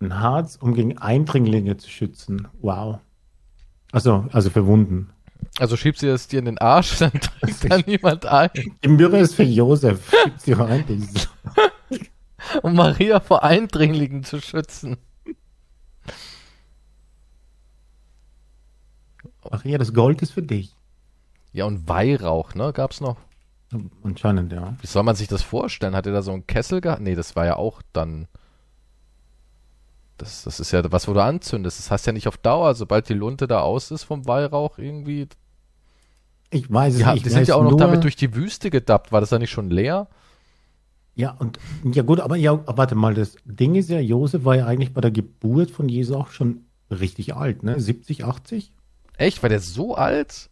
Ein 0.00 0.20
Harz, 0.20 0.56
um 0.56 0.74
gegen 0.74 0.98
Eindringlinge 0.98 1.76
zu 1.76 1.90
schützen. 1.90 2.48
Wow. 2.60 3.00
Also, 3.92 4.26
also 4.32 4.50
für 4.50 4.66
Wunden. 4.66 5.10
Also 5.58 5.76
schiebst 5.76 6.02
du 6.02 6.06
das 6.06 6.28
dir 6.28 6.38
in 6.38 6.44
den 6.44 6.58
Arsch, 6.58 6.96
dann 6.98 7.12
trinkt 7.12 7.70
da 7.70 7.78
niemand 7.78 8.26
ein. 8.26 8.50
Die 8.84 8.88
Myrrhe 8.88 9.18
ist 9.18 9.34
für 9.34 9.42
Josef. 9.42 10.10
Schieb 10.24 10.34
sie 10.38 10.52
rein. 10.52 10.84
um 12.62 12.74
Maria 12.74 13.20
vor 13.20 13.42
Eindringlingen 13.42 14.22
zu 14.22 14.40
schützen. 14.40 14.96
Maria, 19.50 19.78
das 19.78 19.94
Gold 19.94 20.22
ist 20.22 20.32
für 20.32 20.42
dich. 20.42 20.74
Ja, 21.52 21.64
und 21.64 21.88
Weihrauch, 21.88 22.54
ne? 22.54 22.72
Gab's 22.72 23.00
noch? 23.00 23.16
Anscheinend, 24.02 24.52
ja. 24.52 24.76
Wie 24.80 24.86
soll 24.86 25.02
man 25.02 25.16
sich 25.16 25.28
das 25.28 25.42
vorstellen? 25.42 25.96
Hat 25.96 26.06
er 26.06 26.12
da 26.12 26.22
so 26.22 26.32
einen 26.32 26.46
Kessel 26.46 26.80
gehabt? 26.80 27.02
Nee, 27.02 27.14
das 27.14 27.34
war 27.36 27.46
ja 27.46 27.56
auch 27.56 27.82
dann. 27.92 28.28
Das, 30.18 30.44
das 30.44 30.60
ist 30.60 30.72
ja 30.72 30.90
was, 30.92 31.08
wo 31.08 31.12
du 31.12 31.22
anzündest. 31.22 31.78
Das 31.78 31.90
heißt 31.90 32.06
ja 32.06 32.12
nicht 32.12 32.28
auf 32.28 32.38
Dauer, 32.38 32.74
sobald 32.74 33.08
die 33.08 33.14
Lunte 33.14 33.46
da 33.46 33.60
aus 33.60 33.90
ist 33.90 34.04
vom 34.04 34.26
Weihrauch 34.26 34.78
irgendwie. 34.78 35.28
Ich 36.50 36.72
weiß 36.72 36.94
es 36.94 37.00
die, 37.00 37.06
nicht. 37.06 37.26
Die 37.26 37.30
sind 37.30 37.48
ja 37.48 37.56
auch 37.56 37.64
noch 37.64 37.76
damit 37.76 38.04
durch 38.04 38.16
die 38.16 38.34
Wüste 38.34 38.70
gedappt. 38.70 39.12
War 39.12 39.20
das 39.20 39.30
da 39.30 39.38
nicht 39.38 39.50
schon 39.50 39.70
leer? 39.70 40.08
Ja, 41.16 41.30
und 41.38 41.58
ja 41.82 42.02
gut, 42.02 42.20
aber 42.20 42.36
ja, 42.36 42.62
warte 42.66 42.94
mal, 42.94 43.14
das 43.14 43.36
Ding 43.46 43.74
ist 43.74 43.88
ja, 43.88 43.98
Josef 43.98 44.44
war 44.44 44.54
ja 44.54 44.66
eigentlich 44.66 44.92
bei 44.92 45.00
der 45.00 45.10
Geburt 45.10 45.70
von 45.70 45.88
Jesus 45.88 46.14
auch 46.14 46.28
schon 46.28 46.66
richtig 46.90 47.34
alt, 47.34 47.62
ne? 47.62 47.80
70, 47.80 48.24
80? 48.24 48.72
Echt? 49.16 49.42
War 49.42 49.48
der 49.48 49.60
so 49.60 49.94
alt? 49.94 50.50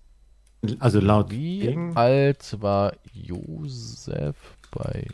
Also 0.81 1.01
laut 1.01 1.31
Wie 1.31 1.61
Ding? 1.61 1.97
alt 1.97 2.57
war 2.61 2.93
Josef 3.12 4.36
bei. 4.70 5.07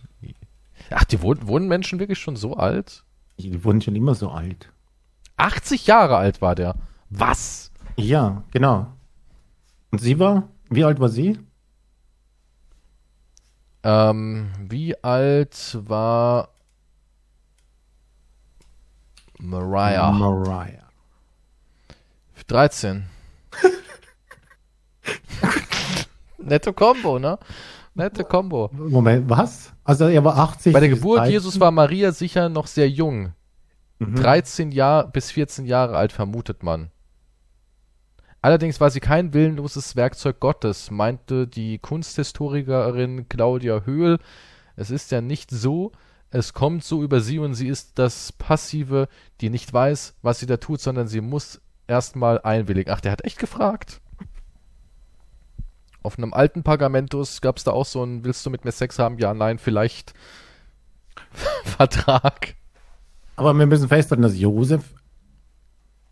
Ach, 0.90 1.04
die 1.04 1.20
wurden, 1.22 1.46
wurden 1.46 1.68
Menschen 1.68 1.98
wirklich 1.98 2.18
schon 2.18 2.36
so 2.36 2.56
alt? 2.56 3.04
Die 3.38 3.62
wurden 3.64 3.80
schon 3.80 3.96
immer 3.96 4.14
so 4.14 4.30
alt. 4.30 4.70
80 5.36 5.86
Jahre 5.86 6.16
alt 6.16 6.42
war 6.42 6.54
der. 6.54 6.74
Was? 7.10 7.70
Ja, 7.96 8.44
genau. 8.50 8.92
Und 9.90 10.00
sie 10.00 10.18
war? 10.18 10.48
Wie 10.68 10.84
alt 10.84 11.00
war 11.00 11.08
sie? 11.08 11.38
Ähm, 13.82 14.50
wie 14.68 15.02
alt 15.02 15.78
war 15.88 16.50
Mariah? 19.38 20.12
Mariah. 20.12 20.90
13. 22.46 23.06
Nette 26.42 26.72
Combo, 26.72 27.18
ne? 27.18 27.38
Nette 27.94 28.24
Combo. 28.24 28.70
Moment, 28.72 29.28
was? 29.28 29.72
Also 29.84 30.06
er 30.06 30.24
war 30.24 30.36
80. 30.38 30.72
Bei 30.72 30.80
der 30.80 30.88
Geburt 30.88 31.20
13? 31.20 31.32
Jesus 31.32 31.60
war 31.60 31.70
Maria 31.70 32.12
sicher 32.12 32.48
noch 32.48 32.66
sehr 32.66 32.88
jung. 32.88 33.32
Mhm. 33.98 34.14
13 34.16 34.72
Jahre 34.72 35.08
bis 35.10 35.30
14 35.30 35.66
Jahre 35.66 35.96
alt 35.96 36.12
vermutet 36.12 36.62
man. 36.62 36.90
Allerdings 38.42 38.80
war 38.80 38.90
sie 38.90 39.00
kein 39.00 39.34
willenloses 39.34 39.96
Werkzeug 39.96 40.40
Gottes, 40.40 40.90
meinte 40.90 41.46
die 41.46 41.78
Kunsthistorikerin 41.78 43.28
Claudia 43.28 43.82
Höhl. 43.84 44.18
Es 44.76 44.90
ist 44.90 45.10
ja 45.10 45.20
nicht 45.20 45.50
so, 45.50 45.92
es 46.30 46.54
kommt 46.54 46.84
so 46.84 47.02
über 47.02 47.20
sie 47.20 47.38
und 47.38 47.54
sie 47.54 47.68
ist 47.68 47.98
das 47.98 48.32
Passive, 48.32 49.08
die 49.42 49.50
nicht 49.50 49.70
weiß, 49.70 50.14
was 50.22 50.38
sie 50.38 50.46
da 50.46 50.56
tut, 50.56 50.80
sondern 50.80 51.06
sie 51.06 51.20
muss 51.20 51.60
erstmal 51.86 52.40
einwilligen. 52.40 52.90
Ach, 52.92 53.00
der 53.00 53.12
hat 53.12 53.24
echt 53.24 53.38
gefragt. 53.38 54.00
Auf 56.02 56.16
einem 56.18 56.32
alten 56.32 56.62
Pergamentus 56.62 57.40
gab 57.40 57.58
es 57.58 57.64
da 57.64 57.72
auch 57.72 57.84
so 57.84 58.02
ein 58.02 58.24
Willst 58.24 58.44
du 58.46 58.50
mit 58.50 58.64
mir 58.64 58.72
Sex 58.72 58.98
haben? 58.98 59.18
Ja, 59.18 59.34
nein, 59.34 59.58
vielleicht 59.58 60.14
Vertrag. 61.64 62.54
Aber 63.36 63.54
wir 63.54 63.66
müssen 63.66 63.88
festhalten, 63.88 64.22
dass 64.22 64.38
Josef, 64.38 64.94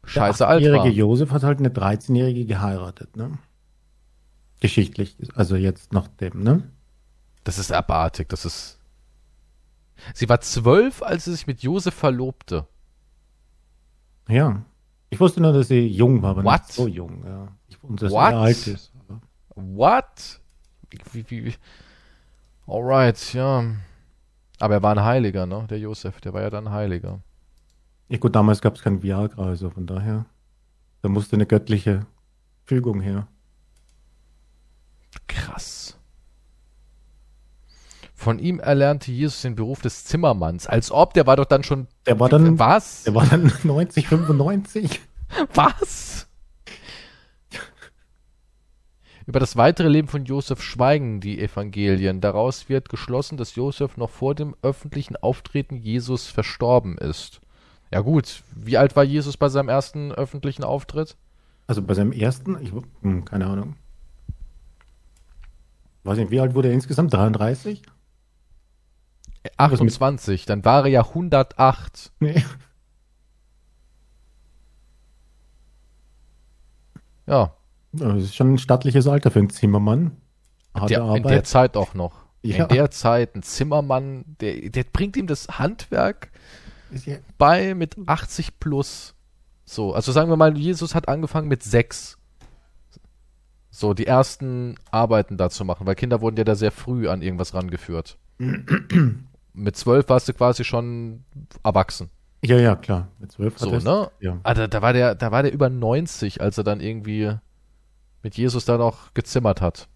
scheiße 0.04 0.46
alt 0.46 0.64
war. 0.64 0.86
Josef 0.86 1.30
hat 1.30 1.42
halt 1.42 1.58
eine 1.58 1.68
13-Jährige 1.68 2.46
geheiratet, 2.46 3.16
ne? 3.16 3.38
Geschichtlich, 4.60 5.16
also 5.34 5.56
jetzt 5.56 5.92
nach 5.92 6.08
dem, 6.08 6.42
ne? 6.42 6.70
Das 7.44 7.58
ist 7.58 7.72
abartig, 7.72 8.28
das 8.28 8.44
ist. 8.44 8.78
Sie 10.14 10.28
war 10.28 10.40
zwölf, 10.40 11.02
als 11.02 11.24
sie 11.24 11.32
sich 11.32 11.46
mit 11.46 11.62
Josef 11.62 11.94
verlobte. 11.94 12.66
Ja. 14.28 14.62
Ich 15.10 15.20
wusste 15.20 15.40
nur, 15.40 15.52
dass 15.52 15.68
sie 15.68 15.86
jung 15.86 16.22
war, 16.22 16.30
aber 16.30 16.44
What? 16.44 16.60
nicht 16.62 16.72
so 16.72 16.86
jung, 16.86 17.24
ja. 17.24 17.48
Und 17.82 18.02
dass 18.02 18.12
What? 18.12 18.30
sie 18.30 18.36
alt 18.36 18.66
ist. 18.66 18.92
What? 19.58 20.40
Wie, 21.12 21.24
wie, 21.30 21.44
wie? 21.46 21.54
Alright, 22.66 23.34
ja. 23.34 23.64
Aber 24.60 24.74
er 24.74 24.82
war 24.82 24.96
ein 24.96 25.04
Heiliger, 25.04 25.46
ne? 25.46 25.66
Der 25.68 25.78
Josef, 25.78 26.20
der 26.20 26.32
war 26.32 26.42
ja 26.42 26.50
dann 26.50 26.70
Heiliger. 26.70 27.20
Ja 28.08 28.18
gut, 28.18 28.34
damals 28.34 28.60
gab 28.60 28.76
es 28.76 28.82
kein 28.82 29.02
Viagra, 29.02 29.46
also 29.46 29.70
von 29.70 29.86
daher. 29.86 30.26
Da 31.02 31.08
musste 31.08 31.36
eine 31.36 31.46
göttliche 31.46 32.06
Fügung 32.64 33.00
her. 33.00 33.26
Krass. 35.26 35.96
Von 38.14 38.38
ihm 38.38 38.58
erlernte 38.60 39.12
Jesus 39.12 39.42
den 39.42 39.54
Beruf 39.54 39.80
des 39.80 40.04
Zimmermanns. 40.04 40.66
Als 40.66 40.90
ob, 40.90 41.14
der 41.14 41.26
war 41.26 41.36
doch 41.36 41.44
dann 41.44 41.62
schon. 41.62 41.86
Der 42.06 42.18
war 42.18 42.28
dann. 42.28 42.58
Was? 42.58 43.04
Der 43.04 43.14
war 43.14 43.26
dann 43.26 43.52
90, 43.62 44.08
95. 44.08 45.00
Was? 45.54 46.27
Über 49.28 49.40
das 49.40 49.56
weitere 49.56 49.88
Leben 49.88 50.08
von 50.08 50.24
Josef 50.24 50.62
schweigen 50.62 51.20
die 51.20 51.38
Evangelien. 51.38 52.22
Daraus 52.22 52.70
wird 52.70 52.88
geschlossen, 52.88 53.36
dass 53.36 53.56
Josef 53.56 53.98
noch 53.98 54.08
vor 54.08 54.34
dem 54.34 54.56
öffentlichen 54.62 55.16
Auftreten 55.16 55.76
Jesus 55.76 56.28
verstorben 56.28 56.96
ist. 56.96 57.42
Ja 57.92 58.00
gut, 58.00 58.42
wie 58.56 58.78
alt 58.78 58.96
war 58.96 59.04
Jesus 59.04 59.36
bei 59.36 59.50
seinem 59.50 59.68
ersten 59.68 60.12
öffentlichen 60.12 60.64
Auftritt? 60.64 61.18
Also 61.66 61.82
bei 61.82 61.92
seinem 61.92 62.12
ersten? 62.12 62.56
Ich, 62.62 62.72
hm, 63.02 63.26
keine 63.26 63.48
Ahnung. 63.48 63.76
Weiß 66.04 66.16
nicht, 66.16 66.30
wie 66.30 66.40
alt 66.40 66.54
wurde 66.54 66.68
er 66.68 66.74
insgesamt? 66.74 67.12
33? 67.12 67.82
28, 69.58 70.46
dann 70.46 70.64
war 70.64 70.84
er 70.84 70.90
ja 70.90 71.02
108. 71.02 72.12
Nee. 72.20 72.42
Ja, 77.26 77.57
das 77.92 78.24
ist 78.24 78.34
schon 78.34 78.54
ein 78.54 78.58
stattliches 78.58 79.06
Alter 79.06 79.30
für 79.30 79.38
einen 79.38 79.50
Zimmermann. 79.50 80.12
Der, 80.88 81.14
in 81.14 81.22
der 81.22 81.44
Zeit 81.44 81.76
auch 81.76 81.94
noch. 81.94 82.14
Ja. 82.42 82.64
In 82.64 82.68
der 82.68 82.90
Zeit 82.90 83.34
ein 83.34 83.42
Zimmermann, 83.42 84.24
der, 84.40 84.70
der 84.70 84.84
bringt 84.84 85.16
ihm 85.16 85.26
das 85.26 85.58
Handwerk 85.58 86.30
ja. 87.04 87.16
bei 87.36 87.74
mit 87.74 87.96
80 88.06 88.60
plus. 88.60 89.14
So, 89.64 89.92
also 89.92 90.12
sagen 90.12 90.30
wir 90.30 90.36
mal, 90.36 90.56
Jesus 90.56 90.94
hat 90.94 91.08
angefangen 91.08 91.48
mit 91.48 91.62
sechs. 91.62 92.16
So, 93.70 93.92
die 93.92 94.06
ersten 94.06 94.76
Arbeiten 94.90 95.36
da 95.36 95.50
zu 95.50 95.64
machen, 95.64 95.86
weil 95.86 95.94
Kinder 95.94 96.20
wurden 96.20 96.36
ja 96.36 96.44
da 96.44 96.54
sehr 96.54 96.72
früh 96.72 97.08
an 97.08 97.22
irgendwas 97.22 97.54
rangeführt. 97.54 98.18
mit 99.52 99.76
zwölf 99.76 100.08
warst 100.08 100.28
du 100.28 100.32
quasi 100.32 100.64
schon 100.64 101.24
erwachsen. 101.62 102.10
Ja, 102.44 102.56
ja, 102.56 102.76
klar. 102.76 103.08
Mit 103.18 103.32
zwölf 103.32 103.58
so, 103.58 103.70
ne? 103.70 104.10
Ja. 104.20 104.38
Da, 104.42 104.68
da, 104.68 104.82
war 104.82 104.92
der, 104.92 105.14
da 105.16 105.32
war 105.32 105.42
der 105.42 105.52
über 105.52 105.68
90, 105.68 106.40
als 106.40 106.56
er 106.56 106.64
dann 106.64 106.80
irgendwie 106.80 107.34
mit 108.28 108.36
Jesus 108.36 108.66
da 108.66 108.76
noch 108.76 109.14
gezimmert 109.14 109.62
hat. 109.62 109.88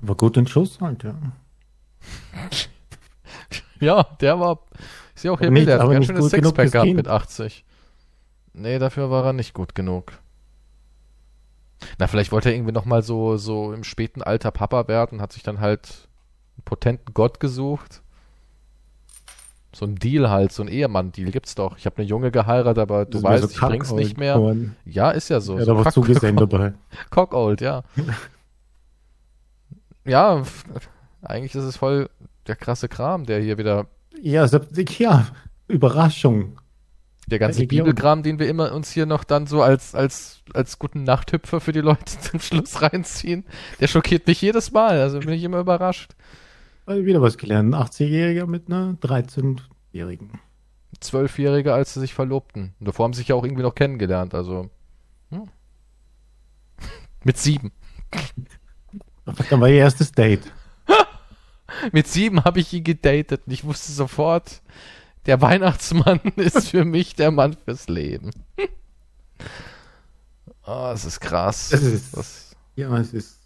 War 0.00 0.14
gut 0.14 0.36
in 0.36 0.46
Schuss 0.46 0.80
halt, 0.80 1.02
ja. 1.02 1.16
ja, 3.80 4.04
der 4.20 4.38
war. 4.38 4.60
Ich 5.16 5.22
sehe 5.22 5.32
auch 5.32 5.40
hier 5.40 5.50
nicht, 5.50 5.66
der 5.66 5.80
hat 5.80 5.86
ein 5.88 5.90
ganz 5.90 6.06
schönes 6.06 6.30
Sexpack 6.30 6.70
gehabt 6.70 6.94
mit 6.94 7.08
80. 7.08 7.64
Nee, 8.52 8.78
dafür 8.78 9.10
war 9.10 9.24
er 9.24 9.32
nicht 9.32 9.52
gut 9.52 9.74
genug. 9.74 10.12
Na, 11.98 12.06
vielleicht 12.06 12.30
wollte 12.30 12.50
er 12.50 12.54
irgendwie 12.54 12.72
nochmal 12.72 13.02
so, 13.02 13.36
so 13.36 13.72
im 13.72 13.82
späten 13.82 14.22
Alter 14.22 14.52
Papa 14.52 14.86
werden, 14.86 15.20
hat 15.20 15.32
sich 15.32 15.42
dann 15.42 15.58
halt 15.58 16.08
einen 16.56 16.64
potenten 16.64 17.14
Gott 17.14 17.40
gesucht 17.40 18.00
so 19.76 19.84
ein 19.84 19.96
Deal 19.96 20.30
halt, 20.30 20.52
so 20.52 20.62
ein 20.62 20.68
Ehemann-Deal 20.68 21.30
gibt's 21.30 21.54
doch. 21.54 21.76
Ich 21.76 21.84
habe 21.84 21.98
eine 21.98 22.06
Junge 22.06 22.30
geheiratet, 22.30 22.78
aber 22.78 23.04
du 23.04 23.22
weißt, 23.22 23.42
so 23.42 23.50
ich 23.50 23.60
bring's 23.60 23.92
nicht 23.92 24.16
mehr. 24.16 24.34
Korn. 24.34 24.74
Ja, 24.86 25.10
ist 25.10 25.28
ja 25.28 25.40
so. 25.40 25.58
Ja, 25.58 25.66
so 25.66 25.74
da 25.74 25.84
war 25.84 25.92
zugesehen 25.92 26.36
dabei. 26.36 26.72
Cockold, 27.10 27.60
ja. 27.60 27.82
ja, 30.06 30.42
eigentlich 31.20 31.54
ist 31.54 31.64
es 31.64 31.76
voll 31.76 32.08
der 32.46 32.56
krasse 32.56 32.88
Kram, 32.88 33.26
der 33.26 33.40
hier 33.40 33.58
wieder. 33.58 33.86
Ja, 34.22 34.46
ja, 34.46 35.26
Überraschung. 35.68 36.58
Der 37.26 37.38
ganze 37.38 37.58
Religion. 37.58 37.84
Bibelkram, 37.84 38.22
den 38.22 38.38
wir 38.38 38.48
immer 38.48 38.72
uns 38.72 38.92
hier 38.92 39.04
noch 39.04 39.24
dann 39.24 39.46
so 39.46 39.60
als, 39.60 39.94
als, 39.94 40.40
als 40.54 40.78
guten 40.78 41.02
Nachthüpfer 41.02 41.60
für 41.60 41.72
die 41.72 41.80
Leute 41.80 42.04
zum 42.20 42.40
Schluss 42.40 42.80
reinziehen, 42.80 43.44
der 43.78 43.88
schockiert 43.88 44.26
mich 44.26 44.40
jedes 44.40 44.70
Mal. 44.70 45.00
Also 45.00 45.18
bin 45.18 45.34
ich 45.34 45.44
immer 45.44 45.58
überrascht. 45.58 46.12
Wieder 46.86 47.20
was 47.20 47.36
gelernt. 47.36 47.74
Ein 47.74 47.82
80-Jähriger 47.82 48.46
mit 48.46 48.68
einer 48.68 48.92
13-Jährigen. 49.02 50.40
Zwölfjährige, 51.00 51.74
als 51.74 51.94
sie 51.94 52.00
sich 52.00 52.14
verlobten. 52.14 52.74
Und 52.78 52.88
davor 52.88 53.04
haben 53.04 53.12
sie 53.12 53.18
sich 53.18 53.28
ja 53.28 53.34
auch 53.34 53.44
irgendwie 53.44 53.64
noch 53.64 53.74
kennengelernt, 53.74 54.34
also. 54.34 54.70
Hm. 55.30 55.48
mit 57.24 57.36
sieben. 57.38 57.72
Dann 59.24 59.60
war 59.60 59.68
ihr 59.68 59.78
erstes 59.78 60.12
Date. 60.12 60.52
mit 61.92 62.06
sieben 62.06 62.44
habe 62.44 62.60
ich 62.60 62.72
ihn 62.72 62.84
gedatet 62.84 63.42
und 63.46 63.52
ich 63.52 63.64
wusste 63.64 63.90
sofort, 63.90 64.62
der 65.26 65.40
Weihnachtsmann 65.42 66.20
ist 66.36 66.70
für 66.70 66.84
mich 66.84 67.16
der 67.16 67.32
Mann 67.32 67.56
fürs 67.64 67.88
Leben. 67.88 68.30
oh, 70.64 70.90
es 70.94 71.04
ist 71.04 71.20
krass. 71.20 71.72
Es 71.72 71.82
ist, 71.82 72.16
das, 72.16 72.56
ja, 72.76 72.96
es 72.96 73.12
ist 73.12 73.40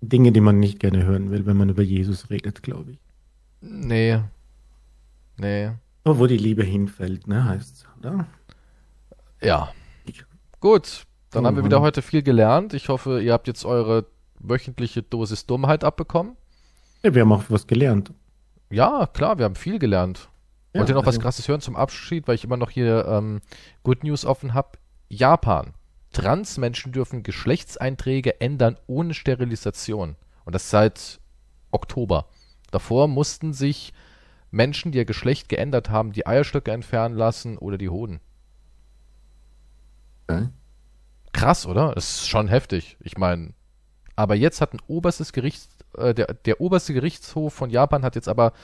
Dinge, 0.00 0.32
die 0.32 0.40
man 0.40 0.58
nicht 0.58 0.78
gerne 0.78 1.04
hören 1.04 1.30
will, 1.30 1.46
wenn 1.46 1.56
man 1.56 1.68
über 1.68 1.82
Jesus 1.82 2.30
redet, 2.30 2.62
glaube 2.62 2.92
ich. 2.92 2.98
Nee. 3.60 4.20
Nee. 5.36 5.72
Nur 6.04 6.18
wo 6.18 6.26
die 6.26 6.36
Liebe 6.36 6.64
hinfällt, 6.64 7.26
ne, 7.26 7.44
heißt's, 7.44 7.84
oder? 7.98 8.26
Ja. 9.42 9.72
Gut, 10.60 11.04
dann 11.30 11.44
oh, 11.44 11.48
haben 11.48 11.56
wir 11.56 11.64
wieder 11.64 11.80
heute 11.80 12.02
viel 12.02 12.22
gelernt. 12.22 12.74
Ich 12.74 12.88
hoffe, 12.88 13.20
ihr 13.20 13.32
habt 13.32 13.46
jetzt 13.46 13.64
eure 13.64 14.06
wöchentliche 14.40 15.02
Dosis 15.02 15.46
Dummheit 15.46 15.84
abbekommen. 15.84 16.36
Ja, 17.02 17.14
wir 17.14 17.22
haben 17.22 17.32
auch 17.32 17.44
was 17.48 17.66
gelernt. 17.66 18.12
Ja, 18.70 19.06
klar, 19.06 19.38
wir 19.38 19.44
haben 19.44 19.54
viel 19.54 19.78
gelernt. 19.78 20.28
Ja, 20.72 20.80
Wollt 20.80 20.90
ihr 20.90 20.94
noch 20.94 21.06
also 21.06 21.16
was 21.16 21.22
Krasses 21.22 21.48
hören 21.48 21.60
zum 21.60 21.76
Abschied, 21.76 22.26
weil 22.26 22.34
ich 22.34 22.44
immer 22.44 22.56
noch 22.56 22.70
hier 22.70 23.06
ähm, 23.06 23.40
Good 23.82 24.04
News 24.04 24.24
offen 24.24 24.54
habe? 24.54 24.78
Japan. 25.08 25.74
Transmenschen 26.18 26.90
dürfen 26.90 27.22
Geschlechtseinträge 27.22 28.40
ändern 28.40 28.76
ohne 28.88 29.14
Sterilisation. 29.14 30.16
Und 30.44 30.52
das 30.52 30.68
seit 30.68 31.20
Oktober. 31.70 32.26
Davor 32.72 33.06
mussten 33.06 33.52
sich 33.52 33.92
Menschen, 34.50 34.90
die 34.90 34.98
ihr 34.98 35.04
Geschlecht 35.04 35.48
geändert 35.48 35.90
haben, 35.90 36.12
die 36.12 36.26
Eierstöcke 36.26 36.72
entfernen 36.72 37.16
lassen 37.16 37.56
oder 37.56 37.78
die 37.78 37.88
Hoden. 37.88 38.18
Okay. 40.26 40.48
Krass, 41.32 41.66
oder? 41.66 41.94
Das 41.94 42.10
ist 42.10 42.28
schon 42.28 42.48
heftig. 42.48 42.96
Ich 43.00 43.16
meine, 43.16 43.52
aber 44.16 44.34
jetzt 44.34 44.60
hat 44.60 44.74
ein 44.74 44.82
oberstes 44.88 45.32
Gericht, 45.32 45.68
äh, 45.96 46.14
der, 46.14 46.34
der 46.34 46.60
oberste 46.60 46.94
Gerichtshof 46.94 47.54
von 47.54 47.70
Japan 47.70 48.02
hat 48.02 48.16
jetzt 48.16 48.28
aber 48.28 48.54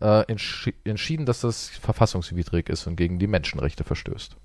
äh, 0.00 0.22
entsch 0.22 0.70
entschieden, 0.82 1.24
dass 1.24 1.42
das 1.42 1.68
verfassungswidrig 1.68 2.68
ist 2.68 2.88
und 2.88 2.96
gegen 2.96 3.20
die 3.20 3.28
Menschenrechte 3.28 3.84
verstößt. 3.84 4.36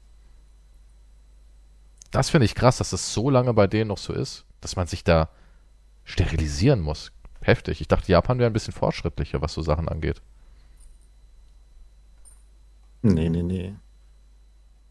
Das 2.12 2.30
finde 2.30 2.46
ich 2.46 2.56
krass, 2.56 2.78
dass 2.78 2.92
das 2.92 3.14
so 3.14 3.30
lange 3.30 3.54
bei 3.54 3.68
denen 3.68 3.88
noch 3.88 3.98
so 3.98 4.14
ist, 4.14 4.46
dass 4.60 4.76
man 4.76 4.88
sich 4.88 5.04
da 5.04 5.30
sterilisieren 6.04 6.82
muss. 6.82 7.12
Heftig. 7.42 7.82
Ich 7.82 7.88
dachte, 7.88 8.12
Japan 8.12 8.38
wäre 8.38 8.50
ein 8.50 8.54
bisschen 8.54 8.74
fortschrittlicher, 8.74 9.42
was 9.42 9.54
so 9.54 9.62
Sachen 9.62 9.88
angeht. 9.88 10.22
Nee, 13.02 13.30
nee, 13.30 13.42
nee. 13.42 13.76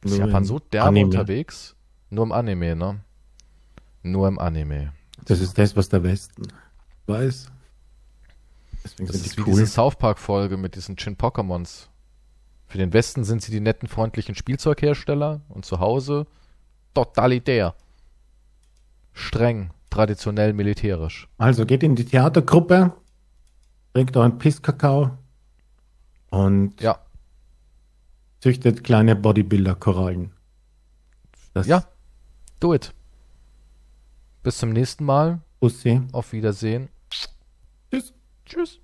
Ist 0.03 0.17
Nur 0.17 0.27
Japan 0.27 0.45
so 0.45 0.59
derbe 0.59 0.89
Anime. 0.89 1.07
unterwegs? 1.07 1.77
Nur 2.09 2.25
im 2.25 2.33
Anime, 2.33 2.75
ne? 2.75 3.01
Nur 4.03 4.27
im 4.27 4.39
Anime. 4.39 4.93
Das 5.27 5.41
ist 5.41 5.59
das, 5.59 5.77
was 5.77 5.91
der 5.91 6.03
Westen 6.03 6.49
weiß. 7.07 7.49
Deswegen 8.83 9.07
das 9.07 9.17
ist 9.17 9.37
wie 9.37 9.43
cool. 9.43 9.49
diese 9.49 9.67
South 9.67 9.97
Park-Folge 9.97 10.57
mit 10.57 10.75
diesen 10.75 10.97
Chin-Pokémons. 10.97 11.89
Für 12.67 12.79
den 12.79 12.93
Westen 12.93 13.25
sind 13.25 13.43
sie 13.43 13.53
die 13.53 13.61
netten, 13.61 13.89
freundlichen 13.89 14.35
Spielzeughersteller 14.35 15.43
und 15.49 15.67
zu 15.67 15.81
Hause 15.81 16.27
totalitär. 16.95 17.75
Streng, 19.13 19.71
traditionell, 19.91 20.53
militärisch. 20.53 21.29
Also 21.39 21.67
geht 21.67 21.83
in 21.83 21.97
die 21.97 22.05
Theatergruppe, 22.05 22.93
trinkt 23.93 24.17
euren 24.17 24.39
Pisskakao 24.39 25.19
und 26.31 26.81
ja. 26.81 26.99
züchtet 28.41 28.85
kleine 28.85 29.17
Bodybuilder-Korallen. 29.17 30.33
Ja, 31.65 31.85
do 32.61 32.75
it. 32.75 32.95
Bis 34.43 34.59
zum 34.59 34.71
nächsten 34.71 35.05
Mal. 35.05 35.41
Bussi. 35.59 36.01
Auf 36.13 36.33
Wiedersehen. 36.33 36.89
Tschüss. 37.91 38.15
Tschüss. 38.47 38.80